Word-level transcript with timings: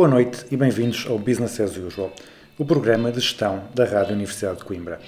Boa 0.00 0.08
noite 0.08 0.46
e 0.50 0.56
bem-vindos 0.56 1.04
ao 1.06 1.18
Business 1.18 1.60
as 1.60 1.76
Usual, 1.76 2.10
o 2.56 2.64
programa 2.64 3.12
de 3.12 3.20
gestão 3.20 3.64
da 3.74 3.84
Rádio 3.84 4.14
Universidade 4.14 4.56
de 4.56 4.64
Coimbra. 4.64 4.98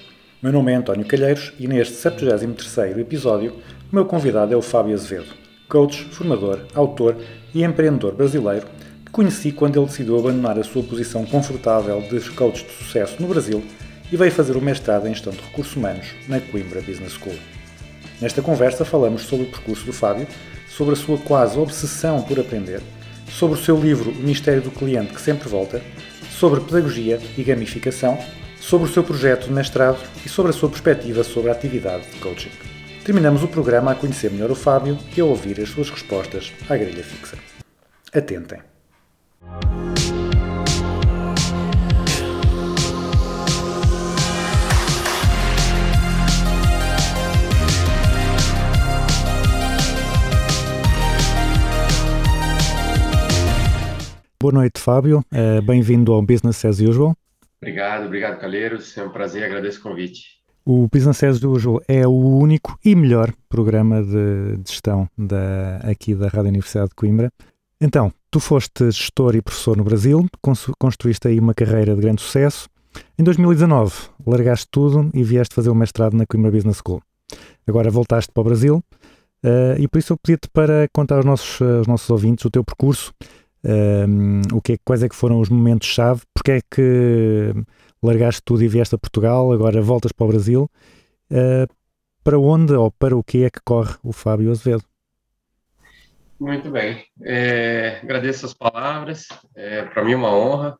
Meu 0.42 0.52
nome 0.52 0.70
é 0.70 0.74
António 0.74 1.06
Calheiros 1.06 1.50
e 1.58 1.66
neste 1.66 1.94
73º 1.94 2.98
episódio 2.98 3.52
o 3.90 3.94
meu 3.94 4.04
convidado 4.04 4.52
é 4.52 4.56
o 4.56 4.60
Fábio 4.60 4.92
Azevedo, 4.92 5.32
coach, 5.66 6.04
formador, 6.10 6.66
autor 6.74 7.16
e 7.54 7.64
empreendedor 7.64 8.12
brasileiro 8.12 8.66
que 9.06 9.10
conheci 9.10 9.50
quando 9.50 9.78
ele 9.78 9.86
decidiu 9.86 10.18
abandonar 10.18 10.58
a 10.58 10.62
sua 10.62 10.82
posição 10.82 11.24
confortável 11.24 12.02
de 12.02 12.20
coach 12.32 12.62
de 12.62 12.72
sucesso 12.72 13.16
no 13.18 13.28
Brasil 13.28 13.64
e 14.12 14.16
veio 14.18 14.30
fazer 14.30 14.58
o 14.58 14.60
mestrado 14.60 15.08
em 15.08 15.14
gestão 15.14 15.32
de 15.32 15.40
recursos 15.40 15.74
humanos 15.74 16.06
na 16.28 16.38
Coimbra 16.38 16.82
Business 16.82 17.14
School. 17.14 17.38
Nesta 18.20 18.42
conversa 18.42 18.84
falamos 18.84 19.22
sobre 19.22 19.46
o 19.46 19.50
percurso 19.50 19.86
do 19.86 19.92
Fábio, 19.94 20.26
sobre 20.68 20.92
a 20.92 20.98
sua 20.98 21.16
quase 21.16 21.58
obsessão 21.58 22.20
por 22.20 22.38
aprender, 22.38 22.82
sobre 23.32 23.58
o 23.58 23.62
seu 23.62 23.80
livro 23.80 24.10
O 24.10 24.22
Mistério 24.22 24.62
do 24.62 24.70
Cliente 24.70 25.12
que 25.12 25.20
Sempre 25.20 25.48
Volta, 25.48 25.82
sobre 26.30 26.60
pedagogia 26.60 27.18
e 27.36 27.42
gamificação, 27.42 28.18
sobre 28.60 28.88
o 28.88 28.92
seu 28.92 29.02
projeto 29.02 29.46
de 29.46 29.52
mestrado 29.52 29.98
e 30.24 30.28
sobre 30.28 30.50
a 30.50 30.54
sua 30.54 30.68
perspectiva 30.68 31.24
sobre 31.24 31.50
a 31.50 31.52
atividade 31.52 32.04
de 32.10 32.18
coaching. 32.18 32.50
Terminamos 33.04 33.42
o 33.42 33.48
programa 33.48 33.90
a 33.90 33.94
conhecer 33.94 34.30
melhor 34.30 34.50
o 34.50 34.54
Fábio 34.54 34.96
e 35.16 35.20
a 35.20 35.24
ouvir 35.24 35.60
as 35.60 35.68
suas 35.68 35.90
respostas 35.90 36.52
à 36.68 36.76
grelha 36.76 37.02
fixa. 37.02 37.36
Atentem. 38.12 38.60
Boa 54.42 54.52
noite, 54.54 54.80
Fábio. 54.80 55.24
Eh, 55.32 55.60
Bem-vindo 55.60 56.12
ao 56.12 56.20
Business 56.20 56.64
as 56.64 56.80
Usual. 56.80 57.14
Obrigado, 57.60 58.06
obrigado, 58.06 58.40
Calheiros. 58.40 58.98
É 58.98 59.04
um 59.04 59.10
prazer, 59.10 59.44
agradeço 59.44 59.78
o 59.78 59.82
convite. 59.84 60.40
O 60.64 60.88
Business 60.92 61.22
as 61.22 61.40
Usual 61.40 61.80
é 61.86 62.04
o 62.04 62.10
único 62.10 62.76
e 62.84 62.96
melhor 62.96 63.32
programa 63.48 64.02
de, 64.02 64.56
de 64.58 64.68
gestão 64.68 65.08
da, 65.16 65.76
aqui 65.84 66.12
da 66.12 66.26
Rádio 66.26 66.48
Universidade 66.48 66.88
de 66.88 66.96
Coimbra. 66.96 67.30
Então, 67.80 68.12
tu 68.32 68.40
foste 68.40 68.86
gestor 68.90 69.36
e 69.36 69.40
professor 69.42 69.76
no 69.76 69.84
Brasil, 69.84 70.26
cons- 70.40 70.72
construíste 70.76 71.28
aí 71.28 71.38
uma 71.38 71.54
carreira 71.54 71.94
de 71.94 72.00
grande 72.00 72.20
sucesso. 72.22 72.68
Em 73.16 73.22
2019, 73.22 73.94
largaste 74.26 74.66
tudo 74.72 75.08
e 75.14 75.22
vieste 75.22 75.54
fazer 75.54 75.70
o 75.70 75.74
mestrado 75.76 76.16
na 76.16 76.26
Coimbra 76.26 76.50
Business 76.50 76.80
School. 76.84 77.00
Agora 77.64 77.92
voltaste 77.92 78.32
para 78.32 78.40
o 78.40 78.44
Brasil 78.44 78.82
eh, 79.44 79.76
e 79.78 79.86
por 79.86 79.98
isso 79.98 80.12
eu 80.12 80.16
pedi-te 80.20 80.48
para 80.52 80.88
contar 80.92 81.18
aos 81.18 81.24
nossos, 81.24 81.62
aos 81.62 81.86
nossos 81.86 82.10
ouvintes 82.10 82.44
o 82.44 82.50
teu 82.50 82.64
percurso, 82.64 83.14
um, 83.64 84.40
o 84.52 84.60
que 84.60 84.74
é, 84.74 84.76
quais 84.84 85.02
é 85.02 85.08
que 85.08 85.14
foram 85.14 85.40
os 85.40 85.48
momentos-chave, 85.48 86.22
porque 86.34 86.52
é 86.52 86.60
que 86.70 87.54
largaste 88.02 88.42
tudo 88.44 88.62
e 88.62 88.68
vieste 88.68 88.94
a 88.94 88.98
Portugal, 88.98 89.52
agora 89.52 89.80
voltas 89.80 90.12
para 90.12 90.24
o 90.24 90.28
Brasil. 90.28 90.70
Uh, 91.30 91.72
para 92.24 92.38
onde 92.38 92.72
ou 92.72 92.90
para 92.90 93.16
o 93.16 93.22
que 93.22 93.44
é 93.44 93.50
que 93.50 93.60
corre 93.64 93.94
o 94.02 94.12
Fábio 94.12 94.50
Azevedo? 94.50 94.84
Muito 96.38 96.70
bem. 96.70 97.04
É, 97.22 98.00
agradeço 98.02 98.46
as 98.46 98.54
palavras. 98.54 99.28
É, 99.54 99.82
Para 99.84 100.04
mim 100.04 100.12
é 100.12 100.16
uma 100.16 100.34
honra. 100.34 100.76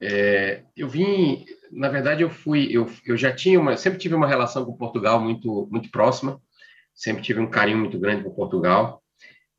É, 0.00 0.62
eu 0.76 0.88
vim, 0.88 1.44
na 1.70 1.88
verdade, 1.88 2.22
eu 2.22 2.30
fui, 2.30 2.68
eu, 2.70 2.86
eu 3.06 3.16
já 3.16 3.32
tinha 3.32 3.58
uma, 3.58 3.76
sempre 3.76 3.98
tive 3.98 4.14
uma 4.14 4.26
relação 4.26 4.64
com 4.64 4.76
Portugal 4.76 5.20
muito, 5.20 5.68
muito 5.70 5.90
próxima. 5.90 6.40
Sempre 6.94 7.22
tive 7.22 7.40
um 7.40 7.48
carinho 7.48 7.78
muito 7.78 7.98
grande 7.98 8.24
por 8.24 8.34
Portugal. 8.34 9.02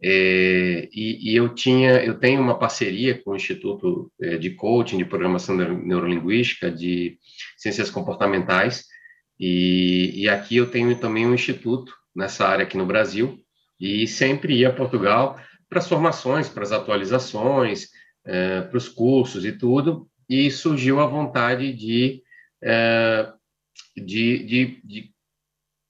É, 0.03 0.89
e, 0.91 1.31
e 1.31 1.35
eu 1.35 1.53
tinha, 1.53 2.03
eu 2.03 2.17
tenho 2.19 2.41
uma 2.41 2.57
parceria 2.57 3.21
com 3.21 3.31
o 3.31 3.35
Instituto 3.35 4.11
é, 4.21 4.37
de 4.37 4.51
Coaching, 4.51 4.97
de 4.97 5.05
Programação 5.05 5.55
Neuro- 5.55 5.85
Neurolinguística, 5.85 6.71
de 6.71 7.17
Ciências 7.57 7.89
Comportamentais. 7.91 8.85
E, 9.39 10.11
e 10.23 10.29
aqui 10.29 10.57
eu 10.57 10.69
tenho 10.69 10.95
também 10.99 11.25
um 11.25 11.33
instituto 11.33 11.93
nessa 12.15 12.47
área 12.47 12.63
aqui 12.63 12.77
no 12.77 12.85
Brasil. 12.85 13.39
e 13.79 14.07
sempre 14.07 14.53
ia 14.59 14.69
a 14.69 14.73
Portugal 14.73 15.39
para 15.69 15.79
as 15.79 15.87
formações, 15.87 16.47
para 16.49 16.63
as 16.63 16.71
atualizações, 16.71 17.89
eh, 18.25 18.61
para 18.61 18.77
os 18.77 18.87
cursos 18.87 19.43
e 19.45 19.51
tudo, 19.51 20.07
e 20.29 20.51
surgiu 20.51 20.99
a 20.99 21.07
vontade 21.07 21.73
de, 21.73 22.21
eh, 22.61 23.33
de, 23.97 24.43
de, 24.45 24.81
de 24.83 25.10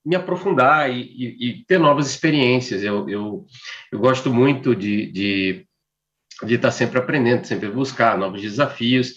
me 0.05 0.15
aprofundar 0.15 0.89
e, 0.91 1.01
e- 1.01 1.49
e 1.49 1.65
ter 1.65 1.79
novas 1.79 2.09
experiências. 2.09 2.83
Eu, 2.83 3.07
eu, 3.09 3.45
eu 3.91 3.99
gosto 3.99 4.33
muito 4.33 4.75
de, 4.75 5.11
de, 5.11 5.65
de 6.43 6.55
estar 6.55 6.71
sempre 6.71 6.99
aprendendo, 6.99 7.45
sempre 7.45 7.69
buscar 7.69 8.17
novos 8.17 8.41
desafios, 8.41 9.15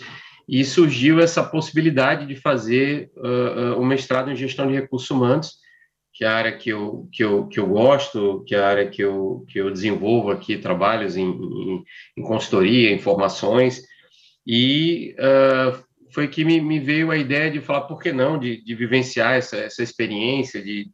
e 0.48 0.62
surgiu 0.64 1.20
essa 1.20 1.42
possibilidade 1.42 2.26
de 2.26 2.36
fazer 2.36 3.10
uh, 3.16 3.76
uh, 3.76 3.80
o 3.80 3.84
mestrado 3.84 4.30
em 4.30 4.36
gestão 4.36 4.66
de 4.66 4.74
recursos 4.74 5.10
humanos, 5.10 5.54
que 6.12 6.24
é 6.24 6.28
a 6.28 6.36
área 6.36 6.56
que 6.56 6.68
eu, 6.68 7.08
que 7.10 7.24
eu, 7.24 7.46
que 7.48 7.58
eu 7.58 7.66
gosto, 7.66 8.44
que 8.46 8.54
é 8.54 8.58
a 8.58 8.68
área 8.68 8.88
que 8.88 9.02
eu, 9.02 9.44
que 9.48 9.58
eu 9.58 9.70
desenvolvo 9.70 10.30
aqui 10.30 10.58
trabalhos 10.58 11.16
em, 11.16 11.28
em, 11.28 11.84
em 12.18 12.22
consultoria, 12.22 12.92
em 12.92 12.98
formações, 12.98 13.80
e 14.46 15.16
uh, 15.18 15.82
foi 16.14 16.28
que 16.28 16.44
me, 16.44 16.60
me, 16.60 16.78
veio 16.78 17.10
a 17.10 17.16
ideia 17.16 17.50
de 17.50 17.60
falar, 17.60 17.82
por 17.82 18.00
que 18.00 18.12
não, 18.12 18.38
de, 18.38 18.64
de 18.64 18.74
vivenciar 18.74 19.34
essa, 19.34 19.56
essa 19.56 19.82
experiência, 19.82 20.62
de, 20.62 20.88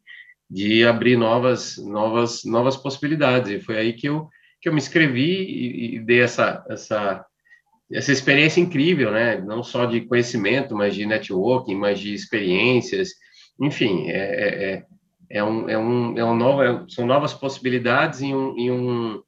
de 0.48 0.84
abrir 0.84 1.16
novas, 1.16 1.76
novas, 1.76 2.42
novas 2.44 2.76
possibilidades, 2.76 3.50
e 3.50 3.60
foi 3.60 3.76
aí 3.76 3.92
que 3.92 4.08
eu, 4.08 4.28
que 4.60 4.69
eu 4.69 4.72
me 4.72 4.78
inscrevi 4.78 5.44
e, 5.44 5.97
e 5.97 6.00
dei 6.00 6.22
essa, 6.22 6.64
essa, 6.70 7.25
essa 7.92 8.10
experiência 8.10 8.60
incrível, 8.60 9.10
né, 9.10 9.38
não 9.38 9.62
só 9.62 9.84
de 9.84 10.00
conhecimento, 10.00 10.75
mas 10.75 10.94
de 10.94 11.04
networking, 11.04 11.75
mas 11.75 12.00
de 12.00 12.14
experiências, 12.14 13.10
enfim, 13.60 14.08
é, 14.08 14.16
é, 14.16 14.84
é 15.31 15.44
um, 15.44 15.69
é 15.69 15.78
um, 15.78 16.19
é 16.19 16.25
um 16.25 16.34
novo, 16.34 16.91
são 16.91 17.06
novas 17.06 17.34
possibilidades 17.34 18.22
em 18.22 18.34
um, 18.34 18.56
em 18.56 18.70
um 18.70 19.22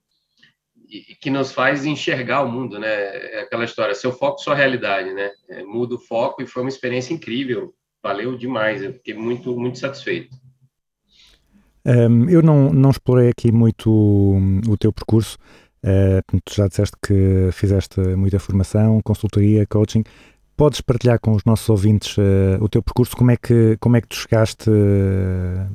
que 1.21 1.31
nos 1.31 1.53
faz 1.53 1.85
enxergar 1.85 2.43
o 2.43 2.51
mundo, 2.51 2.79
né? 2.79 2.89
É 2.89 3.41
aquela 3.41 3.65
história, 3.65 3.95
seu 3.95 4.13
foco, 4.13 4.41
sua 4.41 4.55
realidade, 4.55 5.13
né? 5.13 5.31
É, 5.49 5.63
muda 5.63 5.95
o 5.95 5.99
foco 5.99 6.43
e 6.43 6.47
foi 6.47 6.63
uma 6.63 6.69
experiência 6.69 7.15
incrível, 7.15 7.75
valeu 8.03 8.37
demais, 8.37 8.83
eu 8.83 8.93
fiquei 8.93 9.15
muito, 9.15 9.57
muito 9.59 9.79
satisfeito. 9.79 10.37
Um, 11.85 12.29
eu 12.29 12.43
não, 12.43 12.73
não 12.73 12.91
explorei 12.91 13.31
aqui 13.31 13.51
muito 13.51 13.91
o, 13.91 14.39
o 14.69 14.77
teu 14.77 14.93
percurso, 14.93 15.37
uh, 15.85 16.41
tu 16.45 16.55
já 16.55 16.69
disseste 16.69 16.97
que 17.05 17.51
fizeste 17.53 18.01
muita 18.17 18.39
formação, 18.39 19.01
consultoria, 19.03 19.67
coaching, 19.67 20.05
podes 20.57 20.81
partilhar 20.81 21.19
com 21.19 21.33
os 21.33 21.45
nossos 21.45 21.69
ouvintes 21.69 22.17
uh, 22.19 22.59
o 22.61 22.69
teu 22.69 22.83
percurso, 22.83 23.17
como 23.17 23.31
é 23.31 23.37
que, 23.37 23.77
como 23.81 23.97
é 23.97 24.01
que 24.01 24.09
tu 24.09 24.17
chegaste 24.17 24.71
uh, 24.71 25.67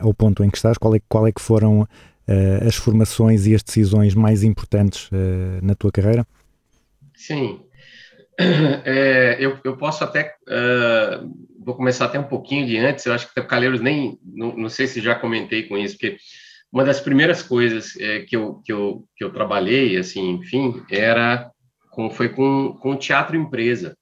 ao 0.00 0.14
ponto 0.14 0.44
em 0.44 0.50
que 0.50 0.58
estás, 0.58 0.78
qual 0.78 0.94
é, 0.94 1.00
qual 1.08 1.26
é 1.26 1.32
que 1.32 1.40
foram 1.40 1.88
uh, 2.30 2.66
as 2.66 2.76
formações 2.76 3.46
e 3.46 3.54
as 3.54 3.62
decisões 3.62 4.14
mais 4.14 4.42
importantes 4.42 5.08
uh, 5.08 5.60
na 5.62 5.74
tua 5.74 5.90
carreira? 5.90 6.26
Sim, 7.14 7.60
é, 8.84 9.36
eu, 9.38 9.58
eu 9.64 9.76
posso 9.76 10.02
até, 10.02 10.34
uh, 10.48 11.30
vou 11.62 11.74
começar 11.74 12.06
até 12.06 12.18
um 12.18 12.24
pouquinho 12.24 12.66
de 12.66 12.78
antes, 12.78 13.04
eu 13.04 13.12
acho 13.12 13.32
que 13.32 13.40
o 13.40 13.46
Calheiros 13.46 13.80
nem, 13.80 14.18
não, 14.24 14.56
não, 14.56 14.68
sei 14.68 14.86
se 14.86 15.00
já 15.00 15.14
comentei 15.14 15.64
com 15.64 15.76
isso, 15.76 15.94
porque 15.98 16.16
uma 16.72 16.84
das 16.84 17.00
primeiras 17.00 17.42
coisas 17.42 17.96
é, 17.98 18.20
que, 18.20 18.36
eu, 18.36 18.54
que, 18.64 18.72
eu, 18.72 19.04
que 19.16 19.24
eu 19.24 19.32
trabalhei, 19.32 19.96
assim, 19.96 20.30
enfim, 20.30 20.82
era, 20.90 21.50
com, 21.90 22.10
foi 22.10 22.28
com, 22.28 22.78
com 22.80 22.96
teatro 22.96 23.36
empresa. 23.36 23.96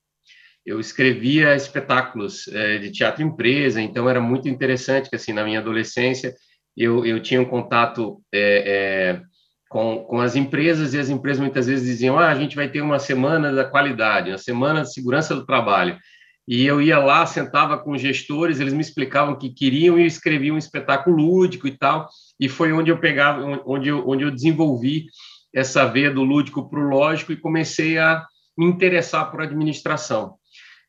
Eu 0.65 0.79
escrevia 0.79 1.57
espetáculos 1.57 2.47
é, 2.49 2.77
de 2.77 2.93
teatro 2.93 3.23
empresa, 3.23 3.81
então 3.81 4.09
era 4.09 4.21
muito 4.21 4.49
interessante 4.51 5.09
que, 5.09 5.17
assim, 5.17 5.33
na 5.33 5.45
minha 5.45 5.61
adolescência, 5.61 6.35
eu, 6.79 7.05
eu 7.05 7.21
tinha 7.21 7.41
um 7.41 7.45
contato 7.45 8.23
é, 8.33 9.19
é, 9.19 9.23
com, 9.69 10.05
com 10.05 10.21
as 10.21 10.37
empresas 10.37 10.95
e 10.95 10.99
as 10.99 11.09
empresas 11.09 11.41
muitas 11.41 11.67
vezes 11.67 11.85
diziam: 11.85 12.19
ah, 12.19 12.29
a 12.29 12.35
gente 12.35 12.55
vai 12.55 12.69
ter 12.69 12.81
uma 12.81 13.01
semana 13.01 13.53
da 13.53 13.65
qualidade, 13.65 14.31
uma 14.31 14.39
semana 14.39 14.83
de 14.83 14.93
segurança 14.93 15.35
do 15.35 15.45
trabalho. 15.45 15.99
E 16.47 16.65
eu 16.65 16.81
ia 16.81 16.99
lá, 16.99 17.27
sentava 17.27 17.77
com 17.77 17.91
os 17.91 18.01
gestores, 18.01 18.59
eles 18.59 18.73
me 18.73 18.81
explicavam 18.81 19.35
o 19.35 19.37
que 19.37 19.51
queriam 19.51 19.99
e 19.99 20.03
eu 20.03 20.07
escrevia 20.07 20.55
um 20.55 20.57
espetáculo 20.57 21.17
lúdico 21.17 21.67
e 21.67 21.77
tal. 21.77 22.09
E 22.41 22.49
foi 22.49 22.73
onde 22.73 22.91
eu 22.91 22.99
pegava, 22.99 23.63
onde 23.67 23.91
eu, 23.91 24.09
onde 24.09 24.25
eu 24.25 24.31
desenvolvi 24.31 25.07
essa 25.55 25.85
veia 25.85 26.11
do 26.11 26.23
lúdico 26.23 26.71
para 26.71 26.81
o 26.81 26.89
lógico 26.89 27.33
e 27.33 27.37
comecei 27.37 27.99
a 27.99 28.25
me 28.57 28.65
interessar 28.65 29.31
por 29.31 29.43
administração. 29.43 30.37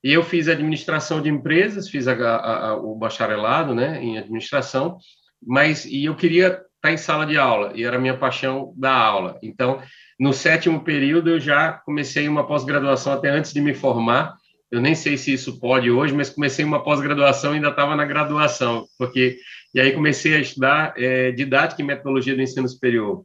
E 0.03 0.13
eu 0.13 0.23
fiz 0.23 0.47
administração 0.47 1.21
de 1.21 1.29
empresas, 1.29 1.89
fiz 1.89 2.07
a, 2.07 2.13
a, 2.13 2.67
a, 2.69 2.77
o 2.77 2.95
bacharelado 2.95 3.75
né, 3.75 4.01
em 4.01 4.17
administração, 4.17 4.97
mas 5.45 5.85
e 5.85 6.05
eu 6.05 6.15
queria 6.15 6.61
estar 6.75 6.91
em 6.91 6.97
sala 6.97 7.25
de 7.25 7.37
aula, 7.37 7.73
e 7.75 7.83
era 7.83 7.97
a 7.97 7.99
minha 7.99 8.17
paixão 8.17 8.73
da 8.77 8.93
aula. 8.93 9.37
Então, 9.43 9.81
no 10.19 10.33
sétimo 10.33 10.83
período, 10.83 11.29
eu 11.29 11.39
já 11.39 11.73
comecei 11.73 12.27
uma 12.27 12.45
pós-graduação 12.45 13.13
até 13.13 13.29
antes 13.29 13.53
de 13.53 13.61
me 13.61 13.73
formar. 13.73 14.35
Eu 14.71 14.79
nem 14.79 14.93
sei 14.93 15.17
se 15.17 15.33
isso 15.33 15.59
pode 15.59 15.89
hoje, 15.89 16.13
mas 16.13 16.29
comecei 16.29 16.63
uma 16.63 16.83
pós-graduação 16.83 17.53
e 17.53 17.55
ainda 17.55 17.69
estava 17.69 17.95
na 17.95 18.05
graduação, 18.05 18.85
porque 18.97 19.37
e 19.73 19.79
aí 19.79 19.91
comecei 19.91 20.35
a 20.35 20.39
estudar 20.39 20.93
é, 20.97 21.31
didática 21.31 21.81
e 21.81 21.85
metodologia 21.85 22.35
do 22.35 22.41
ensino 22.41 22.67
superior. 22.67 23.23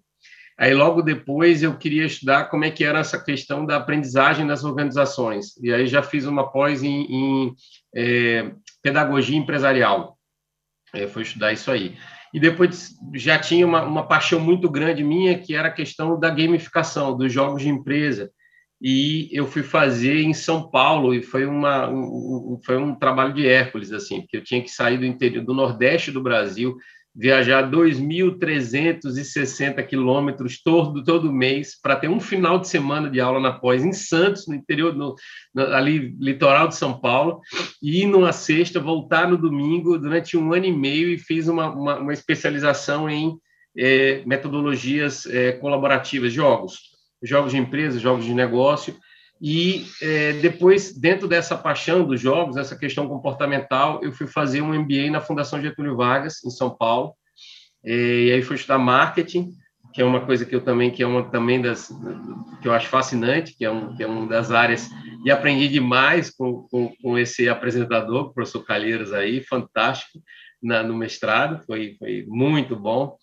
Aí 0.58 0.72
logo 0.72 1.02
depois 1.02 1.62
eu 1.62 1.76
queria 1.76 2.04
estudar 2.04 2.44
como 2.44 2.64
é 2.64 2.70
que 2.70 2.84
era 2.84 3.00
essa 3.00 3.22
questão 3.22 3.66
da 3.66 3.76
aprendizagem 3.76 4.44
nas 4.44 4.62
organizações. 4.62 5.56
E 5.60 5.72
aí 5.72 5.86
já 5.86 6.02
fiz 6.02 6.26
uma 6.26 6.50
pós 6.52 6.82
em, 6.82 7.02
em 7.10 7.54
é, 7.94 8.52
pedagogia 8.82 9.36
empresarial. 9.36 10.13
É, 10.94 11.06
foi 11.06 11.22
estudar 11.22 11.52
isso 11.52 11.70
aí. 11.70 11.96
E 12.32 12.40
depois 12.40 12.96
já 13.14 13.38
tinha 13.38 13.66
uma, 13.66 13.82
uma 13.82 14.06
paixão 14.06 14.40
muito 14.40 14.68
grande 14.70 15.04
minha, 15.04 15.38
que 15.38 15.54
era 15.54 15.68
a 15.68 15.72
questão 15.72 16.18
da 16.18 16.30
gamificação, 16.30 17.16
dos 17.16 17.32
jogos 17.32 17.62
de 17.62 17.68
empresa. 17.68 18.30
E 18.80 19.28
eu 19.32 19.46
fui 19.46 19.62
fazer 19.62 20.20
em 20.20 20.34
São 20.34 20.68
Paulo, 20.70 21.14
e 21.14 21.22
foi, 21.22 21.46
uma, 21.46 21.88
um, 21.88 22.60
foi 22.64 22.76
um 22.76 22.94
trabalho 22.94 23.32
de 23.32 23.46
Hércules, 23.46 23.92
assim, 23.92 24.20
porque 24.20 24.36
eu 24.36 24.44
tinha 24.44 24.62
que 24.62 24.70
sair 24.70 24.98
do 24.98 25.06
interior, 25.06 25.44
do 25.44 25.54
Nordeste 25.54 26.10
do 26.10 26.22
Brasil, 26.22 26.76
viajar 27.14 27.70
2.360 27.70 29.86
quilômetros 29.86 30.60
todo, 30.60 31.04
todo 31.04 31.32
mês 31.32 31.80
para 31.80 31.94
ter 31.94 32.08
um 32.08 32.18
final 32.18 32.58
de 32.58 32.68
semana 32.68 33.08
de 33.08 33.20
aula 33.20 33.38
na 33.38 33.52
pós 33.52 33.84
em 33.84 33.92
Santos, 33.92 34.48
no 34.48 34.54
interior, 34.54 34.92
no, 34.94 35.14
no, 35.54 35.62
ali, 35.74 36.16
litoral 36.18 36.66
de 36.66 36.74
São 36.74 36.98
Paulo, 36.98 37.40
e 37.80 38.02
ir 38.02 38.06
numa 38.06 38.32
sexta, 38.32 38.80
voltar 38.80 39.28
no 39.28 39.38
domingo 39.38 39.96
durante 39.96 40.36
um 40.36 40.52
ano 40.52 40.64
e 40.64 40.72
meio 40.72 41.08
e 41.08 41.18
fiz 41.18 41.46
uma, 41.46 41.70
uma, 41.70 41.98
uma 41.98 42.12
especialização 42.12 43.08
em 43.08 43.38
é, 43.76 44.22
metodologias 44.26 45.24
é, 45.26 45.52
colaborativas, 45.52 46.32
jogos, 46.32 46.80
jogos 47.22 47.52
de 47.52 47.58
empresa, 47.58 48.00
jogos 48.00 48.24
de 48.24 48.34
negócio, 48.34 48.96
e 49.40 49.86
é, 50.00 50.32
depois, 50.34 50.96
dentro 50.96 51.28
dessa 51.28 51.56
paixão 51.56 52.04
dos 52.04 52.20
jogos, 52.20 52.56
essa 52.56 52.76
questão 52.76 53.08
comportamental, 53.08 54.02
eu 54.02 54.12
fui 54.12 54.26
fazer 54.26 54.62
um 54.62 54.72
MBA 54.72 55.10
na 55.10 55.20
Fundação 55.20 55.60
Getúlio 55.60 55.96
Vargas, 55.96 56.42
em 56.44 56.50
São 56.50 56.70
Paulo. 56.70 57.14
É, 57.84 57.92
e 57.92 58.32
aí 58.32 58.42
fui 58.42 58.56
estudar 58.56 58.78
marketing, 58.78 59.50
que 59.92 60.00
é 60.00 60.04
uma 60.04 60.24
coisa 60.24 60.44
que 60.44 60.54
eu 60.54 60.60
também 60.60 60.90
que 60.90 61.02
é 61.02 61.06
uma 61.06 61.22
também 61.30 61.60
das 61.60 61.88
que 62.62 62.66
eu 62.66 62.72
acho 62.72 62.88
fascinante, 62.88 63.54
que 63.56 63.64
é 63.64 63.70
um 63.70 63.94
que 63.94 64.02
é 64.02 64.06
uma 64.06 64.26
das 64.26 64.50
áreas 64.50 64.88
e 65.24 65.30
aprendi 65.30 65.68
demais 65.68 66.30
com, 66.30 66.66
com, 66.70 66.92
com 67.00 67.18
esse 67.18 67.48
apresentador, 67.48 68.26
o 68.26 68.34
professor 68.34 68.64
Calheiros 68.64 69.12
aí, 69.12 69.42
fantástico 69.42 70.18
na, 70.62 70.82
no 70.82 70.96
mestrado, 70.96 71.62
foi 71.66 71.96
foi 71.98 72.24
muito 72.26 72.74
bom. 72.74 73.16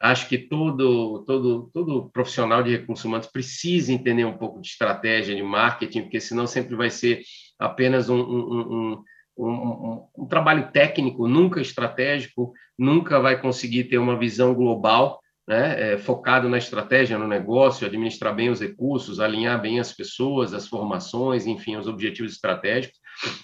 Acho 0.00 0.28
que 0.28 0.38
todo, 0.38 1.24
todo, 1.24 1.70
todo 1.72 2.10
profissional 2.10 2.62
de 2.62 2.76
recursos 2.76 3.04
humanos 3.04 3.26
precisa 3.26 3.92
entender 3.92 4.24
um 4.24 4.38
pouco 4.38 4.60
de 4.60 4.68
estratégia, 4.68 5.34
de 5.34 5.42
marketing, 5.42 6.02
porque 6.02 6.20
senão 6.20 6.46
sempre 6.46 6.76
vai 6.76 6.88
ser 6.88 7.22
apenas 7.58 8.08
um, 8.08 8.20
um, 8.20 9.02
um, 9.36 10.08
um 10.16 10.26
trabalho 10.26 10.70
técnico, 10.70 11.26
nunca 11.26 11.60
estratégico, 11.60 12.52
nunca 12.78 13.18
vai 13.18 13.40
conseguir 13.40 13.84
ter 13.84 13.98
uma 13.98 14.16
visão 14.16 14.54
global, 14.54 15.20
né, 15.48 15.94
é, 15.94 15.98
focado 15.98 16.48
na 16.48 16.58
estratégia, 16.58 17.18
no 17.18 17.26
negócio, 17.26 17.86
administrar 17.86 18.34
bem 18.34 18.50
os 18.50 18.60
recursos, 18.60 19.18
alinhar 19.18 19.60
bem 19.60 19.80
as 19.80 19.92
pessoas, 19.92 20.54
as 20.54 20.68
formações, 20.68 21.46
enfim, 21.46 21.76
os 21.76 21.88
objetivos 21.88 22.32
estratégicos. 22.32 22.98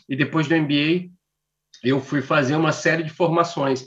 E 0.09 0.15
depois 0.15 0.47
do 0.47 0.55
MBA, 0.55 1.09
eu 1.83 2.01
fui 2.01 2.23
fazer 2.23 2.55
uma 2.55 2.73
série 2.73 3.03
de 3.03 3.11
formações 3.11 3.87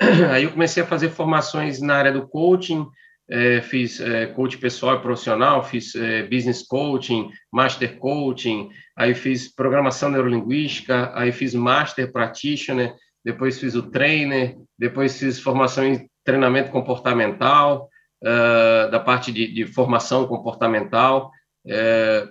Aí 0.32 0.44
eu 0.44 0.52
comecei 0.52 0.82
a 0.82 0.86
fazer 0.86 1.10
formações 1.10 1.80
na 1.80 1.94
área 1.94 2.12
do 2.12 2.26
coaching, 2.26 2.86
é, 3.30 3.60
fiz 3.60 4.00
é, 4.00 4.26
coach 4.26 4.58
pessoal 4.58 4.96
e 4.96 5.02
profissional, 5.02 5.62
fiz 5.62 5.94
é, 5.94 6.24
business 6.24 6.66
coaching, 6.66 7.30
master 7.52 7.96
coaching, 7.98 8.70
aí 8.96 9.14
fiz 9.14 9.54
programação 9.54 10.10
neurolinguística, 10.10 11.12
aí 11.14 11.30
fiz 11.30 11.54
master 11.54 12.10
practitioner, 12.10 12.94
depois 13.24 13.60
fiz 13.60 13.76
o 13.76 13.88
trainer, 13.88 14.56
depois 14.76 15.18
fiz 15.18 15.38
formação 15.38 15.86
em 15.86 16.10
treinamento 16.24 16.70
comportamental, 16.70 17.88
uh, 18.22 18.90
da 18.90 19.00
parte 19.00 19.32
de, 19.32 19.52
de, 19.52 19.66
formação 19.66 20.26
comportamental, 20.26 21.30
uh, 21.66 22.28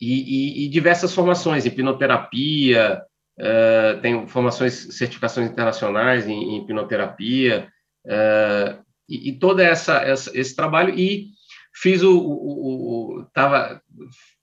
e, 0.00 0.62
e, 0.62 0.64
e, 0.64 0.68
diversas 0.68 1.14
formações, 1.14 1.64
hipnoterapia, 1.64 3.02
uh, 3.38 4.00
tenho 4.00 4.26
formações, 4.26 4.74
certificações 4.96 5.50
internacionais 5.50 6.26
em, 6.26 6.32
em 6.32 6.62
hipnoterapia, 6.62 7.68
uh, 8.06 8.84
e, 9.08 9.30
e 9.30 9.38
toda 9.38 9.62
essa, 9.62 9.98
essa, 9.98 10.30
esse 10.38 10.54
trabalho, 10.54 10.94
e 10.98 11.28
fiz 11.74 12.02
o, 12.02 12.18
o, 12.18 13.20
o, 13.20 13.24
tava, 13.32 13.80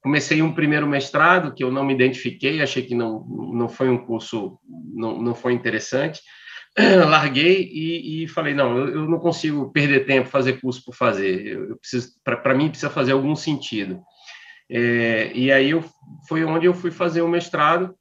comecei 0.02 0.42
um 0.42 0.54
primeiro 0.54 0.88
mestrado, 0.88 1.54
que 1.54 1.64
eu 1.64 1.72
não 1.72 1.84
me 1.84 1.94
identifiquei, 1.94 2.62
achei 2.62 2.84
que 2.84 2.96
não, 2.96 3.26
não 3.54 3.68
foi 3.68 3.90
um 3.90 4.06
curso, 4.06 4.60
não, 4.94 5.22
não 5.22 5.34
foi 5.34 5.54
interessante, 5.54 6.22
larguei 7.08 7.70
e, 7.72 8.24
e, 8.24 8.28
falei 8.28 8.54
não 8.54 8.76
eu, 8.78 8.90
eu, 8.90 9.10
não 9.10 9.20
consigo 9.20 9.72
perder 9.72 10.06
tempo 10.06 10.28
fazer 10.28 10.60
curso 10.60 10.84
por 10.84 10.96
fazer 10.96 11.46
eu, 11.46 11.70
eu 11.70 11.78
preciso 11.78 12.14
para 12.24 12.56
mim 12.56 12.70
precisa 12.70 12.90
fazer 12.90 13.12
algum 13.12 13.36
sentido. 13.36 14.02
É, 14.72 15.32
e 15.36 15.52
aí 15.52 15.70
eu, 15.70 15.84
foi 16.28 16.44
onde 16.44 16.66
eu 16.66 16.74
fui 16.74 16.90
fazer 16.90 17.22
o 17.22 17.28
mestrado 17.28 17.94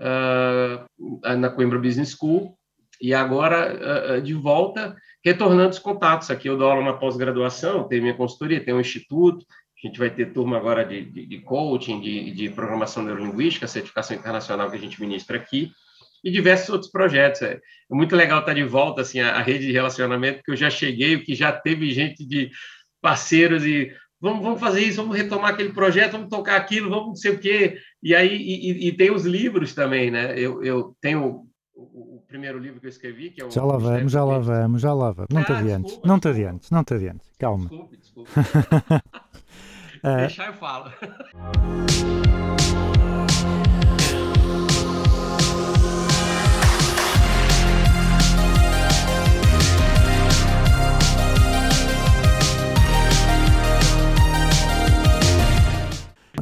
uh, 0.00 1.36
na 1.36 1.50
Coimbra 1.50 1.78
Business 1.78 2.16
School, 2.16 2.56
e 3.00 3.14
agora 3.14 4.16
uh, 4.16 4.22
de 4.22 4.34
volta, 4.34 4.96
retornando 5.24 5.70
os 5.70 5.78
contatos. 5.78 6.30
Aqui 6.30 6.48
eu 6.48 6.58
dou 6.58 6.70
aula 6.70 6.84
na 6.84 6.92
pós-graduação, 6.94 7.88
tenho 7.88 8.02
minha 8.02 8.14
consultoria, 8.14 8.62
tenho 8.62 8.76
um 8.76 8.80
instituto, 8.80 9.44
a 9.82 9.86
gente 9.86 9.98
vai 9.98 10.10
ter 10.10 10.32
turma 10.32 10.58
agora 10.58 10.84
de, 10.84 11.04
de, 11.04 11.26
de 11.26 11.38
coaching, 11.40 12.00
de, 12.00 12.32
de, 12.32 12.50
programação 12.50 13.02
neurolinguística, 13.02 13.66
certificação 13.66 14.14
internacional 14.14 14.70
que 14.70 14.76
a 14.76 14.80
gente 14.80 15.00
ministra 15.00 15.38
aqui, 15.38 15.72
e 16.22 16.30
diversos 16.30 16.68
outros 16.68 16.90
projetos. 16.90 17.40
É, 17.40 17.54
é 17.54 17.94
muito 17.94 18.14
legal 18.14 18.40
estar 18.40 18.52
de 18.52 18.62
volta 18.62 19.00
assim, 19.00 19.20
a, 19.20 19.40
rede 19.40 19.66
de 19.66 19.72
relacionamento, 19.72 20.38
porque 20.38 20.50
eu 20.50 20.56
já 20.56 20.68
cheguei, 20.68 21.18
que 21.20 21.34
já 21.34 21.50
teve 21.50 21.90
gente 21.92 22.26
de 22.26 22.50
parceiros 23.00 23.64
e 23.64 23.90
vamos, 24.20 24.42
vamos 24.42 24.60
fazer 24.60 24.82
isso, 24.82 24.98
vamos 24.98 25.16
retomar 25.16 25.54
aquele 25.54 25.72
projeto, 25.72 26.12
vamos 26.12 26.28
tocar 26.28 26.56
aquilo, 26.56 26.90
vamos 26.90 27.06
não 27.06 27.16
sei 27.16 27.32
o 27.32 27.38
quê. 27.38 27.78
E 28.02 28.14
aí 28.14 28.34
e, 28.34 28.88
e 28.88 28.92
tem 28.92 29.10
os 29.10 29.24
livros 29.24 29.74
também, 29.74 30.10
né? 30.10 30.38
Eu, 30.38 30.62
eu 30.64 30.96
tenho 31.00 31.46
o, 31.74 32.16
o, 32.16 32.24
primeiro 32.26 32.58
livro 32.58 32.80
que 32.80 32.86
eu 32.86 32.90
escrevi, 32.90 33.30
que 33.30 33.42
é 33.42 33.44
o. 33.44 33.50
Já 33.50 33.64
lá 33.64 33.76
vamos, 33.76 34.12
já 34.12 34.24
lá 34.24 34.38
vamos, 34.38 34.80
já 34.82 34.94
lá 34.94 35.10
vamos. 35.12 35.28
Não 35.30 35.44
te 35.44 35.52
ah, 35.52 35.58
adiantes, 35.58 36.00
não 36.04 36.18
te 36.18 36.28
adiantes, 36.28 36.70
não 36.70 36.84
te 36.84 36.94
adiantes. 36.94 37.30
Calma. 37.38 37.68
Desculpe, 37.68 37.96
desculpe. 37.96 38.30
Deixar 40.02 40.46
eu 40.46 40.54
falo. 40.54 40.90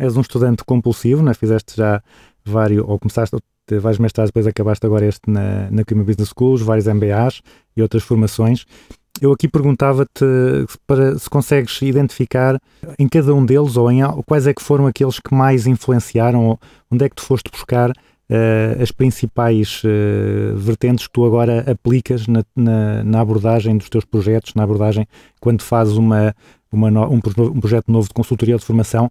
És 0.00 0.17
um 0.17 0.21
estudante 0.21 0.64
compulsivo, 0.64 1.23
né? 1.23 1.35
fizeste 1.35 1.76
já 1.76 2.02
vários, 2.45 2.85
ou 2.87 2.99
começaste 2.99 3.37
vários 3.71 3.99
mestrados, 3.99 4.31
depois 4.31 4.47
acabaste 4.47 4.87
agora 4.87 5.07
este 5.07 5.31
na, 5.31 5.71
na 5.71 5.83
Cima 5.87 6.05
Business 6.05 6.31
Schools, 6.31 6.62
vários 6.62 6.87
MBAs 6.87 7.43
e 7.76 7.83
outras 7.83 8.02
formações. 8.02 8.64
Eu 9.21 9.33
aqui 9.33 9.49
perguntava-te 9.49 10.25
para 10.87 11.19
se 11.19 11.28
consegues 11.28 11.83
identificar 11.83 12.59
em 12.99 13.09
cada 13.09 13.35
um 13.35 13.45
deles 13.45 13.76
ou 13.76 13.90
em 13.90 14.00
quais 14.25 14.47
é 14.47 14.55
que 14.55 14.62
foram 14.62 14.87
aqueles 14.87 15.19
que 15.19 15.35
mais 15.35 15.67
influenciaram, 15.67 16.47
ou 16.47 16.61
onde 16.90 17.05
é 17.05 17.09
que 17.09 17.17
tu 17.17 17.23
foste 17.23 17.50
buscar 17.50 17.90
uh, 17.90 18.83
as 18.83 18.93
principais 18.93 19.83
uh, 19.85 20.57
vertentes 20.57 21.09
que 21.09 21.12
tu 21.12 21.25
agora 21.25 21.69
aplicas 21.71 22.28
na, 22.28 22.45
na, 22.55 23.02
na, 23.02 23.21
abordagem 23.21 23.76
dos 23.76 23.88
teus 23.88 24.05
projetos, 24.05 24.55
na 24.55 24.62
abordagem 24.62 25.07
quando 25.40 25.62
fazes 25.62 25.95
uma, 25.95 26.35
uma 26.71 26.88
no, 26.88 27.05
um, 27.09 27.17
um 27.17 27.61
projeto 27.61 27.90
novo 27.90 28.07
de 28.07 28.14
consultoria 28.14 28.55
ou 28.55 28.61
de 28.61 28.64
formação, 28.64 29.11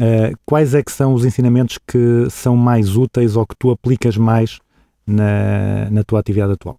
Uh, 0.00 0.36
quais 0.46 0.74
é 0.74 0.82
que 0.82 0.90
são 0.90 1.12
os 1.12 1.24
ensinamentos 1.24 1.78
que 1.78 2.28
são 2.30 2.56
mais 2.56 2.96
úteis 2.96 3.36
ou 3.36 3.46
que 3.46 3.54
tu 3.56 3.70
aplicas 3.70 4.16
mais 4.16 4.58
na, 5.06 5.90
na 5.90 6.02
tua 6.02 6.20
atividade 6.20 6.52
atual? 6.52 6.78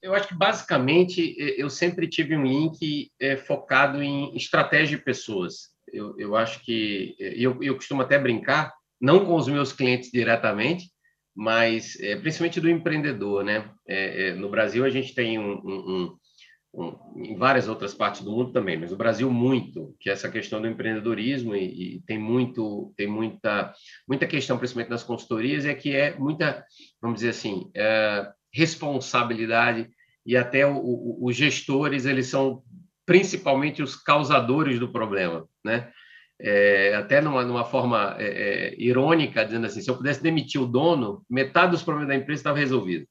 Eu 0.00 0.14
acho 0.14 0.28
que 0.28 0.34
basicamente 0.34 1.34
eu 1.38 1.70
sempre 1.70 2.08
tive 2.08 2.36
um 2.36 2.44
link 2.44 3.10
é, 3.20 3.36
focado 3.36 4.02
em 4.02 4.34
estratégia 4.34 4.96
de 4.96 5.04
pessoas. 5.04 5.70
Eu, 5.92 6.18
eu 6.18 6.34
acho 6.34 6.64
que 6.64 7.14
eu, 7.18 7.62
eu 7.62 7.76
costumo 7.76 8.02
até 8.02 8.18
brincar 8.18 8.72
não 9.00 9.24
com 9.24 9.34
os 9.34 9.46
meus 9.46 9.72
clientes 9.72 10.10
diretamente, 10.10 10.90
mas 11.34 11.98
é, 12.00 12.16
principalmente 12.16 12.60
do 12.60 12.70
empreendedor, 12.70 13.44
né? 13.44 13.70
É, 13.86 14.32
no 14.34 14.48
Brasil 14.48 14.84
a 14.84 14.90
gente 14.90 15.14
tem 15.14 15.38
um, 15.38 15.52
um, 15.54 16.16
em 17.16 17.36
várias 17.36 17.68
outras 17.68 17.92
partes 17.92 18.22
do 18.22 18.32
mundo 18.32 18.52
também, 18.52 18.78
mas 18.78 18.90
no 18.90 18.96
Brasil 18.96 19.30
muito, 19.30 19.94
que 20.00 20.08
é 20.08 20.12
essa 20.12 20.30
questão 20.30 20.60
do 20.60 20.66
empreendedorismo 20.66 21.54
e, 21.54 21.96
e 21.96 22.02
tem 22.06 22.18
muito, 22.18 22.94
tem 22.96 23.06
muita, 23.06 23.72
muita 24.08 24.26
questão, 24.26 24.56
principalmente 24.56 24.90
nas 24.90 25.02
consultorias, 25.02 25.66
é 25.66 25.74
que 25.74 25.94
é 25.94 26.16
muita, 26.18 26.64
vamos 27.00 27.16
dizer 27.16 27.30
assim, 27.30 27.70
é, 27.76 28.26
responsabilidade 28.52 29.90
e 30.24 30.34
até 30.34 30.66
o, 30.66 30.74
o, 30.76 31.26
os 31.26 31.36
gestores 31.36 32.06
eles 32.06 32.28
são 32.28 32.62
principalmente 33.04 33.82
os 33.82 33.94
causadores 33.94 34.78
do 34.78 34.90
problema, 34.90 35.46
né? 35.64 35.90
É, 36.40 36.94
até 36.96 37.20
numa, 37.20 37.44
numa 37.44 37.64
forma 37.64 38.16
é, 38.18 38.24
é, 38.24 38.74
irônica, 38.76 39.44
dizendo 39.44 39.66
assim, 39.66 39.80
se 39.80 39.88
eu 39.88 39.96
pudesse 39.96 40.22
demitir 40.22 40.60
o 40.60 40.66
dono, 40.66 41.24
metade 41.30 41.70
dos 41.70 41.82
problemas 41.82 42.08
da 42.08 42.16
empresa 42.16 42.40
estava 42.40 42.58
resolvido. 42.58 43.06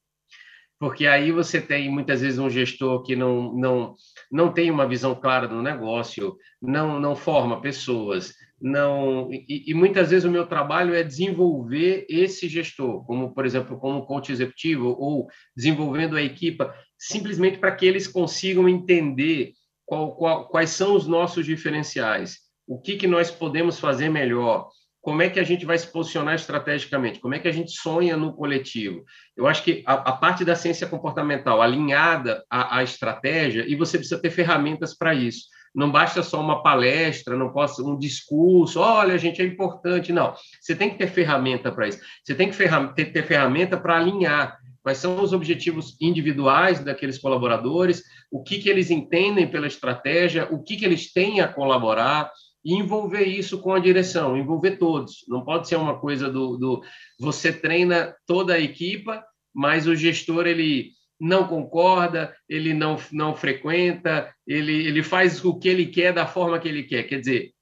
Porque 0.82 1.06
aí 1.06 1.30
você 1.30 1.60
tem, 1.60 1.88
muitas 1.88 2.22
vezes, 2.22 2.40
um 2.40 2.50
gestor 2.50 3.04
que 3.04 3.14
não, 3.14 3.54
não, 3.54 3.94
não 4.28 4.52
tem 4.52 4.68
uma 4.68 4.84
visão 4.84 5.14
clara 5.14 5.46
do 5.46 5.62
negócio, 5.62 6.36
não, 6.60 6.98
não 6.98 7.14
forma 7.14 7.60
pessoas, 7.60 8.34
não 8.60 9.32
e, 9.32 9.70
e, 9.70 9.74
muitas 9.74 10.10
vezes 10.10 10.24
o 10.24 10.30
meu 10.30 10.44
trabalho 10.44 10.92
é 10.92 11.04
desenvolver 11.04 12.04
esse 12.10 12.48
gestor, 12.48 13.06
como, 13.06 13.32
por 13.32 13.46
exemplo, 13.46 13.78
como 13.78 14.04
coach 14.04 14.32
executivo, 14.32 14.88
ou 14.98 15.28
desenvolvendo 15.56 16.16
a 16.16 16.22
equipa, 16.22 16.74
simplesmente 16.98 17.58
para 17.58 17.70
que 17.70 17.86
eles 17.86 18.08
consigam 18.08 18.68
entender 18.68 19.52
qual, 19.86 20.16
qual, 20.16 20.48
quais 20.48 20.70
são 20.70 20.96
os 20.96 21.06
nossos 21.06 21.46
diferenciais, 21.46 22.38
o 22.66 22.80
que, 22.80 22.96
que 22.96 23.06
nós 23.06 23.30
podemos 23.30 23.78
fazer 23.78 24.08
melhor, 24.08 24.68
como 25.02 25.20
é 25.20 25.28
que 25.28 25.40
a 25.40 25.44
gente 25.44 25.66
vai 25.66 25.76
se 25.76 25.88
posicionar 25.88 26.36
estrategicamente, 26.36 27.18
como 27.18 27.34
é 27.34 27.40
que 27.40 27.48
a 27.48 27.52
gente 27.52 27.72
sonha 27.72 28.16
no 28.16 28.32
coletivo. 28.32 29.04
Eu 29.36 29.48
acho 29.48 29.64
que 29.64 29.82
a, 29.84 29.94
a 29.94 30.12
parte 30.12 30.44
da 30.44 30.54
ciência 30.54 30.86
comportamental 30.86 31.60
alinhada 31.60 32.44
à, 32.48 32.78
à, 32.78 32.84
estratégia, 32.84 33.66
e 33.66 33.74
você 33.74 33.98
precisa 33.98 34.22
ter 34.22 34.30
ferramentas 34.30 34.96
para 34.96 35.12
isso. 35.12 35.46
Não 35.74 35.90
basta 35.90 36.22
só 36.22 36.40
uma 36.40 36.62
palestra, 36.62 37.36
não 37.36 37.52
possa 37.52 37.82
um 37.82 37.98
discurso, 37.98 38.78
olha, 38.78 39.14
a 39.14 39.18
gente 39.18 39.42
é 39.42 39.44
importante, 39.44 40.12
não. 40.12 40.34
Você 40.60 40.76
tem 40.76 40.90
que 40.90 40.98
ter 40.98 41.08
ferramenta 41.08 41.72
para 41.72 41.88
isso. 41.88 41.98
Você 42.22 42.34
tem 42.34 42.48
que 42.48 42.54
ferram 42.54 42.94
ter, 42.94 43.06
ter 43.06 43.24
ferramenta 43.24 43.76
para 43.76 43.96
alinhar 43.96 44.56
quais 44.82 44.98
são 44.98 45.20
os 45.20 45.32
objetivos 45.32 45.96
individuais 46.00 46.78
daqueles 46.80 47.18
colaboradores, 47.18 48.02
o 48.30 48.42
que, 48.42 48.58
que 48.58 48.68
eles 48.68 48.90
entendem 48.90 49.48
pela 49.48 49.66
estratégia, 49.66 50.46
o 50.50 50.62
que, 50.62 50.76
que 50.76 50.84
eles 50.84 51.12
têm 51.12 51.40
a 51.40 51.48
colaborar, 51.48 52.30
e 52.64 52.74
envolver 52.74 53.24
isso 53.24 53.60
com 53.60 53.72
a 53.72 53.78
direção, 53.78 54.36
envolver 54.36 54.72
todos. 54.72 55.24
Não 55.28 55.44
pode 55.44 55.68
ser 55.68 55.76
uma 55.76 55.98
coisa 55.98 56.30
do, 56.30 56.56
do 56.56 56.82
você 57.18 57.52
treina 57.52 58.14
toda 58.26 58.54
a 58.54 58.60
equipa, 58.60 59.24
mas 59.54 59.86
o 59.86 59.96
gestor 59.96 60.46
ele 60.46 60.92
não 61.18 61.46
concorda, 61.46 62.34
ele 62.48 62.72
não, 62.74 62.96
não 63.12 63.34
frequenta, 63.34 64.32
ele, 64.46 64.86
ele 64.86 65.02
faz 65.02 65.44
o 65.44 65.58
que 65.58 65.68
ele 65.68 65.86
quer 65.86 66.12
da 66.12 66.26
forma 66.26 66.58
que 66.58 66.68
ele 66.68 66.82
quer. 66.82 67.04
Quer 67.04 67.20
dizer, 67.20 67.52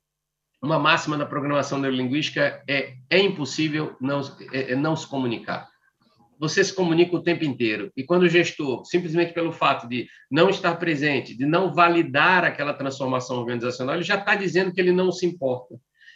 uma 0.62 0.78
máxima 0.78 1.16
na 1.16 1.24
programação 1.24 1.78
neurolinguística 1.78 2.62
é 2.68 2.94
é 3.08 3.18
impossível 3.18 3.96
não, 4.00 4.20
é, 4.52 4.72
é 4.72 4.76
não 4.76 4.94
se 4.94 5.06
comunicar 5.06 5.69
você 6.40 6.64
se 6.64 6.72
comunica 6.72 7.14
o 7.14 7.22
tempo 7.22 7.44
inteiro. 7.44 7.92
E 7.94 8.02
quando 8.02 8.22
o 8.22 8.28
gestor, 8.28 8.82
simplesmente 8.86 9.34
pelo 9.34 9.52
fato 9.52 9.86
de 9.86 10.08
não 10.30 10.48
estar 10.48 10.74
presente, 10.76 11.36
de 11.36 11.44
não 11.44 11.74
validar 11.74 12.44
aquela 12.44 12.72
transformação 12.72 13.36
organizacional, 13.36 13.96
ele 13.96 14.04
já 14.04 14.14
está 14.14 14.34
dizendo 14.34 14.72
que 14.72 14.80
ele 14.80 14.90
não 14.90 15.12
se 15.12 15.26
importa. 15.26 15.74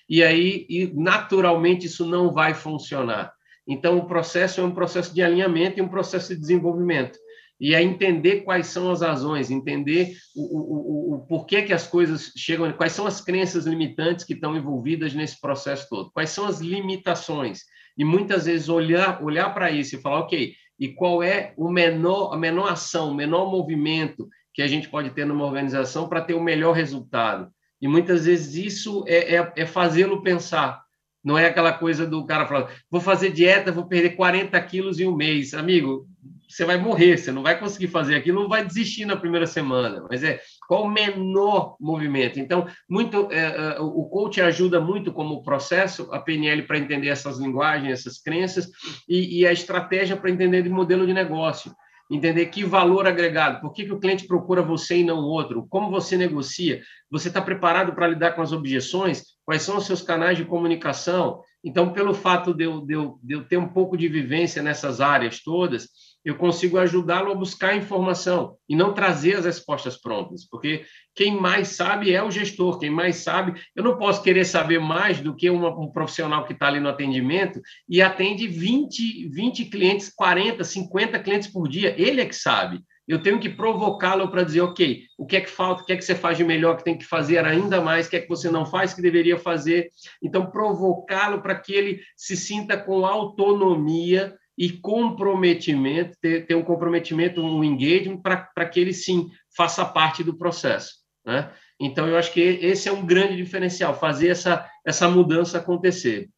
E 0.09 0.25
aí, 0.25 0.67
e 0.71 0.91
naturalmente, 0.95 1.87
isso 1.87 2.07
não 2.07 2.33
vai 2.33 2.55
funcionar. 2.55 3.35
Então, 3.69 3.99
o 3.99 4.07
processo 4.07 4.63
é 4.63 4.65
um 4.65 4.75
processo 4.75 5.15
de 5.15 5.23
alinhamento 5.23 5.79
e 5.79 5.83
um 5.83 5.89
processo 5.89 6.35
de 6.35 6.41
desenvolvimento. 6.41 7.19
E 7.61 7.75
é 7.75 7.83
entender 7.83 8.41
quais 8.43 8.69
são 8.69 8.91
as 8.91 9.03
razões, 9.03 9.51
entender 9.51 10.17
o, 10.35 10.43
o, 10.43 11.13
o, 11.13 11.15
o 11.15 11.27
porquê 11.27 11.63
que 11.63 11.73
as 11.73 11.87
coisas 11.87 12.33
chegam, 12.35 12.73
quais 12.73 12.93
são 12.93 13.07
as 13.07 13.21
crenças 13.21 13.67
limitantes 13.67 14.25
que 14.25 14.33
estão 14.33 14.57
envolvidas 14.57 15.13
nesse 15.13 15.39
processo 15.39 15.87
todo, 15.89 16.11
quais 16.13 16.31
são 16.31 16.47
as 16.47 16.61
limitações 16.61 17.61
e 17.97 18.05
muitas 18.05 18.47
vezes 18.47 18.69
olhar 18.69 19.23
olhar 19.23 19.53
para 19.55 19.71
isso 19.71 19.97
e 19.97 20.01
falar, 20.01 20.21
ok, 20.21 20.55
e 20.79 20.89
qual 20.89 21.23
é 21.23 21.53
o 21.57 21.71
menor 21.71 22.33
a 22.33 22.37
menor 22.37 22.71
ação, 22.71 23.11
o 23.11 23.15
menor 23.15 23.51
movimento 23.51 24.29
que 24.53 24.63
a 24.63 24.67
gente 24.67 24.89
pode 24.89 25.11
ter 25.11 25.25
numa 25.25 25.45
organização 25.45 26.09
para 26.09 26.21
ter 26.21 26.35
o 26.35 26.43
melhor 26.43 26.73
resultado. 26.73 27.51
E 27.81 27.89
muitas 27.89 28.25
vezes 28.25 28.55
isso 28.55 29.05
é, 29.07 29.37
é, 29.37 29.53
é 29.57 29.67
fazê-lo 29.67 30.23
pensar. 30.23 30.83
Não 31.23 31.37
é 31.37 31.47
aquela 31.47 31.73
coisa 31.73 32.07
do 32.07 32.25
cara 32.25 32.47
falar, 32.47 32.71
vou 32.91 33.01
fazer 33.01 33.31
dieta, 33.31 33.73
vou 33.73 33.87
perder 33.87 34.11
40 34.11 34.61
quilos 34.63 35.01
em 35.01 35.09
um 35.09 35.17
mês. 35.17 35.55
Amigo, 35.55 36.07
você 36.55 36.65
vai 36.65 36.79
morrer, 36.79 37.17
você 37.17 37.33
não 37.33 37.43
vai 37.43 37.59
conseguir 37.59 37.89
fazer 37.89 38.15
aquilo, 38.15 38.43
não 38.43 38.49
vai 38.49 38.65
desistir 38.65 39.05
na 39.05 39.17
primeira 39.17 39.47
semana. 39.47 40.07
Mas 40.09 40.23
é 40.23 40.41
qual 40.69 40.85
o 40.85 40.91
menor 40.91 41.77
movimento? 41.81 42.39
Então, 42.39 42.67
muito 42.89 43.29
é, 43.33 43.77
é, 43.77 43.81
o 43.81 44.05
coach 44.05 44.41
ajuda 44.41 44.81
muito 44.81 45.13
como 45.13 45.43
processo 45.43 46.09
a 46.13 46.21
PNL 46.21 46.63
para 46.63 46.79
entender 46.79 47.09
essas 47.09 47.39
linguagens, 47.39 47.93
essas 47.93 48.21
crenças 48.21 48.71
e, 49.09 49.41
e 49.41 49.47
a 49.47 49.53
estratégia 49.53 50.17
para 50.17 50.31
entender 50.31 50.63
de 50.63 50.69
modelo 50.69 51.07
de 51.07 51.13
negócio 51.13 51.75
entender 52.11 52.47
que 52.47 52.65
valor 52.65 53.07
agregado, 53.07 53.61
por 53.61 53.73
que, 53.73 53.85
que 53.85 53.93
o 53.93 53.99
cliente 53.99 54.27
procura 54.27 54.63
você 54.63 54.99
e 54.99 55.05
não 55.05 55.21
outro, 55.21 55.67
como 55.69 55.91
você 55.91 56.17
negocia, 56.17 56.83
você 57.11 57.29
está 57.29 57.41
preparado 57.41 57.95
para 57.95 58.09
lidar 58.09 58.33
com 58.33 58.43
as 58.43 58.53
objeções, 58.53 59.23
quais 59.45 59.63
são 59.63 59.79
os 59.79 59.87
seus 59.87 60.03
canais 60.03 60.37
de 60.37 60.45
comunicação. 60.45 61.41
Então, 61.65 61.93
pelo 61.93 62.13
fato 62.13 62.53
de 62.53 62.65
eu, 62.65 62.83
de 62.83 62.93
eu, 62.93 63.19
de 63.23 63.35
eu 63.35 63.45
ter 63.45 63.57
um 63.57 63.69
pouco 63.69 63.97
de 63.97 64.07
vivência 64.07 64.63
nessas 64.63 65.01
áreas 65.01 65.43
todas, 65.43 65.89
eu 66.25 66.37
consigo 66.37 66.79
ajudá-lo 66.79 67.31
a 67.31 67.35
buscar 67.35 67.77
informação 67.77 68.57
e 68.69 68.75
não 68.75 68.95
trazer 68.95 69.37
as 69.37 69.45
respostas 69.45 69.97
prontas, 69.97 70.45
porque 70.49 70.85
quem 71.15 71.39
mais 71.39 71.69
sabe 71.69 72.13
é 72.13 72.23
o 72.23 72.31
gestor, 72.31 72.79
quem 72.79 72.91
mais 72.91 73.17
sabe. 73.17 73.61
Eu 73.77 73.85
não 73.85 73.99
posso 73.99 74.23
querer 74.23 74.45
saber 74.45 74.81
mais 74.81 75.21
do 75.21 75.37
que 75.37 75.51
uma, 75.51 75.69
um 75.69 75.93
profissional 75.93 76.45
que 76.45 76.55
está 76.55 76.69
ali 76.69 76.81
no 76.81 76.89
atendimento 76.89 77.61
e 77.89 78.01
atende 78.01 78.49
20, 78.49 79.29
20 79.29 79.67
clientes, 79.67 80.13
40, 80.15 80.65
50 80.65 81.19
clientes 81.21 81.49
por 81.49 81.69
dia. 81.69 81.95
Ele 82.01 82.21
é 82.21 82.27
que 82.27 82.35
sabe. 82.35 82.83
Eu 83.07 83.23
tenho 83.23 83.39
que 83.39 83.51
provocá-lo 83.51 84.31
para 84.31 84.43
dizer, 84.43 84.63
ok, 84.63 85.03
o 85.19 85.27
que 85.27 85.37
é 85.37 85.41
que 85.43 85.51
falta, 85.51 85.83
o 85.83 85.87
que 85.87 85.93
é 85.93 85.97
que 85.97 86.03
você 86.03 86.15
faz 86.15 86.39
de 86.39 86.45
melhor, 86.45 86.79
que 86.79 86.85
tem 86.85 86.97
que 86.97 87.05
fazer 87.05 87.45
ainda 87.45 87.81
mais, 87.81 88.07
o 88.07 88.11
que 88.11 88.17
é 88.17 88.21
que 88.21 88.29
você 88.29 88.51
não 88.51 88.65
faz, 88.65 88.95
que 88.95 89.03
deveria 89.03 89.39
fazer. 89.39 89.91
Então, 90.23 90.51
provocá-lo 90.51 91.43
para 91.43 91.55
que 91.55 91.75
ele 91.75 92.01
se 92.17 92.35
sinta 92.35 92.79
com 92.79 93.05
autonomia 93.05 94.35
e 94.57 94.71
comprometimento, 94.71 96.17
ter, 96.21 96.47
ter 96.47 96.55
um 96.55 96.63
comprometimento, 96.63 97.41
um 97.41 97.63
engagement, 97.65 98.19
para 98.19 98.67
que 98.67 98.81
ele 98.81 98.93
sim 98.93 99.29
faça 99.57 99.85
parte 99.85 100.23
do 100.23 100.37
processo. 100.37 100.95
Né? 101.27 101.51
Então, 101.81 102.07
eu 102.07 102.17
acho 102.17 102.33
que 102.33 102.41
esse 102.41 102.89
é 102.89 102.93
um 102.93 103.05
grande 103.05 103.37
diferencial, 103.37 103.99
fazer 103.99 104.29
essa, 104.29 104.69
essa 104.87 105.09
mudança 105.09 105.59
acontecer. 105.59 106.29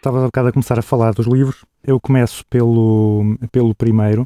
Estava 0.00 0.22
há 0.22 0.24
bocado 0.24 0.48
a 0.48 0.52
começar 0.52 0.78
a 0.78 0.82
falar 0.82 1.12
dos 1.12 1.26
livros. 1.26 1.62
Eu 1.84 2.00
começo 2.00 2.42
pelo, 2.48 3.36
pelo 3.52 3.74
primeiro, 3.74 4.22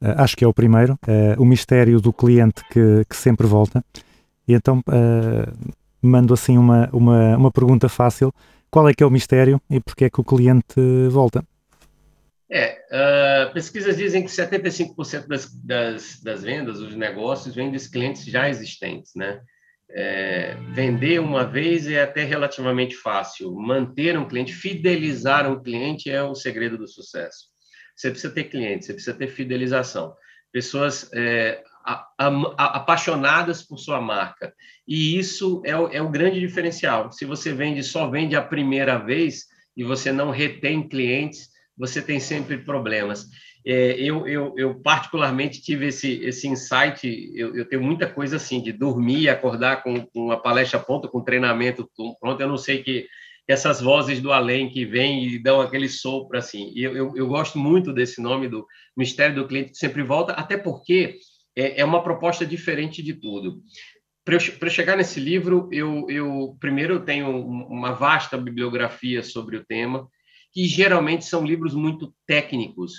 uh, 0.00 0.14
acho 0.16 0.34
que 0.34 0.42
é 0.42 0.48
o 0.48 0.54
primeiro, 0.54 0.94
uh, 1.06 1.38
O 1.38 1.44
Mistério 1.44 2.00
do 2.00 2.14
Cliente 2.14 2.66
que, 2.70 3.04
que 3.06 3.14
Sempre 3.14 3.46
Volta. 3.46 3.84
E 4.48 4.54
então 4.54 4.78
uh, 4.78 5.74
mando 6.00 6.32
assim 6.32 6.56
uma, 6.56 6.88
uma, 6.94 7.36
uma 7.36 7.52
pergunta 7.52 7.90
fácil. 7.90 8.32
Qual 8.70 8.88
é 8.88 8.94
que 8.94 9.02
é 9.02 9.06
o 9.06 9.10
mistério 9.10 9.60
e 9.68 9.80
porquê 9.80 10.06
é 10.06 10.10
que 10.10 10.18
o 10.18 10.24
cliente 10.24 10.80
volta? 11.10 11.44
É, 12.50 13.50
pesquisas 13.52 13.98
dizem 13.98 14.24
que 14.24 14.30
75% 14.30 15.26
das, 15.26 15.52
das, 15.62 16.20
das 16.22 16.42
vendas, 16.42 16.78
dos 16.78 16.94
negócios, 16.94 17.54
vêm 17.54 17.70
dos 17.70 17.86
clientes 17.86 18.24
já 18.24 18.48
existentes, 18.48 19.12
né? 19.14 19.42
É, 19.94 20.56
vender 20.72 21.20
uma 21.20 21.44
vez 21.44 21.86
é 21.86 22.02
até 22.02 22.24
relativamente 22.24 22.96
fácil. 22.96 23.54
Manter 23.54 24.18
um 24.18 24.26
cliente, 24.26 24.52
fidelizar 24.52 25.50
um 25.50 25.62
cliente 25.62 26.10
é 26.10 26.22
o 26.22 26.34
segredo 26.34 26.78
do 26.78 26.88
sucesso. 26.88 27.52
Você 27.94 28.10
precisa 28.10 28.32
ter 28.32 28.44
cliente, 28.44 28.86
você 28.86 28.94
precisa 28.94 29.16
ter 29.16 29.28
fidelização. 29.28 30.14
Pessoas 30.50 31.10
é, 31.12 31.62
a, 31.84 32.06
a, 32.18 32.76
apaixonadas 32.76 33.62
por 33.62 33.78
sua 33.78 34.00
marca. 34.00 34.54
E 34.86 35.18
isso 35.18 35.62
é 35.64 35.76
o, 35.76 35.88
é 35.88 36.00
o 36.00 36.10
grande 36.10 36.40
diferencial. 36.40 37.10
Se 37.12 37.24
você 37.24 37.52
vende, 37.52 37.82
só 37.82 38.08
vende 38.08 38.36
a 38.36 38.42
primeira 38.42 38.98
vez 38.98 39.46
e 39.76 39.84
você 39.84 40.12
não 40.12 40.30
retém 40.30 40.88
clientes, 40.88 41.48
você 41.76 42.00
tem 42.00 42.20
sempre 42.20 42.58
problemas. 42.58 43.26
É, 43.64 43.92
eu, 44.00 44.26
eu, 44.26 44.54
eu, 44.56 44.74
particularmente 44.80 45.62
tive 45.62 45.86
esse, 45.86 46.20
esse 46.24 46.48
insight, 46.48 47.06
eu, 47.34 47.54
eu, 47.54 47.64
tenho 47.68 47.82
muita 47.82 48.08
coisa 48.08 48.36
assim, 48.36 48.60
de 48.60 48.72
dormir, 48.72 49.28
acordar 49.28 49.84
com, 49.84 50.04
com 50.06 50.26
uma 50.26 50.36
palestra 50.40 50.80
pronta, 50.80 51.06
com 51.06 51.22
treinamento 51.22 51.88
pronto, 52.20 52.40
eu 52.40 52.48
não 52.48 52.56
sei 52.56 52.82
que 52.82 53.06
essas 53.46 53.80
vozes 53.80 54.20
do 54.20 54.32
além 54.32 54.68
que 54.68 54.84
vêm 54.84 55.26
e 55.26 55.38
dão 55.38 55.60
aquele 55.60 55.88
sopro 55.88 56.38
assim. 56.38 56.72
E 56.74 56.82
eu, 56.82 57.16
eu, 57.16 57.26
gosto 57.26 57.58
muito 57.58 57.92
desse 57.92 58.20
nome 58.20 58.48
do 58.48 58.66
Mistério 58.96 59.34
do 59.34 59.46
Cliente 59.46 59.72
que 59.72 59.78
sempre 59.78 60.02
volta, 60.02 60.32
até 60.32 60.56
porque 60.56 61.18
é, 61.56 61.80
é 61.80 61.84
uma 61.84 62.02
proposta 62.02 62.46
diferente 62.46 63.02
de 63.02 63.14
tudo. 63.14 63.62
Para 64.24 64.36
eu, 64.36 64.70
chegar 64.70 64.96
nesse 64.96 65.18
livro, 65.18 65.68
eu, 65.72 66.06
eu 66.08 66.56
primeiro 66.60 66.94
eu 66.94 67.04
tenho 67.04 67.28
uma 67.36 67.92
vasta 67.92 68.38
bibliografia 68.38 69.22
sobre 69.22 69.56
o 69.56 69.64
tema, 69.64 70.08
que 70.52 70.64
geralmente 70.66 71.24
são 71.24 71.44
livros 71.44 71.74
muito 71.74 72.14
técnicos 72.26 72.92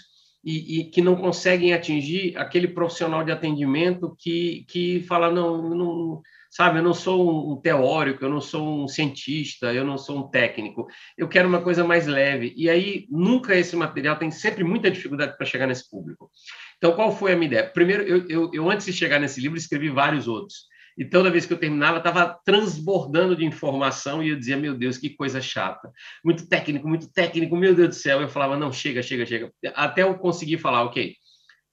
e, 0.43 0.79
e, 0.79 0.83
que 0.85 1.01
não 1.01 1.15
conseguem 1.15 1.73
atingir 1.73 2.37
aquele 2.37 2.67
profissional 2.67 3.23
de 3.23 3.31
atendimento 3.31 4.15
que, 4.19 4.65
que 4.67 5.01
fala, 5.07 5.31
não, 5.31 5.69
não 5.69 6.21
sabe, 6.51 6.79
eu 6.79 6.83
não 6.83 6.93
sou 6.93 7.51
um 7.51 7.59
teórico, 7.59 8.25
eu 8.25 8.29
não 8.29 8.41
sou 8.41 8.83
um 8.83 8.87
cientista, 8.87 9.73
eu 9.73 9.85
não 9.85 9.97
sou 9.97 10.19
um 10.19 10.29
técnico, 10.29 10.85
eu 11.17 11.27
quero 11.27 11.47
uma 11.47 11.61
coisa 11.61 11.83
mais 11.83 12.05
leve. 12.05 12.53
E 12.57 12.69
aí, 12.69 13.07
nunca 13.09 13.55
esse 13.55 13.75
material 13.75 14.17
tem 14.17 14.29
sempre 14.29 14.63
muita 14.63 14.91
dificuldade 14.91 15.37
para 15.37 15.45
chegar 15.45 15.65
nesse 15.65 15.89
público. 15.89 16.29
Então, 16.77 16.91
qual 16.93 17.15
foi 17.15 17.31
a 17.31 17.35
minha 17.35 17.47
ideia? 17.47 17.63
Primeiro, 17.63 18.03
eu, 18.03 18.27
eu, 18.27 18.51
eu 18.53 18.69
antes 18.69 18.85
de 18.85 18.93
chegar 18.93 19.19
nesse 19.19 19.39
livro, 19.39 19.57
escrevi 19.57 19.89
vários 19.89 20.27
outros. 20.27 20.67
E 20.97 21.05
toda 21.05 21.31
vez 21.31 21.45
que 21.45 21.53
eu 21.53 21.57
terminava, 21.57 21.97
estava 21.97 22.39
transbordando 22.45 23.35
de 23.35 23.45
informação 23.45 24.21
e 24.21 24.29
eu 24.29 24.37
dizia, 24.37 24.57
meu 24.57 24.77
Deus, 24.77 24.97
que 24.97 25.09
coisa 25.09 25.41
chata. 25.41 25.91
Muito 26.23 26.47
técnico, 26.47 26.87
muito 26.87 27.11
técnico, 27.11 27.55
meu 27.55 27.73
Deus 27.73 27.89
do 27.89 27.95
céu. 27.95 28.21
Eu 28.21 28.29
falava, 28.29 28.57
não, 28.57 28.71
chega, 28.71 29.01
chega, 29.01 29.25
chega. 29.25 29.51
Até 29.75 30.03
eu 30.03 30.15
conseguir 30.15 30.59
falar, 30.59 30.83
ok, 30.83 31.15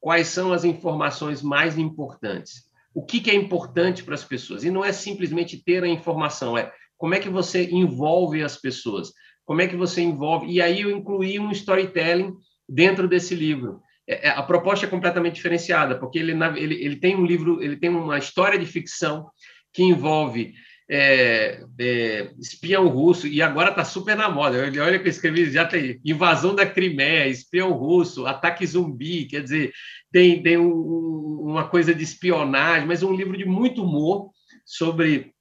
quais 0.00 0.29
são 0.29 0.53
as 0.53 0.65
informações 0.65 1.43
mais 1.43 1.77
importantes? 1.77 2.71
O 2.95 3.05
que, 3.05 3.21
que 3.21 3.31
é 3.31 3.35
importante 3.35 4.03
para 4.03 4.15
as 4.15 4.25
pessoas? 4.25 4.65
E 4.65 4.71
não 4.71 4.85
é 4.85 4.93
simplesmente 4.93 5.62
ter 5.62 5.85
a 5.85 5.89
informação, 5.89 6.57
é 6.57 6.73
como 6.97 7.15
é 7.15 7.21
que 7.21 7.29
você 7.29 7.71
envolve 7.71 8.43
as 8.43 8.57
pessoas, 8.57 9.12
como 9.45 9.62
é 9.62 9.69
que 9.69 9.77
você 9.77 10.03
envolve. 10.03 10.50
E 10.50 10.61
aí 10.61 10.83
eu 10.83 10.91
incluí 10.91 11.39
um 11.39 11.50
storytelling 11.50 12.35
dentro 12.69 13.09
desse 13.09 13.35
livro. 13.35 13.81
É, 14.11 14.26
é, 14.26 14.31
a 14.31 14.43
proposta 14.43 14.87
é 14.87 14.88
completamente 14.88 15.37
diferenciada, 15.37 15.97
porque 15.97 16.19
ele, 16.19 16.33
ele, 16.57 16.85
ele 16.85 16.97
tem 16.97 17.14
um 17.14 17.25
livro, 17.25 17.62
ele 17.62 17.76
tem 17.76 17.88
uma 17.88 18.19
história 18.19 18.59
de 18.59 18.67
ficção 18.67 19.31
que 19.73 19.85
envolve 19.85 20.52
é, 20.90 21.62
é, 21.79 22.31
espião 22.40 22.88
russo, 22.88 23.29
e 23.29 23.40
agora 23.40 23.71
está 23.71 23.85
super 23.85 24.17
na 24.17 24.29
moda. 24.29 24.59
Olha 24.59 24.99
que 24.99 25.07
eu 25.07 25.11
escrevi, 25.11 25.49
já 25.52 25.64
tem 25.64 26.00
invasão 26.05 26.57
da 26.57 26.67
Crimeia, 26.67 27.29
espião 27.29 27.71
russo, 27.71 28.26
ataque 28.26 28.67
zumbi, 28.67 29.26
quer 29.26 29.45
dizer, 29.45 29.73
tem, 30.11 30.43
tem 30.43 30.59
um, 30.59 31.43
uma 31.43 31.69
coisa 31.69 31.95
de 31.95 32.02
espionagem, 32.02 32.88
mas 32.88 33.05
um 33.05 33.14
livro 33.14 33.38
de 33.38 33.45
muito 33.45 33.85
humor 33.85 34.31
sobre 34.64 35.33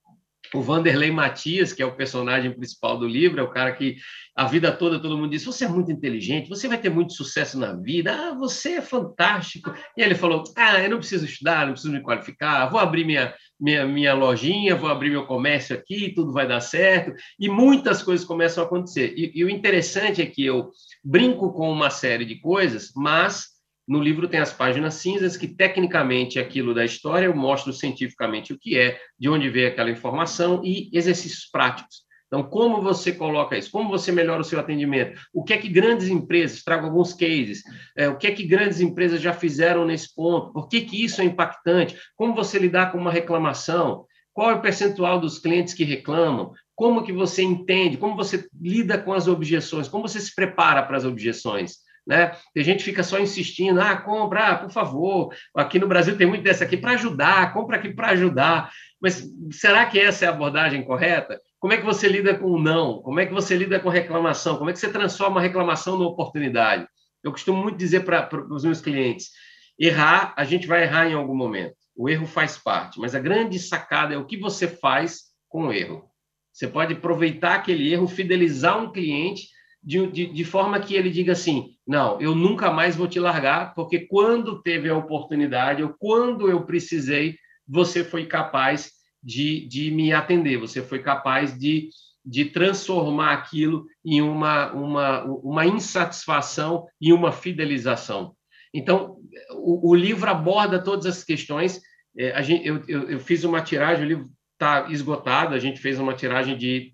o 0.54 0.62
Vanderlei 0.62 1.12
Matias, 1.12 1.74
que 1.74 1.82
é 1.82 1.86
o 1.86 1.96
personagem 1.96 2.52
principal 2.52 2.98
do 2.98 3.08
livro, 3.08 3.40
é 3.40 3.44
o 3.44 3.52
cara 3.52 3.72
que 3.74 3.98
a 4.36 4.46
vida 4.46 4.72
toda 4.72 5.00
todo 5.00 5.18
mundo 5.18 5.30
diz: 5.30 5.44
você 5.44 5.66
é 5.66 5.68
muito 5.68 5.92
inteligente, 5.92 6.50
você 6.50 6.68
vai 6.68 6.78
ter 6.78 6.90
muito 6.90 7.14
sucesso 7.14 7.60
na 7.60 7.74
vida, 7.74 8.14
ah, 8.14 8.34
você 8.34 8.74
é 8.74 8.82
fantástico. 8.82 9.74
E 9.96 10.02
ele 10.02 10.16
falou: 10.16 10.44
ah, 10.56 10.82
eu 10.82 10.90
não 10.90 10.98
preciso 10.98 11.26
estudar, 11.26 11.66
não 11.66 11.74
preciso 11.74 11.94
me 11.94 12.02
qualificar, 12.02 12.68
vou 12.68 12.80
abrir 12.80 13.06
minha, 13.06 13.34
minha, 13.60 13.86
minha 13.86 14.14
lojinha, 14.14 14.76
vou 14.76 14.90
abrir 14.90 15.12
meu 15.12 15.26
comércio 15.26 15.76
aqui, 15.76 16.14
tudo 16.16 16.32
vai 16.32 16.48
dar 16.48 16.62
certo. 16.62 17.14
E 17.40 17.48
muitas 17.50 18.02
coisas 18.02 18.26
começam 18.26 18.64
a 18.64 18.68
acontecer. 18.68 19.14
E, 19.16 19.32
e 19.36 19.44
o 19.44 19.50
interessante 19.50 20.22
é 20.22 20.26
que 20.26 20.44
eu 20.46 20.72
brinco 21.04 21.54
com 21.54 21.72
uma 21.72 21.90
série 21.90 22.26
de 22.26 22.40
coisas, 22.40 22.92
mas 22.96 23.59
no 23.90 24.00
livro 24.00 24.28
tem 24.28 24.40
as 24.40 24.54
páginas 24.54 24.94
cinzas, 24.94 25.36
que 25.36 25.48
tecnicamente 25.48 26.38
é 26.38 26.42
aquilo 26.44 26.76
da 26.76 26.86
história, 26.86 27.26
eu 27.26 27.36
mostro 27.36 27.74
cientificamente 27.74 28.54
o 28.54 28.60
que 28.60 28.78
é, 28.78 29.00
de 29.18 29.28
onde 29.28 29.50
veio 29.50 29.68
aquela 29.68 29.90
informação 29.90 30.62
e 30.64 30.92
exercícios 30.94 31.50
práticos. 31.52 32.04
Então, 32.28 32.44
como 32.44 32.84
você 32.84 33.12
coloca 33.12 33.58
isso? 33.58 33.72
Como 33.72 33.90
você 33.90 34.12
melhora 34.12 34.42
o 34.42 34.46
seu 34.46 34.60
atendimento? 34.60 35.20
O 35.34 35.44
que 35.44 35.54
é 35.54 35.58
que 35.58 35.68
grandes 35.68 36.08
empresas, 36.08 36.64
trago 36.64 36.86
alguns 36.86 37.14
cases, 37.14 37.64
é, 37.98 38.08
o 38.08 38.16
que 38.16 38.28
é 38.28 38.32
que 38.32 38.44
grandes 38.44 38.80
empresas 38.80 39.20
já 39.20 39.34
fizeram 39.34 39.84
nesse 39.84 40.14
ponto? 40.14 40.54
Por 40.54 40.68
que, 40.70 40.82
que 40.82 41.04
isso 41.04 41.20
é 41.20 41.26
impactante? 41.26 41.98
Como 42.16 42.36
você 42.36 42.60
lidar 42.60 42.92
com 42.92 43.00
uma 43.00 43.12
reclamação? 43.12 44.06
Qual 44.32 44.52
é 44.52 44.54
o 44.54 44.62
percentual 44.62 45.20
dos 45.20 45.40
clientes 45.40 45.74
que 45.74 45.84
reclamam? 45.84 46.54
Como 46.76 47.04
que 47.04 47.12
você 47.12 47.42
entende? 47.42 47.98
Como 47.98 48.16
você 48.16 48.48
lida 48.62 49.00
com 49.00 49.14
as 49.14 49.28
objeções? 49.28 49.88
Como 49.88 50.08
você 50.08 50.20
se 50.20 50.36
prepara 50.36 50.84
para 50.84 50.98
as 50.98 51.06
objeções? 51.06 51.89
Né? 52.10 52.36
Tem 52.56 52.64
gente 52.64 52.80
que 52.80 52.86
fica 52.86 53.04
só 53.04 53.20
insistindo, 53.20 53.80
ah, 53.80 53.96
compra, 53.96 54.48
ah, 54.48 54.58
por 54.58 54.72
favor. 54.72 55.32
Aqui 55.56 55.78
no 55.78 55.88
Brasil 55.88 56.18
tem 56.18 56.26
muito 56.26 56.44
dessa 56.44 56.64
aqui 56.64 56.76
para 56.76 56.94
ajudar, 56.94 57.54
compra 57.54 57.78
aqui 57.78 57.94
para 57.94 58.10
ajudar. 58.10 58.72
Mas 59.00 59.24
será 59.52 59.86
que 59.86 60.00
essa 60.00 60.26
é 60.26 60.28
a 60.28 60.32
abordagem 60.32 60.84
correta? 60.84 61.40
Como 61.60 61.72
é 61.72 61.78
que 61.78 61.86
você 61.86 62.08
lida 62.08 62.34
com 62.34 62.48
o 62.48 62.60
não? 62.60 63.00
Como 63.04 63.20
é 63.20 63.28
que 63.28 63.34
você 63.34 63.56
lida 63.56 63.80
com 63.80 63.90
reclamação? 63.90 64.58
Como 64.58 64.72
é 64.72 64.74
que 64.74 64.80
você 64.80 64.92
transforma 64.92 65.40
a 65.40 65.44
reclamação 65.44 65.98
numa 65.98 66.10
oportunidade? 66.10 66.88
Eu 67.24 67.32
costumo 67.32 67.62
muito 67.62 67.78
dizer 67.78 68.04
para 68.04 68.28
os 68.50 68.64
meus 68.64 68.82
clientes: 68.82 69.30
errar, 69.78 70.34
a 70.36 70.44
gente 70.44 70.66
vai 70.66 70.86
errar 70.86 71.08
em 71.08 71.14
algum 71.14 71.36
momento. 71.36 71.76
O 71.96 72.10
erro 72.10 72.26
faz 72.26 72.58
parte, 72.58 73.00
mas 73.00 73.14
a 73.14 73.20
grande 73.20 73.60
sacada 73.60 74.16
é 74.16 74.18
o 74.18 74.26
que 74.26 74.38
você 74.38 74.68
faz 74.68 75.26
com 75.48 75.68
o 75.68 75.74
erro. 75.74 76.10
Você 76.52 76.68
pode 76.68 76.94
aproveitar 76.94 77.54
aquele 77.54 77.94
erro, 77.94 78.08
fidelizar 78.08 78.82
um 78.82 78.92
cliente 78.92 79.48
de, 79.82 80.08
de, 80.08 80.26
de, 80.28 80.44
forma 80.44 80.80
que 80.80 80.96
ele 80.96 81.10
diga 81.10 81.32
assim: 81.32 81.72
não, 81.88 82.20
eu 82.20 82.36
nunca 82.36 82.72
mais 82.72 82.96
vou 82.96 83.08
te 83.08 83.20
largar, 83.20 83.74
porque 83.74 84.00
quando 84.00 84.62
teve 84.62 84.90
a 84.90 84.98
oportunidade, 84.98 85.82
ou 85.82 85.96
quando 85.98 86.50
eu 86.50 86.66
precisei, 86.66 87.36
você 87.68 88.04
foi 88.04 88.26
capaz 88.26 88.92
de, 89.24 89.68
de 89.68 89.92
me 89.92 90.12
atender, 90.12 90.58
você 90.58 90.82
foi 90.82 91.00
capaz 91.00 91.58
de, 91.58 91.90
de 92.26 92.46
transformar 92.46 93.34
aquilo 93.34 93.86
em 94.06 94.22
uma, 94.22 94.72
uma, 94.74 95.24
uma 95.24 95.66
insatisfação 95.66 96.86
e 97.00 97.14
uma 97.14 97.32
fidelização. 97.32 98.36
Então, 98.74 99.18
o, 99.52 99.92
o 99.92 99.96
livro 99.96 100.30
aborda 100.30 100.84
todas 100.84 101.06
as 101.06 101.24
questões. 101.24 101.82
É, 102.18 102.42
gente, 102.44 102.68
eu, 102.68 102.84
eu, 102.88 103.10
eu 103.10 103.20
fiz 103.20 103.44
uma 103.44 103.62
tiragem, 103.62 104.06
o 104.06 104.08
livro 104.08 104.30
está 104.54 104.90
esgotado, 104.90 105.56
a 105.56 105.60
gente 105.60 105.80
fez 105.80 106.00
uma 106.00 106.14
tiragem 106.14 106.58
de 106.58 106.94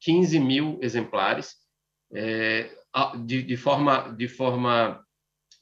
15 0.00 0.38
mil 0.40 0.78
exemplares 0.82 1.59
é, 2.12 2.70
de, 3.24 3.42
de, 3.42 3.56
forma, 3.56 4.14
de 4.16 4.28
forma, 4.28 5.00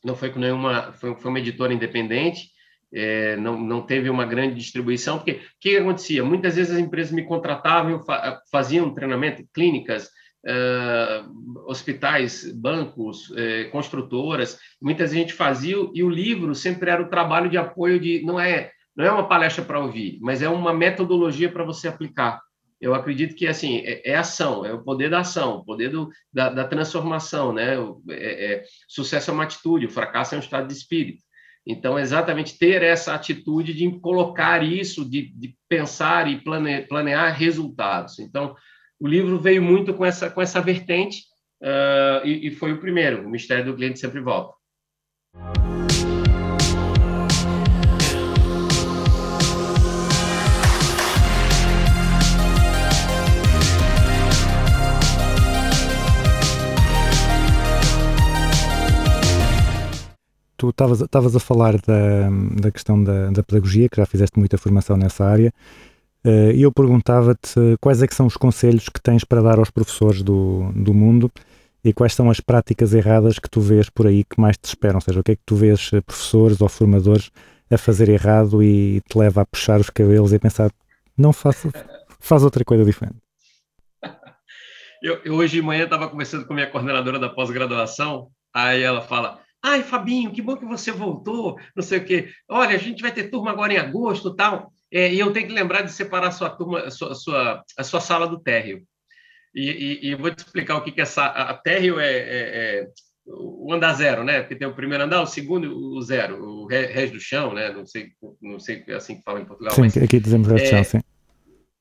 não 0.04 0.16
foi 0.16 0.30
com 0.30 0.38
nenhuma, 0.38 0.92
foi, 0.92 1.14
foi 1.16 1.30
uma 1.30 1.38
editora 1.38 1.72
independente, 1.72 2.50
é, 2.92 3.36
não, 3.36 3.58
não 3.58 3.82
teve 3.82 4.08
uma 4.08 4.24
grande 4.24 4.54
distribuição, 4.54 5.18
porque 5.18 5.32
o 5.32 5.40
que 5.60 5.76
acontecia? 5.76 6.24
Muitas 6.24 6.56
vezes 6.56 6.72
as 6.72 6.78
empresas 6.78 7.12
me 7.12 7.24
contratavam, 7.24 8.02
faziam 8.50 8.94
treinamento, 8.94 9.44
clínicas, 9.52 10.10
Uh, 10.46 11.68
hospitais, 11.68 12.50
bancos, 12.52 13.28
uh, 13.30 13.68
construtoras, 13.72 14.56
muita 14.80 15.04
gente 15.04 15.32
fazia 15.32 15.76
e 15.92 16.02
o 16.02 16.08
livro 16.08 16.54
sempre 16.54 16.88
era 16.88 17.02
o 17.02 17.10
trabalho 17.10 17.50
de 17.50 17.58
apoio 17.58 17.98
de 17.98 18.22
não 18.24 18.38
é 18.38 18.70
não 18.96 19.04
é 19.04 19.10
uma 19.10 19.28
palestra 19.28 19.64
para 19.64 19.80
ouvir, 19.80 20.16
mas 20.22 20.40
é 20.40 20.48
uma 20.48 20.72
metodologia 20.72 21.50
para 21.50 21.64
você 21.64 21.88
aplicar 21.88 22.40
eu 22.80 22.94
acredito 22.94 23.34
que 23.34 23.46
assim 23.46 23.78
é, 23.78 24.10
é, 24.10 24.16
ação, 24.16 24.64
é 24.64 24.72
o 24.72 24.82
poder 24.82 25.10
da 25.10 25.20
ação, 25.20 25.56
o 25.56 25.64
poder 25.64 25.90
do, 25.90 26.08
da, 26.32 26.48
da 26.48 26.64
transformação, 26.64 27.52
né? 27.52 27.74
É, 28.10 28.52
é, 28.52 28.64
sucesso 28.88 29.30
é 29.30 29.34
uma 29.34 29.44
atitude, 29.44 29.86
o 29.86 29.90
fracasso 29.90 30.34
é 30.34 30.38
um 30.38 30.40
estado 30.40 30.68
de 30.68 30.74
espírito. 30.74 31.22
Então, 31.66 31.98
exatamente 31.98 32.56
ter 32.56 32.82
essa 32.82 33.14
atitude 33.14 33.74
de 33.74 34.00
colocar 34.00 34.62
isso, 34.62 35.04
de, 35.04 35.30
de 35.34 35.54
pensar 35.68 36.26
e 36.30 36.40
plane, 36.40 36.82
planear 36.82 37.36
resultados. 37.36 38.18
Então, 38.18 38.54
o 38.98 39.06
livro 39.06 39.38
veio 39.38 39.62
muito 39.62 39.92
com 39.92 40.04
essa 40.04 40.30
com 40.30 40.40
essa 40.40 40.60
vertente 40.60 41.24
uh, 41.62 42.26
e, 42.26 42.48
e 42.48 42.50
foi 42.52 42.72
o 42.72 42.80
primeiro. 42.80 43.26
O 43.26 43.30
mistério 43.30 43.66
do 43.66 43.76
cliente 43.76 43.98
sempre 43.98 44.20
volta. 44.20 44.54
Tu 60.58 60.70
estavas 60.70 61.36
a 61.36 61.40
falar 61.40 61.78
da, 61.78 62.28
da 62.60 62.70
questão 62.70 63.02
da, 63.02 63.30
da, 63.30 63.42
pedagogia, 63.44 63.88
que 63.88 63.96
já 63.96 64.04
fizeste 64.04 64.38
muita 64.38 64.58
formação 64.58 64.96
nessa 64.96 65.24
área, 65.24 65.54
uh, 66.26 66.50
e 66.52 66.62
eu 66.62 66.72
perguntava-te 66.72 67.76
quais 67.80 68.02
é 68.02 68.06
que 68.08 68.14
são 68.14 68.26
os 68.26 68.36
conselhos 68.36 68.88
que 68.88 69.00
tens 69.00 69.24
para 69.24 69.40
dar 69.40 69.58
aos 69.58 69.70
professores 69.70 70.22
do, 70.22 70.72
do 70.74 70.92
mundo 70.92 71.30
e 71.84 71.92
quais 71.92 72.12
são 72.12 72.28
as 72.28 72.40
práticas 72.40 72.92
erradas 72.92 73.38
que 73.38 73.48
tu 73.48 73.60
vês 73.60 73.88
por 73.88 74.06
aí 74.06 74.24
que 74.24 74.40
mais 74.40 74.56
te 74.58 74.64
esperam, 74.64 74.96
ou 74.96 75.00
seja, 75.00 75.20
o 75.20 75.22
que 75.22 75.32
é 75.32 75.36
que 75.36 75.42
tu 75.46 75.54
vês 75.54 75.90
eh, 75.92 76.00
professores 76.00 76.60
ou 76.60 76.68
formadores 76.68 77.30
a 77.70 77.78
fazer 77.78 78.08
errado 78.08 78.62
e 78.62 79.00
te 79.02 79.16
leva 79.16 79.42
a 79.42 79.46
puxar 79.46 79.78
os 79.78 79.88
cabelos 79.88 80.32
e 80.32 80.36
a 80.36 80.40
pensar, 80.40 80.72
não 81.16 81.32
faça, 81.32 81.70
faz 82.18 82.42
outra 82.42 82.64
coisa 82.64 82.84
diferente. 82.84 83.16
Eu, 85.00 85.20
eu 85.24 85.34
hoje 85.34 85.60
de 85.60 85.62
manhã 85.62 85.84
estava 85.84 86.08
conversando 86.08 86.44
com 86.44 86.52
a 86.52 86.56
minha 86.56 86.68
coordenadora 86.68 87.20
da 87.20 87.28
pós-graduação, 87.28 88.32
aí 88.52 88.82
ela 88.82 89.00
fala, 89.00 89.38
Ai, 89.62 89.82
Fabinho, 89.82 90.32
que 90.32 90.40
bom 90.40 90.56
que 90.56 90.64
você 90.64 90.92
voltou, 90.92 91.58
não 91.74 91.82
sei 91.82 91.98
o 91.98 92.04
quê. 92.04 92.30
Olha, 92.48 92.76
a 92.76 92.78
gente 92.78 93.02
vai 93.02 93.12
ter 93.12 93.30
turma 93.30 93.50
agora 93.50 93.72
em 93.72 93.78
agosto 93.78 94.34
tal. 94.34 94.72
É, 94.90 95.12
e 95.12 95.18
eu 95.18 95.32
tenho 95.32 95.46
que 95.46 95.52
lembrar 95.52 95.82
de 95.82 95.92
separar 95.92 96.28
a 96.28 96.32
sua 96.32 96.48
turma, 96.48 96.80
a 96.80 96.90
sua, 96.90 97.12
a 97.12 97.14
sua, 97.14 97.64
a 97.76 97.84
sua 97.84 98.00
sala 98.00 98.26
do 98.26 98.40
térreo. 98.40 98.82
E, 99.54 99.70
e, 100.02 100.10
e 100.10 100.14
vou 100.14 100.30
te 100.30 100.38
explicar 100.38 100.76
o 100.76 100.82
que, 100.82 100.92
que 100.92 101.00
essa. 101.00 101.26
A 101.26 101.54
térreo 101.54 101.98
é, 101.98 102.12
é, 102.12 102.80
é, 102.80 102.88
o 103.26 103.72
andar 103.72 103.94
zero, 103.94 104.24
né? 104.24 104.40
Porque 104.40 104.56
tem 104.56 104.68
o 104.68 104.74
primeiro 104.74 105.04
andar, 105.04 105.20
o 105.20 105.26
segundo, 105.26 105.74
o 105.74 106.00
zero, 106.00 106.42
o 106.42 106.66
resto 106.66 107.14
do 107.14 107.20
chão, 107.20 107.52
né? 107.52 107.70
Não 107.70 107.84
sei, 107.84 108.10
não 108.40 108.58
sei 108.58 108.84
é 108.86 108.94
assim 108.94 109.16
que 109.16 109.22
fala 109.22 109.40
em 109.40 109.44
Portugal. 109.44 109.74
Sim, 109.74 109.82
mas, 109.82 109.96
aqui 109.96 110.20
dizemos 110.20 110.48
resto 110.48 110.68
chão, 110.68 110.78
é, 110.78 110.84
sim. 110.84 111.00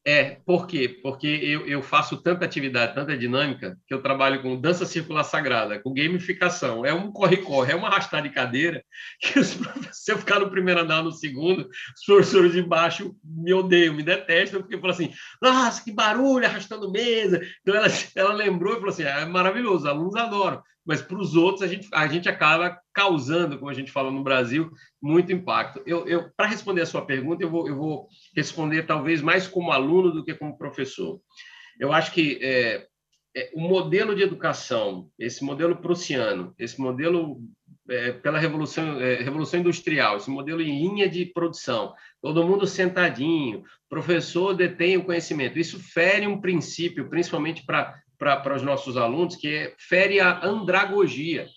É, 0.08 0.40
por 0.46 0.68
quê? 0.68 0.88
Porque 1.04 1.28
eu, 1.28 1.68
eu 1.68 1.82
faço 1.82 2.16
tanta 2.16 2.46
atividade, 2.46 2.96
tanta 2.96 3.18
dinâmica, 3.18 3.78
que 3.86 3.94
eu 3.94 4.02
trabalho 4.02 4.42
com 4.42 4.56
dança 4.56 4.86
circular 4.86 5.26
sagrada, 5.26 5.82
com 5.82 5.94
gamificação. 5.94 6.86
É 6.86 6.94
um 6.94 7.12
corre-corre, 7.12 7.74
é 7.74 7.76
uma 7.76 7.90
arrastar 7.90 8.24
de 8.24 8.30
cadeira, 8.30 8.82
que 9.20 9.38
os 9.38 9.60
se 9.92 10.14
eu 10.14 10.18
ficar 10.18 10.40
no 10.40 10.50
primeiro 10.50 10.80
andar, 10.80 11.04
no 11.04 11.12
segundo, 11.12 11.68
os 11.68 12.06
professores 12.06 12.54
de 12.54 12.62
baixo 12.62 13.18
me 13.22 13.54
odeiam, 13.54 13.94
me 13.94 14.02
detestam, 14.02 14.62
porque 14.62 14.78
falam 14.78 14.96
assim, 14.96 15.12
nossa, 15.42 15.84
que 15.84 15.92
barulho, 15.92 16.46
arrastando 16.46 16.90
mesa. 16.90 17.42
Então, 17.62 17.76
ela, 17.76 17.88
ela 18.16 18.34
lembrou 18.34 18.76
e 18.76 18.76
falou 18.78 18.92
assim, 18.92 19.04
é 19.04 19.26
maravilhoso, 19.26 19.80
os 19.80 19.86
alunos 19.86 20.16
adoram. 20.16 20.64
Mas 20.88 21.02
para 21.02 21.18
os 21.18 21.36
outros, 21.36 21.62
a 21.62 21.68
gente, 21.68 21.90
a 21.94 22.08
gente 22.08 22.30
acaba 22.30 22.80
causando, 22.94 23.60
como 23.60 23.70
a 23.70 23.74
gente 23.74 23.92
fala 23.92 24.10
no 24.10 24.24
Brasil, 24.24 24.72
muito 25.02 25.34
impacto. 25.34 25.84
Eu, 25.86 26.08
eu 26.08 26.32
Para 26.38 26.48
responder 26.48 26.82
a 26.82 26.86
sua 26.86 27.06
pergunta, 27.06 27.44
eu 27.44 27.50
vou, 27.50 27.68
eu 27.68 27.76
vou 27.76 28.08
responder 28.34 28.84
talvez 28.86 29.22
mais 29.22 29.48
como 29.48 29.72
aluno 29.72 30.12
do 30.12 30.24
que 30.24 30.34
como 30.34 30.58
professor. 30.58 31.20
Eu 31.78 31.92
acho 31.92 32.14
que 32.14 32.40
é, 32.42 32.88
é, 33.36 33.52
o 33.54 33.60
modelo 33.60 34.16
de 34.16 34.24
educação, 34.24 35.10
esse 35.20 35.44
modelo 35.44 35.76
prussiano, 35.76 36.56
esse 36.58 36.80
modelo 36.80 37.42
é, 37.90 38.14
pela 38.14 38.40
revolução, 38.40 39.00
é, 39.02 39.16
revolução 39.16 39.60
industrial, 39.60 40.16
esse 40.16 40.30
modelo 40.30 40.62
em 40.62 40.88
linha 40.88 41.10
de 41.10 41.26
produção, 41.26 41.94
todo 42.22 42.46
mundo 42.46 42.66
sentadinho, 42.66 43.64
professor 43.90 44.54
detém 44.56 44.96
o 44.96 45.04
conhecimento. 45.04 45.60
Isso 45.60 45.80
fere 45.80 46.26
um 46.26 46.40
princípio, 46.40 47.10
principalmente 47.10 47.66
para 47.66 47.94
para 48.18 48.56
os 48.56 48.64
nossos 48.64 48.98
alunos, 48.98 49.36
que 49.36 49.48
é, 49.48 49.76
fere 49.78 50.20
a 50.20 50.46
andragogia. 50.46 51.48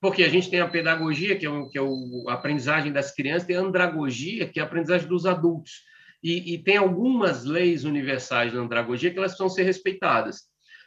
Porque 0.00 0.24
a 0.24 0.28
gente 0.28 0.50
tem 0.50 0.60
a 0.60 0.68
pedagogia, 0.68 1.36
que 1.36 1.46
é, 1.46 1.50
o, 1.50 1.68
que 1.68 1.78
é 1.78 1.82
o, 1.82 2.26
a 2.28 2.34
aprendizagem 2.34 2.92
das 2.92 3.14
crianças, 3.14 3.46
tem 3.46 3.56
a 3.56 3.60
andragogia, 3.60 4.48
que 4.48 4.58
é 4.58 4.62
a 4.62 4.66
aprendizagem 4.66 5.06
dos 5.06 5.26
adultos. 5.26 5.82
E, 6.22 6.54
e 6.54 6.58
tem 6.58 6.76
algumas 6.76 7.44
leis 7.44 7.84
universais 7.84 8.52
da 8.52 8.58
andragogia 8.58 9.10
que 9.10 9.18
elas 9.18 9.32
precisam 9.32 9.48
ser 9.48 9.62
respeitadas. 9.62 10.42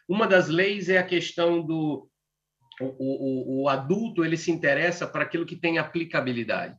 Uma 0.08 0.28
das 0.28 0.50
leis 0.50 0.90
é 0.90 0.98
a 0.98 1.04
questão 1.04 1.66
do 1.66 2.10
o, 2.80 2.86
o, 2.86 3.64
o 3.64 3.70
adulto 3.70 4.24
ele 4.24 4.38
se 4.38 4.52
interessa 4.52 5.08
para 5.08 5.24
aquilo 5.24 5.46
que 5.46 5.56
tem 5.56 5.78
aplicabilidade, 5.78 6.76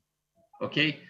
ok? 0.60 1.02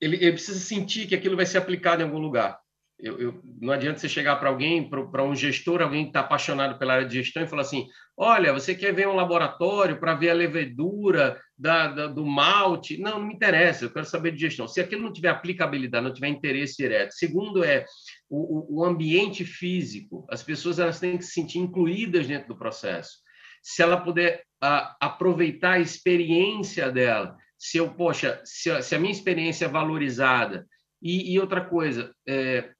Ele, 0.00 0.16
ele 0.16 0.32
precisa 0.32 0.58
sentir 0.58 1.06
que 1.06 1.14
aquilo 1.14 1.36
vai 1.36 1.46
ser 1.46 1.58
aplicado 1.58 2.02
em 2.02 2.06
algum 2.06 2.18
lugar. 2.18 2.58
Eu, 3.04 3.20
eu, 3.20 3.40
não 3.60 3.70
adianta 3.70 3.98
você 3.98 4.08
chegar 4.08 4.36
para 4.36 4.48
alguém, 4.48 4.88
para 4.88 5.22
um 5.22 5.36
gestor, 5.36 5.82
alguém 5.82 6.04
que 6.04 6.08
está 6.08 6.20
apaixonado 6.20 6.78
pela 6.78 6.94
área 6.94 7.06
de 7.06 7.22
gestão 7.22 7.42
e 7.42 7.46
falar 7.46 7.60
assim: 7.60 7.86
olha, 8.16 8.50
você 8.50 8.74
quer 8.74 8.94
ver 8.94 9.06
um 9.06 9.14
laboratório 9.14 10.00
para 10.00 10.14
ver 10.14 10.30
a 10.30 10.34
levedura 10.34 11.38
da, 11.56 11.88
da, 11.88 12.06
do 12.06 12.24
malte? 12.24 12.96
Não, 12.96 13.18
não 13.18 13.26
me 13.26 13.34
interessa, 13.34 13.84
eu 13.84 13.92
quero 13.92 14.06
saber 14.06 14.32
de 14.32 14.40
gestão. 14.40 14.66
Se 14.66 14.80
aquilo 14.80 15.02
não 15.02 15.12
tiver 15.12 15.28
aplicabilidade, 15.28 16.02
não 16.02 16.14
tiver 16.14 16.28
interesse 16.28 16.78
direto. 16.78 17.12
Segundo 17.12 17.62
é 17.62 17.84
o, 18.30 18.80
o 18.80 18.84
ambiente 18.86 19.44
físico. 19.44 20.26
As 20.30 20.42
pessoas 20.42 20.78
elas 20.78 20.98
têm 20.98 21.18
que 21.18 21.24
se 21.24 21.32
sentir 21.32 21.58
incluídas 21.58 22.26
dentro 22.26 22.48
do 22.48 22.58
processo. 22.58 23.18
Se 23.62 23.82
ela 23.82 24.00
puder 24.00 24.42
a, 24.62 24.96
aproveitar 24.98 25.72
a 25.72 25.80
experiência 25.80 26.90
dela, 26.90 27.36
se 27.58 27.76
eu, 27.76 27.90
poxa, 27.90 28.40
se 28.46 28.70
a, 28.70 28.80
se 28.80 28.94
a 28.94 28.98
minha 28.98 29.12
experiência 29.12 29.66
é 29.66 29.68
valorizada, 29.68 30.66
e, 31.04 31.34
e 31.34 31.38
outra 31.38 31.62
coisa, 31.62 32.14
é, 32.26 32.70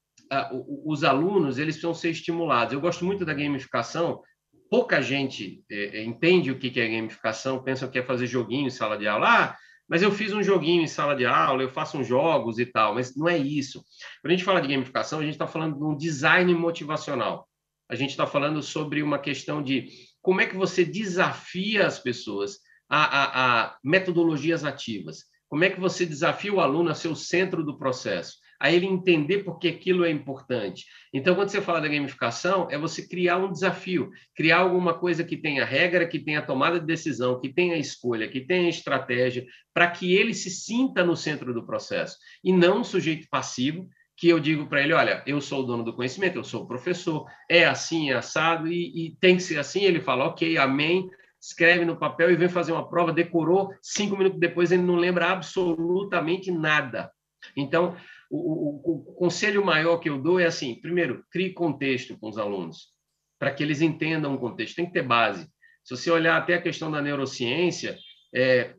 os 0.85 1.03
alunos 1.03 1.57
eles 1.57 1.75
precisam 1.75 1.93
ser 1.93 2.09
estimulados. 2.09 2.73
Eu 2.73 2.81
gosto 2.81 3.05
muito 3.05 3.25
da 3.25 3.33
gamificação. 3.33 4.21
Pouca 4.69 5.01
gente 5.01 5.63
é, 5.69 5.99
é, 5.99 6.03
entende 6.03 6.51
o 6.51 6.57
que 6.57 6.79
é 6.79 6.87
gamificação, 6.87 7.63
pensa 7.63 7.87
que 7.87 7.99
é 7.99 8.03
fazer 8.03 8.27
joguinho 8.27 8.67
em 8.67 8.71
sala 8.71 8.97
de 8.97 9.07
aula. 9.07 9.27
Ah, 9.27 9.57
mas 9.87 10.01
eu 10.01 10.11
fiz 10.11 10.33
um 10.33 10.41
joguinho 10.41 10.81
em 10.81 10.87
sala 10.87 11.15
de 11.15 11.25
aula, 11.25 11.61
eu 11.61 11.69
faço 11.69 11.97
uns 11.97 12.07
jogos 12.07 12.57
e 12.57 12.65
tal, 12.65 12.95
mas 12.95 13.15
não 13.15 13.29
é 13.29 13.37
isso. 13.37 13.83
Quando 14.21 14.31
a 14.31 14.35
gente 14.35 14.43
fala 14.43 14.61
de 14.61 14.67
gamificação, 14.67 15.19
a 15.19 15.23
gente 15.23 15.33
está 15.33 15.45
falando 15.45 15.77
de 15.77 15.83
um 15.83 15.95
design 15.95 16.53
motivacional. 16.55 17.47
A 17.87 17.95
gente 17.95 18.09
está 18.09 18.25
falando 18.25 18.63
sobre 18.63 19.03
uma 19.03 19.19
questão 19.19 19.61
de 19.61 19.89
como 20.21 20.41
é 20.41 20.47
que 20.47 20.55
você 20.55 20.83
desafia 20.83 21.85
as 21.85 21.99
pessoas 21.99 22.57
a, 22.89 23.03
a, 23.03 23.63
a 23.65 23.77
metodologias 23.83 24.63
ativas. 24.63 25.25
Como 25.47 25.63
é 25.63 25.69
que 25.69 25.79
você 25.79 26.05
desafia 26.05 26.51
o 26.51 26.59
aluno 26.59 26.89
a 26.89 26.95
ser 26.95 27.09
o 27.09 27.15
centro 27.15 27.63
do 27.63 27.77
processo? 27.77 28.37
A 28.59 28.71
ele 28.71 28.85
entender 28.85 29.43
por 29.43 29.59
que 29.59 29.67
aquilo 29.67 30.05
é 30.05 30.11
importante. 30.11 30.85
Então, 31.13 31.35
quando 31.35 31.49
você 31.49 31.61
fala 31.61 31.81
da 31.81 31.87
gamificação, 31.87 32.67
é 32.69 32.77
você 32.77 33.07
criar 33.07 33.37
um 33.37 33.51
desafio, 33.51 34.09
criar 34.35 34.59
alguma 34.59 34.93
coisa 34.93 35.23
que 35.23 35.37
tenha 35.37 35.65
regra, 35.65 36.07
que 36.07 36.19
tenha 36.19 36.41
tomada 36.41 36.79
de 36.79 36.85
decisão, 36.85 37.39
que 37.39 37.53
tenha 37.53 37.77
escolha, 37.77 38.27
que 38.27 38.41
tenha 38.41 38.69
estratégia, 38.69 39.45
para 39.73 39.89
que 39.89 40.13
ele 40.13 40.33
se 40.33 40.49
sinta 40.49 41.03
no 41.03 41.15
centro 41.15 41.53
do 41.53 41.65
processo 41.65 42.17
e 42.43 42.51
não 42.53 42.79
um 42.79 42.83
sujeito 42.83 43.27
passivo 43.29 43.87
que 44.17 44.29
eu 44.29 44.39
digo 44.39 44.67
para 44.67 44.81
ele, 44.81 44.93
olha, 44.93 45.21
eu 45.27 45.41
sou 45.41 45.61
o 45.61 45.65
dono 45.65 45.83
do 45.83 45.93
conhecimento, 45.93 46.37
eu 46.37 46.43
sou 46.43 46.63
o 46.63 46.67
professor, 46.67 47.25
é 47.49 47.65
assim, 47.65 48.11
é 48.11 48.13
assado, 48.13 48.67
e, 48.67 49.07
e 49.07 49.15
tem 49.19 49.35
que 49.35 49.43
ser 49.43 49.59
assim. 49.59 49.83
Ele 49.83 49.99
fala, 49.99 50.25
ok, 50.25 50.57
amém, 50.57 51.09
escreve 51.41 51.85
no 51.85 51.97
papel 51.97 52.31
e 52.31 52.35
vem 52.35 52.47
fazer 52.47 52.71
uma 52.71 52.87
prova, 52.87 53.11
decorou, 53.11 53.73
cinco 53.81 54.17
minutos 54.17 54.39
depois 54.39 54.71
ele 54.71 54.81
não 54.81 54.95
lembra 54.95 55.31
absolutamente 55.31 56.49
nada. 56.49 57.11
Então, 57.55 57.95
o, 58.35 58.81
o, 58.83 59.11
o, 59.11 59.15
conselho 59.15 59.65
maior 59.65 59.97
que 59.97 60.09
eu 60.09 60.21
dou 60.21 60.39
é 60.39 60.45
assim: 60.45 60.79
primeiro, 60.79 61.23
crie 61.31 61.53
contexto 61.53 62.17
com 62.17 62.29
os 62.29 62.37
alunos, 62.37 62.93
para 63.39 63.51
que 63.51 63.63
eles 63.63 63.81
entendam 63.81 64.33
o 64.33 64.39
contexto. 64.39 64.75
Tem 64.75 64.85
que 64.85 64.93
ter 64.93 65.03
base. 65.03 65.47
Se 65.83 65.95
você 65.95 66.09
olhar 66.09 66.37
até 66.37 66.55
a 66.55 66.61
questão 66.61 66.89
da 66.89 67.01
neurociência, 67.01 67.97
é, 68.33 68.75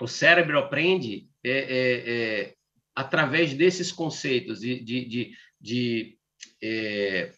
o 0.00 0.06
cérebro 0.06 0.58
aprende 0.58 1.28
é, 1.44 1.50
é, 1.50 2.10
é 2.10 2.54
através 2.94 3.54
desses 3.54 3.90
conceitos 3.90 4.60
de, 4.60 4.82
de, 4.82 5.04
de, 5.06 5.32
de, 5.60 6.18
é, 6.62 7.32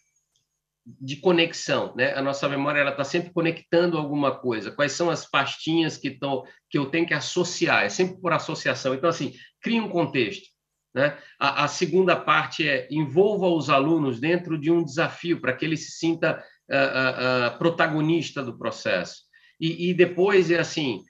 de 0.85 1.17
conexão. 1.17 1.93
Né? 1.95 2.13
A 2.13 2.21
nossa 2.21 2.47
memória 2.49 2.87
está 2.89 3.03
sempre 3.03 3.31
conectando 3.31 3.97
alguma 3.97 4.37
coisa. 4.37 4.71
Quais 4.71 4.91
são 4.91 5.09
as 5.09 5.29
pastinhas 5.29 5.97
que, 5.97 6.11
tão, 6.11 6.43
que 6.69 6.77
eu 6.77 6.87
tenho 6.87 7.07
que 7.07 7.13
associar? 7.13 7.83
É 7.83 7.89
sempre 7.89 8.19
por 8.19 8.33
associação. 8.33 8.93
Então, 8.93 9.09
assim, 9.09 9.33
crie 9.61 9.79
um 9.79 9.89
contexto. 9.89 10.54
Né? 10.95 11.17
A, 11.37 11.65
a, 11.65 11.67
segunda 11.67 12.15
parte 12.15 12.65
é 12.65 12.87
envolva 12.89 13.47
os 13.47 13.69
alunos 13.69 14.17
dentro 14.17 14.57
de 14.57 14.71
um 14.71 14.81
desafio 14.81 15.41
para 15.41 15.51
que 15.51 15.65
ele 15.65 15.75
se 15.75 15.91
sinta 15.91 16.41
uh, 16.69 16.73
uh, 16.73 17.55
uh, 17.55 17.57
protagonista 17.57 18.41
do 18.41 18.57
processo. 18.57 19.23
E, 19.59 19.89
e, 19.89 19.93
depois 19.93 20.49
é 20.49 20.57
assim, 20.57 21.03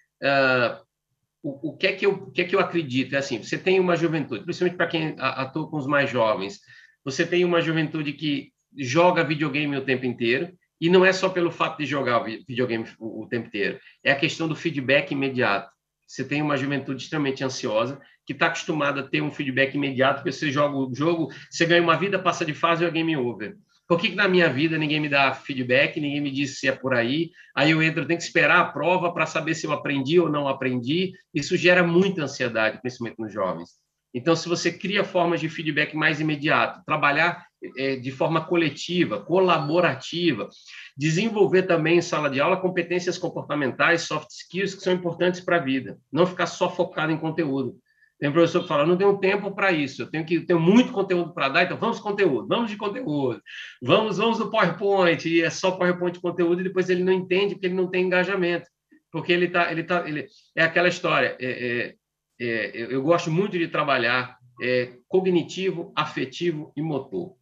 o, 1.43 1.69
o, 1.69 1.77
que 1.77 1.85
é 1.85 1.93
que 1.93 2.05
eu, 2.05 2.13
o 2.13 2.31
que 2.31 2.41
é 2.41 2.45
que 2.45 2.55
eu 2.55 2.59
acredito? 2.59 3.13
É 3.13 3.19
assim, 3.19 3.41
você 3.41 3.59
tem 3.59 3.79
uma 3.79 3.95
juventude, 3.95 4.43
principalmente 4.43 4.77
para 4.77 4.87
quem 4.87 5.15
atua 5.19 5.69
com 5.69 5.77
os 5.77 5.85
mais 5.85 6.09
jovens, 6.09 6.59
você 7.03 7.25
tem 7.25 7.45
uma 7.45 7.61
juventude 7.61 8.13
que 8.13 8.51
joga 8.75 9.23
videogame 9.23 9.77
o 9.77 9.85
tempo 9.85 10.05
inteiro, 10.05 10.51
e 10.81 10.89
não 10.89 11.05
é 11.05 11.13
só 11.13 11.29
pelo 11.29 11.51
fato 11.51 11.77
de 11.77 11.85
jogar 11.85 12.19
videogame 12.23 12.87
o, 12.99 13.23
o 13.23 13.27
tempo 13.27 13.47
inteiro, 13.47 13.79
é 14.03 14.11
a 14.11 14.15
questão 14.15 14.47
do 14.47 14.55
feedback 14.55 15.11
imediato. 15.11 15.71
Você 16.07 16.23
tem 16.23 16.41
uma 16.41 16.57
juventude 16.57 17.01
extremamente 17.01 17.43
ansiosa, 17.43 17.99
que 18.25 18.33
está 18.33 18.47
acostumada 18.47 19.01
a 19.01 19.07
ter 19.07 19.21
um 19.21 19.31
feedback 19.31 19.75
imediato, 19.75 20.15
porque 20.15 20.31
você 20.31 20.51
joga 20.51 20.75
o 20.75 20.93
jogo, 20.93 21.31
você 21.49 21.65
ganha 21.65 21.81
uma 21.81 21.97
vida, 21.97 22.17
passa 22.17 22.45
de 22.45 22.53
fase 22.53 22.83
e 22.83 22.87
é 22.87 22.91
game 22.91 23.15
over. 23.15 23.55
Por 23.87 23.99
que, 23.99 24.09
que, 24.09 24.15
na 24.15 24.27
minha 24.27 24.49
vida 24.49 24.77
ninguém 24.77 24.99
me 24.99 25.07
dá 25.07 25.33
feedback, 25.33 25.99
ninguém 25.99 26.21
me 26.21 26.31
diz 26.31 26.59
se 26.59 26.67
é 26.67 26.71
por 26.71 26.93
aí? 26.93 27.29
Aí 27.55 27.71
eu 27.71 27.83
entro, 27.83 28.05
tenho 28.05 28.17
que 28.17 28.25
esperar 28.25 28.59
a 28.59 28.65
prova 28.65 29.13
para 29.13 29.27
saber 29.27 29.53
se 29.53 29.67
eu 29.67 29.71
aprendi 29.71 30.19
ou 30.19 30.27
não 30.27 30.47
aprendi. 30.47 31.13
Isso 31.33 31.55
gera 31.55 31.83
muita 31.83 32.23
ansiedade, 32.23 32.81
principalmente 32.81 33.19
nos 33.19 33.31
jovens. 33.31 33.69
Então, 34.11 34.35
se 34.35 34.47
você 34.47 34.71
cria 34.71 35.03
formas 35.03 35.41
de 35.41 35.49
feedback 35.49 35.93
mais 35.93 36.21
imediato, 36.21 36.81
trabalhar 36.85 37.45
é, 37.77 37.97
de 37.97 38.11
forma 38.11 38.45
coletiva, 38.45 39.21
colaborativa, 39.21 40.49
desenvolver 40.97 41.63
também 41.63 41.97
em 41.97 42.01
sala 42.01 42.29
de 42.29 42.39
aula 42.39 42.57
competências 42.57 43.17
comportamentais, 43.17 44.03
soft 44.03 44.29
skills 44.31 44.73
que 44.73 44.81
são 44.81 44.93
importantes 44.93 45.41
para 45.41 45.57
a 45.57 45.59
vida. 45.59 45.99
Não 46.11 46.25
ficar 46.25 46.47
só 46.47 46.73
focado 46.73 47.11
em 47.11 47.17
conteúdo. 47.17 47.77
Tem 48.19 48.31
professor 48.31 48.61
que 48.61 48.67
fala, 48.67 48.85
não 48.85 48.97
tenho 48.97 49.17
tempo 49.17 49.53
para 49.53 49.73
isso, 49.73 50.01
eu 50.01 50.09
tenho 50.09 50.25
que 50.25 50.39
tenho 50.39 50.59
muito 50.59 50.93
conteúdo 50.93 51.33
para 51.33 51.49
dar, 51.49 51.63
então 51.63 51.77
vamos 51.77 51.99
conteúdo, 51.99 52.47
vamos 52.47 52.71
de 52.71 52.77
conteúdo, 52.77 53.41
vamos 53.81 54.17
vamos 54.17 54.37
do 54.37 54.49
PowerPoint, 54.49 55.27
e 55.27 55.41
é 55.41 55.49
só 55.49 55.71
PowerPoint 55.71 56.13
de 56.13 56.21
conteúdo, 56.21 56.61
e 56.61 56.63
depois 56.63 56.89
ele 56.89 57.03
não 57.03 57.11
entende 57.11 57.55
porque 57.55 57.65
ele 57.67 57.75
não 57.75 57.89
tem 57.89 58.05
engajamento, 58.05 58.69
porque 59.11 59.33
ele 59.33 59.49
tá, 59.49 59.69
ele 59.69 59.83
tá, 59.83 60.07
ele 60.07 60.27
é 60.55 60.63
aquela 60.63 60.87
história. 60.87 61.35
É, 61.39 61.49
é, 61.49 61.95
é, 62.39 62.93
eu 62.93 63.01
gosto 63.03 63.29
muito 63.29 63.57
de 63.57 63.67
trabalhar 63.67 64.37
é, 64.61 64.97
cognitivo, 65.09 65.91
afetivo 65.93 66.71
e 66.75 66.81
motor, 66.81 67.35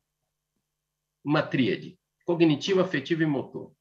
uma 1.23 1.43
tríade, 1.43 1.99
cognitivo, 2.25 2.81
afetivo 2.81 3.21
e 3.21 3.27
motor. 3.27 3.71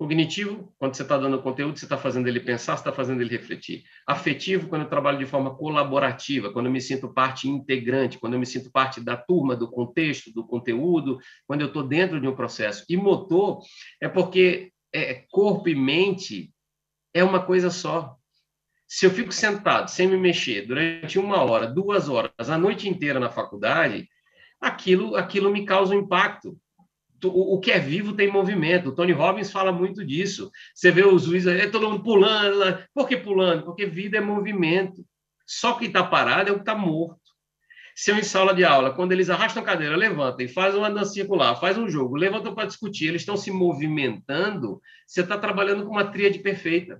Cognitivo, 0.00 0.72
quando 0.78 0.96
você 0.96 1.02
está 1.02 1.18
dando 1.18 1.42
conteúdo, 1.42 1.78
você 1.78 1.84
está 1.84 1.98
fazendo 1.98 2.26
ele 2.26 2.40
pensar, 2.40 2.74
você 2.74 2.80
está 2.80 2.90
fazendo 2.90 3.20
ele 3.20 3.36
refletir. 3.36 3.84
Afetivo, 4.06 4.66
quando 4.66 4.80
eu 4.80 4.88
trabalho 4.88 5.18
de 5.18 5.26
forma 5.26 5.54
colaborativa, 5.54 6.50
quando 6.50 6.66
eu 6.66 6.72
me 6.72 6.80
sinto 6.80 7.12
parte 7.12 7.46
integrante, 7.46 8.18
quando 8.18 8.32
eu 8.32 8.40
me 8.40 8.46
sinto 8.46 8.72
parte 8.72 8.98
da 8.98 9.14
turma, 9.14 9.54
do 9.54 9.70
contexto, 9.70 10.32
do 10.32 10.42
conteúdo, 10.46 11.18
quando 11.46 11.60
eu 11.60 11.66
estou 11.66 11.82
dentro 11.82 12.18
de 12.18 12.26
um 12.26 12.34
processo. 12.34 12.82
E 12.88 12.96
motor 12.96 13.60
é 14.00 14.08
porque 14.08 14.72
é, 14.90 15.26
corpo 15.30 15.68
e 15.68 15.74
mente 15.74 16.50
é 17.12 17.22
uma 17.22 17.44
coisa 17.44 17.68
só. 17.68 18.16
Se 18.88 19.04
eu 19.04 19.10
fico 19.10 19.32
sentado, 19.32 19.90
sem 19.90 20.08
me 20.08 20.16
mexer, 20.16 20.66
durante 20.66 21.18
uma 21.18 21.42
hora, 21.42 21.66
duas 21.66 22.08
horas, 22.08 22.48
a 22.48 22.56
noite 22.56 22.88
inteira 22.88 23.20
na 23.20 23.28
faculdade, 23.28 24.08
aquilo, 24.58 25.14
aquilo 25.14 25.50
me 25.50 25.66
causa 25.66 25.94
um 25.94 25.98
impacto. 25.98 26.58
O, 27.24 27.58
que 27.60 27.70
é 27.70 27.78
vivo 27.78 28.14
tem 28.14 28.30
movimento. 28.30 28.88
O 28.88 28.94
Tony 28.94 29.12
Robbins 29.12 29.50
fala 29.50 29.72
muito 29.72 30.04
disso. 30.04 30.50
Você 30.74 30.90
vê 30.90 31.04
os 31.04 31.24
juízes 31.24 31.48
aí, 31.48 31.70
todo 31.70 31.88
mundo 31.90 32.02
pulando. 32.02 32.78
Por 32.94 33.08
que 33.08 33.16
pulando? 33.16 33.64
Porque 33.64 33.86
vida 33.86 34.18
é 34.18 34.20
movimento. 34.20 35.04
Só 35.46 35.74
quem 35.74 35.88
está 35.88 36.04
parado 36.04 36.48
é 36.48 36.52
o 36.52 36.56
que 36.56 36.62
está 36.62 36.74
morto. 36.74 37.20
Se 37.94 38.10
eu 38.10 38.16
em 38.16 38.22
sala 38.22 38.54
de 38.54 38.64
aula, 38.64 38.94
quando 38.94 39.12
eles 39.12 39.28
arrastam 39.28 39.62
a 39.62 39.66
cadeira, 39.66 39.96
levantam 39.96 40.46
e 40.46 40.48
fazem 40.48 40.78
uma 40.78 40.90
dança 40.90 41.12
circular, 41.12 41.54
faz 41.56 41.76
um 41.76 41.88
jogo, 41.88 42.16
levantam 42.16 42.54
para 42.54 42.66
discutir, 42.66 43.08
eles 43.08 43.22
estão 43.22 43.36
se 43.36 43.50
movimentando, 43.50 44.80
você 45.06 45.20
está 45.20 45.36
trabalhando 45.36 45.84
com 45.84 45.90
uma 45.90 46.10
tríade 46.10 46.38
perfeita, 46.38 46.98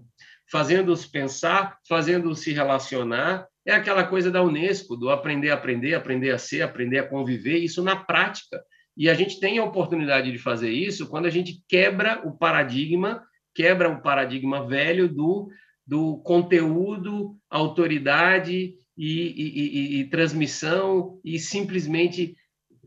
fazendo-os 0.51 1.07
pensar, 1.07 1.79
fazendo-os 1.89 2.41
se 2.41 2.53
relacionar. 2.53 3.47
É 3.65 3.73
aquela 3.73 4.05
coisa 4.05 4.31
da 4.31 4.43
Unesco, 4.43 4.97
do 4.97 5.09
aprender 5.09 5.51
a 5.51 5.55
aprender, 5.55 5.95
aprender 5.95 6.33
a 6.33 6.39
ser, 6.39 6.63
aprender 6.63 6.99
a 6.99 7.09
conviver, 7.09 7.59
isso 7.59 7.83
na 7.83 7.97
prática. 7.97 8.61
E 9.01 9.09
a 9.09 9.15
gente 9.15 9.41
tem 9.41 9.57
a 9.57 9.65
oportunidade 9.65 10.31
de 10.31 10.37
fazer 10.37 10.71
isso 10.71 11.09
quando 11.09 11.25
a 11.25 11.31
gente 11.31 11.65
quebra 11.67 12.21
o 12.29 12.37
paradigma, 12.37 13.27
quebra 13.55 13.89
o 13.89 14.03
paradigma 14.03 14.69
velho 14.69 15.09
do, 15.09 15.49
do 15.87 16.19
conteúdo, 16.19 17.35
autoridade 17.49 18.75
e, 18.95 19.23
e, 19.23 19.97
e, 19.97 20.01
e 20.01 20.11
transmissão 20.11 21.19
e 21.25 21.39
simplesmente 21.39 22.37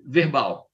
verbal. 0.06 0.70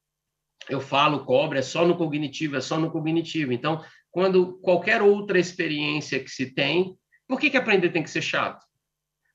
Eu 0.69 0.81
falo, 0.81 1.23
cobra, 1.23 1.59
é 1.59 1.61
só 1.61 1.87
no 1.87 1.95
cognitivo, 1.95 2.57
é 2.57 2.61
só 2.61 2.77
no 2.77 2.91
cognitivo. 2.91 3.53
Então, 3.53 3.81
quando 4.11 4.59
qualquer 4.59 5.01
outra 5.01 5.39
experiência 5.39 6.21
que 6.21 6.29
se 6.29 6.53
tem, 6.53 6.97
por 7.25 7.39
que, 7.39 7.49
que 7.49 7.55
aprender 7.55 7.91
tem 7.91 8.03
que 8.03 8.09
ser 8.09 8.21
chato? 8.21 8.65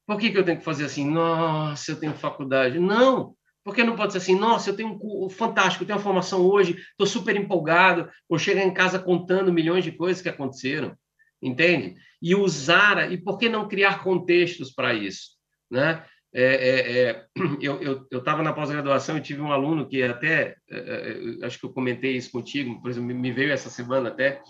Por 0.06 0.18
que, 0.18 0.30
que 0.30 0.36
eu 0.36 0.44
tenho 0.44 0.58
que 0.58 0.64
fazer 0.64 0.84
assim, 0.84 1.10
nossa, 1.10 1.92
eu 1.92 1.98
tenho 1.98 2.12
faculdade? 2.12 2.78
Não, 2.78 3.34
porque 3.64 3.82
não 3.82 3.96
pode 3.96 4.12
ser 4.12 4.18
assim, 4.18 4.38
nossa, 4.38 4.68
eu 4.68 4.76
tenho 4.76 5.00
um 5.02 5.30
fantástico, 5.30 5.82
eu 5.82 5.86
tenho 5.86 5.98
uma 5.98 6.04
formação 6.04 6.42
hoje, 6.42 6.76
estou 6.90 7.06
super 7.06 7.34
empolgado, 7.34 8.10
vou 8.28 8.38
chegar 8.38 8.62
em 8.62 8.74
casa 8.74 8.98
contando 8.98 9.52
milhões 9.52 9.82
de 9.82 9.90
coisas 9.90 10.22
que 10.22 10.28
aconteceram, 10.28 10.94
entende? 11.42 11.96
E 12.20 12.34
usar, 12.34 13.10
e 13.10 13.16
por 13.16 13.38
que 13.38 13.48
não 13.48 13.66
criar 13.66 14.04
contextos 14.04 14.70
para 14.70 14.92
isso? 14.92 15.30
Né? 15.70 16.04
É, 16.32 16.44
é, 16.44 17.00
é, 17.00 17.26
eu 17.62 18.06
estava 18.12 18.42
na 18.42 18.52
pós-graduação 18.52 19.16
e 19.16 19.22
tive 19.22 19.40
um 19.40 19.50
aluno 19.50 19.88
que 19.88 20.02
até, 20.02 20.56
é, 20.70 21.40
é, 21.40 21.46
acho 21.46 21.58
que 21.58 21.64
eu 21.64 21.72
comentei 21.72 22.16
isso 22.16 22.30
contigo, 22.30 22.82
por 22.82 22.90
exemplo, 22.90 23.14
me 23.14 23.32
veio 23.32 23.50
essa 23.50 23.70
semana 23.70 24.10
até, 24.10 24.42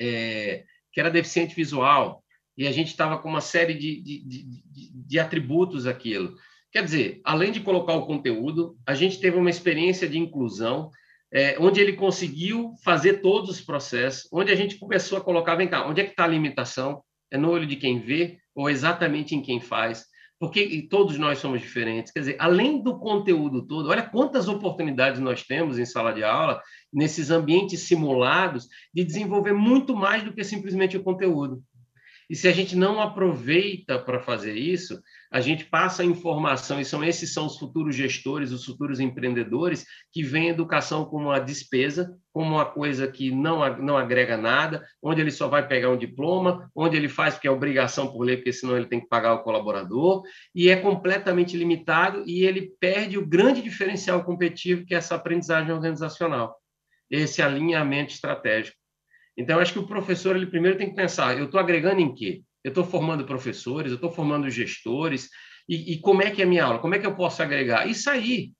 é, 0.00 0.64
que 0.90 0.98
era 0.98 1.10
deficiente 1.10 1.54
visual, 1.54 2.24
e 2.56 2.66
a 2.66 2.72
gente 2.72 2.88
estava 2.88 3.18
com 3.18 3.28
uma 3.28 3.40
série 3.40 3.74
de, 3.74 4.00
de, 4.00 4.24
de, 4.24 4.90
de 4.94 5.18
atributos 5.18 5.86
aquilo. 5.86 6.36
Quer 6.74 6.84
dizer, 6.84 7.20
além 7.22 7.52
de 7.52 7.60
colocar 7.60 7.94
o 7.94 8.04
conteúdo, 8.04 8.76
a 8.84 8.94
gente 8.94 9.20
teve 9.20 9.36
uma 9.36 9.48
experiência 9.48 10.08
de 10.08 10.18
inclusão, 10.18 10.90
é, 11.32 11.56
onde 11.60 11.80
ele 11.80 11.92
conseguiu 11.92 12.72
fazer 12.84 13.20
todos 13.20 13.48
os 13.48 13.60
processos, 13.60 14.28
onde 14.32 14.50
a 14.50 14.56
gente 14.56 14.76
começou 14.76 15.16
a 15.16 15.20
colocar, 15.20 15.54
vem 15.54 15.68
cá, 15.68 15.86
onde 15.86 16.00
é 16.00 16.04
que 16.04 16.10
está 16.10 16.24
a 16.24 16.28
limitação? 16.28 17.00
É 17.30 17.38
no 17.38 17.48
olho 17.48 17.64
de 17.64 17.76
quem 17.76 18.00
vê 18.00 18.38
ou 18.52 18.68
exatamente 18.68 19.36
em 19.36 19.40
quem 19.40 19.60
faz? 19.60 20.04
Porque 20.36 20.84
todos 20.90 21.16
nós 21.16 21.38
somos 21.38 21.60
diferentes. 21.60 22.12
Quer 22.12 22.20
dizer, 22.20 22.36
além 22.40 22.82
do 22.82 22.98
conteúdo 22.98 23.64
todo, 23.64 23.88
olha 23.88 24.02
quantas 24.02 24.48
oportunidades 24.48 25.20
nós 25.20 25.44
temos 25.44 25.78
em 25.78 25.86
sala 25.86 26.12
de 26.12 26.24
aula, 26.24 26.60
nesses 26.92 27.30
ambientes 27.30 27.82
simulados, 27.82 28.66
de 28.92 29.04
desenvolver 29.04 29.52
muito 29.52 29.94
mais 29.94 30.24
do 30.24 30.32
que 30.32 30.42
simplesmente 30.42 30.96
o 30.96 31.04
conteúdo. 31.04 31.62
E 32.34 32.36
se 32.36 32.48
a 32.48 32.52
gente 32.52 32.74
não 32.74 33.00
aproveita 33.00 33.96
para 33.96 34.18
fazer 34.18 34.56
isso, 34.56 35.00
a 35.30 35.40
gente 35.40 35.66
passa 35.66 36.02
a 36.02 36.04
informação, 36.04 36.80
e 36.80 36.84
são 36.84 37.04
esses 37.04 37.32
são 37.32 37.46
os 37.46 37.56
futuros 37.56 37.94
gestores, 37.94 38.50
os 38.50 38.64
futuros 38.64 38.98
empreendedores, 38.98 39.86
que 40.12 40.24
veem 40.24 40.48
a 40.48 40.52
educação 40.52 41.04
como 41.04 41.26
uma 41.26 41.38
despesa, 41.38 42.18
como 42.32 42.56
uma 42.56 42.64
coisa 42.64 43.06
que 43.06 43.30
não, 43.30 43.60
não 43.78 43.96
agrega 43.96 44.36
nada, 44.36 44.84
onde 45.00 45.20
ele 45.20 45.30
só 45.30 45.46
vai 45.46 45.68
pegar 45.68 45.90
um 45.90 45.96
diploma, 45.96 46.68
onde 46.74 46.96
ele 46.96 47.08
faz 47.08 47.34
porque 47.34 47.46
é 47.46 47.50
obrigação 47.52 48.10
por 48.10 48.24
lei, 48.24 48.36
porque 48.38 48.52
senão 48.52 48.76
ele 48.76 48.86
tem 48.86 48.98
que 48.98 49.06
pagar 49.06 49.34
o 49.34 49.44
colaborador, 49.44 50.24
e 50.52 50.68
é 50.68 50.74
completamente 50.74 51.56
limitado, 51.56 52.24
e 52.26 52.44
ele 52.44 52.72
perde 52.80 53.16
o 53.16 53.24
grande 53.24 53.62
diferencial 53.62 54.24
competitivo, 54.24 54.84
que 54.84 54.92
é 54.92 54.98
essa 54.98 55.14
aprendizagem 55.14 55.72
organizacional, 55.72 56.56
esse 57.08 57.40
alinhamento 57.40 58.12
estratégico. 58.12 58.83
Então, 59.36 59.58
acho 59.58 59.72
que 59.72 59.78
o 59.78 59.86
professor, 59.86 60.36
ele 60.36 60.46
primeiro 60.46 60.78
tem 60.78 60.88
que 60.88 60.96
pensar, 60.96 61.36
eu 61.36 61.46
estou 61.46 61.58
agregando 61.58 62.00
em 62.00 62.14
quê? 62.14 62.42
Eu 62.62 62.68
estou 62.68 62.84
formando 62.84 63.24
professores, 63.24 63.90
eu 63.90 63.96
estou 63.96 64.10
formando 64.10 64.48
gestores, 64.48 65.28
e, 65.68 65.94
e, 65.94 65.98
como 65.98 66.22
é 66.22 66.30
que 66.30 66.42
é 66.42 66.44
a 66.44 66.48
minha 66.48 66.64
aula? 66.64 66.78
Como 66.78 66.94
é 66.94 66.98
que 66.98 67.06
eu 67.06 67.16
posso 67.16 67.42
agregar? 67.42 67.88
E 67.88 67.94
sair, 67.94 68.52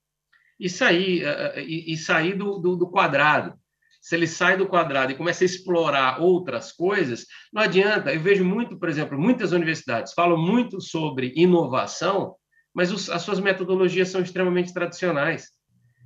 e 0.58 0.68
sair, 0.68 1.22
eh, 1.24 1.52
eh, 1.56 1.62
e, 1.62 1.96
sair 1.96 2.34
do, 2.34 2.58
do, 2.58 2.76
do 2.76 2.90
quadrado. 2.90 3.54
Se 4.00 4.14
ele 4.14 4.26
sai 4.26 4.56
do 4.56 4.66
quadrado 4.66 5.12
e 5.12 5.16
começa 5.16 5.44
a 5.44 5.46
explorar 5.46 6.20
outras 6.20 6.72
coisas, 6.72 7.26
não 7.52 7.62
adianta. 7.62 8.12
Eu 8.12 8.20
vejo 8.20 8.44
muito, 8.44 8.78
por 8.78 8.88
exemplo, 8.88 9.18
muitas 9.18 9.52
universidades 9.52 10.12
falam 10.14 10.38
muito 10.38 10.80
sobre 10.80 11.32
inovação, 11.36 12.36
mas 12.74 12.90
os, 12.90 13.08
as 13.10 13.22
suas 13.22 13.40
metodologias 13.40 14.08
são 14.08 14.20
extremamente 14.20 14.72
tradicionais 14.72 15.53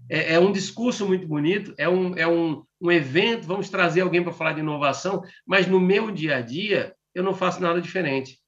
é, 0.09 0.35
é 0.35 0.40
um 0.40 0.53
discurso 0.53 1.07
muito 1.07 1.27
bonito, 1.27 1.75
é 1.77 1.88
um, 1.88 2.16
é 2.16 2.27
um, 2.27 2.64
um 2.81 2.90
evento, 2.90 3.47
vamos 3.47 3.68
trazer 3.68 4.01
alguém 4.01 4.23
para 4.23 4.33
falar 4.33 4.53
de 4.53 4.61
inovação, 4.61 5.23
mas 5.47 5.66
no 5.66 5.81
meu 5.81 6.11
dia 6.11 6.37
a 6.37 6.40
dia 6.40 6.94
eu 7.14 7.23
não 7.23 7.35
faço 7.35 7.61
nada 7.61 7.81
diferente. 7.81 8.38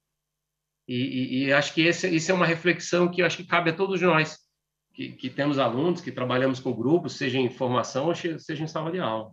E, 0.87 0.95
e, 0.95 1.43
e 1.45 1.53
acho 1.53 1.73
que 1.73 1.81
esse, 1.81 2.07
isso 2.09 2.31
é 2.31 2.33
uma 2.33 2.45
reflexão 2.45 3.09
que 3.09 3.21
acho 3.21 3.37
que 3.37 3.45
cabe 3.45 3.69
a 3.69 3.73
todos 3.73 4.01
nós, 4.01 4.37
que, 4.93 5.11
que 5.13 5.29
temos 5.29 5.59
alunos, 5.59 6.01
que 6.01 6.11
trabalhamos 6.11 6.59
com 6.59 6.73
grupos, 6.73 7.13
seja 7.13 7.37
em 7.37 7.49
formação 7.49 8.13
seja 8.15 8.63
em 8.63 8.67
sala 8.67 8.91
de 8.91 8.99
aula. 8.99 9.31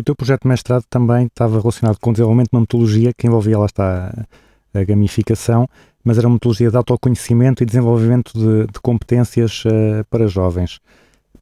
O 0.00 0.02
teu 0.02 0.16
projeto 0.16 0.42
de 0.44 0.48
mestrado 0.48 0.82
também 0.88 1.26
estava 1.26 1.60
relacionado 1.60 1.98
com 2.00 2.08
o 2.08 2.12
desenvolvimento 2.14 2.48
de 2.48 2.56
uma 2.56 2.62
metodologia 2.62 3.12
que 3.12 3.26
envolvia, 3.26 3.58
lá 3.58 3.66
está, 3.66 4.26
a 4.72 4.82
gamificação, 4.82 5.68
mas 6.02 6.16
era 6.16 6.26
uma 6.26 6.36
metodologia 6.36 6.70
de 6.70 6.76
autoconhecimento 6.78 7.62
e 7.62 7.66
desenvolvimento 7.66 8.32
de, 8.32 8.66
de 8.72 8.80
competências 8.80 9.62
uh, 9.66 10.02
para 10.08 10.26
jovens. 10.26 10.80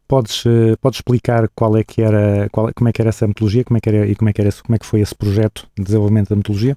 Podes, 0.08 0.44
uh, 0.44 0.76
podes 0.80 0.98
explicar 0.98 1.48
qual 1.54 1.76
é 1.76 1.84
que 1.84 2.02
era, 2.02 2.48
qual, 2.50 2.72
como 2.74 2.88
é 2.88 2.92
que 2.92 3.00
era 3.00 3.10
essa 3.10 3.28
metodologia, 3.28 3.62
como 3.62 3.78
é 3.78 3.80
que 3.80 3.88
era, 3.90 4.04
e 4.04 4.16
como 4.16 4.28
é 4.28 4.32
que, 4.32 4.40
era, 4.40 4.50
como 4.50 4.74
é 4.74 4.78
que 4.80 4.86
foi 4.86 5.02
esse 5.02 5.14
projeto 5.14 5.64
de 5.78 5.84
desenvolvimento 5.84 6.30
da 6.30 6.36
metodologia? 6.36 6.76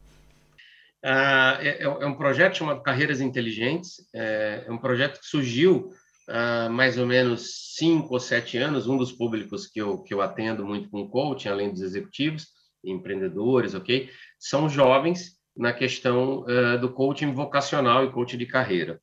Uh, 1.03 1.57
é, 1.61 1.81
é, 1.81 2.05
um 2.05 2.13
projeto 2.13 2.57
chamado 2.57 2.83
Carreiras 2.83 3.21
Inteligentes, 3.21 4.05
é, 4.13 4.65
é 4.67 4.71
um 4.71 4.77
projeto 4.77 5.19
que 5.19 5.25
surgiu 5.25 5.89
há 6.31 6.69
mais 6.69 6.97
ou 6.97 7.05
menos 7.05 7.75
cinco 7.75 8.13
ou 8.13 8.19
sete 8.19 8.57
anos, 8.57 8.87
um 8.87 8.97
dos 8.97 9.11
públicos 9.11 9.67
que 9.67 9.81
eu, 9.81 10.01
que 10.01 10.13
eu 10.13 10.21
atendo 10.21 10.65
muito 10.65 10.89
com 10.89 11.07
coaching, 11.07 11.49
além 11.49 11.71
dos 11.71 11.81
executivos, 11.81 12.47
empreendedores, 12.83 13.75
ok? 13.75 14.09
São 14.39 14.69
jovens 14.69 15.37
na 15.55 15.73
questão 15.73 16.43
uh, 16.43 16.79
do 16.79 16.91
coaching 16.91 17.33
vocacional 17.33 18.05
e 18.05 18.11
coaching 18.11 18.37
de 18.37 18.45
carreira. 18.45 18.99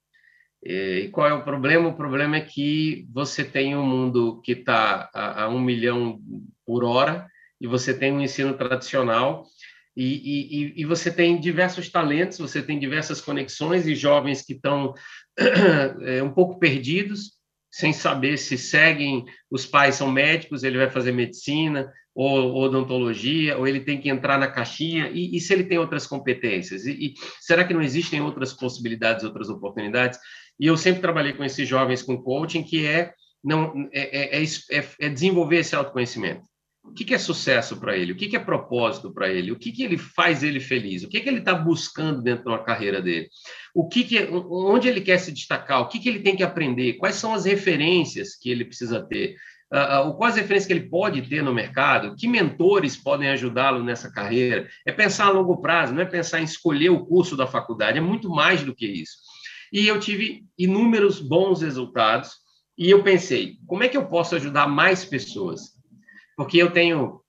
E, 0.62 1.08
qual 1.12 1.28
é 1.28 1.32
o 1.32 1.44
problema? 1.44 1.88
O 1.88 1.96
problema 1.96 2.36
é 2.36 2.40
que 2.40 3.06
você 3.12 3.44
tem 3.44 3.76
um 3.76 3.86
mundo 3.86 4.40
que 4.42 4.52
está 4.52 5.08
a, 5.14 5.44
a, 5.44 5.48
um 5.48 5.60
milhão 5.60 6.18
por 6.66 6.82
hora 6.82 7.28
e 7.60 7.66
você 7.66 7.94
tem 7.94 8.12
um 8.12 8.20
ensino 8.20 8.54
tradicional 8.54 9.46
e, 9.96 10.04
e, 10.04 10.80
e, 10.80 10.84
você 10.84 11.10
tem 11.10 11.40
diversos 11.40 11.88
talentos, 11.88 12.38
você 12.38 12.62
tem 12.62 12.78
diversas 12.78 13.20
conexões 13.20 13.84
e 13.84 13.96
jovens 13.96 14.42
que 14.42 14.52
estão 14.52 14.94
é, 16.02 16.22
um 16.22 16.30
pouco 16.30 16.58
perdidos, 16.58 17.32
sem 17.70 17.92
saber 17.92 18.36
se 18.38 18.58
seguem, 18.58 19.24
os 19.50 19.64
pais 19.64 19.94
são 19.94 20.10
médicos, 20.10 20.64
ele 20.64 20.78
vai 20.78 20.90
fazer 20.90 21.12
medicina 21.12 21.92
ou, 22.14 22.56
odontologia, 22.56 23.56
ou 23.56 23.68
ele 23.68 23.80
tem 23.80 24.00
que 24.00 24.08
entrar 24.08 24.38
na 24.38 24.48
caixinha, 24.48 25.08
e, 25.08 25.36
e 25.36 25.40
se 25.40 25.52
ele 25.52 25.64
tem 25.64 25.78
outras 25.78 26.06
competências? 26.06 26.84
E, 26.84 26.92
e, 26.92 27.14
será 27.40 27.64
que 27.64 27.72
não 27.72 27.80
existem 27.80 28.20
outras 28.20 28.52
possibilidades, 28.52 29.24
outras 29.24 29.48
oportunidades? 29.48 30.18
E 30.58 30.66
eu 30.66 30.76
sempre 30.76 31.00
trabalhei 31.00 31.32
com 31.32 31.44
esses 31.44 31.68
jovens 31.68 32.02
com 32.02 32.20
coaching, 32.20 32.64
que 32.64 32.84
é, 32.84 33.12
não, 33.44 33.88
é, 33.92 34.40
é, 34.40 34.44
é, 34.44 34.88
é 35.00 35.08
desenvolver 35.08 35.58
esse 35.58 35.76
autoconhecimento 35.76 36.42
O 36.88 36.94
que, 36.94 37.04
que 37.04 37.14
é 37.14 37.18
sucesso 37.18 37.76
para 37.76 37.96
ele? 37.96 38.12
O 38.12 38.16
que, 38.16 38.28
que 38.28 38.36
é 38.36 38.40
propósito 38.40 39.12
para 39.12 39.28
ele? 39.28 39.52
O 39.52 39.58
que, 39.58 39.70
que 39.70 39.82
ele 39.82 39.98
faz 39.98 40.42
ele 40.42 40.58
feliz? 40.58 41.04
O 41.04 41.08
que, 41.08 41.20
que 41.20 41.28
ele 41.28 41.38
está 41.38 41.54
buscando 41.54 42.22
dentro 42.22 42.44
da 42.44 42.58
carreira 42.58 43.00
dele? 43.02 43.28
O 43.74 43.88
que, 43.88 44.02
que 44.04 44.28
onde 44.32 44.88
ele 44.88 45.00
quer 45.00 45.18
se 45.18 45.30
destacar? 45.30 45.80
O 45.80 45.88
que, 45.88 45.98
que 45.98 46.08
ele 46.08 46.20
tem 46.20 46.34
que 46.34 46.42
aprender? 46.42 46.94
Quais 46.94 47.16
são 47.16 47.34
as 47.34 47.44
referências 47.44 48.34
que 48.34 48.50
ele 48.50 48.64
precisa 48.64 49.00
ter? 49.00 49.36
Uh, 49.72 50.14
quais 50.16 50.34
referências 50.34 50.66
que 50.66 50.72
ele 50.72 50.88
pode 50.88 51.20
ter 51.22 51.42
no 51.42 51.54
mercado? 51.54 52.16
Que 52.16 52.26
mentores 52.26 52.96
podem 52.96 53.28
ajudá-lo 53.28 53.84
nessa 53.84 54.10
carreira? 54.10 54.66
É 54.86 54.90
pensar 54.90 55.26
a 55.26 55.30
longo 55.30 55.60
prazo, 55.60 55.94
não 55.94 56.00
é 56.00 56.06
pensar 56.06 56.40
em 56.40 56.44
escolher 56.44 56.88
o 56.88 57.04
curso 57.04 57.36
da 57.36 57.46
faculdade, 57.46 57.98
é 57.98 58.00
muito 58.00 58.30
mais 58.30 58.64
do 58.64 58.74
que 58.74 58.86
isso. 58.86 59.18
E 59.70 59.86
eu 59.86 60.00
tive 60.00 60.44
inúmeros 60.58 61.20
bons 61.20 61.60
resultados 61.60 62.30
e 62.78 62.88
eu 62.88 63.02
pensei, 63.02 63.56
como 63.66 63.82
é 63.82 63.88
que 63.88 63.96
eu 63.96 64.06
posso 64.06 64.34
ajudar 64.36 64.66
mais 64.66 65.04
pessoas? 65.04 65.77
Porque 66.38 66.56
eu 66.56 66.70
tenho 66.70 67.20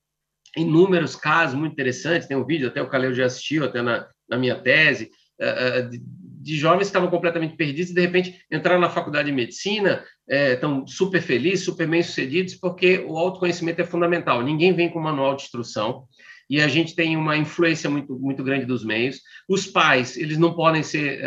inúmeros 0.56 1.16
casos 1.16 1.58
muito 1.58 1.72
interessantes, 1.72 2.28
tem 2.28 2.36
um 2.36 2.46
vídeo, 2.46 2.68
até 2.68 2.80
o 2.80 2.88
Caleu 2.88 3.12
já 3.12 3.26
assistiu, 3.26 3.64
até 3.64 3.82
na, 3.82 4.06
na 4.28 4.38
minha 4.38 4.54
tese, 4.54 5.10
uh, 5.40 5.90
de, 5.90 6.00
de, 6.00 6.56
jovens 6.56 6.82
que 6.82 6.90
estavam 6.90 7.10
completamente 7.10 7.56
perdidos 7.56 7.90
e, 7.90 7.94
de 7.94 8.00
repente, 8.00 8.40
entraram 8.48 8.80
na 8.80 8.88
faculdade 8.88 9.26
de 9.26 9.34
medicina, 9.34 10.04
estão 10.28 10.86
super 10.86 11.20
felizes, 11.20 11.64
super 11.64 11.88
bem-sucedidos, 11.88 12.54
porque 12.54 13.04
o 13.04 13.18
autoconhecimento 13.18 13.80
é 13.80 13.84
fundamental. 13.84 14.42
Ninguém 14.44 14.72
vem 14.72 14.88
com 14.88 15.00
manual 15.00 15.34
de 15.34 15.42
instrução, 15.42 16.06
e 16.48 16.60
a 16.60 16.66
gente 16.66 16.96
tem 16.96 17.16
uma 17.16 17.36
influência 17.36 17.88
muito, 17.88 18.18
muito 18.18 18.42
grande 18.42 18.66
dos 18.66 18.84
meios. 18.84 19.20
Os 19.48 19.68
pais, 19.68 20.16
eles 20.16 20.36
não 20.36 20.52
podem 20.52 20.82
ser 20.82 21.22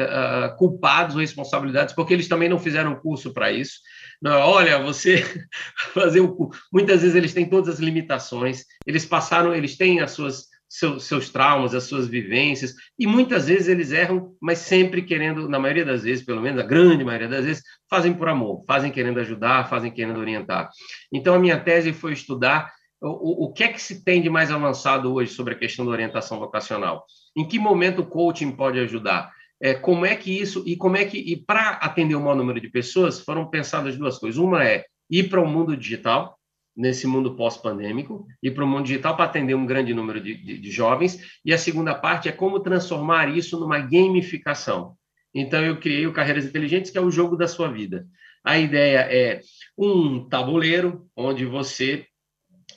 culpados 0.57 1.15
ou 1.15 1.21
responsabilidades, 1.21 1.95
porque 1.95 2.13
eles 2.13 2.27
também 2.27 2.49
não 2.49 2.59
fizeram 2.59 2.95
curso 2.95 3.33
para 3.33 3.49
isso. 3.49 3.79
Não, 4.23 4.39
olha, 4.39 4.81
você 4.81 5.21
fazer 5.93 6.21
o 6.21 6.49
muitas 6.71 7.01
vezes 7.01 7.13
eles 7.13 7.33
têm 7.33 7.45
todas 7.45 7.67
as 7.67 7.79
limitações, 7.79 8.63
eles 8.87 9.05
passaram, 9.05 9.53
eles 9.53 9.75
têm 9.75 9.99
as 9.99 10.11
suas 10.11 10.45
seus, 10.69 11.03
seus 11.03 11.29
traumas, 11.29 11.75
as 11.75 11.83
suas 11.83 12.07
vivências, 12.07 12.73
e 12.97 13.05
muitas 13.05 13.47
vezes 13.47 13.67
eles 13.67 13.91
erram, 13.91 14.33
mas 14.41 14.59
sempre 14.59 15.01
querendo, 15.01 15.49
na 15.49 15.59
maioria 15.59 15.83
das 15.83 16.03
vezes, 16.03 16.25
pelo 16.25 16.41
menos 16.41 16.59
a 16.59 16.65
grande 16.65 17.03
maioria 17.03 17.27
das 17.27 17.43
vezes, 17.43 17.61
fazem 17.89 18.13
por 18.13 18.29
amor, 18.29 18.63
fazem 18.65 18.91
querendo 18.91 19.19
ajudar, 19.19 19.69
fazem 19.69 19.91
querendo 19.91 20.19
orientar. 20.21 20.69
Então 21.11 21.35
a 21.35 21.39
minha 21.39 21.59
tese 21.59 21.91
foi 21.91 22.13
estudar 22.13 22.71
o, 23.01 23.47
o 23.47 23.53
que 23.53 23.65
é 23.65 23.67
que 23.67 23.81
se 23.81 24.05
tem 24.05 24.21
de 24.21 24.29
mais 24.29 24.49
avançado 24.49 25.13
hoje 25.13 25.33
sobre 25.33 25.53
a 25.53 25.57
questão 25.57 25.85
da 25.85 25.91
orientação 25.91 26.39
vocacional. 26.39 27.05
Em 27.35 27.45
que 27.45 27.59
momento 27.59 27.99
o 27.99 28.07
coaching 28.07 28.51
pode 28.53 28.79
ajudar? 28.79 29.29
É, 29.63 29.73
como 29.73 30.05
é 30.05 30.13
que 30.13 30.29
isso 30.29 30.61
e 30.67 30.75
como 30.75 30.97
é 30.97 31.05
que 31.05 31.17
e 31.17 31.37
para 31.37 31.69
atender 31.69 32.15
o 32.15 32.19
maior 32.19 32.35
número 32.35 32.59
de 32.59 32.69
pessoas 32.69 33.21
foram 33.21 33.49
pensadas 33.49 33.95
duas 33.95 34.19
coisas. 34.19 34.37
Uma 34.37 34.61
é 34.65 34.83
ir 35.09 35.29
para 35.29 35.39
o 35.39 35.47
mundo 35.47 35.77
digital 35.77 36.37
nesse 36.75 37.07
mundo 37.07 37.33
pós-pandêmico 37.37 38.27
ir 38.41 38.51
para 38.51 38.65
o 38.65 38.67
mundo 38.67 38.83
digital 38.83 39.15
para 39.15 39.23
atender 39.23 39.53
um 39.53 39.65
grande 39.65 39.93
número 39.93 40.19
de, 40.19 40.35
de, 40.35 40.57
de 40.57 40.71
jovens 40.71 41.39
e 41.45 41.53
a 41.53 41.57
segunda 41.57 41.95
parte 41.95 42.27
é 42.27 42.31
como 42.33 42.59
transformar 42.59 43.29
isso 43.29 43.57
numa 43.57 43.79
gamificação. 43.79 44.97
Então 45.33 45.63
eu 45.63 45.79
criei 45.79 46.05
o 46.05 46.11
Carreiras 46.11 46.45
Inteligentes 46.45 46.91
que 46.91 46.97
é 46.97 47.01
o 47.01 47.11
jogo 47.11 47.37
da 47.37 47.47
sua 47.47 47.71
vida. 47.71 48.05
A 48.43 48.59
ideia 48.59 49.07
é 49.09 49.39
um 49.77 50.27
tabuleiro 50.27 51.07
onde 51.15 51.45
você 51.45 52.05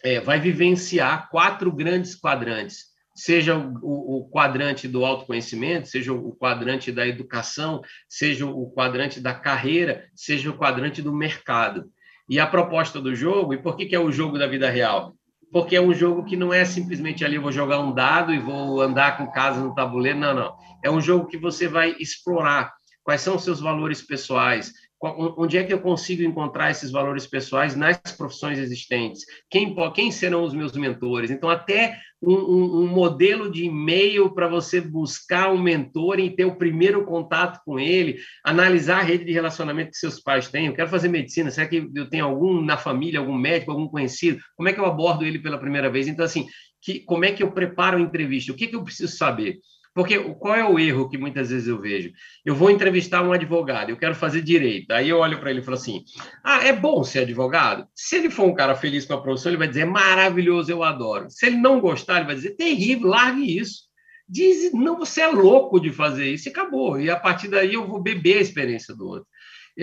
é, 0.05 0.21
vai 0.21 0.39
vivenciar 0.39 1.29
quatro 1.31 1.73
grandes 1.73 2.15
quadrantes 2.15 2.96
seja 3.17 3.57
o, 3.57 4.19
o, 4.19 4.29
quadrante 4.29 4.87
do 4.87 5.05
autoconhecimento, 5.05 5.89
seja 5.89 6.13
o 6.13 6.33
quadrante 6.33 6.93
da 6.93 7.09
educação, 7.09 7.81
seja 8.07 8.45
o 8.45 8.71
quadrante 8.71 9.19
da 9.19 9.33
carreira, 9.33 10.05
seja 10.15 10.51
o 10.51 10.57
quadrante 10.57 11.01
do 11.01 11.15
mercado. 11.15 11.91
E 12.29 12.39
a 12.39 12.47
proposta 12.47 13.01
do 13.01 13.15
jogo, 13.15 13.55
e 13.55 13.59
por 13.59 13.75
que, 13.75 13.87
que 13.87 13.95
é 13.95 13.99
o 13.99 14.13
jogo 14.13 14.39
da 14.39 14.47
vida 14.47 14.69
real? 14.69 15.17
Porque 15.51 15.75
é 15.75 15.81
um 15.81 15.95
jogo 15.95 16.25
que 16.25 16.37
não 16.37 16.53
é 16.53 16.65
simplesmente 16.67 17.25
ali, 17.25 17.39
vou 17.39 17.51
jogar 17.51 17.81
um 17.81 17.95
dado 17.95 18.35
e 18.35 18.39
vou 18.39 18.83
andar 18.83 19.17
com 19.17 19.31
casa 19.31 19.61
no 19.61 19.75
tabuleiro, 19.75 20.19
não, 20.19 20.35
não. 20.35 20.57
É 20.85 20.91
um 20.91 21.01
jogo 21.01 21.27
que 21.27 21.39
você 21.39 21.67
vai 21.67 21.97
explorar 21.99 22.75
quais 23.03 23.23
são 23.23 23.37
os 23.37 23.45
seus 23.45 23.61
valores 23.61 24.03
pessoais, 24.03 24.73
onde 25.03 25.59
é 25.59 25.65
que 25.65 25.73
eu 25.73 25.81
consigo 25.81 26.23
encontrar 26.23 26.71
esses 26.71 26.91
valores 26.91 27.27
pessoais 27.27 27.77
nas 27.77 27.99
profissões 28.17 28.59
existentes? 28.59 29.25
Quem, 29.51 29.75
quem 29.95 30.11
serão 30.11 30.43
os 30.43 30.55
meus 30.55 30.73
mentores? 30.73 31.31
Então, 31.31 31.51
até 31.51 31.99
um, 32.23 32.35
um, 32.35 32.81
um 32.81 32.87
modelo 32.87 33.51
de 33.51 33.65
e-mail 33.65 34.31
para 34.31 34.49
você 34.49 34.81
buscar 34.81 35.53
um 35.53 35.61
mentor 35.61 36.19
e 36.19 36.35
ter 36.35 36.47
o 36.47 36.57
primeiro 36.57 37.05
contato 37.05 37.61
com 37.65 37.79
ele, 37.79 38.19
analisar 38.45 39.01
a 39.01 39.03
rede 39.03 39.25
de 39.25 39.33
relacionamento 39.33 39.91
que 39.91 39.99
seus 39.99 40.19
pais 40.19 40.49
têm. 40.49 40.67
Eu 40.67 40.75
quero 40.75 40.89
fazer 40.89 41.09
medicina, 41.09 41.51
será 41.51 41.69
que 41.69 41.91
eu 41.95 42.09
tenho 42.09 42.25
algum 42.25 42.61
na 42.63 42.79
família, 42.79 43.21
algum 43.21 43.37
médico, 43.37 43.71
algum 43.71 43.89
conhecido? 43.89 44.39
Como 44.57 44.69
é 44.69 44.73
que 44.73 44.81
eu 44.81 44.87
abordo 44.87 45.25
ele 45.25 45.39
pela 45.39 45.59
primeira 45.59 45.91
vez? 45.91 46.09
Então, 46.09 46.25
assim, 46.25 46.47
que, 46.81 47.01
como 47.01 47.25
é 47.25 47.33
que 47.33 47.43
eu 47.43 47.51
preparo 47.51 47.99
a 47.99 48.01
entrevista? 48.01 48.53
O 48.53 48.57
que, 48.57 48.69
que 48.69 48.77
eu 48.77 48.85
preciso 48.85 49.17
saber? 49.17 49.59
Porque 49.97 50.19
qual 50.35 50.55
é 50.55 50.63
o 50.63 50.79
erro 50.79 51.09
que 51.09 51.17
muitas 51.17 51.49
vezes 51.49 51.67
eu 51.67 51.81
vejo? 51.81 52.13
Eu 52.45 52.55
vou 52.55 52.71
entrevistar 52.71 53.23
um 53.23 53.33
advogado, 53.33 53.89
eu 53.89 53.97
quero 53.97 54.15
fazer 54.15 54.43
direito. 54.43 54.91
Aí 54.91 55.09
eu 55.09 55.17
olho 55.21 55.41
para 55.41 55.49
ele 55.51 55.61
e 55.61 55.63
falo 55.63 55.79
assim: 55.79 56.05
ah, 56.45 56.63
é 56.63 56.71
bom 56.71 57.03
ser 57.03 57.21
advogado? 57.21 57.89
Se 57.95 58.17
ele 58.17 58.29
for 58.29 58.45
um 58.45 58.55
cara 58.55 58.75
feliz 58.75 59.07
com 59.07 59.15
a 59.15 59.23
profissão, 59.23 59.51
ele 59.51 59.57
vai 59.57 59.69
dizer: 59.69 59.87
maravilhoso, 59.87 60.71
eu 60.71 60.85
adoro. 60.85 61.31
Se 61.31 61.47
ele 61.47 61.57
não 61.57 61.81
gostar, 61.81 62.19
ele 62.19 62.27
vai 62.27 62.35
dizer: 62.35 62.57
terrível, 62.57 63.09
largue 63.09 63.59
isso. 63.59 63.85
Diz: 64.29 64.71
não, 64.75 64.99
você 64.99 65.23
é 65.23 65.29
louco 65.29 65.81
de 65.81 65.91
fazer 65.91 66.31
isso, 66.31 66.47
e 66.47 66.51
acabou. 66.51 67.01
E 67.01 67.09
a 67.09 67.19
partir 67.19 67.49
daí 67.49 67.73
eu 67.73 67.89
vou 67.89 68.03
beber 68.03 68.37
a 68.37 68.43
experiência 68.43 68.95
do 68.95 69.07
outro. 69.07 69.27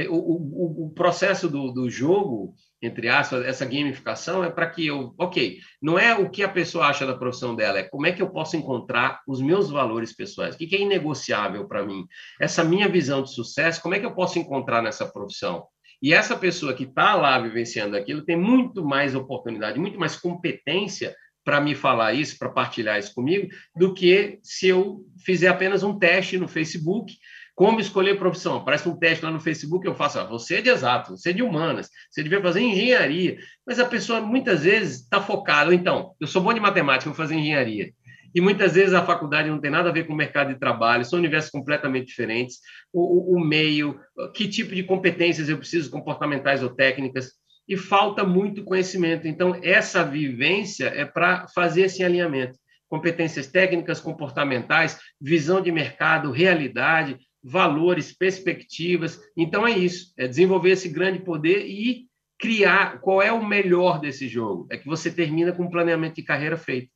O, 0.09 0.83
o, 0.83 0.85
o 0.85 0.89
processo 0.91 1.49
do, 1.49 1.71
do 1.71 1.89
jogo 1.89 2.53
entre 2.83 3.07
aspas, 3.07 3.45
essa 3.45 3.63
gamificação 3.63 4.43
é 4.43 4.51
para 4.51 4.69
que 4.69 4.85
eu, 4.85 5.15
ok, 5.17 5.59
não 5.81 5.97
é 5.97 6.13
o 6.13 6.29
que 6.29 6.43
a 6.43 6.49
pessoa 6.49 6.87
acha 6.87 7.05
da 7.05 7.17
profissão 7.17 7.55
dela, 7.55 7.79
é 7.79 7.83
como 7.83 8.05
é 8.05 8.11
que 8.11 8.21
eu 8.21 8.29
posso 8.29 8.57
encontrar 8.57 9.21
os 9.25 9.41
meus 9.41 9.69
valores 9.69 10.13
pessoais, 10.13 10.53
o 10.53 10.57
que 10.57 10.75
é 10.75 10.81
inegociável 10.81 11.65
para 11.65 11.85
mim, 11.85 12.05
essa 12.41 12.61
minha 12.61 12.89
visão 12.89 13.23
de 13.23 13.33
sucesso, 13.33 13.81
como 13.81 13.95
é 13.95 13.99
que 13.99 14.05
eu 14.05 14.13
posso 14.13 14.37
encontrar 14.37 14.81
nessa 14.81 15.05
profissão? 15.05 15.65
E 16.01 16.13
essa 16.13 16.35
pessoa 16.35 16.73
que 16.73 16.83
está 16.83 17.15
lá 17.15 17.39
vivenciando 17.39 17.95
aquilo 17.95 18.25
tem 18.25 18.35
muito 18.35 18.83
mais 18.83 19.15
oportunidade, 19.15 19.79
muito 19.79 19.97
mais 19.97 20.17
competência 20.17 21.15
para 21.45 21.61
me 21.61 21.75
falar 21.75 22.13
isso, 22.13 22.37
para 22.37 22.49
partilhar 22.49 22.99
isso 22.99 23.13
comigo, 23.13 23.47
do 23.73 23.93
que 23.93 24.39
se 24.43 24.67
eu 24.67 25.05
fizer 25.25 25.47
apenas 25.47 25.83
um 25.83 25.97
teste 25.97 26.37
no 26.37 26.49
Facebook 26.49 27.15
como 27.55 27.79
escolher 27.79 28.17
profissão? 28.17 28.63
Parece 28.63 28.89
um 28.89 28.97
teste 28.97 29.23
lá 29.23 29.31
no 29.31 29.39
Facebook, 29.39 29.85
eu 29.85 29.95
faço, 29.95 30.19
ah, 30.19 30.23
você 30.23 30.55
é 30.55 30.61
de 30.61 30.69
exato, 30.69 31.15
você 31.15 31.29
é 31.29 31.33
de 31.33 31.43
humanas, 31.43 31.89
você 32.09 32.23
devia 32.23 32.41
fazer 32.41 32.61
engenharia. 32.61 33.37
Mas 33.65 33.79
a 33.79 33.85
pessoa 33.85 34.21
muitas 34.21 34.63
vezes 34.63 35.01
está 35.01 35.21
focada, 35.21 35.73
então, 35.73 36.13
eu 36.19 36.27
sou 36.27 36.41
bom 36.41 36.53
de 36.53 36.59
matemática, 36.59 37.09
vou 37.09 37.15
fazer 37.15 37.35
engenharia. 37.35 37.91
E 38.35 38.41
muitas 38.41 38.73
vezes 38.73 38.93
a 38.93 39.05
faculdade 39.05 39.49
não 39.49 39.59
tem 39.59 39.69
nada 39.69 39.89
a 39.89 39.93
ver 39.93 40.07
com 40.07 40.13
o 40.13 40.17
mercado 40.17 40.51
de 40.51 40.59
trabalho, 40.59 41.05
são 41.05 41.19
universos 41.19 41.51
completamente 41.51 42.07
diferentes. 42.07 42.57
O, 42.91 43.35
o, 43.35 43.37
o 43.37 43.39
meio, 43.39 43.99
que 44.33 44.47
tipo 44.47 44.73
de 44.73 44.81
competências 44.81 45.49
eu 45.49 45.57
preciso, 45.57 45.91
comportamentais 45.91 46.63
ou 46.63 46.69
técnicas, 46.69 47.33
e 47.67 47.77
falta 47.77 48.23
muito 48.23 48.63
conhecimento. 48.63 49.27
Então, 49.27 49.59
essa 49.61 50.03
vivência 50.03 50.87
é 50.87 51.05
para 51.05 51.47
fazer 51.53 51.83
esse 51.83 52.03
alinhamento. 52.03 52.57
Competências 52.89 53.47
técnicas, 53.47 53.99
comportamentais, 53.99 54.99
visão 55.21 55.61
de 55.61 55.71
mercado, 55.71 56.31
realidade, 56.31 57.17
valores, 57.43 58.13
perspectivas. 58.13 59.19
Então 59.35 59.67
é 59.67 59.77
isso, 59.77 60.13
é 60.17 60.27
desenvolver 60.27 60.71
esse 60.71 60.87
grande 60.87 61.19
poder 61.19 61.65
e 61.67 62.07
criar 62.39 62.99
qual 62.99 63.21
é 63.21 63.31
o 63.31 63.45
melhor 63.45 63.99
desse 63.99 64.27
jogo. 64.27 64.67
É 64.71 64.77
que 64.77 64.85
você 64.85 65.11
termina 65.11 65.51
com 65.51 65.63
um 65.63 65.69
planeamento 65.69 66.15
de 66.15 66.23
carreira 66.23 66.57
feito. 66.57 66.89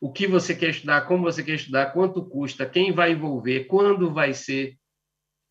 O 0.00 0.10
que 0.10 0.26
você 0.26 0.54
quer 0.54 0.70
estudar, 0.70 1.02
como 1.02 1.22
você 1.22 1.44
quer 1.44 1.54
estudar, 1.54 1.92
quanto 1.92 2.24
custa, 2.28 2.66
quem 2.66 2.92
vai 2.92 3.12
envolver, 3.12 3.64
quando 3.66 4.12
vai 4.12 4.34
ser. 4.34 4.76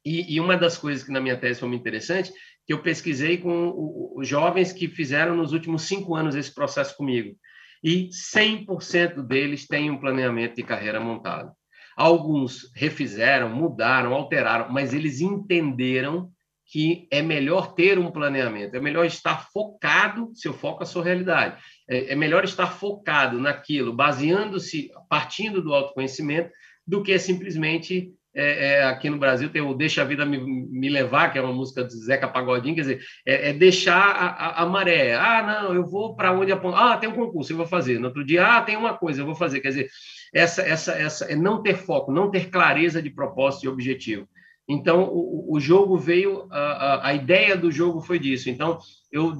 E, 0.04 0.36
e 0.36 0.40
uma 0.40 0.58
das 0.58 0.78
coisas 0.78 1.04
que 1.04 1.12
na 1.12 1.22
minha 1.22 1.38
tese 1.38 1.60
foi 1.60 1.70
muito 1.70 1.82
interessante, 1.82 2.34
que 2.66 2.74
eu 2.74 2.82
pesquisei 2.82 3.38
com 3.38 4.14
os 4.16 4.28
jovens 4.28 4.74
que 4.74 4.88
fizeram 4.88 5.36
nos 5.36 5.54
últimos 5.54 5.84
cinco 5.84 6.16
anos 6.16 6.36
esse 6.36 6.54
processo 6.54 6.98
comigo. 6.98 7.36
E 7.84 8.10
100% 8.10 9.26
deles 9.26 9.68
têm 9.68 9.90
um 9.90 10.00
planeamento 10.00 10.56
de 10.56 10.64
carreira 10.64 11.00
montado. 11.00 11.52
Alguns 11.96 12.72
refizeram, 12.76 13.50
mudaram, 13.50 14.14
alteraram, 14.14 14.72
mas 14.72 14.94
eles 14.94 15.22
entenderam 15.22 16.32
que 16.66 17.06
é 17.12 17.22
melhor 17.22 17.74
ter 17.74 18.00
um 18.00 18.10
planeamento, 18.10 18.78
é 18.78 18.80
melhor 18.80 19.06
estar 19.06 19.50
focado, 19.52 20.32
seu 20.34 20.54
foco 20.54 20.84
a 20.84 20.86
sua 20.86 21.04
realidade, 21.04 21.62
é, 21.90 22.14
é 22.14 22.16
melhor 22.16 22.46
estar 22.46 22.68
focado 22.68 23.38
naquilo, 23.40 23.92
baseando-se, 23.92 24.90
partindo 25.10 25.62
do 25.62 25.74
autoconhecimento, 25.74 26.50
do 26.88 27.04
que 27.04 27.18
simplesmente 27.20 28.14
é, 28.34 28.68
é, 28.68 28.84
aqui 28.86 29.10
no 29.10 29.18
Brasil 29.18 29.50
tem 29.50 29.62
o 29.62 29.74
Deixa 29.74 30.02
a 30.02 30.06
Vida 30.06 30.26
Me, 30.26 30.38
Me, 30.40 30.90
Levar, 30.90 31.32
que 31.32 31.38
é 31.38 31.42
uma 31.42 31.54
música 31.54 31.84
de 31.84 31.94
Zeca 31.94 32.28
Pagodinho, 32.28 32.76
quer 32.76 32.82
dizer, 32.82 33.02
é, 33.26 33.50
é 33.50 33.54
deixar 33.54 33.98
a, 33.98 34.28
a, 34.28 34.64
a, 34.64 34.66
maré. 34.66 35.16
Ah, 35.16 35.44
não, 35.64 35.76
eu 35.76 35.86
vou 35.86 36.16
para 36.16 36.32
onde 36.32 36.52
aponta. 36.52 36.78
Ah, 36.78 36.98
tem 36.98 37.10
um 37.10 37.16
concurso, 37.16 37.52
eu 37.52 37.58
vou 37.58 37.68
fazer. 37.68 38.00
No 38.00 38.08
outro 38.08 38.24
dia, 38.24 38.46
ah, 38.46 38.62
tem 38.62 38.78
uma 38.78 38.98
coisa, 38.98 39.22
eu 39.22 39.26
vou 39.26 39.36
fazer. 39.36 39.60
Quer 39.60 39.70
dizer, 39.70 39.90
essa, 40.34 40.62
essa, 40.62 40.94
essa 40.94 41.26
é 41.26 41.36
não 41.36 41.62
ter 41.62 41.76
foco, 41.76 42.12
não 42.12 42.32
ter 42.32 42.50
clareza 42.50 43.02
de 43.02 43.10
propósito 43.10 43.66
e 43.66 43.70
objetivo. 43.70 44.28
Então, 44.68 45.04
o, 45.12 45.56
o 45.56 45.60
jogo 45.60 45.98
veio, 45.98 46.48
a, 46.50 47.10
a, 47.10 47.14
ideia 47.14 47.58
do 47.58 47.70
jogo 47.70 48.00
foi 48.00 48.18
disso. 48.18 48.50
Então, 48.50 48.80
eu 49.12 49.34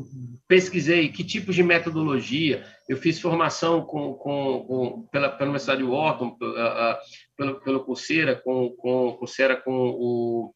pesquisei 0.48 1.08
que 1.08 1.24
tipos 1.24 1.56
de 1.56 1.64
metodologia, 1.64 2.66
eu 2.92 2.98
fiz 2.98 3.22
formação 3.22 3.86
com, 3.86 4.16
com, 4.16 4.66
com 4.68 5.02
pela, 5.04 5.30
pela 5.30 5.50
Universidade 5.50 5.82
de 5.82 5.88
Wharton, 5.88 6.38
pelo, 7.38 7.62
pelo 7.62 7.86
Coursera, 7.86 8.36
com, 8.36 8.70
com, 8.72 9.14
Coursera 9.14 9.56
com 9.56 9.72
o, 9.72 10.54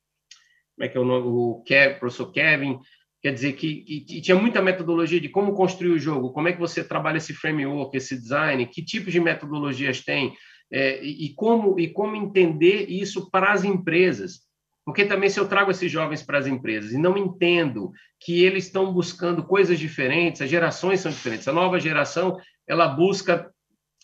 como 0.76 0.86
é 0.86 0.90
que 0.90 0.98
é 0.98 1.00
o 1.00 1.06
nome, 1.06 1.28
o 1.28 1.64
Kev, 1.66 1.98
professor 1.98 2.30
Kevin, 2.34 2.78
quer 3.22 3.32
dizer 3.32 3.54
que, 3.54 4.02
que, 4.02 4.20
tinha 4.20 4.36
muita 4.36 4.62
metodologia 4.62 5.22
de 5.22 5.30
como 5.30 5.54
construir 5.54 5.92
o 5.92 5.98
jogo, 5.98 6.34
como 6.34 6.50
é 6.50 6.52
que 6.52 6.60
você 6.60 6.84
trabalha 6.84 7.20
esse 7.20 7.34
framework, 7.34 7.96
esse 7.96 8.20
design, 8.20 8.68
que 8.68 8.84
tipos 8.84 9.14
de 9.14 9.22
metodologias 9.22 10.04
tem, 10.04 10.36
é, 10.70 11.02
e, 11.02 11.34
como, 11.36 11.80
e 11.80 11.88
como 11.88 12.18
entender 12.18 12.90
isso 12.90 13.32
para 13.32 13.54
as 13.54 13.64
empresas. 13.64 14.42
Porque 14.86 15.04
também, 15.04 15.30
se 15.30 15.40
eu 15.40 15.48
trago 15.48 15.72
esses 15.72 15.92
jovens 15.92 16.22
para 16.22 16.38
as 16.38 16.46
empresas 16.46 16.92
e 16.92 16.98
não 16.98 17.18
entendo 17.18 17.92
que 18.20 18.44
eles 18.44 18.66
estão 18.66 18.94
buscando 18.94 19.44
coisas 19.44 19.80
diferentes, 19.80 20.42
as 20.42 20.50
gerações 20.50 21.00
são 21.00 21.12
diferentes. 21.12 21.48
A 21.48 21.54
nova 21.54 21.80
geração 21.80 22.40
ela 22.68 22.88
busca 22.88 23.52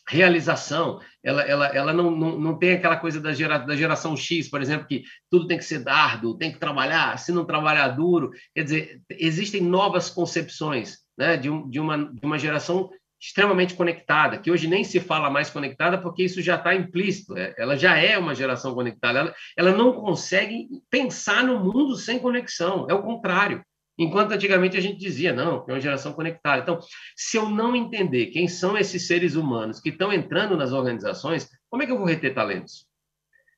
realização, 0.10 1.00
ela, 1.24 1.44
ela, 1.44 1.68
ela 1.68 1.94
não, 1.94 2.10
não, 2.12 2.40
não 2.40 2.58
tem 2.58 2.74
aquela 2.74 2.98
coisa 2.98 3.22
da, 3.22 3.34
gera, 3.34 3.60
da 3.60 3.76
geração 3.76 4.18
X, 4.18 4.50
por 4.50 4.62
exemplo, 4.62 4.88
que 4.88 5.04
tudo 5.30 5.48
tem 5.48 5.58
que 5.58 5.64
ser 5.64 5.80
dardo, 5.80 6.38
tem 6.38 6.52
que 6.52 6.60
trabalhar, 6.60 7.18
se 7.18 7.32
não 7.32 7.46
trabalhar 7.46 7.90
duro. 7.90 8.32
Quer 8.54 8.64
dizer, 8.64 9.02
existem 9.12 9.62
novas 9.62 10.10
concepções 10.10 10.98
né, 11.18 11.38
de, 11.38 11.50
um, 11.50 11.70
de, 11.70 11.80
uma, 11.80 11.98
de 11.98 12.26
uma 12.26 12.40
geração 12.40 12.90
extremamente 13.22 13.76
conectada, 13.76 14.40
que 14.40 14.50
hoje 14.50 14.68
nem 14.68 14.84
se 14.84 15.00
fala 15.00 15.30
mais 15.30 15.52
conectada 15.52 16.00
porque 16.00 16.24
isso 16.24 16.42
já 16.42 16.56
está 16.56 16.74
implícito, 16.74 17.38
é, 17.38 17.54
ela 17.56 17.78
já 17.78 17.96
é 17.96 18.18
uma 18.18 18.34
geração 18.34 18.74
conectada, 18.74 19.20
ela, 19.20 19.36
ela 19.56 19.72
não 19.72 19.94
consegue 19.94 20.68
pensar 20.90 21.44
no 21.44 21.60
mundo 21.60 21.96
sem 21.96 22.18
conexão, 22.18 22.88
é 22.90 22.94
o 22.96 23.04
contrário. 23.04 23.64
Enquanto 23.96 24.32
antigamente 24.32 24.76
a 24.76 24.82
gente 24.82 24.98
dizia, 24.98 25.32
não, 25.32 25.64
é 25.68 25.74
uma 25.74 25.80
geração 25.80 26.14
conectada. 26.14 26.64
Então, 26.64 26.80
se 27.16 27.38
eu 27.38 27.48
não 27.48 27.76
entender 27.76 28.28
quem 28.28 28.48
são 28.48 28.76
esses 28.76 29.06
seres 29.06 29.36
humanos 29.36 29.80
que 29.80 29.90
estão 29.90 30.12
entrando 30.12 30.58
nas 30.58 30.72
organizações, 30.72 31.48
como 31.70 31.84
é 31.84 31.86
que 31.86 31.92
eu 31.92 31.98
vou 31.98 32.08
reter 32.08 32.34
talentos? 32.34 32.88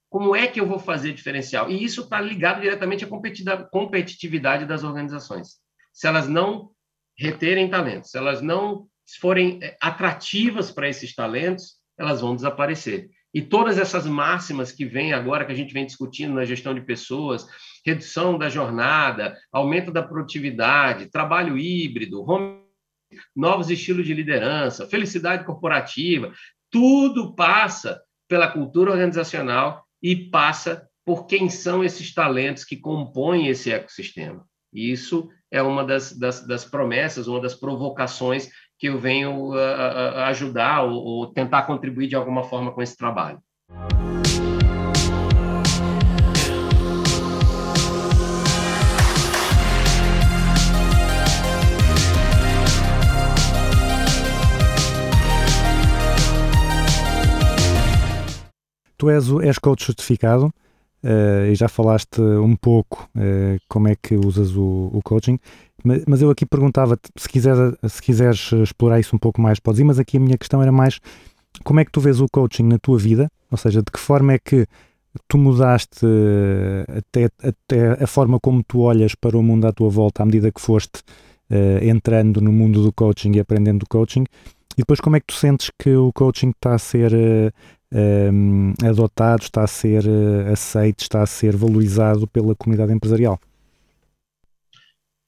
Como 0.09 0.35
é 0.35 0.45
que 0.45 0.59
eu 0.59 0.67
vou 0.67 0.79
fazer 0.79 1.13
diferencial? 1.13 1.71
E 1.71 1.81
isso 1.81 2.01
está 2.01 2.19
ligado 2.19 2.59
diretamente 2.59 3.05
à 3.05 3.57
competitividade 3.71 4.65
das 4.65 4.83
organizações. 4.83 5.59
Se 5.93 6.07
elas 6.07 6.27
não 6.27 6.71
reterem 7.17 7.69
talentos, 7.69 8.11
se 8.11 8.17
elas 8.17 8.41
não 8.41 8.87
forem 9.19 9.59
eh, 9.61 9.77
atrativas 9.81 10.71
para 10.71 10.89
esses 10.89 11.13
talentos, 11.13 11.75
elas 11.97 12.21
vão 12.21 12.35
desaparecer. 12.35 13.09
E 13.33 13.41
todas 13.41 13.79
essas 13.79 14.05
máximas 14.05 14.71
que 14.71 14.85
vêm 14.85 15.11
agora, 15.11 15.43
que 15.43 15.51
a 15.51 15.55
gente 15.55 15.73
vem 15.73 15.85
discutindo 15.85 16.35
na 16.35 16.45
gestão 16.45 16.73
de 16.73 16.81
pessoas, 16.81 17.47
redução 17.83 18.37
da 18.37 18.47
jornada, 18.47 19.35
aumento 19.51 19.91
da 19.91 20.03
produtividade, 20.03 21.09
trabalho 21.09 21.57
híbrido, 21.57 22.21
home, 22.29 22.61
novos 23.35 23.69
estilos 23.69 24.05
de 24.05 24.13
liderança, 24.13 24.87
felicidade 24.87 25.45
corporativa, 25.45 26.31
tudo 26.69 27.35
passa 27.35 28.01
pela 28.27 28.47
cultura 28.47 28.91
organizacional 28.91 29.83
e 30.01 30.15
passa 30.15 30.87
por 31.05 31.25
quem 31.25 31.49
são 31.49 31.83
esses 31.83 32.13
talentos 32.13 32.63
que 32.63 32.77
compõem 32.77 33.47
esse 33.47 33.71
ecossistema. 33.71 34.45
E 34.71 34.91
isso 34.91 35.29
é 35.51 35.61
uma 35.61 35.83
das, 35.83 36.17
das, 36.17 36.45
das 36.45 36.65
promessas, 36.65 37.27
uma 37.27 37.39
das 37.39 37.53
provocações 37.53 38.49
que 38.83 38.89
eu 38.89 38.99
venho 38.99 39.53
ajudar 40.25 40.83
ou, 40.83 40.91
ou 40.91 41.27
tentar 41.27 41.61
contribuir 41.61 42.09
de 42.09 42.17
alguma 42.17 42.43
forma 42.43 42.69
com 42.69 42.81
esse 42.81 42.97
trabalho. 42.97 43.39
Tu 58.97 59.09
és, 59.09 59.29
és 59.43 59.57
coach 59.57 59.85
certificado 59.85 60.53
uh, 61.03 61.51
e 61.51 61.55
já 61.55 61.67
falaste 61.67 62.21
um 62.21 62.55
pouco 62.55 63.09
uh, 63.15 63.59
como 63.67 63.87
é 63.87 63.95
que 63.95 64.15
usas 64.15 64.55
o, 64.55 64.89
o 64.93 65.01
coaching, 65.03 65.37
mas, 65.83 66.03
mas, 66.07 66.21
eu 66.21 66.29
aqui 66.29 66.45
perguntava-te 66.45 67.09
se, 67.17 67.27
quiser, 67.27 67.55
se 67.87 68.01
quiseres 68.01 68.51
explorar 68.53 68.99
isso 68.99 69.15
um 69.15 69.19
pouco 69.19 69.41
mais, 69.41 69.59
podes 69.59 69.81
ir, 69.81 69.83
mas 69.83 69.99
aqui 69.99 70.17
a 70.17 70.19
minha 70.19 70.37
questão 70.37 70.61
era 70.61 70.71
mais 70.71 70.99
como 71.63 71.79
é 71.79 71.85
que 71.85 71.91
tu 71.91 71.99
vês 71.99 72.19
o 72.21 72.27
coaching 72.31 72.63
na 72.63 72.79
tua 72.79 72.97
vida, 72.97 73.29
ou 73.51 73.57
seja, 73.57 73.81
de 73.81 73.91
que 73.91 73.99
forma 73.99 74.33
é 74.33 74.39
que 74.39 74.65
tu 75.27 75.37
mudaste 75.37 76.05
uh, 76.05 76.97
até, 76.97 77.29
até 77.47 78.03
a 78.03 78.07
forma 78.07 78.39
como 78.39 78.63
tu 78.63 78.79
olhas 78.79 79.13
para 79.13 79.37
o 79.37 79.43
mundo 79.43 79.67
à 79.67 79.73
tua 79.73 79.89
volta 79.89 80.23
à 80.23 80.25
medida 80.25 80.51
que 80.51 80.61
foste 80.61 81.03
entrando 81.83 82.41
no 82.41 82.51
mundo 82.51 82.81
do 82.81 82.91
coaching 82.91 83.33
e 83.35 83.39
aprendendo 83.39 83.81
do 83.81 83.85
coaching, 83.87 84.23
e 84.75 84.77
depois 84.77 84.99
como 84.99 85.17
é 85.17 85.19
que 85.19 85.27
tu 85.27 85.35
sentes 85.35 85.69
que 85.77 85.93
o 85.93 86.11
coaching 86.11 86.49
está 86.49 86.73
a 86.73 86.79
ser 86.79 87.13
um, 87.93 88.73
adotado, 88.83 89.43
está 89.43 89.63
a 89.63 89.67
ser 89.67 90.05
uh, 90.05 90.51
aceito, 90.51 91.01
está 91.01 91.21
a 91.21 91.27
ser 91.27 91.55
valorizado 91.55 92.27
pela 92.27 92.55
comunidade 92.55 92.91
empresarial? 92.91 93.39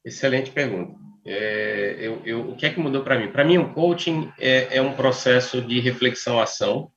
Excelente 0.03 0.51
pergunta. 0.51 0.95
É, 1.25 1.97
eu, 1.99 2.21
eu, 2.25 2.49
o 2.51 2.55
que 2.55 2.65
é 2.65 2.69
que 2.69 2.79
mudou 2.79 3.03
para 3.03 3.19
mim? 3.19 3.31
Para 3.31 3.43
mim, 3.43 3.57
o 3.57 3.73
coaching 3.73 4.31
é, 4.39 4.77
é, 4.77 4.81
um 4.81 4.93
processo 4.93 5.61
de 5.61 5.79
reflexão-ação. 5.79 6.91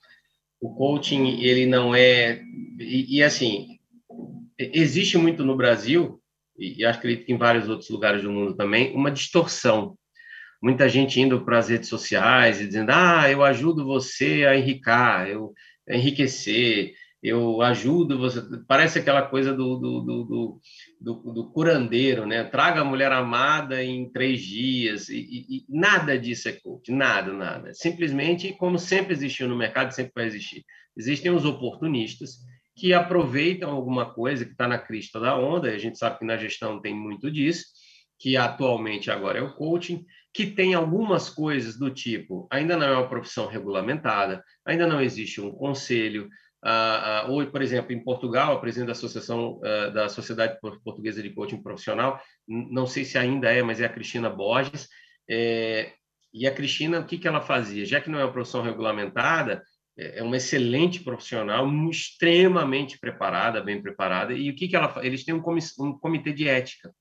O 0.60 0.74
coaching, 0.74 1.40
ele 1.40 1.66
não 1.66 1.94
é... 1.94 2.42
E, 2.78 3.16
e, 3.18 3.22
assim, 3.22 3.78
existe 4.58 5.16
muito 5.16 5.44
no 5.44 5.56
Brasil, 5.56 6.20
e, 6.58 6.84
e 6.84 7.16
que 7.16 7.32
em 7.32 7.38
vários 7.38 7.68
outros 7.68 7.88
lugares 7.88 8.22
do 8.22 8.30
mundo 8.30 8.54
também, 8.54 8.94
uma 8.94 9.10
distorção 9.10 9.96
muita 10.62 10.88
gente 10.88 11.20
indo 11.20 11.44
para 11.44 11.58
as 11.58 11.68
redes 11.68 11.88
sociais 11.88 12.60
e 12.60 12.66
dizendo: 12.66 12.90
ah, 12.90 13.30
eu 13.30 13.42
ajudo 13.42 13.84
você 13.84 14.44
a 14.46 14.56
enricar, 14.56 15.28
eu 15.28 15.52
a 15.88 15.96
enriquecer, 15.96 16.92
eu 17.22 17.62
ajudo 17.62 18.18
você. 18.18 18.40
Parece 18.66 18.98
aquela 18.98 19.22
coisa 19.22 19.52
do, 19.52 19.76
do, 19.76 20.00
do, 20.00 20.60
do, 21.00 21.32
do 21.32 21.50
curandeiro, 21.50 22.26
né? 22.26 22.44
Traga 22.44 22.82
a 22.82 22.84
mulher 22.84 23.10
amada 23.10 23.82
em 23.82 24.10
três 24.10 24.40
dias, 24.40 25.08
e, 25.08 25.18
e, 25.18 25.56
e 25.56 25.64
nada 25.68 26.18
disso 26.18 26.48
é 26.48 26.52
coach, 26.52 26.92
nada, 26.92 27.32
nada. 27.32 27.74
Simplesmente, 27.74 28.52
como 28.52 28.78
sempre 28.78 29.14
existiu 29.14 29.48
no 29.48 29.56
mercado, 29.56 29.92
sempre 29.92 30.12
vai 30.14 30.26
existir. 30.26 30.64
Existem 30.96 31.30
os 31.30 31.44
oportunistas 31.44 32.38
que 32.76 32.92
aproveitam 32.92 33.70
alguma 33.70 34.12
coisa 34.14 34.44
que 34.44 34.52
está 34.52 34.68
na 34.68 34.78
crista 34.78 35.18
da 35.18 35.36
onda, 35.36 35.70
e 35.70 35.74
a 35.74 35.78
gente 35.78 35.98
sabe 35.98 36.18
que 36.18 36.24
na 36.24 36.36
gestão 36.36 36.80
tem 36.80 36.94
muito 36.94 37.28
disso, 37.28 37.64
que 38.20 38.36
atualmente 38.36 39.10
agora 39.10 39.38
é 39.38 39.42
o 39.42 39.54
coaching, 39.54 40.04
que 40.32 40.46
tem 40.46 40.74
algumas 40.74 41.28
coisas 41.28 41.76
do 41.76 41.90
tipo, 41.90 42.46
ainda 42.50 42.76
não 42.76 42.86
é 42.86 42.96
uma 42.96 43.08
profissão 43.08 43.46
regulamentada, 43.46 44.42
ainda 44.64 44.86
não 44.86 45.00
existe 45.00 45.40
um 45.40 45.50
conselho, 45.50 46.28
ah, 46.62 47.22
ah, 47.22 47.30
ou, 47.30 47.46
por 47.46 47.62
exemplo, 47.62 47.92
em 47.92 48.02
Portugal, 48.02 48.52
a 48.52 48.60
presidente 48.60 48.88
da 48.88 48.92
Associação 48.92 49.60
ah, 49.64 49.88
da 49.90 50.08
Sociedade 50.08 50.58
Portuguesa 50.60 51.22
de 51.22 51.30
Coaching 51.30 51.62
Profissional, 51.62 52.20
não 52.46 52.86
sei 52.86 53.04
se 53.04 53.16
ainda 53.16 53.50
é, 53.50 53.62
mas 53.62 53.80
é 53.80 53.86
a 53.86 53.92
Cristina 53.92 54.28
Borges, 54.28 54.88
é, 55.28 55.92
e 56.32 56.46
a 56.46 56.54
Cristina, 56.54 57.00
o 57.00 57.06
que, 57.06 57.18
que 57.18 57.28
ela 57.28 57.40
fazia? 57.40 57.84
Já 57.84 58.00
que 58.00 58.10
não 58.10 58.18
é 58.18 58.24
uma 58.24 58.32
profissão 58.32 58.62
regulamentada, 58.62 59.62
é, 59.96 60.20
é 60.20 60.22
uma 60.22 60.36
excelente 60.36 61.02
profissional, 61.02 61.66
extremamente 61.90 62.98
preparada, 62.98 63.62
bem 63.62 63.80
preparada, 63.82 64.32
e 64.32 64.50
o 64.50 64.54
que, 64.54 64.68
que 64.68 64.76
ela 64.76 64.94
Eles 65.04 65.24
têm 65.24 65.34
um, 65.34 65.42
um 65.80 65.98
comitê 65.98 66.32
de 66.32 66.48
ética, 66.48 66.92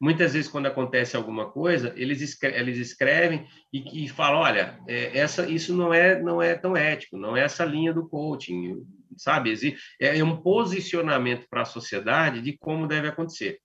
Muitas 0.00 0.34
vezes, 0.34 0.50
quando 0.50 0.66
acontece 0.66 1.16
alguma 1.16 1.50
coisa, 1.50 1.92
eles 1.96 2.20
escrevem, 2.20 2.60
eles 2.60 2.78
escrevem 2.78 3.46
e, 3.72 4.04
e 4.04 4.08
falam: 4.08 4.40
olha, 4.40 4.78
é, 4.88 5.16
essa, 5.18 5.48
isso 5.48 5.74
não 5.74 5.92
é, 5.92 6.20
não 6.20 6.42
é 6.42 6.54
tão 6.54 6.76
ético, 6.76 7.16
não 7.16 7.36
é 7.36 7.42
essa 7.42 7.64
linha 7.64 7.92
do 7.92 8.08
coaching, 8.08 8.82
sabe? 9.16 9.54
É, 10.00 10.18
é 10.18 10.24
um 10.24 10.36
posicionamento 10.40 11.46
para 11.48 11.62
a 11.62 11.66
sociedade 11.66 12.40
de 12.40 12.56
como 12.58 12.86
deve 12.86 13.08
acontecer. 13.08 13.58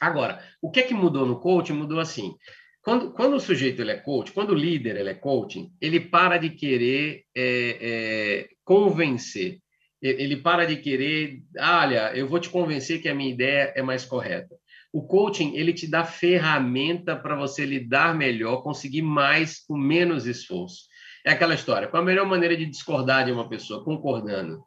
Agora, 0.00 0.42
o 0.60 0.70
que 0.70 0.80
é 0.80 0.82
que 0.82 0.94
mudou 0.94 1.26
no 1.26 1.40
coaching? 1.40 1.72
Mudou 1.72 2.00
assim. 2.00 2.34
Quando, 2.84 3.12
quando 3.12 3.34
o 3.34 3.40
sujeito 3.40 3.80
ele 3.80 3.92
é 3.92 3.96
coach, 3.96 4.30
quando 4.32 4.50
o 4.50 4.54
líder 4.54 4.96
ele 4.96 5.08
é 5.08 5.14
coaching, 5.14 5.72
ele 5.80 5.98
para 5.98 6.36
de 6.36 6.50
querer 6.50 7.24
é, 7.34 7.78
é, 7.80 8.48
convencer. 8.62 9.58
Ele 10.02 10.36
para 10.36 10.66
de 10.66 10.76
querer, 10.76 11.42
olha, 11.58 12.14
eu 12.14 12.28
vou 12.28 12.38
te 12.38 12.50
convencer 12.50 13.00
que 13.00 13.08
a 13.08 13.14
minha 13.14 13.32
ideia 13.32 13.72
é 13.74 13.80
mais 13.80 14.04
correta. 14.04 14.54
O 14.94 15.02
coaching, 15.02 15.56
ele 15.56 15.72
te 15.72 15.88
dá 15.88 16.04
ferramenta 16.04 17.16
para 17.16 17.34
você 17.34 17.66
lidar 17.66 18.14
melhor, 18.14 18.62
conseguir 18.62 19.02
mais 19.02 19.58
com 19.58 19.76
menos 19.76 20.24
esforço. 20.24 20.84
É 21.26 21.32
aquela 21.32 21.52
história, 21.52 21.88
qual 21.88 22.00
a 22.00 22.06
melhor 22.06 22.24
maneira 22.24 22.56
de 22.56 22.64
discordar 22.64 23.24
de 23.24 23.32
uma 23.32 23.48
pessoa? 23.48 23.82
Concordando. 23.82 24.62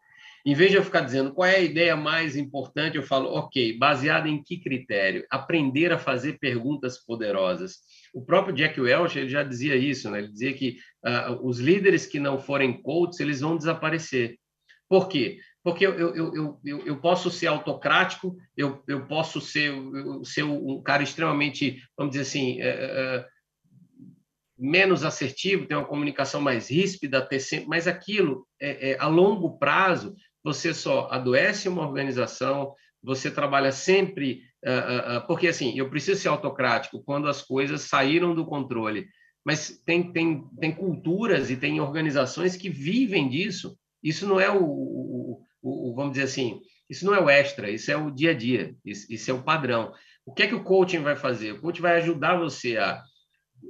Em 0.45 0.53
vez 0.53 0.71
de 0.71 0.75
eu 0.75 0.83
ficar 0.83 0.99
dizendo 0.99 1.33
qual 1.33 1.47
é 1.47 1.55
a 1.55 1.61
ideia 1.61 1.95
mais 1.95 2.35
importante, 2.35 2.97
eu 2.97 3.03
falo, 3.03 3.29
ok, 3.29 3.77
baseado 3.77 4.27
em 4.27 4.43
que 4.43 4.57
critério? 4.59 5.25
Aprender 5.31 5.93
a 5.93 5.97
fazer 5.97 6.37
perguntas 6.39 6.97
poderosas. 6.97 7.77
O 8.13 8.21
próprio 8.21 8.53
Jack 8.53 8.81
Welch 8.81 9.17
ele 9.17 9.29
já 9.29 9.43
dizia 9.43 9.77
isso, 9.77 10.11
né? 10.11 10.19
ele 10.19 10.27
dizia 10.27 10.53
que 10.53 10.75
uh, 11.05 11.47
os 11.47 11.57
líderes 11.57 12.05
que 12.05 12.19
não 12.19 12.37
forem 12.37 12.81
coaches, 12.81 13.21
eles 13.21 13.39
vão 13.39 13.55
desaparecer. 13.55 14.37
Por 14.89 15.07
quê? 15.07 15.37
Porque 15.67 15.85
eu, 15.85 15.99
eu, 15.99 16.15
eu, 16.15 16.59
eu, 16.63 16.85
eu 16.85 16.95
posso 16.95 17.29
ser 17.29 17.47
autocrático, 17.47 18.37
eu, 18.55 18.81
eu 18.87 19.05
posso 19.05 19.41
ser, 19.41 19.69
eu, 19.69 20.23
ser 20.23 20.43
um 20.43 20.81
cara 20.81 21.03
extremamente, 21.03 21.83
vamos 21.97 22.13
dizer 22.13 22.23
assim, 22.23 22.61
é, 22.61 22.69
é, 22.69 23.25
menos 24.57 25.03
assertivo, 25.03 25.65
ter 25.65 25.75
uma 25.75 25.83
comunicação 25.83 26.39
mais 26.39 26.69
ríspida, 26.69 27.21
ter 27.21 27.41
sempre, 27.41 27.67
mas 27.67 27.85
aquilo, 27.85 28.47
é, 28.61 28.91
é, 28.91 28.97
a 28.97 29.07
longo 29.07 29.57
prazo, 29.57 30.15
você 30.41 30.73
só 30.73 31.09
adoece 31.11 31.67
uma 31.67 31.85
organização, 31.85 32.73
você 33.03 33.29
trabalha 33.29 33.73
sempre, 33.73 34.43
uh, 34.65 35.17
uh, 35.17 35.27
porque 35.27 35.49
assim, 35.49 35.77
eu 35.77 35.89
preciso 35.89 36.21
ser 36.21 36.29
autocrático 36.29 37.03
quando 37.03 37.27
as 37.27 37.41
coisas 37.41 37.81
saíram 37.81 38.33
do 38.33 38.45
controle, 38.45 39.05
mas 39.45 39.81
tem, 39.85 40.13
tem, 40.13 40.45
tem 40.61 40.71
culturas 40.71 41.51
e 41.51 41.57
tem 41.57 41.81
organizações 41.81 42.55
que 42.55 42.69
vivem 42.69 43.27
disso. 43.27 43.77
Isso 44.01 44.27
não 44.27 44.39
é 44.39 44.49
o, 44.49 44.63
o, 44.63 45.26
o, 45.67 45.91
o 45.91 45.95
vamos 45.95 46.13
dizer 46.13 46.23
assim, 46.23 46.61
isso 46.89 47.05
não 47.05 47.13
é 47.13 47.19
o 47.19 47.29
extra, 47.29 47.69
isso 47.69 47.91
é 47.91 47.97
o 47.97 48.09
dia 48.09 48.31
a 48.31 48.33
dia, 48.33 48.75
isso, 48.85 49.05
isso 49.09 49.29
é 49.29 49.33
o 49.33 49.43
padrão. 49.43 49.91
O 50.25 50.33
que 50.33 50.43
é 50.43 50.47
que 50.47 50.55
o 50.55 50.63
coaching 50.63 50.99
vai 50.99 51.15
fazer? 51.15 51.53
O 51.53 51.61
coaching 51.61 51.81
vai 51.81 51.97
ajudar 51.97 52.37
você 52.37 52.77
a 52.77 53.01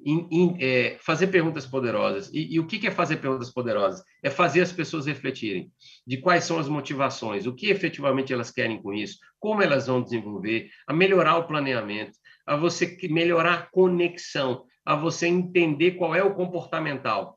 in, 0.05 0.27
in, 0.31 0.57
é, 0.59 0.97
fazer 0.99 1.27
perguntas 1.27 1.65
poderosas. 1.65 2.29
E, 2.33 2.55
e 2.55 2.59
o 2.59 2.67
que, 2.67 2.85
é 2.85 2.91
fazer 2.91 3.17
perguntas 3.17 3.51
poderosas? 3.51 4.03
É 4.21 4.29
fazer 4.29 4.61
as 4.61 4.71
pessoas 4.71 5.05
refletirem 5.05 5.71
de 6.05 6.17
quais 6.17 6.43
são 6.43 6.59
as 6.59 6.67
motivações, 6.67 7.45
o 7.45 7.53
que 7.53 7.67
efetivamente 7.69 8.33
elas 8.33 8.51
querem 8.51 8.81
com 8.81 8.93
isso, 8.93 9.17
como 9.39 9.61
elas 9.61 9.87
vão 9.87 10.01
desenvolver, 10.01 10.69
a 10.87 10.93
melhorar 10.93 11.37
o 11.37 11.47
planeamento, 11.47 12.17
a 12.45 12.55
você 12.55 12.97
melhorar 13.09 13.53
a 13.53 13.61
conexão, 13.63 14.65
a 14.85 14.95
você 14.95 15.27
entender 15.27 15.91
qual 15.91 16.15
é 16.15 16.23
o 16.23 16.35
comportamental. 16.35 17.36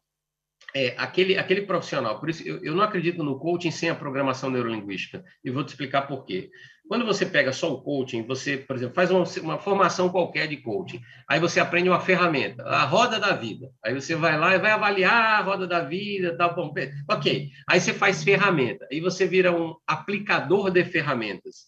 É, 0.75 0.95
aquele, 0.97 1.37
aquele 1.37 1.63
profissional, 1.63 2.21
por 2.21 2.31
isso 2.31 2.47
eu, 2.47 2.63
eu 2.63 2.75
não 2.75 2.85
acredito 2.85 3.25
no 3.25 3.39
coaching 3.39 3.73
sem 3.73 3.91
a 3.91 3.95
programação 3.95 4.51
neurolinguística, 4.51 5.25
e 5.45 5.51
vou 5.51 5.65
te 5.65 5.71
explicar 5.71 6.03
por 6.03 6.25
quê. 6.25 6.49
Quando 6.87 7.05
você 7.07 7.25
pega 7.25 7.53
só 7.53 7.73
o 7.73 7.83
coaching, 7.83 8.25
você, 8.25 8.57
por 8.57 8.75
exemplo, 8.75 8.95
faz 8.95 9.11
uma, 9.11 9.25
uma, 9.43 9.59
formação 9.59 10.09
qualquer 10.09 10.49
de 10.49 10.57
coaching, 10.57 11.01
aí 11.29 11.39
você 11.39 11.61
aprende 11.61 11.89
uma 11.89 12.01
ferramenta, 12.01 12.65
a 12.65 12.85
roda 12.85 13.19
da 13.19 13.33
vida. 13.33 13.71
Aí 13.85 13.95
você 13.95 14.17
vai 14.17 14.37
lá 14.37 14.55
e 14.55 14.59
vai 14.59 14.73
avaliar 14.73 15.41
a 15.41 15.41
roda 15.41 15.67
da 15.67 15.85
vida, 15.85 16.37
tal, 16.37 16.55
bom, 16.55 16.75
ok. 17.09 17.49
Aí 17.69 17.81
você 17.81 17.95
faz 17.95 18.25
ferramenta, 18.25 18.87
aí 18.91 19.01
você 19.01 19.27
vira 19.27 19.57
um 19.57 19.77
aplicador 19.87 20.71
de 20.71 20.85
ferramentas. 20.85 21.67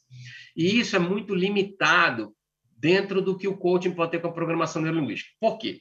E 0.57 0.79
isso 0.79 0.97
é 0.97 0.99
muito 0.99 1.35
limitado 1.35 2.33
dentro 2.77 3.23
do 3.23 3.39
que 3.39 3.47
o 3.47 3.57
coaching 3.57 3.93
pode 3.93 4.11
ter 4.11 4.21
com 4.21 4.27
a 4.27 4.33
programação 4.33 4.83
neurolinguística. 4.83 5.31
Por 5.41 5.57
quê? 5.57 5.81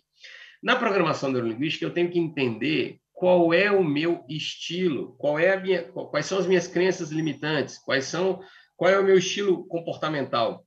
Na 0.61 0.75
programação 0.75 1.31
neurolinguística, 1.31 1.83
eu 1.83 1.89
tenho 1.91 2.11
que 2.11 2.19
entender 2.19 3.00
qual 3.21 3.53
é 3.53 3.71
o 3.71 3.83
meu 3.83 4.25
estilo, 4.27 5.15
qual 5.19 5.37
é 5.37 5.53
a 5.53 5.59
minha, 5.59 5.83
quais 5.83 6.25
são 6.25 6.39
as 6.39 6.47
minhas 6.47 6.67
crenças 6.67 7.11
limitantes, 7.11 7.77
quais 7.77 8.05
são 8.05 8.41
qual 8.75 8.89
é 8.89 8.97
o 8.97 9.03
meu 9.03 9.15
estilo 9.15 9.63
comportamental? 9.67 10.65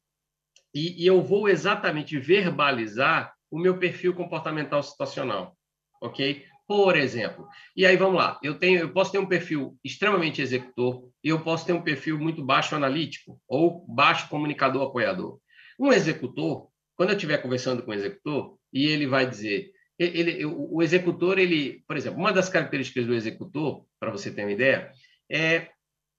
E, 0.72 1.02
e 1.02 1.04
eu 1.04 1.20
vou 1.20 1.48
exatamente 1.48 2.16
verbalizar 2.16 3.34
o 3.50 3.58
meu 3.58 3.76
perfil 3.76 4.14
comportamental 4.14 4.84
situacional, 4.84 5.56
ok? 6.00 6.44
Por 6.64 6.96
exemplo, 6.96 7.44
e 7.76 7.84
aí 7.84 7.96
vamos 7.96 8.18
lá, 8.18 8.38
eu 8.40 8.56
tenho, 8.56 8.78
eu 8.78 8.92
posso 8.92 9.10
ter 9.10 9.18
um 9.18 9.26
perfil 9.26 9.76
extremamente 9.82 10.40
executor 10.40 11.10
e 11.24 11.30
eu 11.30 11.40
posso 11.40 11.66
ter 11.66 11.72
um 11.72 11.82
perfil 11.82 12.20
muito 12.20 12.44
baixo 12.44 12.76
analítico 12.76 13.36
ou 13.48 13.84
baixo 13.88 14.28
comunicador 14.28 14.86
apoiador. 14.86 15.40
Um 15.76 15.92
executor, 15.92 16.68
quando 16.94 17.10
eu 17.10 17.16
estiver 17.16 17.38
conversando 17.38 17.82
com 17.82 17.90
o 17.90 17.94
executor 17.94 18.56
e 18.72 18.86
ele 18.86 19.08
vai 19.08 19.28
dizer, 19.28 19.73
ele, 19.98 20.44
o 20.44 20.82
executor, 20.82 21.38
ele, 21.38 21.84
por 21.86 21.96
exemplo, 21.96 22.18
uma 22.18 22.32
das 22.32 22.48
características 22.48 23.06
do 23.06 23.14
executor, 23.14 23.84
para 23.98 24.10
você 24.10 24.30
ter 24.30 24.42
uma 24.42 24.52
ideia, 24.52 24.90
é 25.30 25.68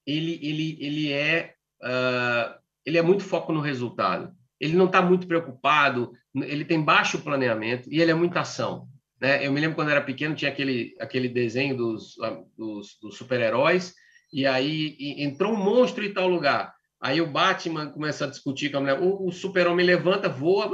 ele, 0.05 0.39
ele, 0.41 0.77
ele 0.79 1.11
é 1.11 1.55
uh, 1.83 2.65
ele 2.85 2.97
é 2.97 3.01
muito 3.01 3.23
foco 3.23 3.51
no 3.51 3.59
resultado. 3.59 4.31
Ele 4.59 4.75
não 4.75 4.85
está 4.85 5.01
muito 5.01 5.27
preocupado, 5.27 6.13
ele 6.33 6.63
tem 6.63 6.81
baixo 6.81 7.21
planeamento 7.21 7.91
e 7.91 7.99
ele 7.99 8.11
é 8.11 8.15
muita 8.15 8.41
ação. 8.41 8.87
Né? 9.19 9.45
Eu 9.45 9.51
me 9.51 9.59
lembro 9.59 9.75
quando 9.75 9.89
era 9.89 10.01
pequeno, 10.01 10.35
tinha 10.35 10.51
aquele, 10.51 10.95
aquele 10.99 11.27
desenho 11.27 11.75
dos, 11.75 12.19
ah, 12.21 12.41
dos, 12.57 12.97
dos 13.01 13.17
super-heróis, 13.17 13.93
e 14.31 14.45
aí 14.45 14.95
entrou 14.99 15.53
um 15.53 15.57
monstro 15.57 16.05
em 16.05 16.13
tal 16.13 16.27
lugar. 16.27 16.73
Aí 17.05 17.21
o 17.21 17.27
Batman 17.27 17.91
começa 17.91 18.25
a 18.25 18.27
discutir 18.27 18.71
com 18.71 18.77
a 18.77 18.81
mulher. 18.81 18.99
O, 18.99 19.27
o 19.27 19.31
super-homem 19.31 19.85
levanta, 19.85 20.27
voa, 20.27 20.67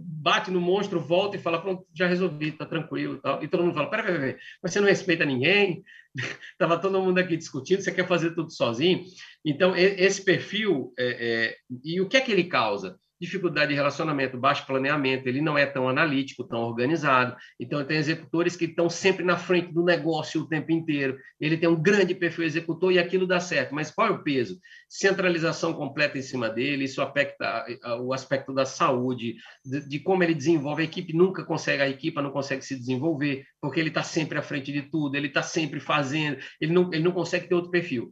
bate 0.00 0.50
no 0.50 0.60
monstro, 0.60 0.98
volta 0.98 1.36
e 1.36 1.40
fala: 1.40 1.62
Pronto, 1.62 1.86
já 1.94 2.08
resolvi, 2.08 2.50
tá 2.50 2.66
tranquilo. 2.66 3.20
Tal. 3.20 3.40
E 3.40 3.46
todo 3.46 3.62
mundo 3.62 3.74
fala: 3.76 3.88
Peraí, 3.88 4.06
peraí, 4.06 4.18
peraí, 4.18 4.36
mas 4.60 4.72
você 4.72 4.80
não 4.80 4.88
respeita 4.88 5.24
ninguém? 5.24 5.84
Tava 6.58 6.76
todo 6.76 7.00
mundo 7.00 7.18
aqui 7.18 7.36
discutindo, 7.36 7.82
você 7.82 7.92
quer 7.92 8.04
fazer 8.08 8.34
tudo 8.34 8.50
sozinho? 8.50 9.04
Então, 9.44 9.76
esse 9.76 10.24
perfil, 10.24 10.92
é, 10.98 11.06
é, 11.06 11.56
e 11.84 12.00
o 12.00 12.08
que 12.08 12.16
é 12.16 12.20
que 12.20 12.32
ele 12.32 12.44
causa? 12.44 12.98
Dificuldade 13.20 13.70
de 13.70 13.74
relacionamento, 13.74 14.38
baixo 14.38 14.66
planeamento, 14.66 15.28
ele 15.28 15.40
não 15.40 15.56
é 15.56 15.64
tão 15.64 15.88
analítico, 15.88 16.44
tão 16.44 16.60
organizado. 16.60 17.36
Então, 17.58 17.84
tem 17.84 17.96
executores 17.96 18.56
que 18.56 18.66
estão 18.66 18.90
sempre 18.90 19.24
na 19.24 19.36
frente 19.36 19.72
do 19.72 19.82
negócio 19.82 20.42
o 20.42 20.48
tempo 20.48 20.70
inteiro. 20.70 21.18
Ele 21.40 21.56
tem 21.56 21.68
um 21.68 21.80
grande 21.80 22.14
perfil 22.14 22.44
executor 22.44 22.92
e 22.92 22.98
aquilo 22.98 23.26
dá 23.26 23.40
certo. 23.40 23.74
Mas 23.74 23.90
qual 23.90 24.08
é 24.08 24.10
o 24.10 24.22
peso? 24.22 24.60
Centralização 24.88 25.72
completa 25.72 26.18
em 26.18 26.22
cima 26.22 26.48
dele, 26.48 26.84
isso 26.84 27.00
afeta 27.00 27.64
o 28.00 28.12
aspecto 28.12 28.52
da 28.52 28.64
saúde, 28.64 29.36
de, 29.64 29.88
de 29.88 29.98
como 29.98 30.22
ele 30.22 30.34
desenvolve. 30.34 30.82
A 30.82 30.86
equipe 30.86 31.12
nunca 31.12 31.44
consegue, 31.44 31.82
a 31.82 31.88
equipe 31.88 32.20
não 32.20 32.30
consegue 32.30 32.62
se 32.62 32.76
desenvolver, 32.76 33.44
porque 33.60 33.80
ele 33.80 33.88
está 33.88 34.02
sempre 34.02 34.38
à 34.38 34.42
frente 34.42 34.72
de 34.72 34.82
tudo, 34.82 35.16
ele 35.16 35.28
está 35.28 35.42
sempre 35.42 35.80
fazendo, 35.80 36.38
ele 36.60 36.72
não, 36.72 36.92
ele 36.92 37.02
não 37.02 37.12
consegue 37.12 37.48
ter 37.48 37.54
outro 37.54 37.70
perfil. 37.70 38.10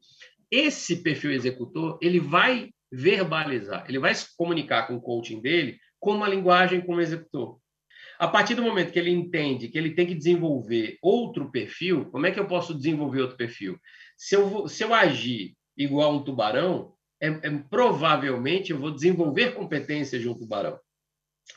Esse 0.50 1.02
perfil 1.02 1.32
executor, 1.32 1.98
ele 2.00 2.20
vai 2.20 2.70
verbalizar, 2.94 3.84
ele 3.88 3.98
vai 3.98 4.14
se 4.14 4.36
comunicar 4.36 4.86
com 4.86 4.94
o 4.94 5.00
coaching 5.00 5.40
dele 5.40 5.78
com 5.98 6.12
uma 6.12 6.28
linguagem 6.28 6.80
como 6.80 7.00
executor. 7.00 7.58
A 8.18 8.28
partir 8.28 8.54
do 8.54 8.62
momento 8.62 8.92
que 8.92 8.98
ele 8.98 9.10
entende 9.10 9.68
que 9.68 9.76
ele 9.76 9.90
tem 9.90 10.06
que 10.06 10.14
desenvolver 10.14 10.98
outro 11.02 11.50
perfil, 11.50 12.04
como 12.10 12.26
é 12.26 12.30
que 12.30 12.38
eu 12.38 12.46
posso 12.46 12.74
desenvolver 12.74 13.22
outro 13.22 13.36
perfil? 13.36 13.76
Se 14.16 14.36
eu, 14.36 14.48
vou, 14.48 14.68
se 14.68 14.84
eu 14.84 14.94
agir 14.94 15.56
igual 15.76 16.14
um 16.14 16.22
tubarão, 16.22 16.94
é, 17.20 17.28
é, 17.28 17.50
provavelmente 17.68 18.70
eu 18.70 18.78
vou 18.78 18.92
desenvolver 18.92 19.54
competências 19.54 20.22
de 20.22 20.28
um 20.28 20.34
tubarão. 20.34 20.78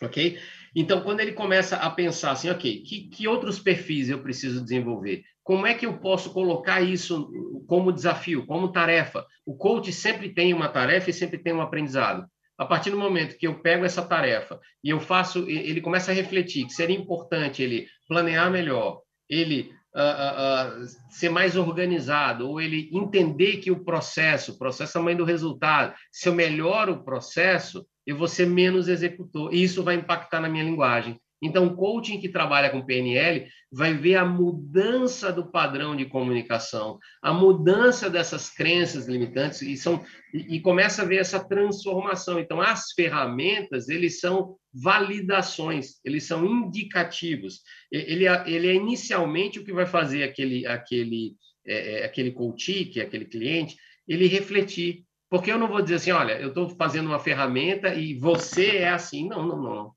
Ok? 0.01 0.39
Então, 0.79 1.01
quando 1.01 1.21
ele 1.21 1.31
começa 1.31 1.75
a 1.75 1.89
pensar 1.89 2.33
assim, 2.33 2.51
ok, 2.51 2.83
que, 2.83 3.09
que 3.09 3.27
outros 3.27 3.57
perfis 3.57 4.11
eu 4.11 4.21
preciso 4.21 4.61
desenvolver? 4.61 5.23
Como 5.43 5.65
é 5.65 5.73
que 5.73 5.87
eu 5.87 5.97
posso 5.97 6.31
colocar 6.31 6.81
isso 6.81 7.31
como 7.65 7.91
desafio, 7.91 8.45
como 8.45 8.71
tarefa? 8.71 9.25
O 9.43 9.57
coach 9.57 9.91
sempre 9.91 10.29
tem 10.29 10.53
uma 10.53 10.69
tarefa 10.69 11.09
e 11.09 11.13
sempre 11.13 11.39
tem 11.39 11.51
um 11.51 11.61
aprendizado. 11.61 12.27
A 12.55 12.63
partir 12.63 12.91
do 12.91 12.97
momento 12.99 13.39
que 13.39 13.47
eu 13.47 13.59
pego 13.59 13.85
essa 13.85 14.03
tarefa 14.03 14.59
e 14.83 14.91
eu 14.91 14.99
faço, 14.99 15.49
ele 15.49 15.81
começa 15.81 16.11
a 16.11 16.13
refletir 16.13 16.67
que 16.67 16.73
seria 16.73 16.95
importante 16.95 17.63
ele 17.63 17.87
planear 18.07 18.51
melhor, 18.51 19.01
ele 19.27 19.71
uh, 19.95 19.99
uh, 19.99 20.83
uh, 20.83 20.87
ser 21.09 21.29
mais 21.29 21.57
organizado, 21.57 22.47
ou 22.47 22.61
ele 22.61 22.87
entender 22.93 23.57
que 23.57 23.71
o 23.71 23.83
processo, 23.83 24.51
o 24.51 24.57
processo 24.59 24.95
é 24.95 25.01
a 25.01 25.03
mãe 25.03 25.15
do 25.15 25.25
resultado, 25.25 25.95
se 26.11 26.29
eu 26.29 26.35
melhoro 26.35 26.93
o 26.93 27.03
processo, 27.03 27.83
eu 28.07 28.17
vou 28.17 28.27
ser 28.27 28.47
menos 28.47 28.87
executor, 28.87 29.53
e 29.53 29.61
isso 29.61 29.83
vai 29.83 29.95
impactar 29.95 30.39
na 30.39 30.47
minha 30.47 30.63
linguagem. 30.63 31.19
Então, 31.41 31.67
o 31.67 31.75
coaching 31.75 32.19
que 32.19 32.29
trabalha 32.29 32.69
com 32.69 32.85
PNL 32.85 33.47
vai 33.71 33.93
ver 33.93 34.15
a 34.15 34.25
mudança 34.25 35.31
do 35.31 35.51
padrão 35.51 35.95
de 35.95 36.05
comunicação, 36.05 36.97
a 37.21 37.31
mudança 37.31 38.09
dessas 38.09 38.49
crenças 38.49 39.07
limitantes 39.07 39.61
e, 39.61 39.77
são, 39.77 40.03
e, 40.33 40.55
e 40.55 40.59
começa 40.61 41.03
a 41.03 41.05
ver 41.05 41.17
essa 41.17 41.39
transformação. 41.39 42.39
Então, 42.39 42.59
as 42.59 42.91
ferramentas, 42.93 43.87
eles 43.87 44.19
são 44.19 44.55
validações, 44.73 45.99
eles 46.03 46.23
são 46.23 46.43
indicativos. 46.45 47.61
Ele, 47.91 48.25
ele 48.45 48.67
é 48.67 48.73
inicialmente 48.73 49.59
o 49.59 49.63
que 49.63 49.73
vai 49.73 49.85
fazer 49.85 50.23
aquele, 50.23 50.65
aquele, 50.65 51.35
é, 51.67 52.01
é 52.01 52.05
aquele 52.05 52.31
coach, 52.31 52.85
que 52.85 52.99
é 52.99 53.03
aquele 53.03 53.25
cliente, 53.25 53.75
ele 54.07 54.27
refletir. 54.27 55.03
Porque 55.29 55.51
eu 55.51 55.57
não 55.57 55.67
vou 55.67 55.81
dizer 55.81 55.95
assim, 55.95 56.11
olha, 56.11 56.39
eu 56.39 56.49
estou 56.49 56.69
fazendo 56.69 57.07
uma 57.07 57.19
ferramenta 57.19 57.93
e 57.93 58.17
você 58.17 58.77
é 58.77 58.89
assim. 58.89 59.27
Não, 59.27 59.45
não, 59.45 59.61
não. 59.61 59.91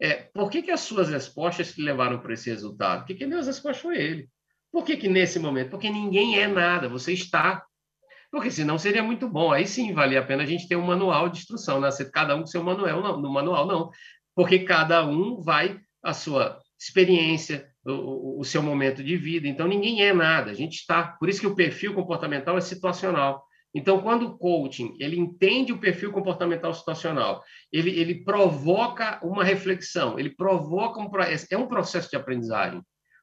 É, 0.00 0.14
por 0.14 0.50
que, 0.50 0.62
que 0.62 0.70
as 0.70 0.80
suas 0.80 1.08
respostas 1.08 1.72
te 1.72 1.82
levaram 1.82 2.20
para 2.20 2.34
esse 2.34 2.50
resultado? 2.50 3.00
Por 3.00 3.06
que, 3.08 3.14
que 3.14 3.24
as 3.24 3.46
respostas 3.46 3.82
foi 3.82 3.96
ele? 3.96 4.28
Por 4.70 4.84
que, 4.84 4.96
que 4.96 5.08
nesse 5.08 5.38
momento? 5.38 5.70
Porque 5.70 5.88
ninguém 5.88 6.38
é 6.38 6.46
nada, 6.46 6.88
você 6.88 7.12
está. 7.12 7.64
Porque 8.30 8.50
senão 8.50 8.78
seria 8.78 9.02
muito 9.02 9.28
bom. 9.28 9.52
Aí 9.52 9.66
sim, 9.66 9.92
valia 9.94 10.20
a 10.20 10.24
pena 10.24 10.42
a 10.42 10.46
gente 10.46 10.68
ter 10.68 10.76
um 10.76 10.86
manual 10.86 11.28
de 11.28 11.38
instrução, 11.38 11.80
né? 11.80 11.88
cada 12.12 12.36
um 12.36 12.40
com 12.40 12.46
seu 12.46 12.62
manual, 12.62 13.02
não, 13.02 13.20
no 13.20 13.32
manual 13.32 13.66
não. 13.66 13.90
Porque 14.34 14.60
cada 14.60 15.04
um 15.06 15.40
vai 15.40 15.80
a 16.02 16.12
sua 16.12 16.60
experiência, 16.78 17.68
o, 17.84 18.40
o 18.40 18.44
seu 18.44 18.62
momento 18.62 19.02
de 19.02 19.16
vida. 19.16 19.48
Então, 19.48 19.66
ninguém 19.66 20.02
é 20.04 20.12
nada, 20.12 20.50
a 20.50 20.54
gente 20.54 20.74
está. 20.74 21.16
Por 21.18 21.28
isso 21.28 21.40
que 21.40 21.46
o 21.46 21.54
perfil 21.54 21.94
comportamental 21.94 22.58
é 22.58 22.60
situacional. 22.60 23.42
Então, 23.76 24.00
quando 24.00 24.22
o 24.26 24.38
coaching 24.38 24.96
ele 24.98 25.18
entende 25.18 25.70
o 25.70 25.78
perfil 25.78 26.10
comportamental 26.10 26.72
situacional, 26.72 27.44
ele, 27.70 27.90
ele 27.90 28.24
provoca 28.24 29.20
uma 29.22 29.44
reflexão, 29.44 30.18
ele 30.18 30.30
provoca 30.30 30.98
um 30.98 31.10
é 31.50 31.58
um 31.58 31.68
processo 31.68 32.08
de 32.08 32.16
aprendizagem. 32.16 32.80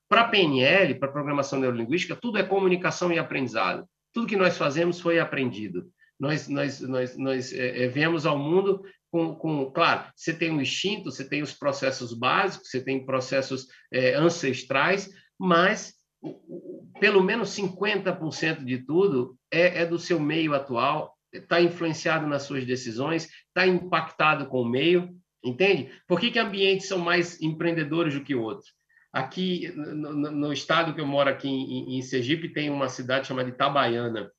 Para 0.07 0.27
PNL, 0.27 0.93
para 0.99 1.11
programação 1.11 1.59
neurolinguística, 1.59 2.15
tudo 2.15 2.37
é 2.37 2.43
comunicação 2.43 3.11
e 3.11 3.17
aprendizado. 3.17 3.83
Tudo 4.13 4.27
que 4.27 4.35
nós 4.35 4.55
fazemos 4.55 4.99
foi 4.99 5.17
aprendido. 5.17 5.87
Nós, 6.19 6.47
nós, 6.47 6.81
nós, 6.81 7.17
nós 7.17 7.51
é, 7.51 7.85
é, 7.85 7.87
viemos 7.87 8.27
ao 8.27 8.37
mundo 8.37 8.83
com, 9.11 9.33
com, 9.33 9.71
claro, 9.71 10.05
você 10.15 10.35
tem 10.35 10.51
um 10.51 10.61
instinto, 10.61 11.09
você 11.09 11.27
tem 11.27 11.41
os 11.41 11.53
processos 11.53 12.13
básicos, 12.13 12.69
você 12.69 12.79
tem 12.79 13.03
processos 13.03 13.65
é, 13.91 14.13
ancestrais, 14.13 15.09
mas 15.39 15.95
pelo 16.99 17.23
menos 17.23 17.49
50% 17.49 18.63
de 18.63 18.77
tudo 18.85 19.35
é, 19.53 19.83
é 19.83 19.85
do 19.85 19.99
seu 19.99 20.19
meio 20.19 20.55
atual, 20.55 21.15
está 21.31 21.61
influenciado 21.61 22.25
nas 22.25 22.43
suas 22.43 22.65
decisões, 22.65 23.29
está 23.47 23.67
impactado 23.67 24.47
com 24.47 24.61
o 24.61 24.69
meio, 24.69 25.15
entende? 25.43 25.91
Por 26.07 26.19
que, 26.19 26.31
que 26.31 26.39
ambientes 26.39 26.87
são 26.87 26.97
mais 26.97 27.39
empreendedores 27.39 28.15
do 28.15 28.23
que 28.23 28.33
outros? 28.33 28.73
Aqui, 29.11 29.71
no, 29.75 30.11
no 30.13 30.51
estado 30.51 30.93
que 30.95 30.99
eu 30.99 31.05
moro, 31.05 31.29
aqui 31.29 31.47
em, 31.47 31.97
em, 31.97 32.01
Sergipe, 32.01 32.49
tem 32.49 32.71
uma 32.71 32.89
cidade 32.89 33.27
chamada 33.27 33.47
Itabaiana. 33.47 34.31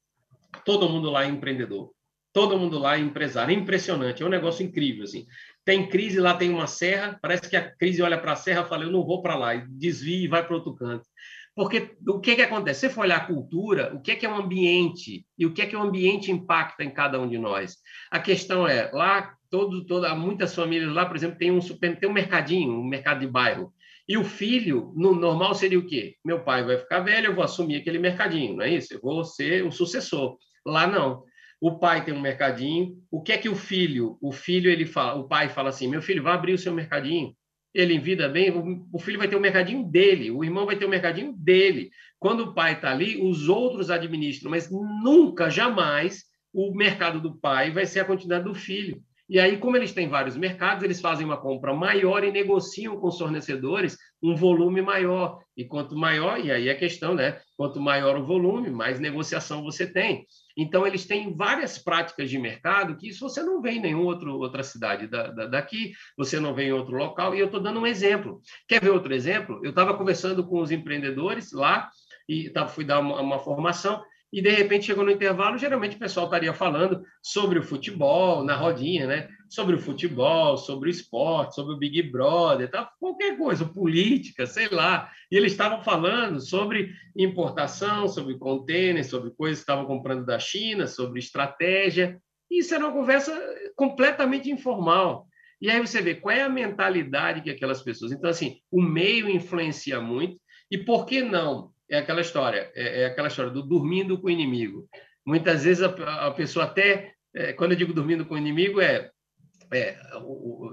Todo 0.65 0.89
mundo 0.89 1.11
lá 1.11 1.25
é 1.25 1.29
empreendedor. 1.29 1.93
Todo 2.33 2.59
mundo 2.59 2.77
lá 2.81 2.97
é 2.97 3.01
empresário. 3.01 3.55
É 3.55 3.57
impressionante, 3.57 4.21
é 4.21 4.27
um 4.27 4.31
negócio 4.31 4.67
incrível. 4.67 5.05
Assim. 5.05 5.27
Tem 5.65 5.89
crise, 5.89 6.19
lá 6.19 6.35
tem 6.35 6.51
uma 6.51 6.67
serra, 6.67 7.17
parece 7.23 7.49
que 7.49 7.57
a 7.57 7.71
crise 7.77 8.03
olha 8.03 8.19
para 8.19 8.33
a 8.33 8.37
serra 8.37 8.63
e 8.63 8.69
fala, 8.69 8.83
eu 8.83 8.91
não 8.91 9.07
vou 9.07 9.23
para 9.23 9.37
lá, 9.37 9.55
desvia 9.55 10.25
e 10.25 10.29
vai 10.29 10.45
para 10.45 10.57
outro 10.57 10.75
canto. 10.75 11.07
Porque 11.55 11.97
o 12.09 12.19
que, 12.19 12.35
que 12.35 12.43
acontece? 12.43 12.81
Você 12.81 12.89
for 12.89 13.03
olhar 13.03 13.19
a 13.19 13.27
cultura, 13.27 13.95
o 13.95 14.01
que 14.01 14.11
é, 14.11 14.17
que 14.17 14.27
é 14.27 14.29
o 14.29 14.35
ambiente 14.35 15.25
e 15.39 15.47
o 15.47 15.53
que 15.53 15.63
é 15.63 15.67
que 15.67 15.77
o 15.77 15.83
ambiente 15.83 16.33
impacta 16.33 16.83
em 16.83 16.91
cada 16.91 17.21
um 17.21 17.29
de 17.29 17.39
nós? 17.39 17.77
A 18.11 18.19
questão 18.19 18.67
é, 18.67 18.91
lá, 18.93 19.35
todo, 19.49 19.87
toda, 19.87 20.13
muitas 20.17 20.53
famílias 20.53 20.93
lá, 20.93 21.07
por 21.07 21.15
exemplo, 21.15 21.39
tem 21.39 21.53
um, 21.53 21.61
tem 21.61 22.09
um 22.09 22.13
mercadinho, 22.13 22.73
um 22.73 22.85
mercado 22.85 23.21
de 23.21 23.29
bairro. 23.29 23.73
E 24.09 24.19
o 24.19 24.25
filho, 24.25 24.93
no 24.97 25.15
normal, 25.15 25.55
seria 25.55 25.79
o 25.79 25.87
quê? 25.87 26.17
Meu 26.25 26.41
pai 26.43 26.65
vai 26.65 26.77
ficar 26.77 27.01
velho, 27.01 27.29
eu 27.29 27.35
vou 27.35 27.45
assumir 27.45 27.77
aquele 27.77 27.99
mercadinho, 27.99 28.57
não 28.57 28.65
é 28.65 28.71
isso? 28.71 28.93
Eu 28.93 29.01
vou 29.01 29.25
ser 29.25 29.65
um 29.65 29.71
sucessor. 29.71 30.37
Lá 30.67 30.87
não. 30.87 31.23
O 31.61 31.79
pai 31.79 32.05
tem 32.05 32.13
um 32.13 32.21
mercadinho. 32.21 32.99
O 33.11 33.23
que 33.23 33.33
é 33.33 33.39
que 33.39 33.49
o 33.49 33.55
filho? 33.55 34.19
O 34.21 34.33
filho 34.33 34.71
ele 34.71 34.85
fala, 34.85 35.15
o 35.15 35.29
pai 35.29 35.49
fala 35.49 35.71
assim: 35.71 35.89
meu 35.89 36.03
filho, 36.03 36.23
vai 36.23 36.35
abrir 36.35 36.53
o 36.53 36.59
seu 36.59 36.75
mercadinho 36.75 37.35
ele 37.75 37.95
em 37.95 38.01
vida 38.01 38.29
bem, 38.29 38.53
o 38.93 38.99
filho 38.99 39.19
vai 39.19 39.27
ter 39.27 39.37
o 39.37 39.41
mercadinho 39.41 39.85
dele, 39.85 40.31
o 40.31 40.45
irmão 40.45 40.65
vai 40.65 40.77
ter 40.77 40.85
o 40.85 40.89
mercadinho 40.89 41.33
dele. 41.33 41.91
Quando 42.21 42.41
o 42.41 42.55
pai 42.55 42.75
está 42.75 42.91
ali, 42.91 43.21
os 43.21 43.49
outros 43.49 43.91
administram, 43.91 44.51
mas 44.51 44.71
nunca, 44.71 45.51
jamais, 45.51 46.23
o 46.53 46.73
mercado 46.73 47.21
do 47.21 47.37
pai 47.37 47.73
vai 47.73 47.85
ser 47.85 48.01
a 48.01 48.05
quantidade 48.05 48.45
do 48.45 48.55
filho. 48.55 49.03
E 49.29 49.41
aí, 49.41 49.57
como 49.57 49.77
eles 49.77 49.93
têm 49.93 50.09
vários 50.09 50.37
mercados, 50.37 50.85
eles 50.85 51.01
fazem 51.01 51.25
uma 51.25 51.39
compra 51.39 51.73
maior 51.73 52.23
e 52.23 52.31
negociam 52.31 52.97
com 52.99 53.09
os 53.09 53.19
fornecedores 53.19 53.97
um 54.23 54.37
volume 54.37 54.83
maior. 54.83 55.41
E 55.57 55.65
quanto 55.65 55.97
maior, 55.97 56.39
e 56.39 56.53
aí 56.53 56.69
é 56.69 56.75
questão, 56.75 57.15
né? 57.15 57.41
Quanto 57.57 57.81
maior 57.81 58.17
o 58.17 58.27
volume, 58.27 58.71
mais 58.71 59.01
negociação 59.01 59.63
você 59.63 59.87
tem. 59.87 60.27
Então, 60.57 60.87
eles 60.87 61.05
têm 61.05 61.35
várias 61.37 61.79
práticas 61.79 62.31
de 62.31 62.39
mercado 62.39 62.97
que 62.97 63.09
isso 63.09 63.29
você 63.29 63.43
não 63.43 63.61
vê 63.61 63.73
em 63.73 63.81
nenhuma 63.81 64.17
outra 64.35 64.63
cidade 64.63 65.07
da, 65.07 65.29
da, 65.29 65.47
daqui, 65.47 65.93
você 66.17 66.39
não 66.39 66.55
vê 66.55 66.65
em 66.65 66.73
outro 66.73 66.97
local, 66.97 67.35
e 67.35 67.41
eu 67.41 67.47
estou 67.47 67.61
dando 67.61 67.81
um 67.81 67.87
exemplo. 67.87 68.41
Quer 68.69 68.81
ver 68.81 68.91
outro 68.91 69.13
exemplo? 69.13 69.61
Eu 69.65 69.71
estava 69.71 69.97
conversando 69.97 70.47
com 70.47 70.61
os 70.61 70.71
empreendedores 70.71 71.53
lá, 71.53 71.91
e 72.29 72.49
tá, 72.51 72.67
fui 72.67 72.85
dar 72.85 73.01
uma, 73.01 73.21
uma 73.21 73.39
formação, 73.39 74.03
e 74.33 74.43
de 74.43 74.51
repente 74.51 74.87
chegou 74.87 75.05
no 75.05 75.13
intervalo, 75.13 75.57
geralmente 75.57 75.95
o 75.95 75.99
pessoal 76.01 76.27
estaria 76.27 76.53
falando 76.53 77.05
sobre 77.23 77.59
o 77.59 77.63
futebol, 77.63 78.43
na 78.43 78.57
rodinha, 78.57 79.07
né? 79.07 79.29
Sobre 79.49 79.77
o 79.77 79.79
futebol, 79.79 80.57
sobre 80.57 80.89
o 80.89 80.91
esporte, 80.91 81.55
sobre 81.55 81.75
o 81.75 81.79
Big 81.79 82.03
Brother, 82.03 82.71
tá? 82.71 82.91
qualquer 82.99 83.37
coisa, 83.37 83.65
política, 83.65 84.47
sei 84.47 84.69
lá. 84.69 85.11
E 85.31 85.37
eles 85.37 85.53
estavam 85.53 85.83
falando 85.83 86.41
sobre 86.41 86.93
importação, 87.17 88.09
sobre 88.09 88.39
contêiner, 88.39 89.05
sobre 89.05 89.31
coisas 89.31 89.59
que 89.59 89.63
estavam 89.63 89.87
comprando 89.87 90.25
da 90.25 90.39
China, 90.39 90.87
sobre 90.87 91.21
estratégia. 91.21 92.21
Isso 92.51 92.75
era 92.75 92.85
uma 92.85 92.93
conversa 92.93 93.33
completamente 93.77 94.51
informal. 94.51 95.27
E 95.61 95.71
aí 95.71 95.81
você 95.81 96.03
vê 96.03 96.15
qual 96.15 96.35
é 96.35 96.43
a 96.43 96.49
mentalidade 96.49 97.41
que 97.41 97.51
aquelas 97.51 97.83
pessoas. 97.83 98.13
Então, 98.13 98.29
assim, 98.29 98.59
o 98.71 98.83
meio 98.83 99.31
influencia 99.31 100.01
muito. 100.01 100.39
E 100.71 100.79
por 100.79 101.07
que 101.07 101.23
não 101.23 101.73
é 101.91 101.99
aquela 101.99 102.21
história, 102.21 102.71
é, 102.75 103.03
é, 103.03 103.07
aquela 103.07 103.29
história 103.29 103.51
do 103.51 103.63
dormindo 103.63 104.19
com 104.19 104.27
o 104.27 104.31
inimigo. 104.31 104.89
Muitas 105.27 105.65
vezes 105.65 105.83
a, 105.83 106.27
a 106.27 106.31
pessoa 106.33 106.67
até, 106.67 107.13
é, 107.35 107.53
quando 107.53 107.73
eu 107.73 107.79
digo 107.79 107.93
dormindo 107.93 108.27
com 108.27 108.35
o 108.35 108.39
inimigo, 108.39 108.81
é, 108.81 109.11
é 109.75 109.99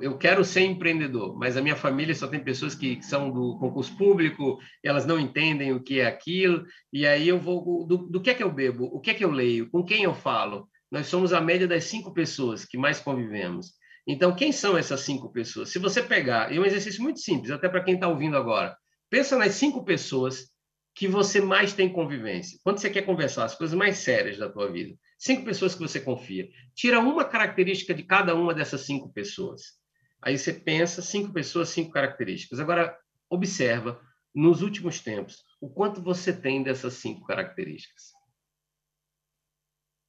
eu 0.02 0.18
quero 0.18 0.43
ser 0.43 0.62
empreendedor, 0.62 1.38
mas 1.38 1.56
a 1.56 1.62
minha 1.62 1.76
família 1.76 2.16
só 2.16 2.28
tem 2.28 2.43
pessoas 2.43 2.74
que 2.74 3.02
são 3.02 3.32
do 3.32 3.58
concurso 3.60 3.95
público, 3.97 4.60
elas 4.84 5.06
não 5.06 5.20
entendem 5.20 5.72
o 5.74 5.82
que 5.82 5.99
é 5.99 6.08
aquilo, 6.08 6.66
e 6.91 7.06
aí 7.06 7.28
eu 7.28 7.39
vou, 7.39 7.86
do, 7.86 7.97
do 7.97 8.22
que 8.22 8.30
é 8.30 8.34
que 8.34 8.43
eu 8.43 8.52
bebo, 8.52 8.86
o 8.86 8.99
que 8.99 9.12
é 9.12 9.14
que 9.14 9.24
eu 9.24 9.32
leio, 9.32 9.70
com 9.70 9.84
quem 9.84 10.04
eu 10.04 10.14
falo. 10.14 10.68
Nós 10.91 11.08
somos 11.08 11.32
a 11.32 11.39
média 11.39 11.68
das 11.68 11.86
cinco 11.86 12.14
pessoas 12.14 12.66
que 12.66 12.78
mais 12.78 12.99
convivemos. 12.99 13.72
Então, 14.06 14.36
quem 14.36 14.52
são 14.52 14.78
essas 14.78 15.02
cinco 15.02 15.32
pessoas? 15.32 15.70
Se 15.70 15.80
você 15.80 16.02
pegar, 16.02 16.54
é 16.54 16.60
um 16.60 16.66
exercício 16.66 17.02
muito 17.02 17.20
simples, 17.20 17.52
até 17.52 17.70
para 17.70 17.84
quem 17.84 17.93
está 17.95 18.08
ouvindo 18.08 18.36
agora. 18.36 18.76
Pensa 19.10 19.38
nas 19.38 19.54
cinco 19.54 19.86
pessoas 19.86 20.49
que 20.95 21.08
você 21.08 21.39
mais 21.39 21.74
tem 21.74 21.88
convivência. 21.88 22.60
Quando 22.64 22.80
você 22.80 22.89
quer 22.89 23.04
conversar 23.04 23.45
as 23.45 23.56
coisas 23.56 23.78
mais 23.78 23.99
sérias 23.99 24.38
da 24.38 24.49
tua 24.49 24.72
vida, 24.72 24.95
cinco 25.22 25.45
pessoas 25.45 25.76
que 25.76 25.82
você 25.82 25.99
confia, 26.01 26.49
tira 26.74 26.99
uma 26.99 27.24
característica 27.24 27.93
de 27.93 28.01
cada 28.01 28.34
uma 28.34 28.55
dessas 28.55 28.82
cinco 28.82 29.13
pessoas. 29.13 29.80
Aí 30.19 30.36
você 30.36 30.51
pensa 30.51 30.99
cinco 30.99 31.32
pessoas, 31.32 31.69
cinco 31.69 31.91
características. 31.91 32.59
Agora 32.59 32.97
observa 33.30 34.01
nos 34.34 34.63
últimos 34.63 34.99
tempos 34.99 35.43
o 35.61 35.69
quanto 35.69 36.01
você 36.01 36.34
tem 36.34 36.63
dessas 36.63 36.95
cinco 36.95 37.24
características. 37.28 38.11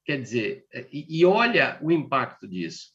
Quer 0.03 0.19
dizer, 0.19 0.65
e, 0.91 1.19
e 1.19 1.25
olha 1.25 1.77
o 1.81 1.91
impacto 1.91 2.47
disso. 2.47 2.91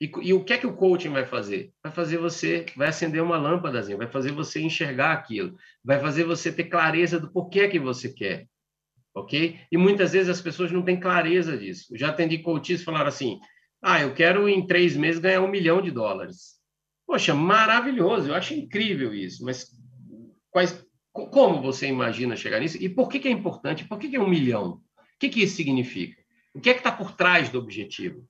E, 0.00 0.10
e, 0.20 0.34
o 0.34 0.44
que 0.44 0.54
é 0.54 0.58
que 0.58 0.66
o 0.66 0.76
coaching 0.76 1.10
vai 1.10 1.24
fazer? 1.24 1.72
Vai 1.80 1.92
fazer 1.92 2.18
você, 2.18 2.66
vai 2.76 2.88
acender 2.88 3.22
uma 3.22 3.38
lâmpadazinha, 3.38 3.96
vai 3.96 4.10
fazer 4.10 4.32
você 4.32 4.60
enxergar 4.60 5.12
aquilo, 5.12 5.56
vai 5.84 6.00
fazer 6.00 6.24
você 6.24 6.52
ter 6.52 6.64
clareza 6.64 7.20
do 7.20 7.32
porquê 7.32 7.68
que 7.68 7.78
você 7.78 8.12
quer, 8.12 8.48
ok? 9.14 9.58
E 9.70 9.76
muitas 9.76 10.12
vezes 10.12 10.28
as 10.28 10.40
pessoas 10.40 10.72
não 10.72 10.82
têm 10.82 10.98
clareza 10.98 11.56
disso. 11.56 11.86
Eu 11.90 11.98
já 11.98 12.08
atendi 12.08 12.38
coaches 12.38 12.82
falaram 12.82 13.08
assim, 13.08 13.38
ah, 13.82 14.00
eu 14.00 14.14
quero 14.14 14.48
em 14.48 14.66
três 14.66 14.96
meses 14.96 15.20
ganhar 15.20 15.42
um 15.42 15.50
milhão 15.50 15.82
de 15.82 15.90
dólares. 15.90 16.60
Poxa, 17.06 17.34
maravilhoso, 17.34 18.28
eu 18.28 18.34
acho 18.34 18.54
incrível 18.54 19.12
isso, 19.14 19.44
mas 19.44 19.68
quais, 20.50 20.84
como 21.12 21.60
você 21.60 21.86
imagina 21.88 22.36
chegar 22.36 22.60
nisso? 22.60 22.78
E 22.80 22.88
por 22.88 23.08
que, 23.08 23.18
que 23.18 23.28
é 23.28 23.30
importante? 23.30 23.84
Por 23.84 23.98
que, 23.98 24.08
que 24.08 24.16
é 24.16 24.20
um 24.20 24.28
milhão? 24.28 24.74
O 24.96 25.18
que, 25.18 25.28
que 25.28 25.42
isso 25.42 25.56
significa? 25.56 26.20
O 26.54 26.60
que 26.60 26.70
é 26.70 26.74
que 26.74 26.80
está 26.80 26.92
por 26.92 27.12
trás 27.12 27.48
do 27.48 27.58
objetivo? 27.58 28.24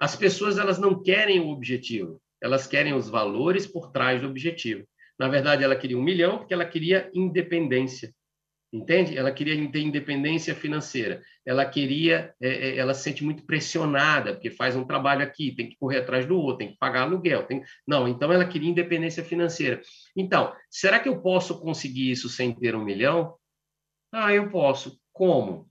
As 0.00 0.14
pessoas 0.16 0.58
elas 0.58 0.78
não 0.78 1.02
querem 1.02 1.40
o 1.40 1.48
objetivo, 1.48 2.20
elas 2.40 2.66
querem 2.66 2.94
os 2.94 3.08
valores 3.08 3.66
por 3.66 3.90
trás 3.90 4.20
do 4.20 4.28
objetivo. 4.28 4.86
Na 5.18 5.28
verdade, 5.28 5.64
ela 5.64 5.76
queria 5.76 5.98
um 5.98 6.02
milhão 6.02 6.38
porque 6.38 6.54
ela 6.54 6.64
queria 6.64 7.10
independência, 7.14 8.12
entende? 8.74 9.16
Ela 9.16 9.30
queria 9.30 9.70
ter 9.70 9.80
independência 9.80 10.52
financeira. 10.52 11.22
Ela 11.46 11.64
queria, 11.64 12.34
é, 12.42 12.48
é, 12.48 12.76
ela 12.76 12.92
se 12.92 13.04
sente 13.04 13.22
muito 13.22 13.44
pressionada 13.46 14.32
porque 14.32 14.50
faz 14.50 14.74
um 14.74 14.84
trabalho 14.84 15.22
aqui, 15.22 15.54
tem 15.54 15.68
que 15.68 15.76
correr 15.76 15.98
atrás 15.98 16.26
do 16.26 16.36
outro, 16.36 16.58
tem 16.58 16.72
que 16.72 16.78
pagar 16.78 17.02
aluguel, 17.02 17.44
tem... 17.44 17.62
não. 17.86 18.08
Então 18.08 18.32
ela 18.32 18.44
queria 18.44 18.68
independência 18.68 19.22
financeira. 19.22 19.80
Então, 20.16 20.52
será 20.68 20.98
que 20.98 21.08
eu 21.08 21.22
posso 21.22 21.60
conseguir 21.60 22.10
isso 22.10 22.28
sem 22.28 22.52
ter 22.52 22.74
um 22.74 22.84
milhão? 22.84 23.36
Ah, 24.12 24.34
eu 24.34 24.50
posso. 24.50 24.98
Como? 25.12 25.70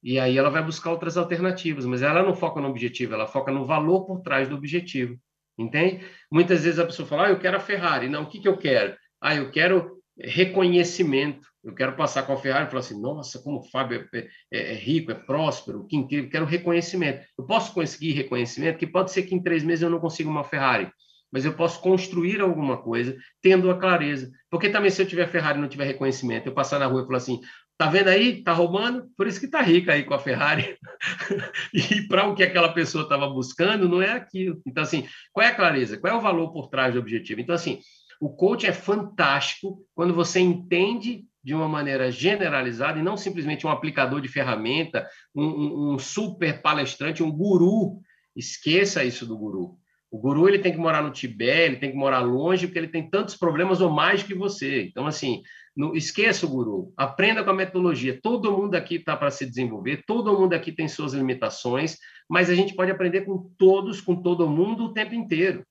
E 0.00 0.20
aí 0.20 0.38
ela 0.38 0.50
vai 0.50 0.62
buscar 0.62 0.92
outras 0.92 1.16
alternativas, 1.16 1.84
mas 1.84 2.02
ela 2.02 2.22
não 2.22 2.34
foca 2.36 2.60
no 2.60 2.68
objetivo, 2.68 3.14
ela 3.14 3.26
foca 3.26 3.50
no 3.50 3.64
valor 3.64 4.04
por 4.04 4.20
trás 4.20 4.48
do 4.48 4.54
objetivo, 4.54 5.18
entende? 5.58 6.04
Muitas 6.30 6.62
vezes 6.62 6.78
a 6.78 6.86
pessoa 6.86 7.08
fala, 7.08 7.26
ah, 7.26 7.30
eu 7.30 7.38
quero 7.38 7.56
a 7.56 7.60
Ferrari. 7.60 8.08
Não, 8.08 8.22
o 8.22 8.28
que, 8.28 8.38
que 8.38 8.46
eu 8.46 8.56
quero? 8.56 8.96
Ah, 9.20 9.34
eu 9.34 9.50
quero 9.50 9.93
reconhecimento. 10.18 11.46
Eu 11.62 11.74
quero 11.74 11.96
passar 11.96 12.24
com 12.24 12.32
a 12.34 12.36
Ferrari 12.36 12.66
e 12.66 12.68
falar 12.68 12.80
assim, 12.80 13.00
nossa, 13.00 13.38
como 13.42 13.58
o 13.58 13.70
Fábio 13.70 14.06
é, 14.12 14.18
é, 14.52 14.72
é 14.72 14.74
rico, 14.74 15.10
é 15.10 15.14
próspero, 15.14 15.86
que 15.86 15.96
incrível, 15.96 16.30
quero 16.30 16.44
reconhecimento. 16.44 17.24
Eu 17.38 17.46
posso 17.46 17.72
conseguir 17.72 18.12
reconhecimento, 18.12 18.78
que 18.78 18.86
pode 18.86 19.10
ser 19.10 19.22
que 19.22 19.34
em 19.34 19.42
três 19.42 19.64
meses 19.64 19.82
eu 19.82 19.90
não 19.90 19.98
consiga 19.98 20.28
uma 20.28 20.44
Ferrari, 20.44 20.90
mas 21.32 21.44
eu 21.44 21.54
posso 21.54 21.80
construir 21.80 22.40
alguma 22.40 22.76
coisa 22.76 23.16
tendo 23.42 23.70
a 23.70 23.78
clareza. 23.78 24.30
Porque 24.50 24.68
também 24.68 24.90
se 24.90 25.00
eu 25.00 25.06
tiver 25.06 25.28
Ferrari 25.28 25.58
e 25.58 25.62
não 25.62 25.68
tiver 25.68 25.84
reconhecimento, 25.84 26.46
eu 26.46 26.54
passar 26.54 26.78
na 26.78 26.86
rua 26.86 27.02
e 27.02 27.06
falar 27.06 27.18
assim, 27.18 27.40
Tá 27.76 27.88
vendo 27.88 28.08
aí? 28.08 28.42
Tá 28.42 28.52
roubando, 28.52 29.10
por 29.16 29.26
isso 29.26 29.40
que 29.40 29.48
tá 29.48 29.60
rica 29.60 29.92
aí 29.92 30.04
com 30.04 30.14
a 30.14 30.18
Ferrari. 30.18 30.78
e 31.74 32.02
para 32.02 32.26
o 32.28 32.34
que 32.34 32.44
aquela 32.44 32.72
pessoa 32.72 33.02
estava 33.02 33.28
buscando, 33.28 33.88
não 33.88 34.00
é 34.00 34.12
aquilo. 34.12 34.60
Então, 34.64 34.84
assim, 34.84 35.08
qual 35.32 35.44
é 35.44 35.50
a 35.50 35.54
clareza? 35.54 35.98
Qual 35.98 36.12
é 36.12 36.16
o 36.16 36.20
valor 36.20 36.52
por 36.52 36.68
trás 36.68 36.94
do 36.94 37.00
objetivo? 37.00 37.40
Então, 37.40 37.54
assim, 37.54 37.80
o 38.20 38.30
coach 38.30 38.66
é 38.66 38.72
fantástico 38.72 39.84
quando 39.94 40.14
você 40.14 40.40
entende 40.40 41.24
de 41.42 41.54
uma 41.54 41.68
maneira 41.68 42.10
generalizada 42.10 42.98
e 42.98 43.02
não 43.02 43.16
simplesmente 43.16 43.66
um 43.66 43.70
aplicador 43.70 44.20
de 44.20 44.28
ferramenta, 44.28 45.06
um, 45.34 45.92
um, 45.92 45.98
super 45.98 46.62
palestrante, 46.62 47.22
um 47.22 47.30
guru. 47.30 48.00
Esqueça 48.34 49.04
isso 49.04 49.26
do 49.26 49.36
guru. 49.36 49.76
O 50.10 50.18
guru 50.18 50.48
ele 50.48 50.60
tem 50.60 50.72
que 50.72 50.78
morar 50.78 51.02
no 51.02 51.10
Tibete, 51.10 51.72
ele 51.72 51.76
tem 51.76 51.90
que 51.90 51.96
morar 51.96 52.20
longe, 52.20 52.66
porque 52.66 52.78
ele 52.78 52.88
tem 52.88 53.10
tantos 53.10 53.36
problemas 53.36 53.80
ou 53.80 53.90
mais 53.90 54.22
que 54.22 54.34
você. 54.34 54.84
Então, 54.84 55.06
assim, 55.06 55.42
No, 55.76 55.96
esqueça 55.96 56.46
o 56.46 56.48
guru, 56.48 56.92
aprenda 56.96 57.42
com 57.42 57.50
a 57.50 57.54
metodologia. 57.54 58.18
Todo 58.22 58.52
mundo 58.56 58.76
aqui 58.76 58.94
está 58.94 59.16
para 59.16 59.30
se 59.30 59.44
desenvolver, 59.44 60.04
todo 60.06 60.38
mundo 60.38 60.54
aqui 60.54 60.70
tem 60.70 60.86
suas 60.86 61.12
limitações, 61.12 61.98
mas 62.28 62.48
a 62.48 62.54
gente 62.54 62.74
pode 62.74 62.92
aprender 62.92 63.22
com 63.22 63.50
todos, 63.58 64.00
com 64.00 64.14
todo 64.22 64.48
mundo 64.48 64.84
o 64.84 64.92
tempo 64.92 65.14
inteiro. 65.14 65.64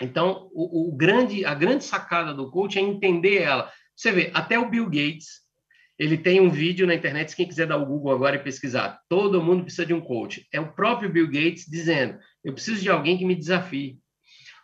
Então, 0.00 0.50
o, 0.52 0.88
o 0.88 0.96
grande, 0.96 1.44
a 1.44 1.54
grande 1.54 1.84
sacada 1.84 2.34
do 2.34 2.50
coach 2.50 2.78
é 2.78 2.82
entender 2.82 3.42
ela. 3.42 3.70
Você 3.94 4.12
vê, 4.12 4.30
até 4.34 4.58
o 4.58 4.68
Bill 4.68 4.84
Gates, 4.84 5.46
ele 5.98 6.18
tem 6.18 6.40
um 6.40 6.50
vídeo 6.50 6.86
na 6.86 6.94
internet, 6.94 7.30
se 7.30 7.36
quem 7.36 7.48
quiser 7.48 7.66
dar 7.66 7.78
o 7.78 7.86
Google 7.86 8.12
agora 8.12 8.36
e 8.36 8.42
pesquisar, 8.42 9.00
todo 9.08 9.42
mundo 9.42 9.62
precisa 9.62 9.86
de 9.86 9.94
um 9.94 10.00
coach. 10.00 10.46
É 10.52 10.60
o 10.60 10.72
próprio 10.72 11.10
Bill 11.10 11.26
Gates 11.26 11.64
dizendo, 11.66 12.18
eu 12.44 12.52
preciso 12.52 12.82
de 12.82 12.90
alguém 12.90 13.16
que 13.16 13.24
me 13.24 13.34
desafie. 13.34 13.98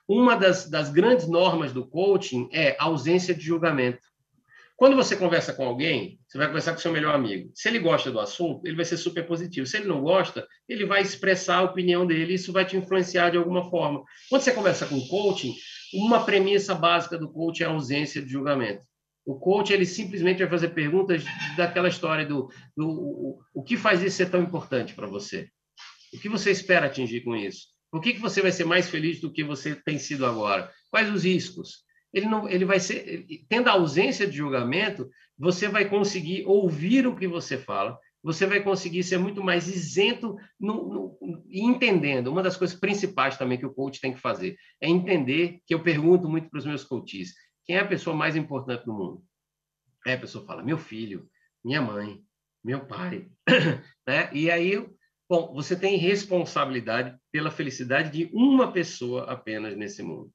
Uma 0.06 0.36
das, 0.36 0.68
das 0.68 0.90
grandes 0.90 1.26
normas 1.26 1.72
do 1.72 1.86
coaching 1.86 2.48
é 2.52 2.76
ausência 2.78 3.34
de 3.34 3.42
julgamento. 3.42 4.11
Quando 4.82 4.96
você 4.96 5.14
conversa 5.14 5.52
com 5.52 5.64
alguém, 5.64 6.18
você 6.26 6.36
vai 6.36 6.48
conversar 6.48 6.72
com 6.72 6.80
seu 6.80 6.90
melhor 6.90 7.14
amigo. 7.14 7.52
Se 7.54 7.68
ele 7.68 7.78
gosta 7.78 8.10
do 8.10 8.18
assunto, 8.18 8.66
ele 8.66 8.74
vai 8.74 8.84
ser 8.84 8.96
super 8.96 9.24
positivo. 9.24 9.64
Se 9.64 9.76
ele 9.76 9.86
não 9.86 10.02
gosta, 10.02 10.44
ele 10.68 10.84
vai 10.84 11.00
expressar 11.00 11.58
a 11.58 11.62
opinião 11.62 12.04
dele. 12.04 12.34
Isso 12.34 12.52
vai 12.52 12.66
te 12.66 12.76
influenciar 12.76 13.30
de 13.30 13.36
alguma 13.36 13.70
forma. 13.70 14.02
Quando 14.28 14.42
você 14.42 14.50
conversa 14.50 14.84
com 14.84 15.00
coaching, 15.06 15.54
uma 15.94 16.24
premissa 16.24 16.74
básica 16.74 17.16
do 17.16 17.30
coaching 17.30 17.62
é 17.62 17.66
a 17.66 17.70
ausência 17.70 18.20
de 18.20 18.28
julgamento. 18.28 18.82
O 19.24 19.38
coach 19.38 19.72
ele 19.72 19.86
simplesmente 19.86 20.38
vai 20.38 20.48
fazer 20.48 20.70
perguntas 20.70 21.22
daquela 21.56 21.88
história 21.88 22.26
do, 22.26 22.50
do 22.76 22.88
o, 22.88 23.38
o 23.54 23.62
que 23.62 23.76
faz 23.76 24.02
isso 24.02 24.16
ser 24.16 24.30
tão 24.30 24.42
importante 24.42 24.94
para 24.94 25.06
você? 25.06 25.48
O 26.12 26.18
que 26.18 26.28
você 26.28 26.50
espera 26.50 26.86
atingir 26.86 27.20
com 27.20 27.36
isso? 27.36 27.68
Por 27.88 28.00
que, 28.00 28.14
que 28.14 28.20
você 28.20 28.42
vai 28.42 28.50
ser 28.50 28.64
mais 28.64 28.90
feliz 28.90 29.20
do 29.20 29.32
que 29.32 29.44
você 29.44 29.76
tem 29.76 29.96
sido 29.96 30.26
agora? 30.26 30.68
Quais 30.90 31.08
os 31.08 31.22
riscos? 31.22 31.84
Ele 32.12 32.26
não, 32.26 32.48
ele 32.48 32.64
vai 32.64 32.78
ser, 32.78 33.26
tendo 33.48 33.68
a 33.68 33.72
ausência 33.72 34.26
de 34.26 34.36
julgamento, 34.36 35.08
você 35.38 35.68
vai 35.68 35.88
conseguir 35.88 36.44
ouvir 36.46 37.06
o 37.06 37.16
que 37.16 37.26
você 37.26 37.56
fala, 37.56 37.98
você 38.22 38.46
vai 38.46 38.62
conseguir 38.62 39.02
ser 39.02 39.18
muito 39.18 39.42
mais 39.42 39.66
isento 39.66 40.36
no, 40.60 41.18
no, 41.20 41.44
entendendo. 41.50 42.28
Uma 42.28 42.42
das 42.42 42.56
coisas 42.56 42.78
principais 42.78 43.36
também 43.36 43.58
que 43.58 43.66
o 43.66 43.74
coach 43.74 44.00
tem 44.00 44.12
que 44.12 44.20
fazer 44.20 44.56
é 44.80 44.88
entender 44.88 45.60
que 45.66 45.74
eu 45.74 45.82
pergunto 45.82 46.28
muito 46.28 46.48
para 46.48 46.58
os 46.58 46.66
meus 46.66 46.84
coaches, 46.84 47.34
quem 47.64 47.76
é 47.76 47.80
a 47.80 47.88
pessoa 47.88 48.14
mais 48.14 48.36
importante 48.36 48.84
do 48.84 48.92
mundo? 48.92 49.24
A 50.06 50.16
pessoa 50.16 50.44
fala, 50.44 50.62
meu 50.62 50.78
filho, 50.78 51.28
minha 51.64 51.80
mãe, 51.80 52.20
meu 52.62 52.86
pai. 52.86 53.28
né? 54.06 54.30
E 54.32 54.50
aí, 54.50 54.88
bom, 55.28 55.52
você 55.52 55.76
tem 55.76 55.96
responsabilidade 55.96 57.16
pela 57.30 57.50
felicidade 57.50 58.10
de 58.10 58.30
uma 58.32 58.72
pessoa 58.72 59.24
apenas 59.30 59.76
nesse 59.76 60.02
mundo, 60.02 60.32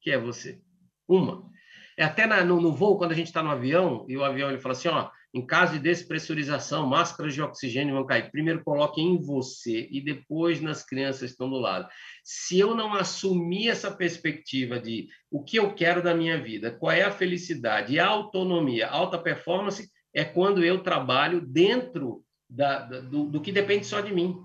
que 0.00 0.10
é 0.10 0.18
você. 0.18 0.60
Uma. 1.08 1.48
É 1.96 2.04
até 2.04 2.26
na, 2.26 2.44
no, 2.44 2.60
no, 2.60 2.72
voo, 2.72 2.96
quando 2.96 3.12
a 3.12 3.14
gente 3.14 3.26
está 3.26 3.42
no 3.42 3.50
avião, 3.50 4.04
e 4.08 4.16
o 4.16 4.22
avião 4.22 4.48
ele 4.48 4.60
fala 4.60 4.72
assim, 4.72 4.88
ó, 4.88 5.10
em 5.34 5.44
caso 5.44 5.74
de 5.74 5.80
despressurização, 5.80 6.86
máscaras 6.86 7.34
de 7.34 7.42
oxigênio 7.42 7.94
vão 7.94 8.06
cair. 8.06 8.30
Primeiro 8.30 8.62
coloque 8.62 9.00
em 9.00 9.20
você 9.20 9.88
e 9.90 10.00
depois 10.00 10.60
nas 10.60 10.84
crianças 10.84 11.20
que 11.20 11.26
estão 11.32 11.50
do 11.50 11.58
lado. 11.58 11.88
Se 12.22 12.58
eu 12.58 12.74
não 12.74 12.94
assumir 12.94 13.68
essa 13.68 13.90
perspectiva 13.90 14.78
de 14.78 15.08
o 15.30 15.42
que 15.42 15.58
eu 15.58 15.74
quero 15.74 16.02
da 16.02 16.14
minha 16.14 16.40
vida, 16.40 16.70
qual 16.70 16.92
é 16.92 17.02
a 17.02 17.10
felicidade 17.10 17.98
a 17.98 18.06
autonomia, 18.06 18.88
alta 18.88 19.18
performance, 19.18 19.90
é 20.14 20.24
quando 20.24 20.64
eu 20.64 20.82
trabalho 20.82 21.40
dentro 21.40 22.24
da, 22.48 22.80
da, 22.80 23.00
do, 23.00 23.28
do 23.28 23.40
que 23.40 23.52
depende 23.52 23.86
só 23.86 24.00
de 24.00 24.14
mim. 24.14 24.36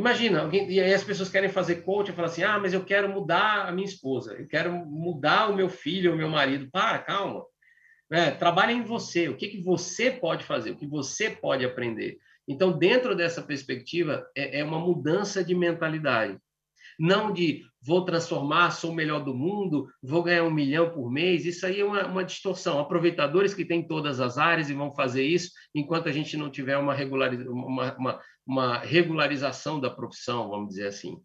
Imagina, 0.00 0.40
alguém, 0.40 0.70
e 0.70 0.80
aí 0.80 0.94
as 0.94 1.04
pessoas 1.04 1.28
querem 1.28 1.50
fazer 1.50 1.82
coaching 1.82 2.12
e 2.12 2.14
falam 2.14 2.30
assim: 2.30 2.42
ah, 2.42 2.58
mas 2.58 2.72
eu 2.72 2.82
quero 2.82 3.06
mudar 3.06 3.68
a 3.68 3.72
minha 3.72 3.86
esposa, 3.86 4.32
eu 4.32 4.48
quero 4.48 4.72
mudar 4.72 5.50
o 5.50 5.54
meu 5.54 5.68
filho, 5.68 6.14
o 6.14 6.16
meu 6.16 6.28
marido. 6.28 6.70
Para, 6.70 7.00
calma. 7.00 7.44
É, 8.10 8.30
trabalhe 8.30 8.72
em 8.72 8.82
você. 8.82 9.28
O 9.28 9.36
que, 9.36 9.48
que 9.48 9.62
você 9.62 10.10
pode 10.10 10.42
fazer? 10.42 10.70
O 10.70 10.76
que 10.76 10.86
você 10.86 11.28
pode 11.28 11.66
aprender? 11.66 12.16
Então, 12.48 12.76
dentro 12.76 13.14
dessa 13.14 13.42
perspectiva, 13.42 14.26
é, 14.34 14.60
é 14.60 14.64
uma 14.64 14.80
mudança 14.80 15.44
de 15.44 15.54
mentalidade. 15.54 16.38
Não 16.98 17.32
de 17.32 17.62
vou 17.82 18.04
transformar, 18.04 18.70
sou 18.72 18.90
o 18.90 18.94
melhor 18.94 19.24
do 19.24 19.34
mundo, 19.34 19.88
vou 20.02 20.22
ganhar 20.22 20.44
um 20.44 20.50
milhão 20.50 20.90
por 20.90 21.10
mês. 21.10 21.44
Isso 21.44 21.64
aí 21.66 21.80
é 21.80 21.84
uma, 21.84 22.06
uma 22.06 22.24
distorção. 22.24 22.78
Aproveitadores 22.78 23.54
que 23.54 23.64
têm 23.64 23.86
todas 23.86 24.18
as 24.18 24.38
áreas 24.38 24.68
e 24.68 24.74
vão 24.74 24.94
fazer 24.94 25.24
isso 25.24 25.50
enquanto 25.74 26.08
a 26.08 26.12
gente 26.12 26.36
não 26.36 26.50
tiver 26.50 26.76
uma, 26.76 26.94
regularização, 26.94 27.52
uma, 27.52 27.96
uma, 27.96 28.20
uma 28.50 28.78
regularização 28.78 29.78
da 29.78 29.88
profissão, 29.88 30.48
vamos 30.48 30.70
dizer 30.70 30.88
assim. 30.88 31.16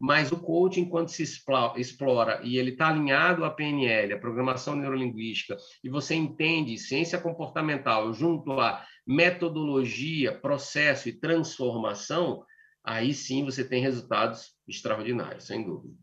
Mas 0.00 0.32
o 0.32 0.38
coaching, 0.38 0.86
quando 0.86 1.10
se 1.10 1.22
explora 1.22 2.40
e 2.42 2.56
ele 2.56 2.70
está 2.70 2.88
alinhado 2.88 3.44
à 3.44 3.50
PNL, 3.50 4.14
a 4.14 4.18
programação 4.18 4.74
neurolinguística, 4.74 5.58
e 5.84 5.90
você 5.90 6.14
entende 6.14 6.78
ciência 6.78 7.20
comportamental 7.20 8.14
junto 8.14 8.58
à 8.58 8.82
metodologia, 9.06 10.32
processo 10.32 11.10
e 11.10 11.12
transformação, 11.12 12.42
aí 12.82 13.12
sim 13.12 13.44
você 13.44 13.62
tem 13.62 13.82
resultados 13.82 14.54
extraordinários, 14.66 15.44
sem 15.44 15.62
dúvida. 15.62 15.94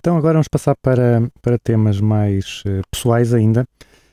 Então 0.00 0.16
agora 0.16 0.32
vamos 0.32 0.48
passar 0.48 0.74
para, 0.76 1.30
para 1.42 1.58
temas 1.58 2.00
mais 2.00 2.62
uh, 2.64 2.80
pessoais 2.90 3.34
ainda. 3.34 3.66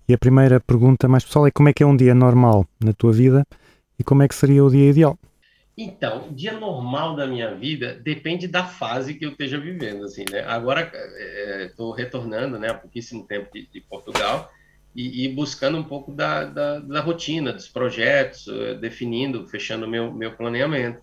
E 0.06 0.14
a 0.14 0.18
primeira 0.18 0.60
pergunta 0.60 1.08
mais 1.08 1.24
pessoal 1.24 1.48
é 1.48 1.52
como 1.52 1.70
é 1.70 1.74
que 1.74 1.82
é 1.82 1.86
um 1.86 1.96
dia 1.96 2.14
normal 2.14 2.68
na 2.84 2.92
tua 2.92 3.14
vida 3.14 3.48
e 3.98 4.04
como 4.04 4.22
é 4.22 4.28
que 4.28 4.36
seria 4.36 4.66
o 4.66 4.70
dia 4.70 4.90
ideal? 4.90 5.18
Então, 5.78 6.28
dia 6.34 6.52
normal 6.60 7.16
da 7.16 7.26
minha 7.26 7.56
vida 7.56 7.98
depende 8.04 8.50
da 8.50 8.66
fase 8.66 9.14
que 9.14 9.26
eu 9.26 9.30
esteja 9.30 9.58
vivendo, 9.58 10.04
assim, 10.04 10.26
né? 10.30 10.44
Agora 10.46 10.92
estou 11.62 11.96
é, 11.96 12.02
retornando, 12.02 12.60
né, 12.60 12.70
há 12.70 12.74
pouquíssimo 12.74 13.26
tempo 13.26 13.50
de, 13.54 13.66
de 13.68 13.80
Portugal 13.80 14.52
e, 14.94 15.24
e, 15.24 15.30
buscando 15.30 15.78
um 15.78 15.84
pouco 15.84 16.12
da, 16.12 16.44
da, 16.44 16.80
da 16.80 17.00
rotina, 17.00 17.54
dos 17.54 17.70
projetos, 17.70 18.46
definindo, 18.82 19.48
fechando 19.48 19.88
meu 19.88 20.12
meu 20.14 20.36
planeamento. 20.36 21.00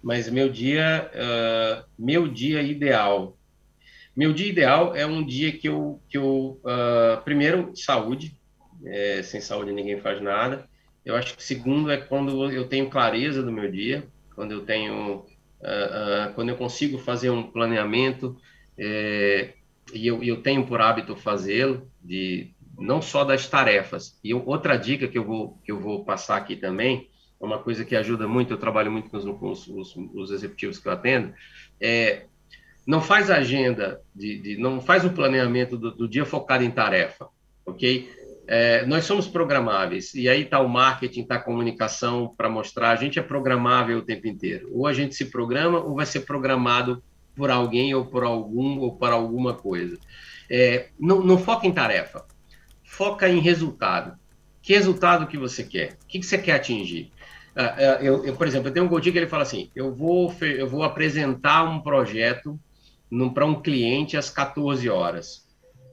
Mas 0.00 0.30
meu 0.30 0.48
dia, 0.48 1.10
uh, 1.12 1.84
meu 1.98 2.28
dia 2.28 2.62
ideal 2.62 3.37
meu 4.18 4.32
dia 4.32 4.48
ideal 4.48 4.96
é 4.96 5.06
um 5.06 5.24
dia 5.24 5.52
que 5.52 5.68
eu, 5.68 6.02
que 6.08 6.18
eu 6.18 6.60
uh, 6.64 7.22
primeiro, 7.22 7.70
saúde. 7.76 8.36
É, 8.84 9.22
sem 9.22 9.40
saúde 9.40 9.70
ninguém 9.70 10.00
faz 10.00 10.20
nada. 10.20 10.68
Eu 11.04 11.14
acho 11.14 11.36
que 11.36 11.42
segundo 11.42 11.88
é 11.88 11.96
quando 11.96 12.50
eu 12.50 12.66
tenho 12.66 12.90
clareza 12.90 13.44
do 13.44 13.52
meu 13.52 13.70
dia, 13.70 14.08
quando 14.34 14.50
eu 14.50 14.62
tenho, 14.62 15.18
uh, 15.18 15.20
uh, 15.20 16.34
quando 16.34 16.48
eu 16.48 16.56
consigo 16.56 16.98
fazer 16.98 17.30
um 17.30 17.44
planeamento 17.44 18.36
é, 18.76 19.54
e 19.94 20.08
eu, 20.08 20.20
eu 20.24 20.42
tenho 20.42 20.66
por 20.66 20.80
hábito 20.80 21.14
fazê-lo, 21.14 21.88
de 22.02 22.50
não 22.76 23.00
só 23.00 23.22
das 23.22 23.46
tarefas. 23.46 24.18
E 24.24 24.30
eu, 24.30 24.44
outra 24.44 24.76
dica 24.76 25.06
que 25.06 25.16
eu 25.16 25.24
vou 25.24 25.60
que 25.64 25.70
eu 25.70 25.78
vou 25.78 26.04
passar 26.04 26.38
aqui 26.38 26.56
também 26.56 27.08
é 27.40 27.44
uma 27.44 27.60
coisa 27.60 27.84
que 27.84 27.94
ajuda 27.94 28.26
muito. 28.26 28.52
Eu 28.52 28.58
trabalho 28.58 28.90
muito 28.90 29.10
com 29.10 29.16
os, 29.16 29.24
com 29.24 29.50
os, 29.50 29.68
os, 29.68 29.96
os 30.12 30.30
executivos 30.32 30.76
que 30.80 30.88
eu 30.88 30.92
atendo. 30.92 31.32
É 31.80 32.24
não 32.88 33.02
faz 33.02 33.30
agenda, 33.30 34.00
de, 34.14 34.38
de 34.38 34.56
não 34.56 34.80
faz 34.80 35.04
o 35.04 35.10
planeamento 35.10 35.76
do, 35.76 35.94
do, 35.94 36.08
dia 36.08 36.24
focado 36.24 36.64
em 36.64 36.70
tarefa, 36.70 37.28
ok? 37.66 38.10
É, 38.46 38.86
nós 38.86 39.04
somos 39.04 39.28
programáveis, 39.28 40.14
e 40.14 40.26
aí 40.26 40.44
está 40.44 40.58
o 40.58 40.68
marketing, 40.70 41.20
está 41.20 41.34
a 41.34 41.38
comunicação 41.38 42.32
para 42.34 42.48
mostrar, 42.48 42.92
a 42.92 42.96
gente 42.96 43.18
é 43.18 43.22
programável 43.22 43.98
o 43.98 44.02
tempo 44.02 44.26
inteiro. 44.26 44.70
Ou 44.72 44.86
a 44.86 44.94
gente 44.94 45.14
se 45.14 45.26
programa, 45.26 45.78
ou 45.78 45.96
vai 45.96 46.06
ser 46.06 46.20
programado 46.20 47.02
por 47.36 47.50
alguém, 47.50 47.94
ou 47.94 48.06
por 48.06 48.24
algum, 48.24 48.78
ou 48.78 48.96
para 48.96 49.14
alguma 49.14 49.52
coisa. 49.52 49.98
É, 50.50 50.88
não, 50.98 51.22
não 51.22 51.36
foca 51.36 51.66
em 51.66 51.72
tarefa, 51.72 52.24
foca 52.82 53.28
em 53.28 53.38
resultado. 53.38 54.18
Que 54.62 54.72
resultado 54.72 55.26
que 55.26 55.36
você 55.36 55.62
quer? 55.62 55.98
O 56.04 56.06
que, 56.06 56.20
que 56.20 56.26
você 56.26 56.38
quer 56.38 56.52
atingir? 56.52 57.12
Uh, 57.54 58.02
eu, 58.02 58.24
eu, 58.24 58.34
por 58.34 58.46
exemplo, 58.46 58.68
eu 58.68 58.72
tenho 58.72 58.86
um 58.86 58.88
Godinho 58.88 59.12
que 59.12 59.18
ele 59.18 59.26
fala 59.26 59.42
assim: 59.42 59.70
eu 59.76 59.92
vou, 59.92 60.34
eu 60.40 60.66
vou 60.66 60.82
apresentar 60.82 61.64
um 61.64 61.80
projeto 61.80 62.58
para 63.34 63.46
um 63.46 63.60
cliente 63.60 64.16
às 64.16 64.30
14 64.30 64.88
horas. 64.88 65.46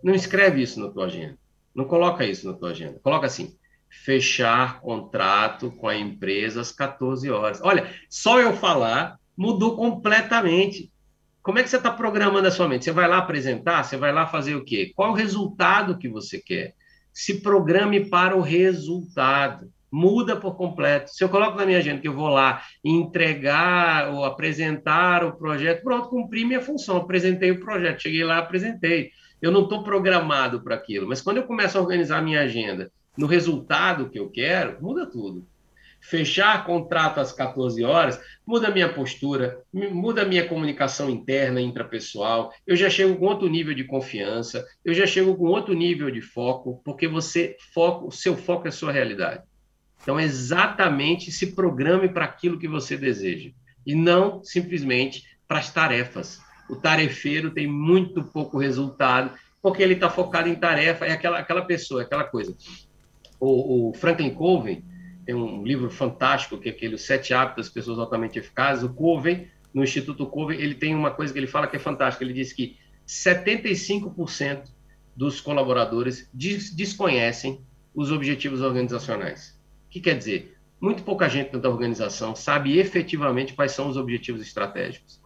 Não 0.04 0.14
escreve 0.14 0.62
isso 0.62 0.80
na 0.80 0.90
tua 0.90 1.06
agenda. 1.06 1.38
Não 1.74 1.86
coloca 1.86 2.26
isso 2.26 2.48
na 2.48 2.54
tua 2.54 2.72
agenda. 2.72 3.00
Coloca 3.02 3.26
assim: 3.26 3.56
fechar 3.90 4.80
contrato 4.82 5.72
com 5.72 5.88
a 5.88 5.96
empresa 5.96 6.62
às 6.62 6.72
14 6.72 7.30
horas. 7.30 7.60
Olha, 7.62 7.90
só 8.10 8.40
eu 8.40 8.54
falar 8.54 9.20
mudou 9.36 9.76
completamente. 9.76 10.92
Como 11.42 11.60
é 11.60 11.64
que 11.64 11.70
você 11.70 11.78
está 11.78 11.92
programando 11.92 12.48
a 12.48 12.52
sua 12.52 12.68
mente? 12.68 12.86
Você 12.86 12.92
vai 12.92 13.08
lá 13.08 13.18
apresentar? 13.18 13.84
Você 13.84 13.98
vai 13.98 14.12
lá 14.12 14.26
fazer 14.26 14.56
o 14.56 14.64
quê? 14.64 14.92
Qual 14.96 15.12
o 15.12 15.16
resultado 15.16 15.98
que 15.98 16.10
você 16.10 16.40
quer? 16.40 16.74
Se 17.14 17.42
programe 17.42 18.10
para 18.10 18.36
o 18.36 18.42
resultado 18.42 19.72
muda 19.96 20.36
por 20.36 20.58
completo. 20.58 21.10
Se 21.10 21.24
eu 21.24 21.30
coloco 21.30 21.58
na 21.58 21.66
minha 21.66 21.78
agenda 21.78 22.02
que 22.02 22.08
eu 22.08 22.14
vou 22.14 22.28
lá 22.28 22.62
entregar 22.84 24.14
ou 24.14 24.26
apresentar 24.26 25.24
o 25.24 25.38
projeto, 25.38 25.84
pronto, 25.84 26.10
cumpri 26.10 26.44
minha 26.44 26.60
função, 26.60 26.98
apresentei 26.98 27.52
o 27.52 27.62
projeto, 27.62 28.02
cheguei 28.02 28.26
lá, 28.26 28.40
apresentei. 28.40 29.12
Eu 29.42 29.54
não 29.54 29.64
estou 29.64 29.84
programado 29.84 30.62
para 30.62 30.76
aquilo, 30.76 31.08
mas 31.08 31.22
quando 31.22 31.38
eu 31.38 31.44
começo 31.44 31.78
a 31.78 31.82
organizar 31.82 32.18
a 32.18 32.22
minha 32.22 32.42
agenda 32.42 32.92
no 33.18 33.26
resultado 33.26 34.10
que 34.10 34.20
eu 34.20 34.30
quero, 34.30 34.78
muda 34.82 35.06
tudo. 35.06 35.48
Fechar 36.02 36.66
contrato 36.66 37.22
às 37.22 37.32
14 37.32 37.82
horas 37.86 38.20
muda 38.46 38.68
a 38.68 38.72
minha 38.72 38.94
postura, 38.94 39.62
muda 39.74 40.24
a 40.24 40.26
minha 40.26 40.46
comunicação 40.46 41.10
interna, 41.10 41.62
intrapessoal. 41.62 42.52
Eu 42.68 42.76
já 42.76 42.90
chego 42.90 43.16
com 43.16 43.26
outro 43.26 43.48
nível 43.48 43.74
de 43.74 43.86
confiança, 43.86 44.64
eu 44.84 44.94
já 44.94 45.08
chego 45.08 45.36
com 45.38 45.46
outro 45.46 45.74
nível 45.74 46.12
de 46.12 46.22
foco, 46.22 46.82
porque 46.84 47.08
você 47.08 47.56
foco, 47.74 48.08
o 48.08 48.12
seu 48.12 48.36
foco 48.36 48.68
é 48.68 48.70
a 48.70 48.74
sua 48.74 48.92
realidade. 48.92 49.42
Então, 50.06 50.20
exatamente 50.20 51.32
se 51.32 51.48
programe 51.56 52.08
para 52.08 52.26
aquilo 52.26 52.60
que 52.60 52.68
você 52.68 52.96
deseja 52.96 53.50
e 53.84 53.96
não 53.96 54.44
simplesmente 54.44 55.24
para 55.48 55.58
as 55.58 55.74
tarefas. 55.74 56.40
O 56.70 56.76
tarefeiro 56.76 57.50
tem 57.50 57.66
muito 57.66 58.24
pouco 58.24 58.60
resultado 58.60 59.32
porque 59.64 59.82
ele 59.82 59.96
está 59.96 60.08
focado 60.08 60.48
em 60.48 60.54
tarefa, 60.54 61.08
é 61.08 61.12
aquela, 61.12 61.40
aquela 61.40 61.64
pessoa, 61.64 62.04
aquela 62.04 62.24
coisa. 62.24 62.56
O, 63.40 63.90
o 63.90 63.94
Franklin 63.96 64.30
Covey 64.30 64.84
tem 65.26 65.34
um 65.34 65.64
livro 65.64 65.90
fantástico, 65.90 66.60
que 66.60 66.70
é 66.70 66.72
aquele 66.72 67.00
Sete 67.00 67.34
Hábitos 67.34 67.66
das 67.66 67.74
Pessoas 67.74 67.98
Altamente 67.98 68.38
Eficazes. 68.38 68.84
O 68.84 68.94
Covey, 68.94 69.48
no 69.74 69.84
Instituto 69.84 70.28
Covey, 70.28 70.62
ele 70.62 70.76
tem 70.76 70.94
uma 70.94 71.10
coisa 71.10 71.34
que 71.34 71.40
ele 71.40 71.48
fala 71.48 71.66
que 71.66 71.78
é 71.78 71.80
fantástica. 71.80 72.24
Ele 72.24 72.34
diz 72.34 72.54
que 72.54 72.78
75% 73.08 74.66
dos 75.16 75.42
colaboradores 75.42 76.30
des 76.32 76.70
desconhecem 76.70 77.60
os 77.92 78.12
objetivos 78.12 78.62
organizacionais. 78.62 79.55
Que 79.96 80.02
quer 80.02 80.18
dizer? 80.18 80.58
Muito 80.82 81.04
pouca 81.04 81.30
gente 81.30 81.46
dentro 81.46 81.62
da 81.62 81.70
organização 81.70 82.36
sabe 82.36 82.78
efetivamente 82.78 83.54
quais 83.54 83.72
são 83.72 83.88
os 83.88 83.96
objetivos 83.96 84.42
estratégicos. 84.42 85.22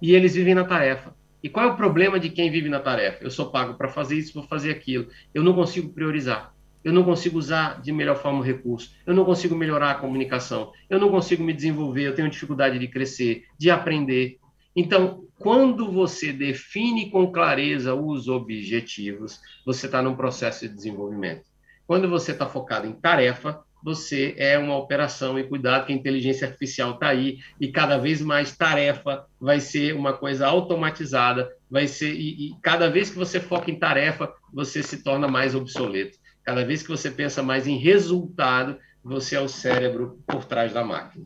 E 0.00 0.14
eles 0.14 0.34
vivem 0.34 0.54
na 0.54 0.64
tarefa. 0.64 1.14
E 1.42 1.50
qual 1.50 1.66
é 1.66 1.68
o 1.70 1.76
problema 1.76 2.18
de 2.18 2.30
quem 2.30 2.50
vive 2.50 2.70
na 2.70 2.80
tarefa? 2.80 3.22
Eu 3.22 3.30
sou 3.30 3.50
pago 3.50 3.74
para 3.74 3.90
fazer 3.90 4.16
isso, 4.16 4.32
vou 4.32 4.44
fazer 4.44 4.70
aquilo. 4.70 5.08
Eu 5.34 5.42
não 5.42 5.52
consigo 5.52 5.92
priorizar. 5.92 6.54
Eu 6.82 6.94
não 6.94 7.04
consigo 7.04 7.36
usar 7.38 7.82
de 7.82 7.92
melhor 7.92 8.16
forma 8.16 8.38
o 8.38 8.42
recurso. 8.42 8.90
Eu 9.04 9.12
não 9.12 9.22
consigo 9.22 9.54
melhorar 9.54 9.90
a 9.90 9.96
comunicação. 9.96 10.72
Eu 10.88 10.98
não 10.98 11.10
consigo 11.10 11.44
me 11.44 11.52
desenvolver. 11.52 12.04
Eu 12.04 12.14
tenho 12.14 12.30
dificuldade 12.30 12.78
de 12.78 12.88
crescer, 12.88 13.44
de 13.58 13.70
aprender. 13.70 14.38
Então, 14.74 15.26
quando 15.38 15.92
você 15.92 16.32
define 16.32 17.10
com 17.10 17.30
clareza 17.30 17.94
os 17.94 18.28
objetivos, 18.28 19.38
você 19.66 19.84
está 19.84 20.00
num 20.00 20.16
processo 20.16 20.66
de 20.66 20.74
desenvolvimento. 20.74 21.44
Quando 21.86 22.08
você 22.08 22.32
está 22.32 22.46
focado 22.46 22.86
em 22.86 22.92
tarefa, 22.94 23.65
você 23.86 24.34
é 24.36 24.58
uma 24.58 24.76
operação 24.76 25.38
e 25.38 25.44
cuidado 25.44 25.86
que 25.86 25.92
a 25.92 25.96
inteligência 25.96 26.48
artificial 26.48 26.94
está 26.94 27.06
aí 27.06 27.38
e 27.60 27.68
cada 27.68 27.96
vez 27.96 28.20
mais 28.20 28.56
tarefa 28.56 29.26
vai 29.40 29.60
ser 29.60 29.94
uma 29.94 30.12
coisa 30.12 30.44
automatizada, 30.44 31.48
vai 31.70 31.86
ser 31.86 32.12
e, 32.12 32.48
e, 32.48 32.54
cada 32.60 32.90
vez 32.90 33.10
que 33.10 33.16
você 33.16 33.38
foca 33.38 33.70
em 33.70 33.78
tarefa, 33.78 34.32
você 34.52 34.82
se 34.82 35.04
torna 35.04 35.28
mais 35.28 35.54
obsoleto. 35.54 36.18
Cada 36.42 36.64
vez 36.64 36.82
que 36.82 36.88
você 36.88 37.08
pensa 37.08 37.44
mais 37.44 37.68
em 37.68 37.78
resultado, 37.78 38.76
você 39.04 39.36
é 39.36 39.40
o 39.40 39.48
cérebro 39.48 40.18
por 40.26 40.44
trás 40.44 40.72
da 40.72 40.82
máquina. 40.82 41.24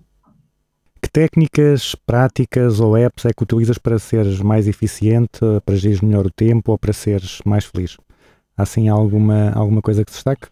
Que 1.00 1.11
técnicas, 1.11 1.94
práticas 1.94 2.78
ou 2.78 2.94
apps 2.94 3.24
é 3.24 3.32
que 3.32 3.42
utilizas 3.42 3.78
para 3.78 3.98
seres 3.98 4.38
mais 4.38 4.68
eficiente, 4.68 5.40
para 5.64 5.76
gerir 5.76 6.04
melhor 6.04 6.26
o 6.26 6.30
tempo 6.30 6.72
ou 6.72 6.78
para 6.78 6.92
seres 6.92 7.40
mais 7.42 7.64
feliz? 7.64 7.96
Há 8.54 8.64
assim 8.64 8.90
alguma, 8.90 9.50
alguma 9.52 9.80
coisa 9.80 10.04
que 10.04 10.12
destaque? 10.12 10.48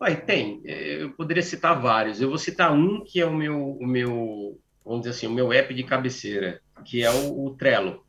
Ué, 0.00 0.14
tem. 0.14 0.60
É, 0.64 1.02
eu 1.02 1.10
poderia 1.10 1.42
citar 1.42 1.80
vários. 1.80 2.20
Eu 2.20 2.28
vou 2.28 2.38
citar 2.38 2.72
um 2.72 3.04
que 3.04 3.20
é 3.20 3.26
o 3.26 3.34
meu, 3.34 3.72
o 3.72 3.86
meu 3.86 4.58
vamos 4.84 5.02
dizer 5.02 5.10
assim, 5.10 5.26
o 5.26 5.32
meu 5.32 5.52
app 5.52 5.74
de 5.74 5.82
cabeceira, 5.82 6.60
que 6.84 7.02
é 7.02 7.10
o, 7.10 7.46
o 7.46 7.50
Trello. 7.56 8.04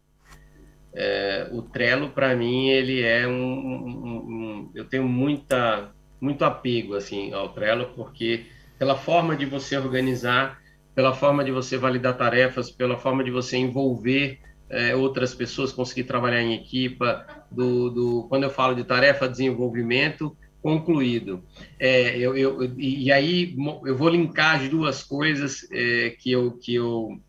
É, 0.94 1.50
o 1.52 1.62
Trello, 1.62 2.10
para 2.10 2.36
mim, 2.36 2.70
ele 2.70 3.02
é 3.02 3.28
um, 3.28 3.32
um, 3.32 4.16
um, 4.18 4.72
Eu 4.74 4.86
tenho 4.86 5.04
muita, 5.04 5.92
muito 6.22 6.46
apego 6.46 6.96
assim, 6.96 7.34
ao 7.34 7.50
Trello, 7.50 7.92
porque 7.96 8.46
pela 8.78 8.96
forma 8.96 9.36
de 9.36 9.46
você 9.46 9.78
organizar, 9.78 10.62
pela 10.96 11.14
forma 11.14 11.44
de 11.44 11.52
você 11.52 11.78
validar 11.78 12.18
tarefas, 12.18 12.72
pela 12.72 12.98
forma 12.98 13.24
de 13.24 13.30
você 13.30 13.58
envolver 13.58 14.40
é, 14.70 14.96
outras 14.96 15.36
pessoas, 15.36 15.74
conseguir 15.74 16.06
trabalhar 16.06 16.42
em 16.42 16.54
equipa, 16.54 17.26
do, 17.52 17.90
do, 17.90 18.28
quando 18.30 18.44
eu 18.44 18.50
falo 18.50 18.74
de 18.74 18.84
tarefa, 18.84 19.28
desenvolvimento, 19.28 20.36
concluído. 20.62 21.44
É, 21.80 22.18
eu, 22.18 22.36
eu, 22.36 22.64
e 22.78 23.12
aí 23.12 23.56
eu 23.86 23.98
vou 23.98 24.10
linkar 24.10 24.62
as 24.62 24.70
duas 24.70 25.04
coisas 25.04 25.68
é, 25.72 26.12
que, 26.12 26.32
eu, 26.32 26.52
que, 26.52 26.76
eu, 26.76 27.20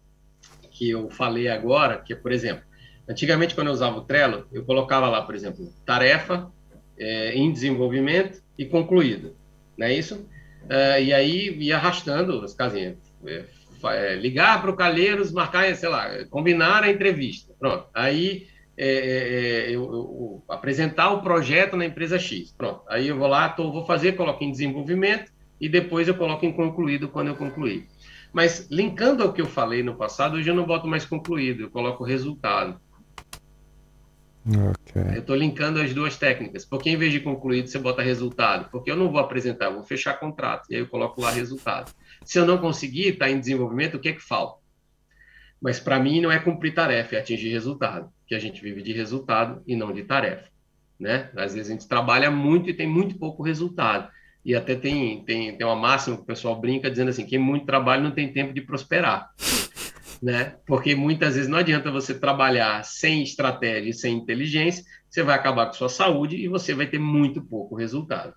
que 0.71 0.91
eu 0.91 1.11
falei 1.11 1.49
agora, 1.49 1.99
que 1.99 2.13
é, 2.13 2.17
por 2.17 2.33
exemplo, 2.33 2.65
antigamente 3.09 3.55
quando 3.55 3.69
eu 3.69 3.73
usava 3.73 3.99
o 3.99 4.05
Trello, 4.05 4.47
eu 4.53 4.65
colocava 4.65 5.09
lá, 5.09 5.23
por 5.23 5.35
exemplo, 5.35 5.73
tarefa 5.87 6.51
é, 6.99 7.35
em 7.35 7.53
desenvolvimento 7.53 8.43
e 8.59 8.65
concluído, 8.65 9.37
não 9.77 9.87
é 9.87 9.95
isso? 9.95 10.27
É, 10.69 11.03
e 11.03 11.13
aí 11.13 11.57
ia 11.59 11.77
arrastando 11.77 12.45
as 12.45 12.55
casinhas. 12.55 12.97
É, 13.25 14.15
ligar 14.17 14.61
para 14.61 14.71
o 14.71 14.77
Calheiros, 14.77 15.33
marcar, 15.33 15.75
sei 15.75 15.89
lá, 15.89 16.25
combinar 16.29 16.85
a 16.85 16.91
entrevista. 16.91 17.55
Pronto. 17.59 17.87
Aí 17.95 18.47
é, 18.83 18.87
é, 18.87 19.67
é, 19.67 19.71
eu, 19.71 19.83
eu, 19.83 20.45
apresentar 20.49 21.11
o 21.11 21.21
projeto 21.21 21.77
na 21.77 21.85
empresa 21.85 22.19
X. 22.19 22.51
Pronto. 22.51 22.83
Aí 22.89 23.09
eu 23.09 23.19
vou 23.19 23.29
lá, 23.29 23.47
tô, 23.51 23.71
vou 23.71 23.85
fazer, 23.85 24.13
coloco 24.13 24.43
em 24.43 24.51
desenvolvimento 24.51 25.31
e 25.61 25.69
depois 25.69 26.09
eu 26.09 26.15
coloco 26.15 26.47
em 26.47 26.53
concluído 26.53 27.07
quando 27.07 27.29
eu 27.29 27.37
concluir. 27.37 27.87
Mas 28.33 28.69
linkando 28.71 29.23
ao 29.23 29.35
que 29.35 29.43
eu 29.43 29.47
falei 29.47 29.83
no 29.83 29.97
passado, 29.97 30.37
hoje 30.37 30.49
eu 30.49 30.55
não 30.55 30.65
boto 30.65 30.89
mais 30.89 31.05
concluído, 31.05 31.65
eu 31.65 31.71
coloco 31.71 32.03
resultado. 32.05 32.81
Okay. 34.47 35.17
Eu 35.17 35.21
estou 35.21 35.37
linkando 35.37 35.79
as 35.79 35.93
duas 35.93 36.17
técnicas, 36.17 36.65
porque 36.65 36.89
em 36.89 36.97
vez 36.97 37.13
de 37.13 37.21
concluído, 37.21 37.69
você 37.69 37.79
bota 37.79 38.01
resultado, 38.01 38.71
porque 38.71 38.91
eu 38.91 38.97
não 38.97 39.11
vou 39.11 39.21
apresentar, 39.21 39.67
eu 39.67 39.75
vou 39.75 39.85
fechar 39.85 40.19
contrato, 40.19 40.65
e 40.71 40.77
aí 40.77 40.81
eu 40.81 40.89
coloco 40.89 41.21
lá 41.21 41.31
resultado. 41.31 41.93
Se 42.25 42.39
eu 42.39 42.47
não 42.47 42.57
conseguir, 42.57 43.09
está 43.09 43.29
em 43.29 43.39
desenvolvimento, 43.39 43.97
o 43.97 44.01
que 44.01 44.09
é 44.09 44.13
que 44.15 44.23
falta? 44.23 44.59
Mas 45.61 45.79
para 45.79 46.01
mim 46.01 46.23
não 46.23 46.33
é 46.33 46.39
cumprir 46.39 46.73
tarefa, 46.73 47.17
é 47.17 47.19
atingir 47.19 47.51
resultado, 47.51 48.11
que 48.31 48.35
a 48.37 48.39
gente 48.39 48.63
vive 48.63 48.81
de 48.81 48.93
resultado 48.93 49.61
e 49.67 49.75
não 49.75 49.93
de 49.93 50.05
tarefa, 50.05 50.45
né? 51.01 51.29
Às 51.35 51.53
vezes 51.53 51.69
a 51.69 51.73
gente 51.73 51.89
trabalha 51.89 52.31
muito 52.31 52.71
e 52.71 52.75
tem 52.75 52.87
muito 52.87 53.19
pouco 53.19 53.43
resultado. 53.43 54.09
E 54.45 54.55
até 54.55 54.77
tem, 54.77 55.25
tem, 55.25 55.59
tem 55.59 55.67
uma 55.67 55.75
máxima 55.75 56.17
que 56.17 56.23
o 56.23 56.27
pessoal 56.27 56.61
brinca 56.61 56.89
dizendo 56.89 57.09
assim, 57.09 57.27
que 57.27 57.37
muito 57.37 57.67
trabalho 57.67 58.05
não 58.05 58.13
tem 58.13 58.33
tempo 58.33 58.55
de 58.55 58.61
prosperar. 58.63 59.31
Né? 60.23 60.57
Porque 60.67 60.95
muitas 60.95 61.35
vezes 61.35 61.49
não 61.49 61.57
adianta 61.57 61.91
você 61.91 62.13
trabalhar 62.13 62.85
sem 62.85 63.23
estratégia 63.23 63.89
e 63.89 63.95
sem 63.95 64.15
inteligência, 64.15 64.85
você 65.09 65.23
vai 65.23 65.35
acabar 65.35 65.65
com 65.65 65.73
sua 65.73 65.89
saúde 65.89 66.37
e 66.37 66.47
você 66.47 66.75
vai 66.75 66.87
ter 66.87 66.99
muito 66.99 67.41
pouco 67.41 67.75
resultado. 67.75 68.35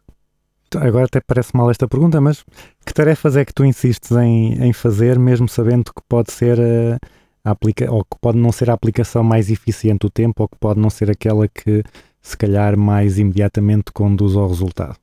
Agora 0.78 1.08
até 1.08 1.20
parece 1.20 1.54
mal 1.54 1.70
esta 1.70 1.86
pergunta, 1.86 2.22
mas 2.22 2.42
que 2.86 2.94
tarefas 2.94 3.36
é 3.36 3.44
que 3.44 3.54
tu 3.54 3.66
insistes 3.66 4.12
em, 4.12 4.64
em 4.64 4.72
fazer, 4.72 5.20
mesmo 5.20 5.50
sabendo 5.50 5.94
que 5.94 6.02
pode 6.08 6.32
ser 6.32 6.58
uh, 6.58 6.98
aplica 7.44 7.92
ou 7.92 8.04
que 8.04 8.18
pode 8.22 8.38
não 8.38 8.52
ser 8.52 8.70
a 8.70 8.74
aplicação 8.74 9.24
mais 9.24 9.52
eficiente 9.52 10.00
do 10.00 10.10
tempo, 10.10 10.44
ou 10.44 10.48
que 10.48 10.58
pode 10.58 10.80
não 10.80 10.90
ser 10.90 11.10
aquela 11.12 11.48
que 11.48 11.84
se 12.22 12.38
calhar 12.38 12.78
mais 12.78 13.20
imediatamente 13.20 13.92
conduz 13.92 14.36
ao 14.36 14.48
resultado? 14.48 14.98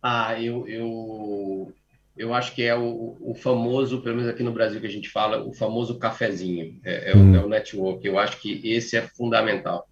Ah, 0.00 0.40
eu, 0.40 0.66
eu, 0.68 1.72
eu 2.16 2.34
acho 2.34 2.54
que 2.54 2.62
é 2.62 2.76
o, 2.76 3.16
o 3.20 3.34
famoso, 3.34 4.00
pelo 4.02 4.16
menos 4.16 4.30
aqui 4.30 4.42
no 4.42 4.52
Brasil 4.52 4.80
que 4.80 4.86
a 4.86 4.90
gente 4.90 5.08
fala, 5.08 5.44
o 5.44 5.52
famoso 5.52 5.98
cafezinho, 5.98 6.78
é, 6.84 7.10
é, 7.10 7.16
hum. 7.16 7.32
o, 7.32 7.36
é 7.36 7.44
o 7.44 7.48
network. 7.48 8.06
Eu 8.06 8.18
acho 8.18 8.40
que 8.40 8.60
esse 8.64 8.96
é 8.96 9.02
fundamental. 9.02 9.86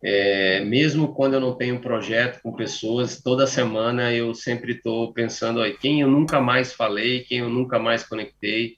É, 0.00 0.64
mesmo 0.64 1.12
quando 1.12 1.34
eu 1.34 1.40
não 1.40 1.54
tenho 1.54 1.74
um 1.74 1.80
projeto 1.80 2.40
com 2.40 2.52
pessoas, 2.52 3.20
toda 3.20 3.48
semana 3.48 4.12
eu 4.12 4.32
sempre 4.32 4.74
estou 4.74 5.12
pensando 5.12 5.60
aí 5.60 5.76
quem 5.76 6.00
eu 6.00 6.08
nunca 6.08 6.40
mais 6.40 6.72
falei, 6.72 7.24
quem 7.24 7.38
eu 7.38 7.50
nunca 7.50 7.78
mais 7.78 8.04
conectei. 8.04 8.76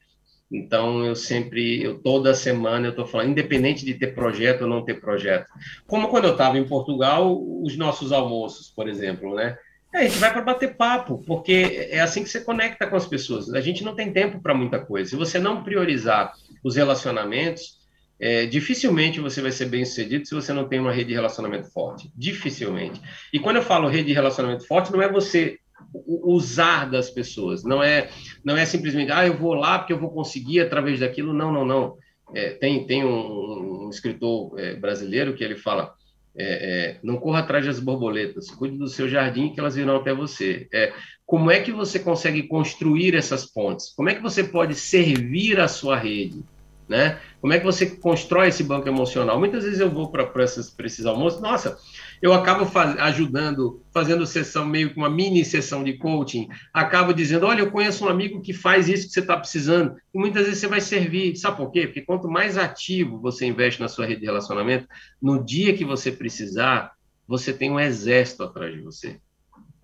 Então 0.50 1.04
eu 1.04 1.14
sempre, 1.14 1.82
eu 1.82 1.98
toda 1.98 2.34
semana 2.34 2.86
eu 2.86 2.90
estou 2.90 3.06
falando, 3.06 3.30
independente 3.30 3.84
de 3.84 3.94
ter 3.94 4.14
projeto 4.14 4.62
ou 4.62 4.68
não 4.68 4.84
ter 4.84 5.00
projeto. 5.00 5.46
Como 5.86 6.08
quando 6.08 6.24
eu 6.24 6.32
estava 6.32 6.58
em 6.58 6.66
Portugal, 6.66 7.40
os 7.62 7.76
nossos 7.76 8.10
almoços, 8.10 8.68
por 8.68 8.88
exemplo, 8.88 9.34
né? 9.34 9.56
É, 9.92 9.98
a 9.98 10.02
gente 10.02 10.18
vai 10.18 10.32
para 10.32 10.42
bater 10.42 10.76
papo, 10.76 11.22
porque 11.26 11.88
é 11.90 12.00
assim 12.00 12.22
que 12.22 12.28
você 12.28 12.40
conecta 12.40 12.86
com 12.86 12.96
as 12.96 13.06
pessoas. 13.06 13.52
A 13.52 13.60
gente 13.60 13.84
não 13.84 13.94
tem 13.94 14.12
tempo 14.12 14.40
para 14.40 14.54
muita 14.54 14.78
coisa. 14.78 15.10
Se 15.10 15.16
você 15.16 15.38
não 15.38 15.64
priorizar 15.64 16.32
os 16.62 16.76
relacionamentos, 16.76 17.80
é, 18.20 18.46
dificilmente 18.46 19.18
você 19.18 19.40
vai 19.40 19.50
ser 19.50 19.66
bem 19.66 19.84
sucedido 19.84 20.26
se 20.26 20.34
você 20.34 20.52
não 20.52 20.68
tem 20.68 20.78
uma 20.78 20.92
rede 20.92 21.08
de 21.08 21.14
relacionamento 21.14 21.70
forte. 21.72 22.10
Dificilmente. 22.16 23.00
E 23.32 23.38
quando 23.38 23.56
eu 23.56 23.62
falo 23.62 23.88
rede 23.88 24.08
de 24.08 24.12
relacionamento 24.12 24.66
forte, 24.66 24.92
não 24.92 25.02
é 25.02 25.10
você 25.10 25.58
usar 25.92 26.90
das 26.90 27.10
pessoas, 27.10 27.64
não 27.64 27.82
é, 27.82 28.10
não 28.44 28.56
é 28.56 28.64
simplesmente, 28.64 29.10
ah, 29.12 29.26
eu 29.26 29.36
vou 29.36 29.54
lá 29.54 29.78
porque 29.78 29.92
eu 29.92 29.98
vou 29.98 30.10
conseguir 30.10 30.60
através 30.60 31.00
daquilo. 31.00 31.32
Não, 31.32 31.52
não, 31.52 31.64
não. 31.64 31.96
É, 32.34 32.50
tem 32.50 32.86
tem 32.86 33.04
um, 33.04 33.86
um 33.86 33.90
escritor 33.90 34.58
é, 34.58 34.74
brasileiro 34.74 35.34
que 35.34 35.42
ele 35.42 35.56
fala: 35.56 35.94
é, 36.36 36.44
é, 36.44 36.98
não 37.02 37.16
corra 37.16 37.40
atrás 37.40 37.66
das 37.66 37.80
borboletas, 37.80 38.50
cuide 38.50 38.78
do 38.78 38.88
seu 38.88 39.08
jardim 39.08 39.52
que 39.52 39.60
elas 39.60 39.74
virão 39.74 39.96
até 39.96 40.14
você. 40.14 40.68
É, 40.72 40.92
como 41.26 41.50
é 41.50 41.60
que 41.60 41.72
você 41.72 41.98
consegue 41.98 42.44
construir 42.44 43.14
essas 43.14 43.46
pontes? 43.46 43.90
Como 43.90 44.08
é 44.08 44.14
que 44.14 44.22
você 44.22 44.44
pode 44.44 44.74
servir 44.74 45.58
a 45.60 45.68
sua 45.68 45.96
rede? 45.96 46.42
né? 46.90 47.20
Como 47.40 47.52
é 47.52 47.58
que 47.60 47.64
você 47.64 47.86
constrói 47.86 48.48
esse 48.48 48.64
banco 48.64 48.88
emocional? 48.88 49.38
Muitas 49.38 49.62
vezes 49.62 49.78
eu 49.78 49.88
vou 49.88 50.10
para 50.10 50.28
esses 50.44 51.06
almoços, 51.06 51.40
nossa, 51.40 51.78
eu 52.22 52.32
acabo 52.32 52.66
faz, 52.66 52.98
ajudando, 52.98 53.82
fazendo 53.92 54.26
sessão, 54.26 54.66
meio 54.66 54.90
que 54.90 54.96
uma 54.96 55.08
mini 55.08 55.44
sessão 55.44 55.82
de 55.82 55.94
coaching, 55.94 56.48
acabo 56.72 57.12
dizendo, 57.12 57.46
olha, 57.46 57.60
eu 57.60 57.70
conheço 57.70 58.04
um 58.04 58.08
amigo 58.08 58.42
que 58.42 58.52
faz 58.52 58.88
isso 58.88 59.06
que 59.06 59.12
você 59.12 59.20
está 59.20 59.36
precisando, 59.36 59.96
e 60.12 60.18
muitas 60.18 60.44
vezes 60.44 60.60
você 60.60 60.66
vai 60.66 60.80
servir, 60.80 61.36
sabe 61.36 61.56
por 61.56 61.70
quê? 61.70 61.86
Porque 61.86 62.02
quanto 62.02 62.28
mais 62.28 62.58
ativo 62.58 63.18
você 63.18 63.46
investe 63.46 63.80
na 63.80 63.88
sua 63.88 64.06
rede 64.06 64.20
de 64.20 64.26
relacionamento, 64.26 64.86
no 65.20 65.42
dia 65.42 65.74
que 65.76 65.84
você 65.84 66.12
precisar, 66.12 66.92
você 67.26 67.52
tem 67.52 67.70
um 67.70 67.80
exército 67.80 68.42
atrás 68.42 68.74
de 68.74 68.80
você, 68.80 69.18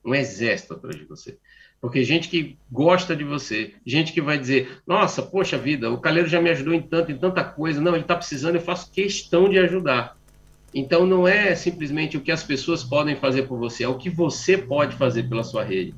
um 0.04 0.14
exército 0.14 0.74
atrás 0.74 0.96
de 0.96 1.04
você. 1.04 1.38
Porque 1.80 2.02
gente 2.02 2.28
que 2.28 2.58
gosta 2.70 3.14
de 3.14 3.22
você, 3.22 3.74
gente 3.84 4.12
que 4.12 4.20
vai 4.20 4.38
dizer, 4.38 4.80
nossa, 4.86 5.22
poxa 5.22 5.56
vida, 5.58 5.90
o 5.90 6.00
Calheiro 6.00 6.28
já 6.28 6.40
me 6.40 6.50
ajudou 6.50 6.74
em 6.74 6.82
tanto, 6.82 7.12
em 7.12 7.18
tanta 7.18 7.44
coisa, 7.44 7.80
não, 7.80 7.92
ele 7.92 8.02
está 8.02 8.16
precisando, 8.16 8.56
eu 8.56 8.60
faço 8.60 8.90
questão 8.90 9.48
de 9.48 9.58
ajudar. 9.58 10.16
Então 10.74 11.06
não 11.06 11.26
é 11.26 11.54
simplesmente 11.54 12.16
o 12.16 12.20
que 12.20 12.32
as 12.32 12.42
pessoas 12.42 12.84
podem 12.84 13.16
fazer 13.16 13.42
por 13.42 13.58
você, 13.58 13.84
é 13.84 13.88
o 13.88 13.98
que 13.98 14.10
você 14.10 14.58
pode 14.58 14.96
fazer 14.96 15.24
pela 15.24 15.42
sua 15.42 15.64
rede. 15.64 15.94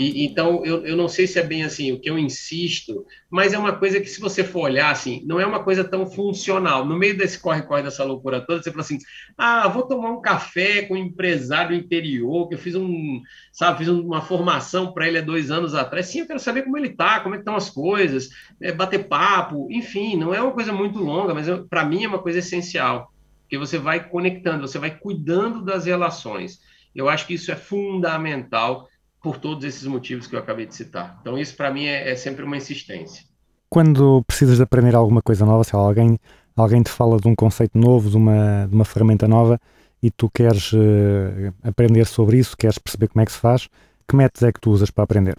E, 0.00 0.24
então, 0.24 0.64
eu, 0.64 0.86
eu 0.86 0.96
não 0.96 1.08
sei 1.08 1.26
se 1.26 1.38
é 1.38 1.42
bem 1.42 1.62
assim 1.62 1.92
o 1.92 2.00
que 2.00 2.08
eu 2.08 2.18
insisto, 2.18 3.04
mas 3.28 3.52
é 3.52 3.58
uma 3.58 3.76
coisa 3.76 4.00
que, 4.00 4.08
se 4.08 4.18
você 4.18 4.42
for 4.42 4.62
olhar, 4.62 4.90
assim, 4.90 5.22
não 5.26 5.38
é 5.38 5.44
uma 5.44 5.62
coisa 5.62 5.84
tão 5.84 6.06
funcional. 6.06 6.86
No 6.86 6.96
meio 6.96 7.14
desse 7.14 7.38
corre-corre, 7.38 7.82
dessa 7.82 8.02
loucura 8.02 8.40
toda, 8.40 8.62
você 8.62 8.70
fala 8.70 8.80
assim: 8.80 8.96
ah, 9.36 9.68
vou 9.68 9.82
tomar 9.82 10.10
um 10.10 10.22
café 10.22 10.82
com 10.82 10.94
um 10.94 10.96
empresário 10.96 11.76
interior, 11.76 12.48
que 12.48 12.54
eu 12.54 12.58
fiz 12.58 12.74
um, 12.74 13.20
sabe, 13.52 13.78
fiz 13.78 13.88
uma 13.88 14.22
formação 14.22 14.92
para 14.94 15.06
ele 15.06 15.18
há 15.18 15.22
dois 15.22 15.50
anos 15.50 15.74
atrás. 15.74 16.06
Sim, 16.06 16.20
eu 16.20 16.26
quero 16.26 16.40
saber 16.40 16.62
como 16.62 16.78
ele 16.78 16.88
está, 16.88 17.20
como 17.20 17.34
é 17.34 17.38
estão 17.38 17.54
as 17.54 17.68
coisas, 17.68 18.30
é, 18.58 18.72
bater 18.72 19.06
papo, 19.06 19.68
enfim, 19.70 20.16
não 20.16 20.32
é 20.32 20.40
uma 20.40 20.52
coisa 20.52 20.72
muito 20.72 20.98
longa, 20.98 21.34
mas 21.34 21.46
para 21.68 21.84
mim 21.84 22.04
é 22.04 22.08
uma 22.08 22.22
coisa 22.22 22.38
essencial, 22.38 23.12
porque 23.50 23.58
você 23.58 23.78
vai 23.78 24.08
conectando, 24.08 24.68
você 24.68 24.78
vai 24.78 24.96
cuidando 24.96 25.64
das 25.64 25.84
relações. 25.84 26.60
Eu 26.94 27.08
acho 27.08 27.26
que 27.26 27.34
isso 27.34 27.50
é 27.50 27.56
fundamental 27.56 28.86
por 29.20 29.38
todos 29.38 29.64
esses 29.64 29.84
motivos 29.88 30.28
que 30.28 30.36
eu 30.36 30.38
acabei 30.38 30.66
de 30.66 30.74
citar. 30.76 31.18
Então, 31.20 31.36
isso 31.36 31.56
para 31.56 31.68
mim 31.68 31.86
é, 31.86 32.12
é, 32.12 32.14
sempre 32.14 32.44
uma 32.44 32.56
insistência. 32.56 33.24
Quando 33.68 34.22
precisas 34.22 34.58
de 34.58 34.62
aprender 34.62 34.94
alguma 34.94 35.20
coisa 35.20 35.44
nova, 35.44 35.64
se 35.64 35.74
alguém, 35.74 36.16
alguém 36.54 36.80
te 36.80 36.90
fala 36.90 37.16
de 37.16 37.26
um 37.26 37.34
conceito 37.34 37.76
novo, 37.76 38.08
de 38.08 38.16
uma, 38.16 38.68
de 38.68 38.74
uma 38.74 38.84
ferramenta 38.84 39.26
nova, 39.26 39.60
e 40.00 40.12
tu 40.12 40.30
queres 40.30 40.72
uh, 40.72 41.52
aprender 41.64 42.06
sobre 42.06 42.38
isso, 42.38 42.56
queres 42.56 42.78
perceber 42.78 43.08
como 43.08 43.20
é 43.20 43.26
que 43.26 43.32
se 43.32 43.38
faz, 43.38 43.68
que 44.08 44.14
métodos 44.14 44.44
é 44.44 44.52
que 44.52 44.60
tu 44.60 44.70
usas 44.70 44.92
para 44.92 45.02
aprender? 45.02 45.36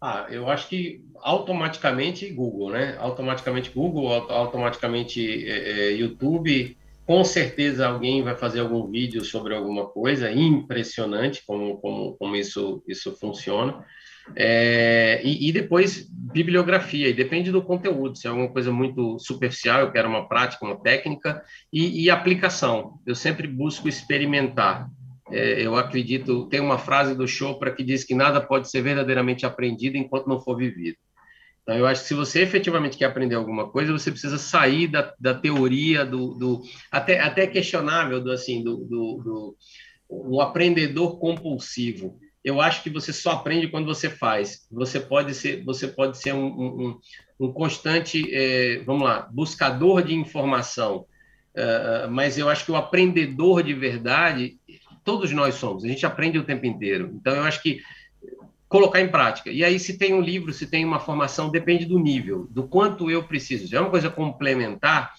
Ah, 0.00 0.26
eu 0.28 0.50
acho 0.50 0.68
que 0.68 1.04
automaticamente 1.20 2.28
Google, 2.30 2.70
né? 2.70 2.96
Automaticamente 2.98 3.70
Google, 3.70 4.12
automaticamente 4.12 5.48
é, 5.48 5.90
é, 5.90 5.92
YouTube, 5.92 6.76
com 7.12 7.24
certeza 7.24 7.86
alguém 7.86 8.22
vai 8.22 8.34
fazer 8.34 8.60
algum 8.60 8.90
vídeo 8.90 9.22
sobre 9.22 9.54
alguma 9.54 9.86
coisa 9.86 10.32
impressionante, 10.32 11.42
como, 11.46 11.76
como, 11.76 12.16
como 12.16 12.34
isso, 12.34 12.82
isso 12.88 13.14
funciona. 13.20 13.84
É, 14.34 15.20
e, 15.22 15.46
e, 15.46 15.52
depois 15.52 16.08
bibliografia, 16.10 17.06
e 17.10 17.12
depende 17.12 17.52
do 17.52 17.60
conteúdo, 17.60 18.16
se 18.16 18.26
é 18.26 18.30
alguma 18.30 18.48
coisa 18.48 18.72
muito 18.72 19.18
superficial, 19.18 19.80
eu 19.80 19.92
quero 19.92 20.08
uma 20.08 20.26
prática, 20.26 20.64
uma 20.64 20.80
técnica, 20.80 21.44
e, 21.70 22.02
e 22.02 22.08
aplicação. 22.08 22.94
Eu 23.06 23.14
sempre 23.14 23.46
busco 23.46 23.90
experimentar. 23.90 24.88
É, 25.30 25.60
eu 25.60 25.76
acredito, 25.76 26.48
tem 26.48 26.60
uma 26.60 26.78
frase 26.78 27.14
do 27.14 27.28
Chopra 27.28 27.74
que 27.74 27.84
diz 27.84 28.04
que 28.04 28.14
nada 28.14 28.40
pode 28.40 28.70
ser 28.70 28.80
verdadeiramente 28.80 29.44
aprendido 29.44 29.98
enquanto 29.98 30.28
não 30.28 30.40
for 30.40 30.56
vivido. 30.56 30.96
Então, 31.62 31.76
eu 31.76 31.86
acho 31.86 32.02
que 32.02 32.08
se 32.08 32.14
você 32.14 32.42
efetivamente 32.42 32.96
quer 32.96 33.04
aprender 33.04 33.36
alguma 33.36 33.70
coisa, 33.70 33.92
você 33.92 34.10
precisa 34.10 34.36
sair 34.36 34.88
da, 34.88 35.14
da 35.18 35.32
teoria, 35.32 36.04
do, 36.04 36.34
do 36.34 36.62
até, 36.90 37.20
até 37.20 37.46
questionável, 37.46 38.20
do 38.20 38.32
assim, 38.32 38.64
do, 38.64 38.78
do, 38.78 39.22
do 39.22 39.56
o 40.08 40.40
aprendedor 40.40 41.18
compulsivo. 41.18 42.18
Eu 42.44 42.60
acho 42.60 42.82
que 42.82 42.90
você 42.90 43.12
só 43.12 43.32
aprende 43.32 43.68
quando 43.68 43.86
você 43.86 44.10
faz. 44.10 44.66
Você 44.70 44.98
pode 44.98 45.34
ser, 45.34 45.64
você 45.64 45.86
pode 45.86 46.18
ser 46.18 46.34
um, 46.34 46.46
um, 46.46 47.00
um 47.38 47.52
constante, 47.52 48.28
é, 48.34 48.82
vamos 48.84 49.04
lá, 49.04 49.28
buscador 49.32 50.02
de 50.02 50.14
informação. 50.14 51.06
Uh, 51.54 52.10
mas 52.10 52.38
eu 52.38 52.48
acho 52.48 52.64
que 52.64 52.72
o 52.72 52.76
aprendedor 52.76 53.62
de 53.62 53.74
verdade, 53.74 54.58
todos 55.04 55.30
nós 55.32 55.54
somos. 55.54 55.84
A 55.84 55.88
gente 55.88 56.04
aprende 56.04 56.38
o 56.38 56.44
tempo 56.44 56.66
inteiro. 56.66 57.12
Então, 57.14 57.36
eu 57.36 57.42
acho 57.42 57.62
que 57.62 57.80
colocar 58.72 59.02
em 59.02 59.08
prática. 59.08 59.50
E 59.50 59.62
aí, 59.62 59.78
se 59.78 59.98
tem 59.98 60.14
um 60.14 60.20
livro, 60.22 60.50
se 60.50 60.66
tem 60.66 60.82
uma 60.82 60.98
formação, 60.98 61.50
depende 61.50 61.84
do 61.84 61.98
nível, 61.98 62.48
do 62.50 62.66
quanto 62.66 63.10
eu 63.10 63.22
preciso. 63.22 63.68
Se 63.68 63.76
é 63.76 63.80
uma 63.80 63.90
coisa 63.90 64.08
complementar, 64.08 65.12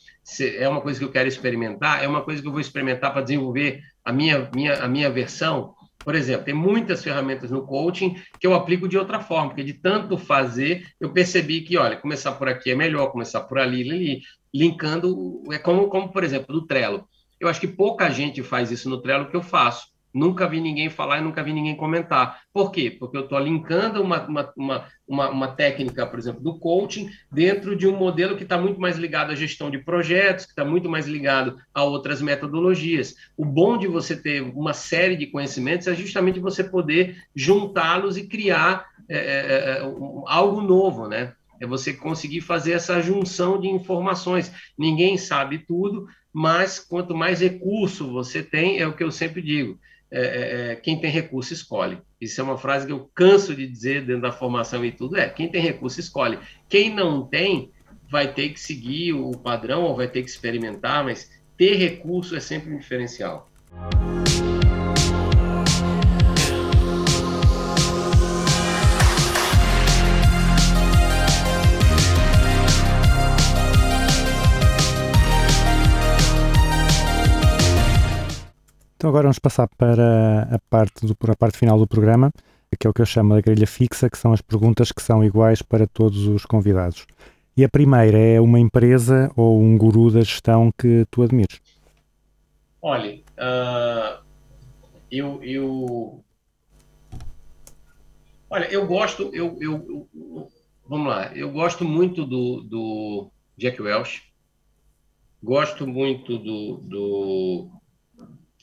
é 0.58 0.68
uma 0.68 0.82
coisa 0.82 0.98
que 0.98 1.06
eu 1.06 1.12
quero 1.12 1.28
experimentar, 1.28 2.04
é 2.04 2.08
uma 2.08 2.24
coisa 2.24 2.42
que 2.42 2.48
eu 2.48 2.52
vou 2.52 2.60
experimentar 2.60 3.14
para 3.14 3.22
desenvolver 3.22 3.84
a 4.04 4.12
minha, 4.12 4.50
minha, 4.56 4.84
a 4.84 4.88
minha 4.88 5.08
versão. 5.08 5.76
Por 6.04 6.16
exemplo, 6.16 6.46
tem 6.46 6.54
muitas 6.56 7.04
ferramentas 7.04 7.52
no 7.52 7.62
coaching 7.62 8.20
que 8.40 8.48
eu 8.48 8.56
aplico 8.56 8.88
de 8.88 8.98
outra 8.98 9.20
forma, 9.20 9.50
porque 9.50 9.64
de 9.64 9.74
tanto 9.74 10.18
fazer, 10.18 10.88
eu 11.00 11.12
percebi 11.12 11.62
que, 11.62 11.78
olha, 11.78 11.96
começar 11.96 12.32
por 12.32 12.50
aqui 12.50 12.72
é 12.72 12.76
melhor, 12.76 13.12
começar 13.12 13.42
por 13.42 13.60
ali, 13.60 13.82
ali 13.82 14.22
linkando, 14.52 15.44
é 15.52 15.60
como, 15.60 15.88
como, 15.90 16.12
por 16.12 16.24
exemplo, 16.24 16.56
do 16.56 16.66
Trello. 16.66 17.08
Eu 17.40 17.48
acho 17.48 17.60
que 17.60 17.68
pouca 17.68 18.10
gente 18.10 18.42
faz 18.42 18.72
isso 18.72 18.90
no 18.90 19.00
Trello 19.00 19.30
que 19.30 19.36
eu 19.36 19.44
faço. 19.44 19.93
Nunca 20.14 20.48
vi 20.48 20.62
ninguém 20.62 20.92
falar 20.92 21.18
e 21.18 21.24
nunca 21.24 21.42
vi 21.42 21.52
ninguém 21.52 21.76
comentar. 21.76 22.44
Por 22.54 22.72
quê? 22.72 22.92
Porque 22.92 23.18
eu 23.18 23.24
estou 23.24 23.40
linkando 23.40 24.00
uma, 24.00 24.22
uma, 24.28 24.54
uma, 24.56 24.88
uma, 25.08 25.30
uma 25.30 25.48
técnica, 25.48 26.06
por 26.06 26.20
exemplo, 26.20 26.40
do 26.40 26.60
coaching, 26.60 27.10
dentro 27.32 27.76
de 27.76 27.88
um 27.88 27.98
modelo 27.98 28.38
que 28.38 28.44
está 28.44 28.56
muito 28.56 28.80
mais 28.80 28.96
ligado 28.98 29.32
à 29.32 29.36
gestão 29.36 29.72
de 29.72 29.80
projetos, 29.80 30.46
que 30.46 30.52
está 30.52 30.64
muito 30.64 30.88
mais 30.88 31.08
ligado 31.08 31.58
a 31.74 31.84
outras 31.84 32.22
metodologias. 32.22 33.16
O 33.36 33.44
bom 33.44 33.76
de 33.76 33.88
você 33.88 34.16
ter 34.16 34.42
uma 34.42 34.74
série 34.74 35.16
de 35.16 35.26
conhecimentos 35.26 35.88
é 35.88 35.96
justamente 35.96 36.40
você 36.40 36.64
poder 36.64 37.18
juntá-los 37.36 38.16
e 38.16 38.28
criar 38.28 38.86
é, 39.10 39.18
é, 39.18 39.80
é 39.80 39.82
algo 40.28 40.62
novo, 40.62 41.08
né? 41.08 41.34
É 41.60 41.66
você 41.66 41.92
conseguir 41.92 42.42
fazer 42.42 42.74
essa 42.74 43.02
junção 43.02 43.60
de 43.60 43.68
informações. 43.68 44.52
Ninguém 44.78 45.18
sabe 45.18 45.58
tudo, 45.58 46.08
mas 46.32 46.78
quanto 46.78 47.16
mais 47.16 47.40
recurso 47.40 48.12
você 48.12 48.44
tem, 48.44 48.80
é 48.80 48.88
o 48.88 48.94
que 48.94 49.04
eu 49.04 49.12
sempre 49.12 49.42
digo 49.42 49.80
é, 50.16 50.22
é, 50.22 50.72
é, 50.72 50.76
quem 50.76 51.00
tem 51.00 51.10
recurso 51.10 51.54
escolhe. 51.54 51.98
Isso 52.22 52.40
é 52.40 52.44
uma 52.44 52.56
frase 52.56 52.86
que 52.86 52.92
eu 52.92 53.10
canso 53.16 53.56
de 53.56 53.66
dizer 53.66 54.06
dentro 54.06 54.22
da 54.22 54.32
formação 54.32 54.86
e 54.86 54.92
tudo, 54.92 55.18
é 55.18 55.28
quem 55.28 55.50
tem 55.50 55.60
recurso 55.60 56.00
escolhe. 56.00 56.38
Quem 56.70 56.94
não 56.94 57.26
tem 57.26 57.72
vai 58.12 58.32
ter 58.32 58.50
que 58.50 58.60
seguir 58.60 59.14
o 59.14 59.32
padrão 59.32 59.82
ou 59.82 59.96
vai 59.96 60.08
ter 60.08 60.22
que 60.22 60.30
experimentar, 60.30 61.04
mas 61.04 61.32
ter 61.58 61.74
recurso 61.78 62.36
é 62.36 62.40
sempre 62.40 62.72
um 62.72 62.78
diferencial. 62.78 63.50
Então 79.04 79.10
agora 79.10 79.24
vamos 79.24 79.40
passar 79.40 79.68
para 79.68 80.44
a 80.44 80.60
parte, 80.70 81.06
do, 81.06 81.14
a 81.28 81.36
parte 81.36 81.58
final 81.58 81.78
do 81.78 81.86
programa, 81.86 82.32
que 82.80 82.88
é 82.88 82.90
o 82.90 82.94
que 82.94 83.02
eu 83.02 83.06
chamo 83.06 83.36
de 83.36 83.42
grelha 83.42 83.68
fixa, 83.68 84.10
que 84.10 84.18
são 84.18 84.32
as 84.32 84.40
perguntas 84.40 84.94
que 84.94 85.02
são 85.02 85.22
iguais 85.22 85.62
para 85.62 85.86
todos 85.86 86.26
os 86.26 86.46
convidados. 86.46 87.06
E 87.58 87.66
a 87.66 87.70
primeira 87.70 88.18
é 88.18 88.40
uma 88.40 88.62
empresa 88.62 89.30
ou 89.36 89.60
um 89.60 89.78
guru 89.78 90.10
da 90.10 90.22
gestão 90.22 90.72
que 90.72 91.06
tu 91.12 91.22
admires? 91.22 91.60
Olha, 92.82 93.16
uh, 93.16 94.24
eu, 95.12 95.44
eu, 95.44 96.24
olha, 98.50 98.72
eu 98.72 98.88
gosto, 98.88 99.24
eu, 99.34 99.58
eu, 99.60 100.08
eu, 100.16 100.48
vamos 100.88 101.08
lá, 101.08 101.30
eu 101.36 101.52
gosto 101.52 101.84
muito 101.84 102.26
do, 102.26 102.62
do 102.62 103.30
Jack 103.58 103.82
Welch, 103.82 104.24
gosto 105.44 105.86
muito 105.86 106.38
do, 106.38 106.78
do 106.78 107.83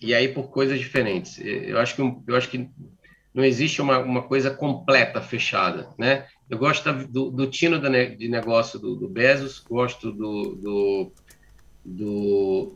e 0.01 0.15
aí 0.15 0.29
por 0.29 0.49
coisas 0.49 0.79
diferentes. 0.79 1.39
Eu 1.39 1.79
acho 1.79 1.95
que, 1.95 2.03
eu 2.27 2.37
acho 2.37 2.49
que 2.49 2.69
não 3.35 3.45
existe 3.45 3.81
uma, 3.81 3.99
uma 3.99 4.23
coisa 4.23 4.51
completa, 4.51 5.21
fechada, 5.21 5.89
né? 5.99 6.27
Eu 6.49 6.59
gosto 6.59 6.93
do, 7.07 7.31
do 7.31 7.47
tino 7.47 7.79
de 7.79 8.29
negócio 8.29 8.79
do, 8.79 8.97
do 8.97 9.09
Bezos, 9.09 9.61
gosto 9.61 10.11
do, 10.11 10.57
do, 10.57 11.13
do 11.85 12.75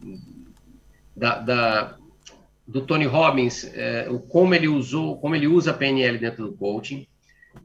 da, 1.17 1.39
da, 1.39 1.99
do 2.67 2.83
Tony 2.83 3.05
Robbins, 3.05 3.65
é, 3.75 4.09
como 4.29 4.55
ele 4.55 4.69
usou, 4.69 5.19
como 5.19 5.35
ele 5.35 5.49
usa 5.49 5.73
a 5.73 5.75
PNL 5.75 6.19
dentro 6.19 6.47
do 6.47 6.57
coaching. 6.57 7.07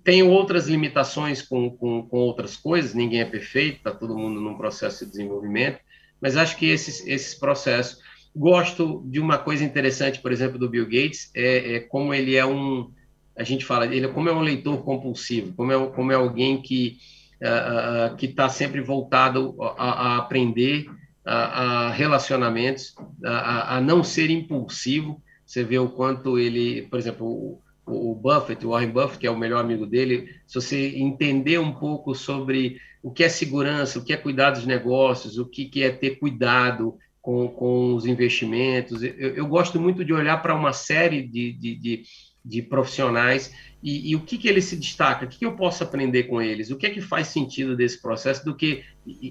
Tem 0.04 0.24
outras 0.24 0.68
limitações 0.68 1.42
com, 1.42 1.70
com, 1.70 2.04
com 2.04 2.18
outras 2.18 2.56
coisas, 2.56 2.94
ninguém 2.94 3.22
é 3.22 3.26
perfeito, 3.26 3.78
está 3.78 3.92
todo 3.92 4.18
mundo 4.18 4.40
num 4.40 4.58
processo 4.58 5.06
de 5.06 5.12
desenvolvimento, 5.12 5.80
mas 6.22 6.38
acho 6.38 6.58
que 6.58 6.70
esses, 6.70 7.06
esses 7.08 7.34
processos 7.34 8.02
Gosto 8.36 9.04
de 9.08 9.20
uma 9.20 9.38
coisa 9.38 9.64
interessante, 9.64 10.20
por 10.20 10.32
exemplo, 10.32 10.58
do 10.58 10.70
Bill 10.70 10.86
Gates, 10.86 11.32
é, 11.36 11.76
é 11.76 11.80
como 11.80 12.14
ele 12.14 12.36
é 12.36 12.46
um, 12.46 12.92
a 13.36 13.44
gente 13.44 13.66
fala, 13.66 13.86
ele 13.86 14.08
como 14.10 14.30
é 14.30 14.34
um 14.34 14.42
leitor 14.42 14.84
compulsivo, 14.84 15.54
como 15.54 15.72
é, 15.72 15.88
como 15.88 16.12
é 16.12 16.16
alguém 16.16 16.62
que 16.62 16.98
ah, 17.42 18.08
ah, 18.08 18.16
que 18.16 18.26
está 18.26 18.50
sempre 18.50 18.82
voltado 18.82 19.56
a, 19.62 20.16
a 20.16 20.18
aprender, 20.18 20.88
a, 21.26 21.88
a 21.88 21.90
relacionamentos, 21.90 22.94
a, 23.24 23.78
a, 23.78 23.82
não 23.82 24.04
ser 24.04 24.30
impulsivo. 24.30 25.22
Você 25.46 25.64
vê 25.64 25.80
o 25.80 25.88
quanto 25.88 26.38
ele, 26.38 26.82
por 26.84 27.00
exemplo, 27.00 27.26
o, 27.26 27.62
o 27.86 28.14
Buffett, 28.14 28.66
o 28.66 28.72
Warren 28.72 28.92
Buffett, 28.92 29.20
que 29.20 29.28
é 29.28 29.32
o 29.32 29.38
melhor 29.38 29.62
amigo 29.62 29.86
dele, 29.86 30.36
se 30.46 30.56
você 30.56 30.98
entender 30.98 31.60
um 31.60 31.72
pouco 31.72 32.14
sobre 32.14 32.78
o 33.02 33.10
que 33.10 33.24
é 33.24 33.30
segurança, 33.30 34.00
o 34.00 34.04
que 34.04 34.12
é 34.12 34.18
cuidar 34.18 34.52
dos 34.52 34.66
negócios, 34.66 35.38
o 35.38 35.46
que, 35.46 35.64
que 35.66 35.82
é 35.82 35.92
ter 35.92 36.20
cuidado 36.20 36.98
com, 37.22 37.48
com 37.50 37.94
os 37.96 38.06
investimentos, 38.06 39.04
eu, 39.04 39.12
eu 39.12 39.48
gosto 39.48 39.80
muito 39.80 40.04
de 40.06 40.14
olhar 40.14 40.42
para 40.42 40.56
uma 40.56 40.74
série 40.74 41.22
de, 41.22 41.54
de, 41.54 41.76
de 41.76 42.04
de 42.44 42.62
profissionais 42.62 43.54
e, 43.82 44.12
e, 44.12 44.16
o 44.16 44.22
que, 44.22 44.38
que 44.38 44.48
ele 44.48 44.62
se 44.62 44.76
destaca, 44.76 45.26
o 45.26 45.28
que, 45.28 45.40
que 45.40 45.46
eu 45.46 45.56
posso 45.56 45.84
aprender 45.84 46.24
com 46.24 46.42
eles, 46.42 46.70
o 46.70 46.78
que 46.78 46.86
é 46.86 46.90
que 46.90 47.00
faz 47.00 47.28
sentido 47.28 47.78
desse 47.78 48.02
processo 48.02 48.44
do 48.44 48.56
que, 48.56 48.84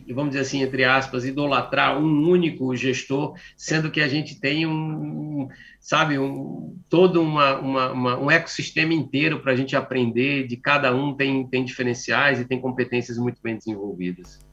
vamos 0.08 0.30
dizer 0.30 0.40
assim, 0.40 0.62
entre 0.62 0.84
aspas, 0.84 1.24
idolatrar 1.26 2.00
um 2.00 2.28
único 2.28 2.74
gestor, 2.74 3.34
sendo 3.56 3.90
que 3.90 4.00
a 4.00 4.08
gente 4.08 4.40
tem 4.40 4.66
um, 4.66 5.48
sabe, 5.80 6.18
um, 6.18 6.78
todo 6.88 7.20
uma, 7.20 7.58
uma, 7.58 7.92
uma 7.92 8.18
um 8.18 8.30
ecossistema 8.30 8.94
inteiro 8.94 9.40
para 9.40 9.52
a 9.52 9.56
gente 9.56 9.76
aprender, 9.76 10.46
de 10.46 10.56
cada 10.56 10.94
um 10.94 11.14
tem, 11.14 11.46
tem 11.46 11.64
diferenciais 11.64 12.40
e 12.40 12.46
tem 12.46 12.60
competências 12.60 13.18
muito 13.18 13.42
bem 13.42 13.56
desenvolvidas. 13.56 14.47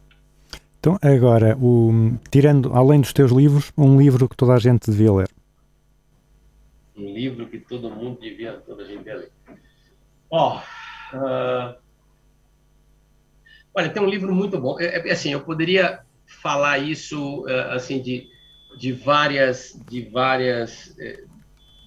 Então, 0.85 0.99
agora, 1.01 1.57
o, 1.57 2.13
tirando, 2.29 2.71
além 2.71 3.01
dos 3.01 3.11
teus 3.11 3.31
livros, 3.31 3.73
um 3.75 3.99
livro 3.99 4.29
que 4.29 4.37
toda 4.37 4.53
a 4.53 4.59
gente 4.59 4.91
devia 4.91 5.11
ler 5.11 5.29
um 6.95 7.11
livro 7.11 7.47
que 7.47 7.59
todo 7.59 7.89
mundo 7.89 8.19
devia, 8.21 8.53
toda 8.53 8.83
a 8.83 8.85
gente 8.85 8.99
devia 8.99 9.15
ler. 9.15 9.31
Ó, 10.29 10.61
oh, 11.13 11.17
uh... 11.17 11.75
olha, 13.73 13.89
tem 13.89 14.01
um 14.01 14.09
livro 14.09 14.33
muito 14.33 14.59
bom. 14.59 14.79
É, 14.79 15.09
é, 15.09 15.11
assim, 15.11 15.33
eu 15.33 15.41
poderia 15.41 16.01
falar 16.25 16.77
isso 16.77 17.41
uh, 17.45 17.71
assim 17.71 17.99
de, 17.99 18.29
de 18.77 18.91
várias, 18.93 19.77
de 19.89 20.03
várias. 20.03 20.95
Uh, 20.99 21.27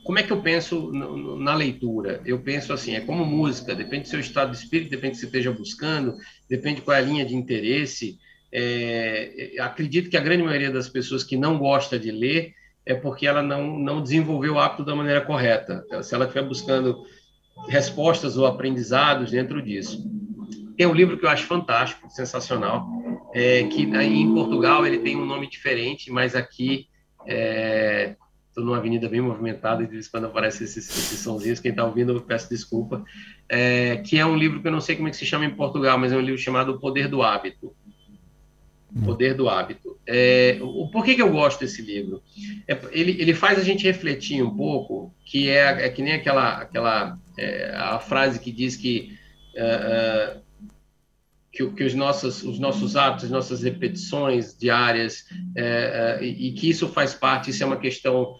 como 0.04 0.18
é 0.18 0.24
que 0.24 0.32
eu 0.32 0.42
penso 0.42 0.90
na 1.38 1.54
leitura? 1.54 2.20
Eu 2.24 2.40
penso 2.40 2.72
assim, 2.72 2.96
é 2.96 3.00
como 3.00 3.24
música, 3.24 3.74
depende 3.74 4.02
do 4.02 4.08
seu 4.08 4.20
estado 4.20 4.50
de 4.50 4.58
espírito, 4.58 4.90
depende 4.90 5.12
do 5.12 5.14
que 5.14 5.20
você 5.20 5.26
esteja 5.26 5.52
buscando, 5.52 6.16
depende 6.48 6.80
qual 6.80 6.96
é 6.96 7.00
a 7.00 7.02
linha 7.04 7.24
de 7.24 7.34
interesse. 7.34 8.18
É, 8.52 9.52
acredito 9.60 10.08
que 10.08 10.16
a 10.16 10.20
grande 10.20 10.42
maioria 10.42 10.70
das 10.70 10.88
pessoas 10.88 11.22
que 11.22 11.36
não 11.36 11.58
gosta 11.58 11.98
de 11.98 12.10
ler 12.10 12.54
é 12.86 12.94
porque 12.94 13.26
ela 13.26 13.42
não, 13.42 13.78
não 13.78 14.02
desenvolveu 14.02 14.54
o 14.54 14.58
hábito 14.58 14.84
da 14.84 14.96
maneira 14.96 15.20
correta. 15.20 15.84
Se 16.02 16.14
ela 16.14 16.24
estiver 16.24 16.46
buscando 16.46 17.04
respostas 17.66 18.36
ou 18.36 18.46
aprendizados 18.46 19.30
dentro 19.30 19.60
disso. 19.60 20.04
Tem 20.76 20.86
um 20.86 20.94
livro 20.94 21.18
que 21.18 21.24
eu 21.24 21.28
acho 21.28 21.44
fantástico, 21.44 22.08
sensacional, 22.08 22.88
é, 23.34 23.64
que 23.64 23.82
em 23.82 24.32
Portugal 24.32 24.86
ele 24.86 24.98
tem 24.98 25.16
um 25.16 25.26
nome 25.26 25.48
diferente, 25.48 26.10
mas 26.10 26.36
aqui 26.36 26.86
estou 27.18 27.34
é, 27.34 28.16
numa 28.56 28.76
avenida 28.76 29.08
bem 29.08 29.20
movimentada 29.20 29.82
e 29.82 30.08
quando 30.08 30.26
aparece 30.26 30.64
esses, 30.64 30.88
esses 30.88 31.18
sonzinhos, 31.18 31.58
quem 31.58 31.72
está 31.72 31.84
ouvindo 31.84 32.12
eu 32.12 32.20
peço 32.20 32.48
desculpa, 32.48 33.04
é, 33.48 33.96
que 33.96 34.18
é 34.18 34.24
um 34.24 34.36
livro 34.36 34.62
que 34.62 34.68
eu 34.68 34.72
não 34.72 34.80
sei 34.80 34.94
como 34.94 35.08
é 35.08 35.10
que 35.10 35.16
se 35.16 35.26
chama 35.26 35.44
em 35.44 35.54
Portugal, 35.54 35.98
mas 35.98 36.12
é 36.12 36.16
um 36.16 36.20
livro 36.20 36.40
chamado 36.40 36.72
O 36.72 36.78
Poder 36.78 37.08
do 37.08 37.22
Hábito. 37.22 37.74
O 38.94 39.04
Poder 39.04 39.34
do 39.34 39.48
Hábito. 39.48 39.98
É, 40.06 40.58
o, 40.60 40.88
por 40.90 41.04
que, 41.04 41.14
que 41.14 41.22
eu 41.22 41.30
gosto 41.30 41.60
desse 41.60 41.82
livro? 41.82 42.22
É, 42.66 42.78
ele, 42.90 43.20
ele 43.20 43.34
faz 43.34 43.58
a 43.58 43.62
gente 43.62 43.84
refletir 43.84 44.42
um 44.42 44.56
pouco, 44.56 45.14
que 45.24 45.48
é, 45.48 45.86
é 45.86 45.88
que 45.90 46.00
nem 46.00 46.14
aquela, 46.14 46.56
aquela 46.56 47.18
é, 47.36 47.70
a 47.74 47.98
frase 47.98 48.40
que 48.40 48.50
diz 48.50 48.76
que, 48.76 49.18
é, 49.54 49.62
é, 49.62 50.36
que, 51.52 51.70
que, 51.70 51.84
os, 51.84 51.94
nossos, 51.94 52.42
os 52.42 52.58
nossos 52.58 52.96
hábitos, 52.96 53.26
as 53.26 53.30
nossas 53.30 53.62
repetições 53.62 54.56
diárias, 54.56 55.24
é, 55.54 56.18
e, 56.22 56.48
e, 56.48 56.52
que 56.52 56.70
isso 56.70 56.88
faz 56.88 57.14
parte, 57.14 57.50
isso 57.50 57.62
é 57.62 57.66
uma 57.66 57.78
questão 57.78 58.36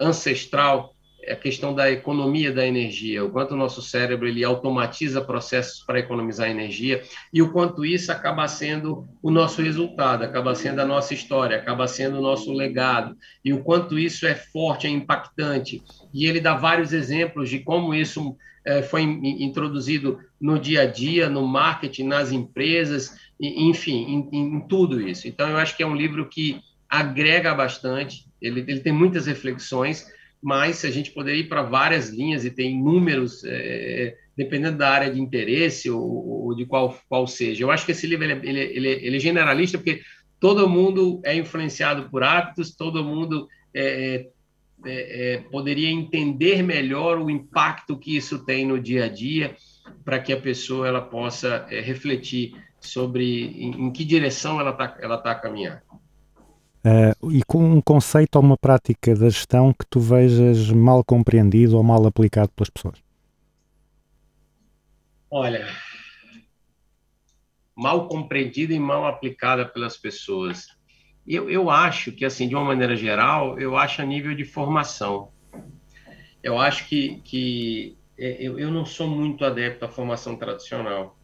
ancestral 0.00 0.92
é 0.92 0.95
a 1.28 1.36
questão 1.36 1.74
da 1.74 1.90
economia 1.90 2.52
da 2.52 2.66
energia, 2.66 3.24
o 3.24 3.30
quanto 3.30 3.54
o 3.54 3.56
nosso 3.56 3.82
cérebro 3.82 4.28
ele 4.28 4.44
automatiza 4.44 5.20
processos 5.20 5.82
para 5.84 5.98
economizar 5.98 6.48
energia 6.48 7.02
e 7.32 7.42
o 7.42 7.52
quanto 7.52 7.84
isso 7.84 8.12
acaba 8.12 8.46
sendo 8.48 9.06
o 9.22 9.30
nosso 9.30 9.62
resultado, 9.62 10.24
acaba 10.24 10.54
sendo 10.54 10.80
a 10.80 10.86
nossa 10.86 11.14
história, 11.14 11.56
acaba 11.56 11.86
sendo 11.88 12.18
o 12.18 12.22
nosso 12.22 12.52
legado 12.52 13.16
e 13.44 13.52
o 13.52 13.62
quanto 13.62 13.98
isso 13.98 14.26
é 14.26 14.34
forte, 14.34 14.86
é 14.86 14.90
impactante. 14.90 15.82
E 16.12 16.26
ele 16.26 16.40
dá 16.40 16.54
vários 16.54 16.92
exemplos 16.92 17.48
de 17.48 17.60
como 17.60 17.94
isso 17.94 18.36
é, 18.64 18.82
foi 18.82 19.02
introduzido 19.02 20.18
no 20.40 20.58
dia 20.58 20.82
a 20.82 20.86
dia, 20.86 21.30
no 21.30 21.46
marketing, 21.46 22.04
nas 22.04 22.32
empresas, 22.32 23.16
enfim, 23.40 24.28
em, 24.32 24.56
em 24.56 24.60
tudo 24.60 25.00
isso. 25.00 25.28
Então, 25.28 25.48
eu 25.48 25.56
acho 25.56 25.76
que 25.76 25.82
é 25.82 25.86
um 25.86 25.94
livro 25.94 26.28
que 26.28 26.60
agrega 26.88 27.54
bastante, 27.54 28.26
ele, 28.40 28.60
ele 28.60 28.80
tem 28.80 28.92
muitas 28.92 29.26
reflexões 29.26 30.06
mas 30.46 30.84
a 30.84 30.90
gente 30.92 31.10
poderia 31.10 31.40
ir 31.40 31.48
para 31.48 31.60
várias 31.60 32.08
linhas 32.08 32.44
e 32.44 32.52
tem 32.52 32.80
números, 32.80 33.42
é, 33.44 34.16
dependendo 34.36 34.78
da 34.78 34.88
área 34.88 35.12
de 35.12 35.20
interesse 35.20 35.90
ou, 35.90 36.44
ou, 36.44 36.54
de 36.54 36.64
qual, 36.64 36.96
qual 37.08 37.26
seja. 37.26 37.64
Eu 37.64 37.70
acho 37.72 37.84
que 37.84 37.90
esse 37.90 38.06
livro 38.06 38.24
ele, 38.24 38.48
ele, 38.48 38.60
ele, 38.60 38.88
ele, 38.88 39.16
é 39.16 39.18
generalista 39.18 39.76
porque 39.76 40.02
todo 40.38 40.68
mundo 40.68 41.20
é 41.24 41.34
influenciado 41.34 42.08
por 42.10 42.22
hábitos, 42.22 42.76
todo 42.76 43.02
mundo 43.02 43.48
é, 43.74 44.28
é, 44.84 45.34
é 45.34 45.38
poderia 45.50 45.90
entender 45.90 46.62
melhor 46.62 47.18
o 47.18 47.28
impacto 47.28 47.98
que 47.98 48.16
isso 48.16 48.44
tem 48.44 48.64
no 48.64 48.78
dia 48.78 49.06
a 49.06 49.08
dia 49.08 49.56
para 50.04 50.20
que 50.20 50.32
a 50.32 50.40
pessoa 50.40 50.86
ela 50.86 51.02
possa 51.02 51.66
é, 51.68 51.80
refletir 51.80 52.54
sobre 52.78 53.46
em, 53.46 53.86
em, 53.86 53.90
que 53.90 54.04
direção 54.04 54.60
ela 54.60 54.70
está 54.70 54.96
ela 55.00 55.18
tá 55.18 55.32
a 55.32 55.34
caminhar. 55.34 55.82
Uh, 56.86 57.32
e 57.32 57.42
com 57.42 57.58
um 57.58 57.80
conceito 57.80 58.36
ou 58.36 58.42
uma 58.42 58.56
prática 58.56 59.12
da 59.12 59.28
gestão 59.28 59.72
que 59.72 59.84
tu 59.90 59.98
vejas 59.98 60.70
mal 60.70 61.02
compreendido 61.02 61.76
ou 61.76 61.82
mal 61.82 62.06
aplicado 62.06 62.48
pelas 62.50 62.70
pessoas? 62.70 63.02
Olha, 65.28 65.66
mal 67.74 68.06
compreendida 68.06 68.72
e 68.72 68.78
mal 68.78 69.04
aplicada 69.04 69.66
pelas 69.66 69.96
pessoas. 69.96 70.68
Eu, 71.26 71.50
eu 71.50 71.68
acho 71.68 72.12
que, 72.12 72.24
assim, 72.24 72.48
de 72.48 72.54
uma 72.54 72.64
maneira 72.64 72.94
geral, 72.94 73.58
eu 73.58 73.76
acho 73.76 74.00
a 74.00 74.04
nível 74.04 74.32
de 74.36 74.44
formação. 74.44 75.32
Eu 76.40 76.56
acho 76.56 76.88
que, 76.88 77.20
que 77.24 77.98
é, 78.16 78.36
eu, 78.40 78.60
eu 78.60 78.70
não 78.70 78.86
sou 78.86 79.08
muito 79.08 79.44
adepto 79.44 79.84
à 79.84 79.88
formação 79.88 80.36
tradicional. 80.36 81.18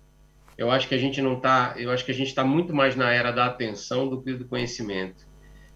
Eu 0.58 0.72
acho 0.72 0.88
que 0.88 0.94
a 0.96 0.98
gente 0.98 1.22
não 1.22 1.36
está, 1.36 1.74
eu 1.76 1.92
acho 1.92 2.04
que 2.04 2.10
a 2.10 2.14
gente 2.14 2.28
está 2.28 2.42
muito 2.42 2.74
mais 2.74 2.96
na 2.96 3.12
era 3.12 3.30
da 3.30 3.46
atenção 3.46 4.08
do 4.08 4.20
que 4.20 4.34
do 4.34 4.44
conhecimento. 4.44 5.30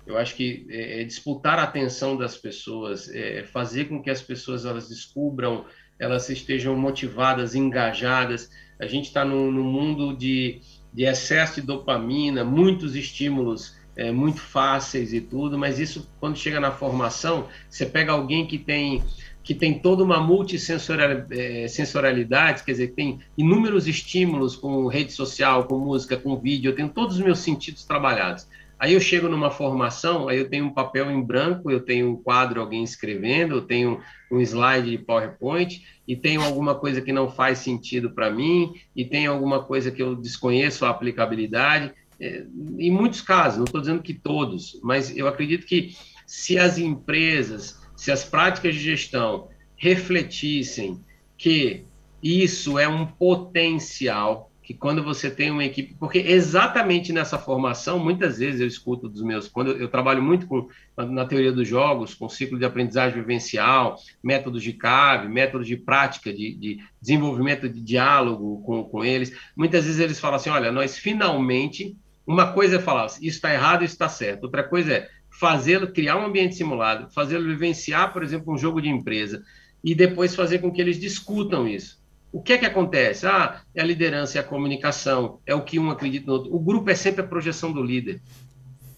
Eu 0.06 0.16
acho 0.16 0.36
que 0.36 0.66
é, 0.70 1.00
é, 1.00 1.04
disputar 1.04 1.58
a 1.58 1.64
atenção 1.64 2.16
das 2.16 2.36
pessoas, 2.36 3.12
é, 3.12 3.44
fazer 3.44 3.86
com 3.86 4.00
que 4.00 4.08
as 4.08 4.22
pessoas 4.22 4.64
elas 4.64 4.88
descubram, 4.88 5.64
elas 5.98 6.28
estejam 6.28 6.76
motivadas, 6.76 7.54
engajadas. 7.54 8.50
A 8.78 8.86
gente 8.86 9.06
está 9.06 9.24
num, 9.24 9.50
mundo 9.50 10.16
de, 10.16 10.60
de 10.92 11.04
excesso 11.04 11.60
de 11.60 11.66
dopamina, 11.66 12.44
muitos 12.44 12.94
estímulos 12.94 13.74
é, 13.96 14.12
muito 14.12 14.40
fáceis 14.40 15.12
e 15.12 15.20
tudo, 15.20 15.58
mas 15.58 15.80
isso, 15.80 16.08
quando 16.20 16.36
chega 16.36 16.60
na 16.60 16.70
formação, 16.70 17.48
você 17.68 17.86
pega 17.86 18.12
alguém 18.12 18.46
que 18.46 18.58
tem 18.58 19.02
que 19.42 19.54
tem 19.54 19.78
toda 19.78 20.02
uma 20.02 20.20
multissensorialidade, 20.20 22.60
é, 22.60 22.64
quer 22.64 22.72
dizer, 22.72 22.88
tem 22.94 23.20
inúmeros 23.38 23.86
estímulos 23.86 24.56
com 24.56 24.88
rede 24.88 25.12
social, 25.12 25.68
com 25.68 25.78
música, 25.78 26.16
com 26.16 26.36
vídeo, 26.36 26.72
eu 26.72 26.74
tenho 26.74 26.88
todos 26.88 27.14
os 27.14 27.22
meus 27.22 27.38
sentidos 27.38 27.84
trabalhados. 27.84 28.48
Aí 28.78 28.92
eu 28.92 29.00
chego 29.00 29.28
numa 29.28 29.50
formação, 29.50 30.28
aí 30.28 30.38
eu 30.38 30.50
tenho 30.50 30.66
um 30.66 30.74
papel 30.74 31.10
em 31.10 31.22
branco, 31.22 31.70
eu 31.70 31.80
tenho 31.80 32.10
um 32.10 32.16
quadro, 32.16 32.60
alguém 32.60 32.84
escrevendo, 32.84 33.56
eu 33.56 33.62
tenho 33.62 34.00
um 34.30 34.38
slide 34.40 34.90
de 34.90 34.98
PowerPoint, 34.98 35.82
e 36.06 36.14
tenho 36.14 36.42
alguma 36.42 36.74
coisa 36.74 37.00
que 37.00 37.12
não 37.12 37.30
faz 37.30 37.58
sentido 37.58 38.10
para 38.10 38.30
mim, 38.30 38.74
e 38.94 39.04
tem 39.04 39.26
alguma 39.26 39.64
coisa 39.64 39.90
que 39.90 40.02
eu 40.02 40.14
desconheço 40.14 40.84
a 40.84 40.90
aplicabilidade. 40.90 41.92
É, 42.20 42.44
em 42.78 42.90
muitos 42.90 43.22
casos, 43.22 43.58
não 43.58 43.64
estou 43.64 43.80
dizendo 43.80 44.02
que 44.02 44.12
todos, 44.12 44.78
mas 44.82 45.16
eu 45.16 45.26
acredito 45.26 45.66
que 45.66 45.96
se 46.26 46.58
as 46.58 46.76
empresas, 46.76 47.80
se 47.96 48.12
as 48.12 48.24
práticas 48.24 48.74
de 48.74 48.80
gestão 48.80 49.48
refletissem 49.76 51.02
que 51.38 51.84
isso 52.22 52.78
é 52.78 52.88
um 52.88 53.06
potencial 53.06 54.50
que 54.66 54.74
quando 54.74 55.00
você 55.00 55.30
tem 55.30 55.48
uma 55.48 55.64
equipe, 55.64 55.94
porque 55.94 56.18
exatamente 56.18 57.12
nessa 57.12 57.38
formação, 57.38 58.00
muitas 58.00 58.38
vezes 58.38 58.60
eu 58.60 58.66
escuto 58.66 59.08
dos 59.08 59.22
meus, 59.22 59.46
quando 59.46 59.70
eu, 59.70 59.82
eu 59.82 59.88
trabalho 59.88 60.20
muito 60.20 60.44
com, 60.48 60.68
na 60.96 61.24
teoria 61.24 61.52
dos 61.52 61.68
jogos, 61.68 62.14
com 62.14 62.28
ciclo 62.28 62.58
de 62.58 62.64
aprendizagem 62.64 63.20
vivencial, 63.20 63.96
métodos 64.20 64.64
de 64.64 64.72
CAV, 64.72 65.28
métodos 65.28 65.68
de 65.68 65.76
prática, 65.76 66.32
de, 66.32 66.52
de 66.56 66.80
desenvolvimento 67.00 67.68
de 67.68 67.80
diálogo 67.80 68.60
com, 68.62 68.82
com 68.82 69.04
eles, 69.04 69.32
muitas 69.54 69.84
vezes 69.84 70.00
eles 70.00 70.18
falam 70.18 70.34
assim, 70.34 70.50
olha, 70.50 70.72
nós 70.72 70.98
finalmente, 70.98 71.96
uma 72.26 72.52
coisa 72.52 72.74
é 72.74 72.80
falar, 72.80 73.06
isso 73.06 73.22
está 73.22 73.54
errado, 73.54 73.84
isso 73.84 73.94
está 73.94 74.08
certo, 74.08 74.44
outra 74.44 74.64
coisa 74.64 74.94
é 74.94 75.08
fazê-lo, 75.30 75.92
criar 75.92 76.16
um 76.16 76.26
ambiente 76.26 76.56
simulado, 76.56 77.08
fazê-lo 77.12 77.46
vivenciar, 77.46 78.12
por 78.12 78.24
exemplo, 78.24 78.52
um 78.52 78.58
jogo 78.58 78.82
de 78.82 78.88
empresa, 78.88 79.44
e 79.84 79.94
depois 79.94 80.34
fazer 80.34 80.58
com 80.58 80.72
que 80.72 80.80
eles 80.80 80.98
discutam 80.98 81.68
isso 81.68 82.04
O 82.32 82.42
que 82.42 82.52
é 82.52 82.58
que 82.58 82.66
acontece? 82.66 83.26
Ah, 83.26 83.62
é 83.74 83.80
a 83.80 83.84
liderança, 83.84 84.38
é 84.38 84.40
a 84.40 84.44
comunicação, 84.44 85.40
é 85.46 85.54
o 85.54 85.62
que 85.62 85.78
um 85.78 85.90
acredita 85.90 86.26
no 86.26 86.32
outro. 86.34 86.54
O 86.54 86.58
grupo 86.58 86.90
é 86.90 86.94
sempre 86.94 87.22
a 87.22 87.26
projeção 87.26 87.72
do 87.72 87.82
líder. 87.82 88.20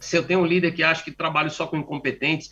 Se 0.00 0.16
eu 0.16 0.22
tenho 0.22 0.40
um 0.40 0.46
líder 0.46 0.72
que 0.72 0.82
acha 0.82 1.04
que 1.04 1.10
trabalho 1.10 1.50
só 1.50 1.66
com 1.66 1.76
incompetentes, 1.76 2.50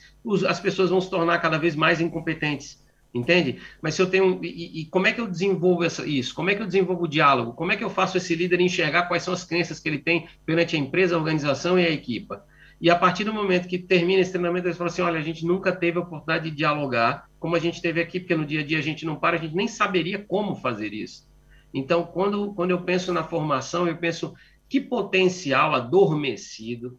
as 0.48 0.60
pessoas 0.60 0.90
vão 0.90 1.00
se 1.00 1.10
tornar 1.10 1.38
cada 1.38 1.58
vez 1.58 1.74
mais 1.74 2.00
incompetentes. 2.00 2.84
Entende? 3.14 3.60
Mas 3.80 3.94
se 3.94 4.02
eu 4.02 4.10
tenho. 4.10 4.38
E, 4.44 4.82
e, 4.82 4.84
como 4.86 5.06
é 5.06 5.12
que 5.12 5.20
eu 5.20 5.26
desenvolvo 5.26 5.82
essa, 5.84 6.06
isso? 6.06 6.34
Como 6.34 6.50
é 6.50 6.54
que 6.54 6.60
eu 6.60 6.66
desenvolvo 6.66 7.04
o 7.04 7.08
diálogo? 7.08 7.54
Como 7.54 7.72
é 7.72 7.76
que 7.76 7.82
eu 7.82 7.88
faço 7.88 8.18
esse 8.18 8.34
líder 8.34 8.60
enxergar 8.60 9.04
quais 9.04 9.22
são 9.22 9.32
as 9.32 9.42
crenças 9.42 9.80
que 9.80 9.88
ele 9.88 9.98
tem 9.98 10.28
perante 10.44 10.76
a 10.76 10.78
empresa, 10.78 11.14
a 11.14 11.18
organização 11.18 11.78
e 11.78 11.86
a 11.86 11.90
equipa? 11.90 12.44
E 12.80 12.90
a 12.90 12.96
partir 12.96 13.24
do 13.24 13.32
momento 13.32 13.68
que 13.68 13.78
termina 13.78 14.20
esse 14.20 14.32
treinamento, 14.32 14.66
eles 14.66 14.76
falam 14.76 14.92
assim: 14.92 15.02
olha, 15.02 15.18
a 15.18 15.22
gente 15.22 15.46
nunca 15.46 15.72
teve 15.72 15.98
a 15.98 16.02
oportunidade 16.02 16.50
de 16.50 16.56
dialogar 16.56 17.28
como 17.38 17.56
a 17.56 17.58
gente 17.58 17.80
teve 17.80 18.00
aqui, 18.00 18.20
porque 18.20 18.34
no 18.34 18.44
dia 18.44 18.60
a 18.60 18.64
dia 18.64 18.78
a 18.78 18.82
gente 18.82 19.06
não 19.06 19.16
para, 19.16 19.36
a 19.36 19.40
gente 19.40 19.54
nem 19.54 19.68
saberia 19.68 20.18
como 20.18 20.54
fazer 20.56 20.92
isso. 20.92 21.26
Então, 21.72 22.04
quando, 22.04 22.52
quando 22.54 22.70
eu 22.70 22.82
penso 22.82 23.12
na 23.12 23.22
formação, 23.22 23.86
eu 23.86 23.96
penso 23.96 24.34
que 24.68 24.80
potencial 24.80 25.74
adormecido 25.74 26.98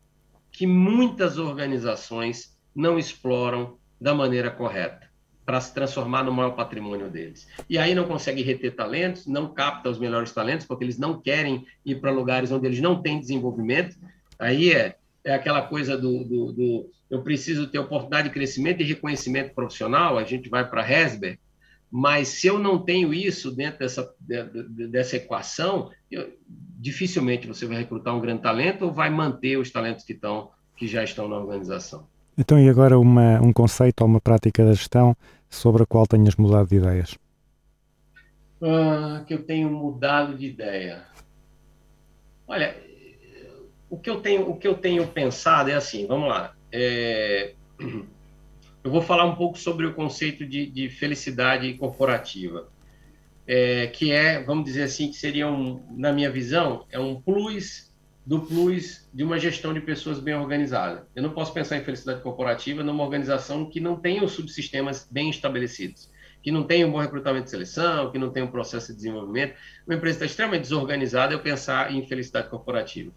que 0.52 0.66
muitas 0.66 1.38
organizações 1.38 2.58
não 2.76 2.98
exploram 2.98 3.78
da 4.00 4.14
maneira 4.14 4.50
correta 4.50 5.08
para 5.46 5.62
se 5.62 5.74
transformar 5.74 6.24
no 6.24 6.32
maior 6.32 6.52
patrimônio 6.52 7.10
deles. 7.10 7.48
E 7.70 7.78
aí 7.78 7.96
não 7.96 8.06
consegue 8.06 8.42
reter 8.42 8.76
talentos, 8.76 9.26
não 9.26 9.54
capta 9.54 9.90
os 9.90 9.98
melhores 9.98 10.32
talentos, 10.32 10.66
porque 10.66 10.84
eles 10.84 10.98
não 10.98 11.22
querem 11.22 11.66
ir 11.86 12.02
para 12.02 12.12
lugares 12.12 12.52
onde 12.52 12.68
eles 12.68 12.82
não 12.82 13.02
têm 13.02 13.20
desenvolvimento. 13.20 13.96
Aí 14.38 14.74
é, 14.74 14.98
é 15.28 15.34
aquela 15.34 15.62
coisa 15.62 15.98
do, 15.98 16.24
do, 16.24 16.52
do 16.54 16.90
eu 17.10 17.22
preciso 17.22 17.68
ter 17.68 17.80
oportunidade 17.80 18.30
de 18.30 18.34
crescimento 18.34 18.82
e 18.82 18.86
reconhecimento 18.86 19.54
profissional, 19.54 20.18
a 20.18 20.24
gente 20.24 20.50
vai 20.50 20.68
para 20.68 20.90
Hesberg, 20.90 21.38
mas 21.92 22.30
se 22.30 22.48
eu 22.48 22.58
não 22.58 22.80
tenho 22.80 23.14
isso 23.14 23.52
dentro 23.52 23.80
dessa, 23.80 24.10
dessa 24.90 25.18
equação, 25.18 25.90
eu, 26.10 26.34
dificilmente 26.80 27.46
você 27.46 27.66
vai 27.66 27.78
recrutar 27.78 28.16
um 28.16 28.22
grande 28.22 28.42
talento 28.42 28.86
ou 28.86 28.94
vai 28.94 29.10
manter 29.10 29.58
os 29.58 29.70
talentos 29.70 30.06
que, 30.06 30.14
estão, 30.14 30.50
que 30.76 30.88
já 30.88 31.04
estão 31.04 31.28
na 31.28 31.38
organização. 31.38 32.08
Então, 32.38 32.58
e 32.60 32.70
agora 32.70 32.98
uma, 32.98 33.42
um 33.42 33.52
conceito 33.52 34.02
ou 34.02 34.08
uma 34.08 34.22
prática 34.22 34.64
da 34.64 34.74
gestão 34.74 35.16
sobre 35.50 35.84
a 35.84 35.86
qual 35.86 36.08
tenhas 36.08 36.36
mudado 36.36 36.70
de 36.70 36.76
ideias? 36.76 37.18
Ah, 38.62 39.24
que 39.28 39.34
eu 39.34 39.44
tenho 39.44 39.70
mudado 39.70 40.38
de 40.38 40.46
ideia. 40.46 41.04
Olha, 42.48 42.76
o 43.90 43.98
que 43.98 44.10
eu 44.10 44.22
tenho, 44.22 44.50
o 44.50 44.58
que 44.58 44.68
eu 44.68 44.76
tenho 44.76 45.08
pensado 45.08 45.70
é 45.70 45.76
assim, 45.76 46.06
vamos 46.08 46.30
lá. 46.30 46.54
É, 46.72 47.54
eu 48.84 48.92
vou 48.92 49.02
falar 49.02 49.26
um 49.26 49.36
pouco 49.36 49.58
sobre 49.58 49.86
o 49.86 49.94
conceito 49.94 50.46
de, 50.46 50.66
de 50.68 50.90
felicidade 50.90 51.74
corporativa, 51.76 52.70
é, 53.46 53.88
que 53.88 54.12
é, 54.12 54.44
vamos 54.44 54.66
dizer 54.66 54.84
assim, 54.84 55.10
que 55.10 55.16
seria 55.16 55.48
um, 55.48 55.82
na 55.92 56.12
minha 56.12 56.30
visão, 56.30 56.86
é 56.92 57.00
um 57.00 57.20
plus 57.22 57.88
do 58.26 58.42
plus 58.42 59.08
de 59.14 59.24
uma 59.24 59.40
gestão 59.40 59.74
de 59.74 59.80
pessoas 59.80 60.20
bem 60.20 60.36
organizada. 60.36 61.08
Eu 61.16 61.24
não 61.24 61.30
posso 61.30 61.54
pensar 61.54 61.78
em 61.78 61.84
felicidade 61.84 62.22
corporativa 62.22 62.84
numa 62.84 63.04
organização 63.04 63.70
que 63.70 63.80
não 63.80 63.96
tenha 63.96 64.22
os 64.22 64.34
subsistemas 64.34 65.08
bem 65.10 65.30
estabelecidos, 65.30 66.10
que 66.48 66.52
não 66.52 66.64
tenha 66.64 66.88
um 66.88 66.92
bom 66.92 67.00
recrutamento 67.00 67.48
e 67.48 67.50
seleção, 67.50 68.10
que 68.10 68.18
não 68.18 68.30
tenha 68.30 68.46
um 68.46 68.50
processo 68.50 68.94
de 68.94 68.96
desenvolvimento. 68.96 69.54
Uma 69.86 69.96
empresa 69.96 70.16
está 70.16 70.26
extremamente 70.26 70.62
desorganizada, 70.62 71.34
eu 71.34 71.40
pensar 71.42 71.94
em 71.94 72.08
felicidade 72.08 72.48
corporativa. 72.48 73.12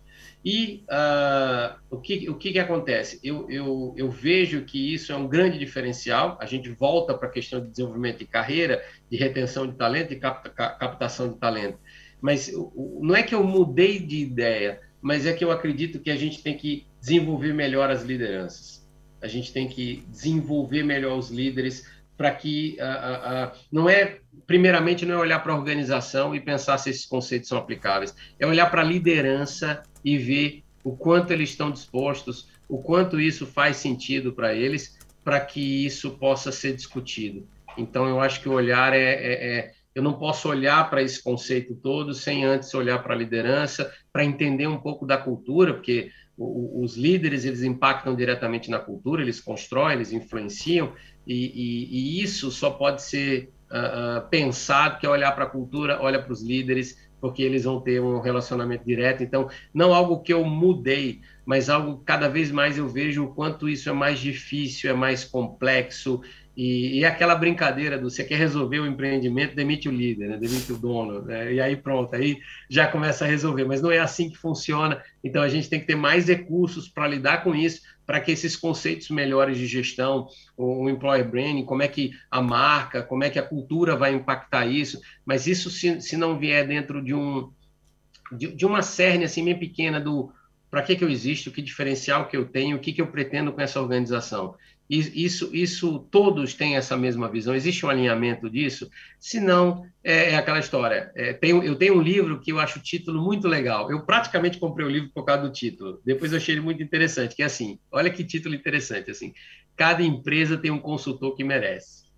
E 0.44 0.82
uh, 0.90 1.78
o, 1.88 1.98
que, 1.98 2.28
o 2.28 2.34
que, 2.34 2.50
que 2.50 2.58
acontece? 2.58 3.20
Eu, 3.22 3.48
eu, 3.48 3.94
eu 3.96 4.10
vejo 4.10 4.64
que 4.64 4.92
isso 4.92 5.12
é 5.12 5.16
um 5.16 5.28
grande 5.28 5.60
diferencial. 5.60 6.38
A 6.40 6.44
gente 6.44 6.70
volta 6.70 7.14
para 7.14 7.28
a 7.28 7.30
questão 7.30 7.60
de 7.60 7.70
desenvolvimento 7.70 8.18
de 8.18 8.26
carreira, 8.26 8.84
de 9.08 9.16
retenção 9.16 9.64
de 9.64 9.76
talento 9.76 10.12
e 10.12 10.16
capta, 10.16 10.50
captação 10.50 11.28
de 11.32 11.38
talento. 11.38 11.78
Mas 12.20 12.52
não 13.00 13.14
é 13.14 13.22
que 13.22 13.36
eu 13.36 13.44
mudei 13.44 14.00
de 14.00 14.16
ideia, 14.16 14.80
mas 15.00 15.24
é 15.24 15.32
que 15.32 15.44
eu 15.44 15.52
acredito 15.52 16.00
que 16.00 16.10
a 16.10 16.16
gente 16.16 16.42
tem 16.42 16.56
que 16.56 16.84
desenvolver 17.00 17.54
melhor 17.54 17.90
as 17.90 18.02
lideranças. 18.02 18.84
A 19.22 19.28
gente 19.28 19.52
tem 19.52 19.68
que 19.68 20.02
desenvolver 20.08 20.82
melhor 20.82 21.16
os 21.16 21.30
líderes 21.30 21.99
para 22.20 22.32
que 22.32 22.76
uh, 22.78 23.48
uh, 23.48 23.58
não 23.72 23.88
é 23.88 24.18
primeiramente 24.46 25.06
não 25.06 25.14
é 25.14 25.18
olhar 25.18 25.42
para 25.42 25.54
a 25.54 25.56
organização 25.56 26.34
e 26.34 26.40
pensar 26.40 26.76
se 26.76 26.90
esses 26.90 27.06
conceitos 27.06 27.48
são 27.48 27.56
aplicáveis, 27.56 28.14
é 28.38 28.46
olhar 28.46 28.70
para 28.70 28.82
a 28.82 28.84
liderança 28.84 29.82
e 30.04 30.18
ver 30.18 30.62
o 30.84 30.94
quanto 30.94 31.32
eles 31.32 31.48
estão 31.48 31.70
dispostos, 31.70 32.50
o 32.68 32.76
quanto 32.76 33.18
isso 33.18 33.46
faz 33.46 33.78
sentido 33.78 34.34
para 34.34 34.54
eles, 34.54 34.98
para 35.24 35.40
que 35.40 35.86
isso 35.86 36.10
possa 36.18 36.52
ser 36.52 36.74
discutido. 36.74 37.48
Então 37.78 38.06
eu 38.06 38.20
acho 38.20 38.42
que 38.42 38.50
o 38.50 38.52
olhar 38.52 38.92
é, 38.92 39.12
é, 39.12 39.56
é 39.56 39.72
eu 39.94 40.02
não 40.02 40.12
posso 40.12 40.46
olhar 40.46 40.90
para 40.90 41.02
esse 41.02 41.22
conceito 41.22 41.74
todo 41.74 42.12
sem 42.12 42.44
antes 42.44 42.74
olhar 42.74 43.02
para 43.02 43.14
a 43.14 43.18
liderança, 43.18 43.90
para 44.12 44.26
entender 44.26 44.66
um 44.66 44.78
pouco 44.78 45.06
da 45.06 45.16
cultura, 45.16 45.72
porque 45.72 46.10
os 46.42 46.96
líderes 46.96 47.44
eles 47.44 47.62
impactam 47.62 48.14
diretamente 48.16 48.70
na 48.70 48.78
cultura, 48.78 49.20
eles 49.20 49.40
constroem, 49.40 49.96
eles 49.96 50.10
influenciam, 50.10 50.94
e, 51.26 51.34
e, 51.34 52.18
e 52.18 52.22
isso 52.22 52.50
só 52.50 52.70
pode 52.70 53.02
ser 53.02 53.52
uh, 53.70 54.28
pensado 54.28 54.98
que 54.98 55.06
é 55.06 55.08
olhar 55.08 55.32
para 55.32 55.44
a 55.44 55.48
cultura, 55.48 55.98
olha 56.00 56.20
para 56.20 56.32
os 56.32 56.42
líderes, 56.42 56.98
porque 57.20 57.42
eles 57.42 57.64
vão 57.64 57.80
ter 57.80 58.00
um 58.00 58.20
relacionamento 58.20 58.84
direto. 58.84 59.22
Então, 59.22 59.48
não 59.74 59.94
algo 59.94 60.20
que 60.20 60.32
eu 60.32 60.44
mudei, 60.44 61.20
mas 61.44 61.68
algo 61.68 62.02
cada 62.04 62.28
vez 62.28 62.50
mais 62.50 62.78
eu 62.78 62.88
vejo 62.88 63.24
o 63.24 63.34
quanto 63.34 63.68
isso 63.68 63.88
é 63.88 63.92
mais 63.92 64.18
difícil, 64.18 64.90
é 64.90 64.94
mais 64.94 65.24
complexo, 65.24 66.20
e, 66.56 66.98
e, 66.98 67.04
aquela 67.06 67.34
brincadeira 67.34 67.96
do 67.96 68.10
você 68.10 68.22
quer 68.22 68.36
resolver 68.36 68.80
o 68.80 68.86
empreendimento, 68.86 69.56
demite 69.56 69.88
o 69.88 69.92
líder, 69.92 70.28
né? 70.28 70.36
demite 70.36 70.72
o 70.72 70.76
dono, 70.76 71.22
né? 71.22 71.54
e 71.54 71.60
aí 71.60 71.74
pronto, 71.74 72.14
aí 72.14 72.38
já 72.68 72.86
começa 72.86 73.24
a 73.24 73.28
resolver. 73.28 73.64
Mas 73.64 73.80
não 73.80 73.90
é 73.90 73.98
assim 73.98 74.28
que 74.28 74.36
funciona. 74.36 75.02
Então 75.24 75.42
a 75.42 75.48
gente 75.48 75.70
tem 75.70 75.80
que 75.80 75.86
ter 75.86 75.94
mais 75.94 76.28
recursos 76.28 76.86
para 76.86 77.08
lidar 77.08 77.42
com 77.44 77.54
isso, 77.54 77.80
para 78.10 78.20
que 78.20 78.32
esses 78.32 78.56
conceitos 78.56 79.08
melhores 79.08 79.56
de 79.56 79.68
gestão, 79.68 80.26
o, 80.56 80.90
employer 80.90 81.30
branding, 81.30 81.64
como 81.64 81.80
é 81.80 81.86
que 81.86 82.10
a 82.28 82.42
marca, 82.42 83.04
como 83.04 83.22
é 83.22 83.30
que 83.30 83.38
a 83.38 83.42
cultura 83.42 83.94
vai 83.94 84.12
impactar 84.12 84.66
isso. 84.66 85.00
Mas 85.24 85.46
isso 85.46 85.70
se, 85.70 86.00
se 86.00 86.16
não 86.16 86.36
vier 86.36 86.66
dentro 86.66 87.00
de 87.00 87.14
um 87.14 87.52
de, 88.32 88.48
de 88.48 88.66
uma 88.66 88.82
cerne 88.82 89.26
assim 89.26 89.44
bem 89.44 89.56
pequena 89.56 90.00
do 90.00 90.32
para 90.68 90.82
que, 90.82 90.96
que 90.96 91.04
eu 91.04 91.08
existo, 91.08 91.52
que 91.52 91.62
diferencial 91.62 92.26
que 92.26 92.36
eu 92.36 92.46
tenho, 92.46 92.78
o 92.78 92.80
que, 92.80 92.92
que 92.92 93.00
eu 93.00 93.06
pretendo 93.06 93.52
com 93.52 93.60
essa 93.60 93.80
organização 93.80 94.56
isso, 94.98 95.54
isso 95.54 96.00
todos 96.10 96.54
têm 96.54 96.76
essa 96.76 96.96
mesma 96.96 97.28
visão? 97.28 97.54
Existe 97.54 97.86
um 97.86 97.88
alinhamento 97.88 98.50
disso? 98.50 98.90
Se 99.20 99.38
não, 99.38 99.86
é, 100.02 100.32
é 100.32 100.36
aquela 100.36 100.58
história. 100.58 101.12
É, 101.14 101.38
eu 101.40 101.76
tenho 101.76 101.96
um 101.96 102.02
livro 102.02 102.40
que 102.40 102.50
eu 102.50 102.58
acho 102.58 102.80
o 102.80 102.82
título 102.82 103.22
muito 103.22 103.46
legal. 103.46 103.88
Eu 103.88 104.04
praticamente 104.04 104.58
comprei 104.58 104.84
o 104.84 104.90
livro 104.90 105.10
por 105.14 105.24
causa 105.24 105.42
do 105.42 105.52
título. 105.52 106.00
Depois 106.04 106.32
eu 106.32 106.38
achei 106.38 106.54
ele 106.54 106.60
muito 106.60 106.82
interessante, 106.82 107.36
que 107.36 107.42
é 107.42 107.46
assim, 107.46 107.78
olha 107.92 108.10
que 108.10 108.24
título 108.24 108.52
interessante, 108.52 109.12
assim, 109.12 109.32
cada 109.76 110.02
empresa 110.02 110.58
tem 110.58 110.72
um 110.72 110.80
consultor 110.80 111.36
que 111.36 111.44
merece. 111.44 112.10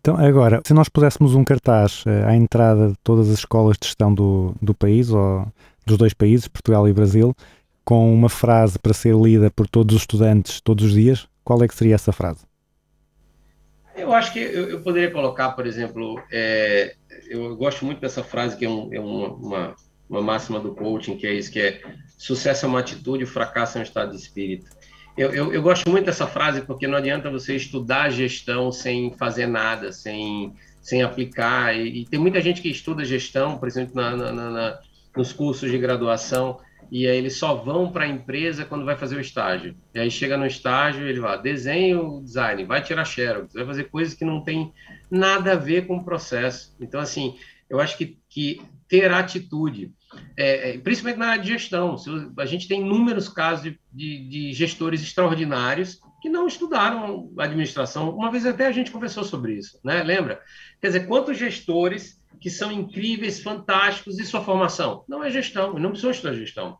Então, 0.00 0.16
agora, 0.16 0.62
se 0.66 0.72
nós 0.72 0.88
puséssemos 0.88 1.34
um 1.34 1.44
cartaz 1.44 2.04
uh, 2.06 2.26
à 2.26 2.34
entrada 2.34 2.88
de 2.88 2.94
todas 3.04 3.28
as 3.28 3.38
escolas 3.38 3.76
de 3.78 3.86
gestão 3.86 4.14
do, 4.14 4.54
do 4.60 4.74
país, 4.74 5.10
ou 5.10 5.46
dos 5.86 5.98
dois 5.98 6.14
países, 6.14 6.48
Portugal 6.48 6.88
e 6.88 6.92
Brasil, 6.92 7.34
com 7.84 8.14
uma 8.14 8.28
frase 8.28 8.78
para 8.78 8.94
ser 8.94 9.14
lida 9.14 9.50
por 9.50 9.68
todos 9.68 9.94
os 9.94 10.02
estudantes 10.02 10.60
todos 10.60 10.86
os 10.86 10.92
dias, 10.92 11.26
qual 11.44 11.62
é 11.62 11.68
que 11.68 11.74
seria 11.74 11.94
essa 11.94 12.12
frase? 12.12 12.46
Eu 13.94 14.12
acho 14.12 14.32
que 14.32 14.40
eu, 14.40 14.70
eu 14.70 14.80
poderia 14.80 15.10
colocar, 15.10 15.52
por 15.52 15.66
exemplo, 15.66 16.20
é, 16.32 16.96
eu 17.28 17.54
gosto 17.56 17.84
muito 17.84 18.00
dessa 18.00 18.24
frase 18.24 18.56
que 18.56 18.64
é, 18.64 18.68
um, 18.68 18.92
é 18.92 18.98
uma, 18.98 19.74
uma, 20.08 20.22
máxima 20.22 20.58
do 20.58 20.74
coaching, 20.74 21.16
que 21.16 21.26
é 21.26 21.34
isso, 21.34 21.52
que 21.52 21.60
é 21.60 21.80
sucesso 22.18 22.66
é 22.66 22.68
uma 22.68 22.80
atitude, 22.80 23.24
fracasso 23.24 23.78
é 23.78 23.80
um 23.80 23.84
estado 23.84 24.10
de 24.10 24.16
espírito. 24.16 24.66
Eu, 25.16 25.32
eu, 25.32 25.54
eu, 25.54 25.62
gosto 25.62 25.88
muito 25.88 26.06
dessa 26.06 26.26
frase 26.26 26.62
porque 26.62 26.88
não 26.88 26.98
adianta 26.98 27.30
você 27.30 27.54
estudar 27.54 28.10
gestão 28.10 28.72
sem 28.72 29.12
fazer 29.12 29.46
nada, 29.46 29.92
sem, 29.92 30.52
sem 30.82 31.04
aplicar. 31.04 31.76
E, 31.76 32.00
e 32.00 32.04
tem 32.04 32.18
muita 32.18 32.40
gente 32.40 32.60
que 32.60 32.68
estuda 32.68 33.04
gestão, 33.04 33.56
por 33.58 33.68
exemplo, 33.68 33.94
na, 33.94 34.16
na, 34.16 34.32
na, 34.32 34.80
nos 35.16 35.32
cursos 35.32 35.70
de 35.70 35.78
graduação, 35.78 36.58
e 36.90 37.06
aí 37.06 37.16
eles 37.16 37.36
só 37.36 37.54
vão 37.54 37.90
para 37.90 38.04
a 38.04 38.08
empresa 38.08 38.64
quando 38.64 38.84
vai 38.84 38.96
fazer 38.96 39.16
o 39.16 39.20
estágio. 39.20 39.76
E 39.94 39.98
aí 39.98 40.10
chega 40.10 40.36
no 40.36 40.46
estágio, 40.46 41.06
ele 41.06 41.20
vai 41.20 41.40
desenho, 41.40 42.22
design, 42.22 42.64
vai 42.64 42.82
tirar 42.82 43.04
xerox, 43.04 43.52
vai 43.52 43.64
fazer 43.64 43.84
coisas 43.84 44.14
que 44.14 44.24
não 44.24 44.42
tem 44.42 44.72
nada 45.10 45.52
a 45.52 45.56
ver 45.56 45.86
com 45.86 45.96
o 45.96 46.04
processo. 46.04 46.76
Então, 46.80 47.00
assim, 47.00 47.36
eu 47.68 47.80
acho 47.80 47.96
que, 47.96 48.18
que 48.28 48.60
ter 48.88 49.10
atitude, 49.10 49.92
é, 50.36 50.70
é, 50.70 50.78
principalmente 50.78 51.18
na 51.18 51.28
área 51.28 51.42
de 51.42 51.52
gestão, 51.52 51.96
a 52.38 52.46
gente 52.46 52.68
tem 52.68 52.80
inúmeros 52.80 53.28
casos 53.28 53.64
de, 53.64 53.80
de, 53.92 54.28
de 54.28 54.52
gestores 54.52 55.02
extraordinários 55.02 55.98
que 56.20 56.28
não 56.28 56.46
estudaram 56.46 57.32
administração. 57.38 58.10
Uma 58.10 58.30
vez 58.30 58.46
até 58.46 58.66
a 58.66 58.72
gente 58.72 58.90
conversou 58.90 59.24
sobre 59.24 59.54
isso, 59.54 59.78
né? 59.84 60.02
Lembra? 60.02 60.40
Quer 60.80 60.88
dizer, 60.88 61.06
quantos 61.06 61.36
gestores 61.36 62.18
que 62.40 62.50
são 62.50 62.70
incríveis, 62.70 63.42
fantásticos, 63.42 64.18
e 64.18 64.24
sua 64.24 64.44
formação? 64.44 65.04
Não 65.08 65.22
é 65.22 65.30
gestão, 65.30 65.74
não 65.74 65.90
precisam 65.90 66.10
estudar 66.10 66.34
gestão. 66.34 66.78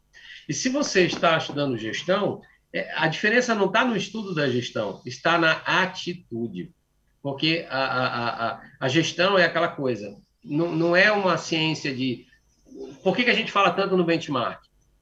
E 0.49 0.53
se 0.53 0.69
você 0.69 1.07
está 1.07 1.37
estudando 1.37 1.79
gestão, 1.79 2.41
é, 2.73 2.93
a 2.97 3.09
diferença 3.09 3.55
não 3.55 3.67
está 3.67 3.85
no 3.85 3.97
estudo 3.97 4.35
da 4.35 4.49
gestão, 4.49 5.01
está 5.07 5.39
na 5.39 5.53
atitude. 5.53 6.73
Porque 7.23 7.67
a, 7.71 7.79
a, 7.79 8.49
a, 8.49 8.61
a 8.81 8.89
gestão 8.89 9.39
é 9.39 9.45
aquela 9.45 9.69
coisa, 9.69 10.15
não, 10.45 10.71
não 10.71 10.97
é 10.97 11.11
uma 11.11 11.39
ciência 11.39 11.95
de. 11.95 12.27
Por 13.03 13.17
que, 13.17 13.25
que 13.25 13.31
a 13.31 13.35
gente 13.35 13.51
fala 13.51 13.71
tanto 13.71 13.97
no 13.97 14.05
benchmark? 14.05 14.61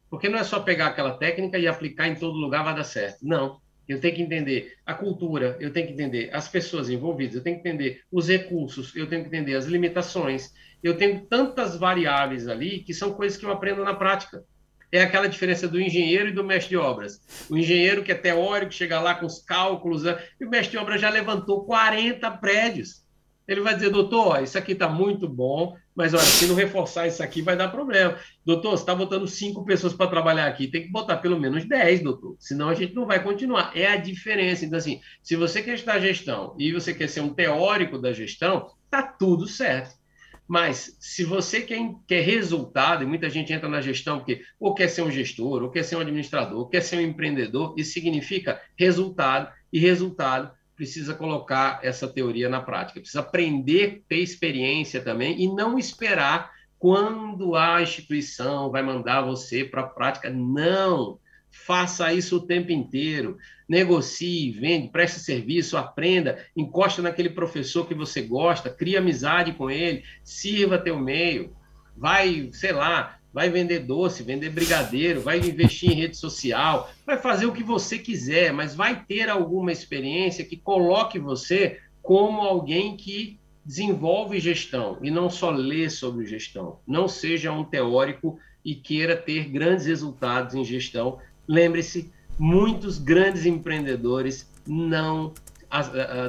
Porque 0.09 0.29
não 0.29 0.39
é 0.39 0.45
só 0.45 0.61
pegar 0.61 0.89
aquela 0.89 1.17
técnica 1.17 1.59
e 1.59 1.67
aplicar 1.67 2.07
em 2.07 2.15
todo 2.15 2.37
lugar 2.37 2.63
vai 2.63 2.75
dar 2.75 2.85
certo. 2.85 3.19
Não. 3.23 3.61
Eu 3.89 4.01
tenho 4.01 4.15
que 4.15 4.23
entender 4.23 4.77
a 4.87 4.95
cultura, 4.95 5.57
eu 5.61 5.73
tenho 5.73 5.87
que 5.87 5.93
entender 5.93 6.31
as 6.33 6.49
pessoas 6.49 6.89
envolvidas, 6.89 7.35
eu 7.35 7.43
tenho 7.43 7.61
que 7.61 7.69
entender 7.69 8.03
os 8.11 8.29
recursos, 8.29 8.95
eu 8.95 9.09
tenho 9.09 9.23
que 9.23 9.29
entender 9.29 9.55
as 9.55 9.67
limitações. 9.67 10.53
Eu 10.83 10.97
tenho 10.97 11.25
tantas 11.27 11.77
variáveis 11.77 12.49
ali 12.49 12.81
que 12.81 12.95
são 12.95 13.13
coisas 13.13 13.39
que 13.39 13.45
eu 13.45 13.53
aprendo 13.53 13.85
na 13.85 13.95
prática. 13.95 14.45
É 14.91 15.01
aquela 15.01 15.29
diferença 15.29 15.67
do 15.67 15.81
engenheiro 15.81 16.29
e 16.29 16.33
do 16.33 16.45
mestre 16.45 16.71
de 16.71 16.77
obras. 16.77 17.21
O 17.49 17.57
engenheiro 17.57 18.03
que 18.03 18.13
é 18.13 18.15
teórico, 18.15 18.73
chega 18.73 19.01
lá 19.01 19.15
com 19.15 19.25
os 19.25 19.43
cálculos, 19.43 20.03
né? 20.03 20.19
e 20.41 20.45
o 20.45 20.51
mestre 20.51 20.73
de 20.73 20.79
obras 20.79 21.01
já 21.01 21.09
levantou 21.09 21.65
40 21.65 22.31
prédios. 22.33 23.03
Ele 23.49 23.63
vai 23.63 23.75
dizer, 23.75 23.91
doutor, 23.91 24.43
isso 24.43 24.59
aqui 24.59 24.73
está 24.73 24.89
muito 24.89 25.29
bom, 25.29 25.75
mas 25.95 26.15
olha, 26.15 26.23
se 26.23 26.47
não 26.47 26.55
reforçar 26.55 27.07
isso 27.07 27.23
aqui 27.23 27.43
vai 27.43 27.57
dar 27.57 27.69
problema. 27.69 28.17
Doutor, 28.45 28.71
você 28.71 28.83
está 28.83 28.95
botando 28.95 29.27
cinco 29.27 29.65
pessoas 29.65 29.93
para 29.93 30.11
trabalhar 30.11 30.47
aqui, 30.47 30.67
tem 30.67 30.83
que 30.83 30.91
botar 30.91 31.19
pelo 31.19 31.39
menos 31.39 31.65
10, 31.67 32.03
doutor, 32.03 32.37
senão 32.39 32.69
a 32.69 32.75
gente 32.75 32.95
não 32.95 33.07
vai 33.07 33.23
continuar. 33.23 33.73
É 33.75 33.87
a 33.87 33.97
diferença. 33.97 34.65
Então, 34.65 34.79
assim, 34.79 35.01
se 35.23 35.37
você 35.37 35.63
quer 35.63 35.75
estudar 35.75 36.01
gestão 36.01 36.57
e 36.59 36.73
você 36.73 36.95
quer 36.95 37.09
ser 37.09 37.21
um 37.21 37.35
teórico 37.35 37.99
da 37.99 38.13
gestão, 38.13 38.71
tá 38.91 39.03
tudo 39.03 39.47
certo. 39.47 40.01
Mas 40.49 40.97
se 41.01 41.25
você 41.25 41.61
quer, 41.61 41.79
quer 42.07 42.21
resultado, 42.21 43.05
e 43.05 43.07
muita 43.07 43.31
gente 43.31 43.53
entra 43.53 43.69
na 43.69 43.81
gestão 43.81 44.19
porque 44.19 44.43
ou 44.59 44.75
quer 44.75 44.89
ser 44.89 45.03
um 45.03 45.11
gestor, 45.11 45.63
ou 45.63 45.71
quer 45.71 45.83
ser 45.83 45.97
um 45.97 46.01
administrador, 46.01 46.59
ou 46.59 46.69
quer 46.69 46.83
ser 46.83 46.97
um 46.97 47.01
empreendedor, 47.01 47.75
isso 47.79 47.93
significa 47.93 48.61
resultado, 48.77 49.51
e 49.73 49.79
resultado 49.79 50.53
precisa 50.83 51.15
colocar 51.15 51.79
essa 51.81 52.09
teoria 52.09 52.49
na 52.49 52.61
prática, 52.61 52.99
precisa 52.99 53.21
aprender, 53.21 54.03
ter 54.09 54.17
experiência 54.17 55.01
também 55.01 55.41
e 55.41 55.47
não 55.47 55.79
esperar 55.79 56.51
quando 56.77 57.55
a 57.55 57.81
instituição 57.81 58.69
vai 58.69 58.83
mandar 58.83 59.23
você 59.23 59.63
para 59.63 59.83
a 59.83 59.87
prática. 59.87 60.29
Não! 60.29 61.21
Faça 61.53 62.13
isso 62.13 62.39
o 62.39 62.47
tempo 62.49 62.73
inteiro. 62.73 63.39
Negocie, 63.69 64.51
vende, 64.51 64.89
preste 64.89 65.21
serviço, 65.21 65.77
aprenda, 65.77 66.45
encosta 66.57 67.01
naquele 67.01 67.31
professor 67.31 67.87
que 67.87 67.95
você 67.95 68.21
gosta, 68.21 68.69
cria 68.69 68.99
amizade 68.99 69.53
com 69.53 69.71
ele, 69.71 70.03
sirva 70.25 70.79
teu 70.79 70.99
meio, 70.99 71.55
vai, 71.97 72.51
sei 72.53 72.73
lá, 72.73 73.21
vai 73.33 73.49
vender 73.49 73.81
doce, 73.81 74.23
vender 74.23 74.51
brigadeiro, 74.51 75.21
vai 75.21 75.39
investir 75.39 75.91
em 75.91 75.95
rede 75.95 76.17
social, 76.17 76.91
vai 77.07 77.17
fazer 77.17 77.47
o 77.47 77.53
que 77.53 77.63
você 77.63 77.99
quiser, 77.99 78.53
mas 78.53 78.75
vai 78.75 79.05
ter 79.05 79.29
alguma 79.29 79.73
experiência 79.73 80.45
que 80.45 80.57
coloque 80.57 81.19
você 81.19 81.81
como 82.03 82.43
alguém 82.43 82.97
que 82.97 83.39
desenvolve 83.65 84.41
gestão 84.41 84.99
e 85.03 85.11
não 85.11 85.31
só 85.31 85.51
lê 85.51 85.89
sobre 85.89 86.27
gestão. 86.27 86.81
Não 86.87 87.09
seja 87.09 87.53
um 87.53 87.65
teórico 87.65 88.39
e 88.65 88.75
queira 88.75 89.17
ter 89.17 89.49
grandes 89.49 89.87
resultados 89.87 90.55
em 90.55 90.65
gestão. 90.65 91.19
Lembre-se, 91.47 92.13
muitos 92.39 92.99
grandes 92.99 93.47
empreendedores 93.47 94.51
não 94.67 95.33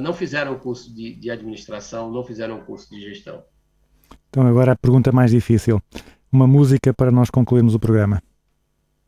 não 0.01 0.13
fizeram 0.13 0.57
curso 0.57 0.93
de, 0.95 1.15
de 1.15 1.29
administração, 1.29 2.09
não 2.09 2.23
fizeram 2.23 2.61
curso 2.61 2.89
de 2.89 3.01
gestão. 3.01 3.43
Então 4.29 4.47
agora 4.47 4.71
a 4.71 4.75
pergunta 4.75 5.11
mais 5.11 5.31
difícil 5.31 5.81
uma 6.33 6.47
música 6.47 6.91
para 6.91 7.11
nós 7.11 7.29
concluirmos 7.29 7.75
o 7.75 7.79
programa. 7.79 8.21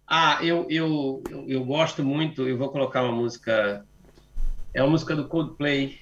Ah, 0.07 0.37
eu, 0.43 0.67
eu, 0.69 1.23
eu, 1.29 1.49
eu 1.49 1.65
gosto 1.65 2.03
muito, 2.05 2.47
eu 2.47 2.55
vou 2.55 2.69
colocar 2.69 3.03
uma 3.03 3.11
música, 3.11 3.83
é 4.71 4.83
uma 4.83 4.91
música 4.91 5.15
do 5.15 5.27
Coldplay, 5.27 5.97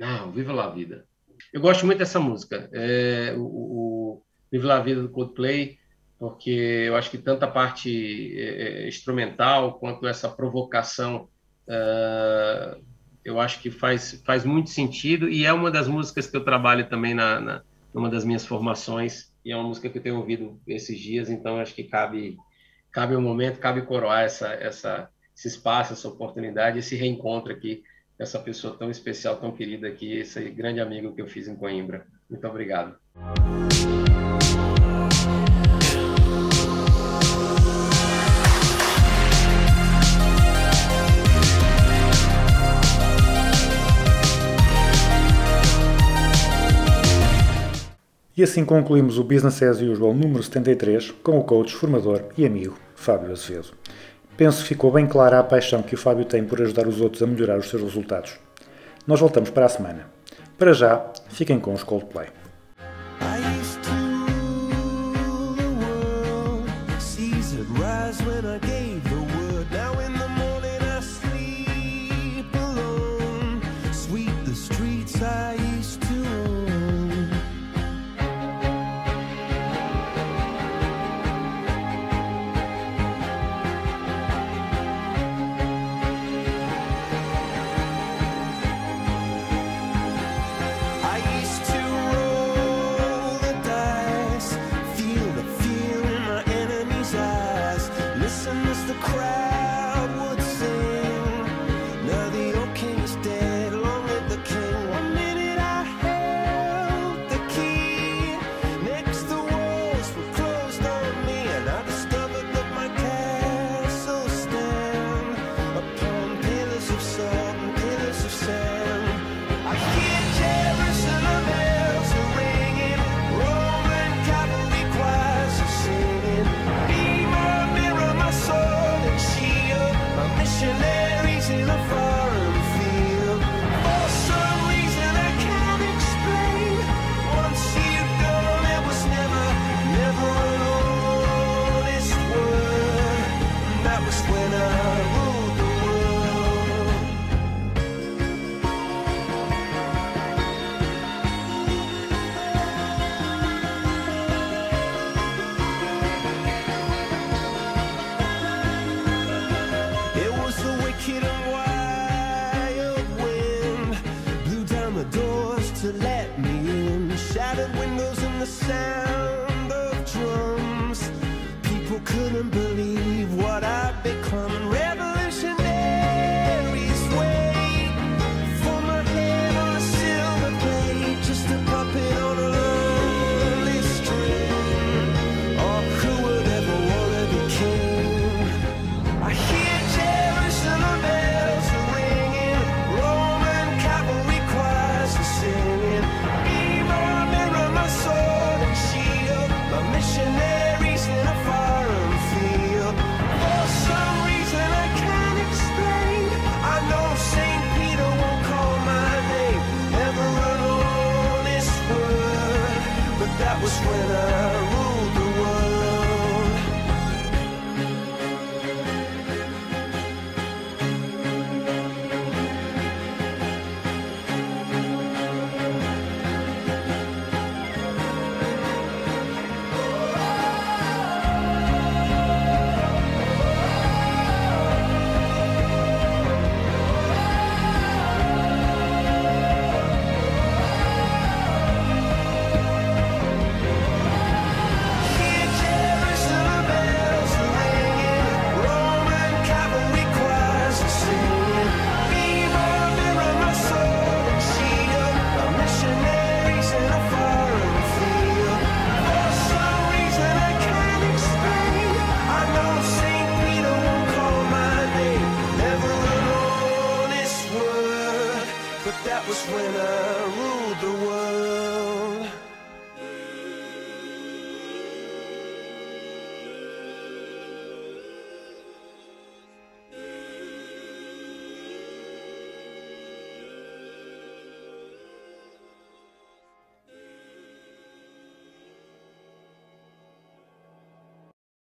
ah, 0.00 0.26
Viva 0.34 0.54
la 0.54 0.70
Vida. 0.70 1.04
Eu 1.52 1.60
gosto 1.60 1.84
muito 1.84 1.98
dessa 1.98 2.18
música, 2.18 2.70
é, 2.72 3.34
o, 3.36 3.42
o 3.42 4.22
Viva 4.50 4.66
la 4.66 4.80
Vida 4.80 5.02
do 5.02 5.10
Coldplay, 5.10 5.76
porque 6.18 6.50
eu 6.50 6.96
acho 6.96 7.10
que 7.10 7.18
tanto 7.18 7.42
a 7.42 7.48
parte 7.48 8.34
é, 8.38 8.84
é 8.84 8.88
instrumental 8.88 9.78
quanto 9.78 10.06
essa 10.06 10.30
provocação, 10.30 11.28
uh, 11.68 12.82
eu 13.22 13.38
acho 13.38 13.60
que 13.60 13.70
faz, 13.70 14.22
faz 14.24 14.46
muito 14.46 14.70
sentido 14.70 15.28
e 15.28 15.44
é 15.44 15.52
uma 15.52 15.70
das 15.70 15.86
músicas 15.86 16.26
que 16.26 16.34
eu 16.34 16.44
trabalho 16.44 16.88
também 16.88 17.12
na, 17.12 17.38
na 17.38 17.62
numa 17.92 18.10
das 18.10 18.24
minhas 18.24 18.44
formações 18.44 19.32
e 19.46 19.52
é 19.52 19.56
uma 19.56 19.68
música 19.68 19.88
que 19.88 19.96
eu 19.96 20.02
tenho 20.02 20.16
ouvido 20.16 20.60
esses 20.66 20.98
dias, 20.98 21.30
então 21.30 21.60
acho 21.60 21.72
que 21.72 21.84
cabe 21.84 22.36
cabe 22.90 23.14
o 23.14 23.18
um 23.18 23.22
momento, 23.22 23.60
cabe 23.60 23.82
coroar 23.82 24.24
essa, 24.24 24.48
essa, 24.54 25.08
esse 25.36 25.46
espaço, 25.46 25.92
essa 25.92 26.08
oportunidade, 26.08 26.80
esse 26.80 26.96
reencontro 26.96 27.52
aqui, 27.52 27.84
essa 28.18 28.40
pessoa 28.40 28.76
tão 28.76 28.90
especial, 28.90 29.36
tão 29.36 29.52
querida 29.52 29.86
aqui, 29.86 30.14
esse 30.14 30.50
grande 30.50 30.80
amigo 30.80 31.14
que 31.14 31.22
eu 31.22 31.28
fiz 31.28 31.46
em 31.46 31.54
Coimbra. 31.54 32.06
Muito 32.28 32.44
obrigado. 32.48 32.96
E 48.36 48.42
assim 48.42 48.66
concluímos 48.66 49.16
o 49.16 49.24
Business 49.24 49.62
as 49.62 49.80
Usual 49.80 50.12
número 50.12 50.42
73 50.42 51.10
com 51.22 51.38
o 51.38 51.42
coach, 51.42 51.74
formador 51.74 52.22
e 52.36 52.44
amigo 52.44 52.76
Fábio 52.94 53.32
Azevedo. 53.32 53.68
Penso 54.36 54.60
que 54.60 54.68
ficou 54.68 54.92
bem 54.92 55.06
clara 55.06 55.38
a 55.38 55.42
paixão 55.42 55.82
que 55.82 55.94
o 55.94 55.98
Fábio 55.98 56.26
tem 56.26 56.44
por 56.44 56.60
ajudar 56.60 56.86
os 56.86 57.00
outros 57.00 57.22
a 57.22 57.26
melhorar 57.26 57.58
os 57.58 57.70
seus 57.70 57.82
resultados. 57.82 58.38
Nós 59.06 59.20
voltamos 59.20 59.48
para 59.48 59.64
a 59.64 59.70
semana. 59.70 60.10
Para 60.58 60.74
já, 60.74 61.10
fiquem 61.30 61.58
com 61.58 61.72
os 61.72 61.82
Coldplay. 61.82 62.28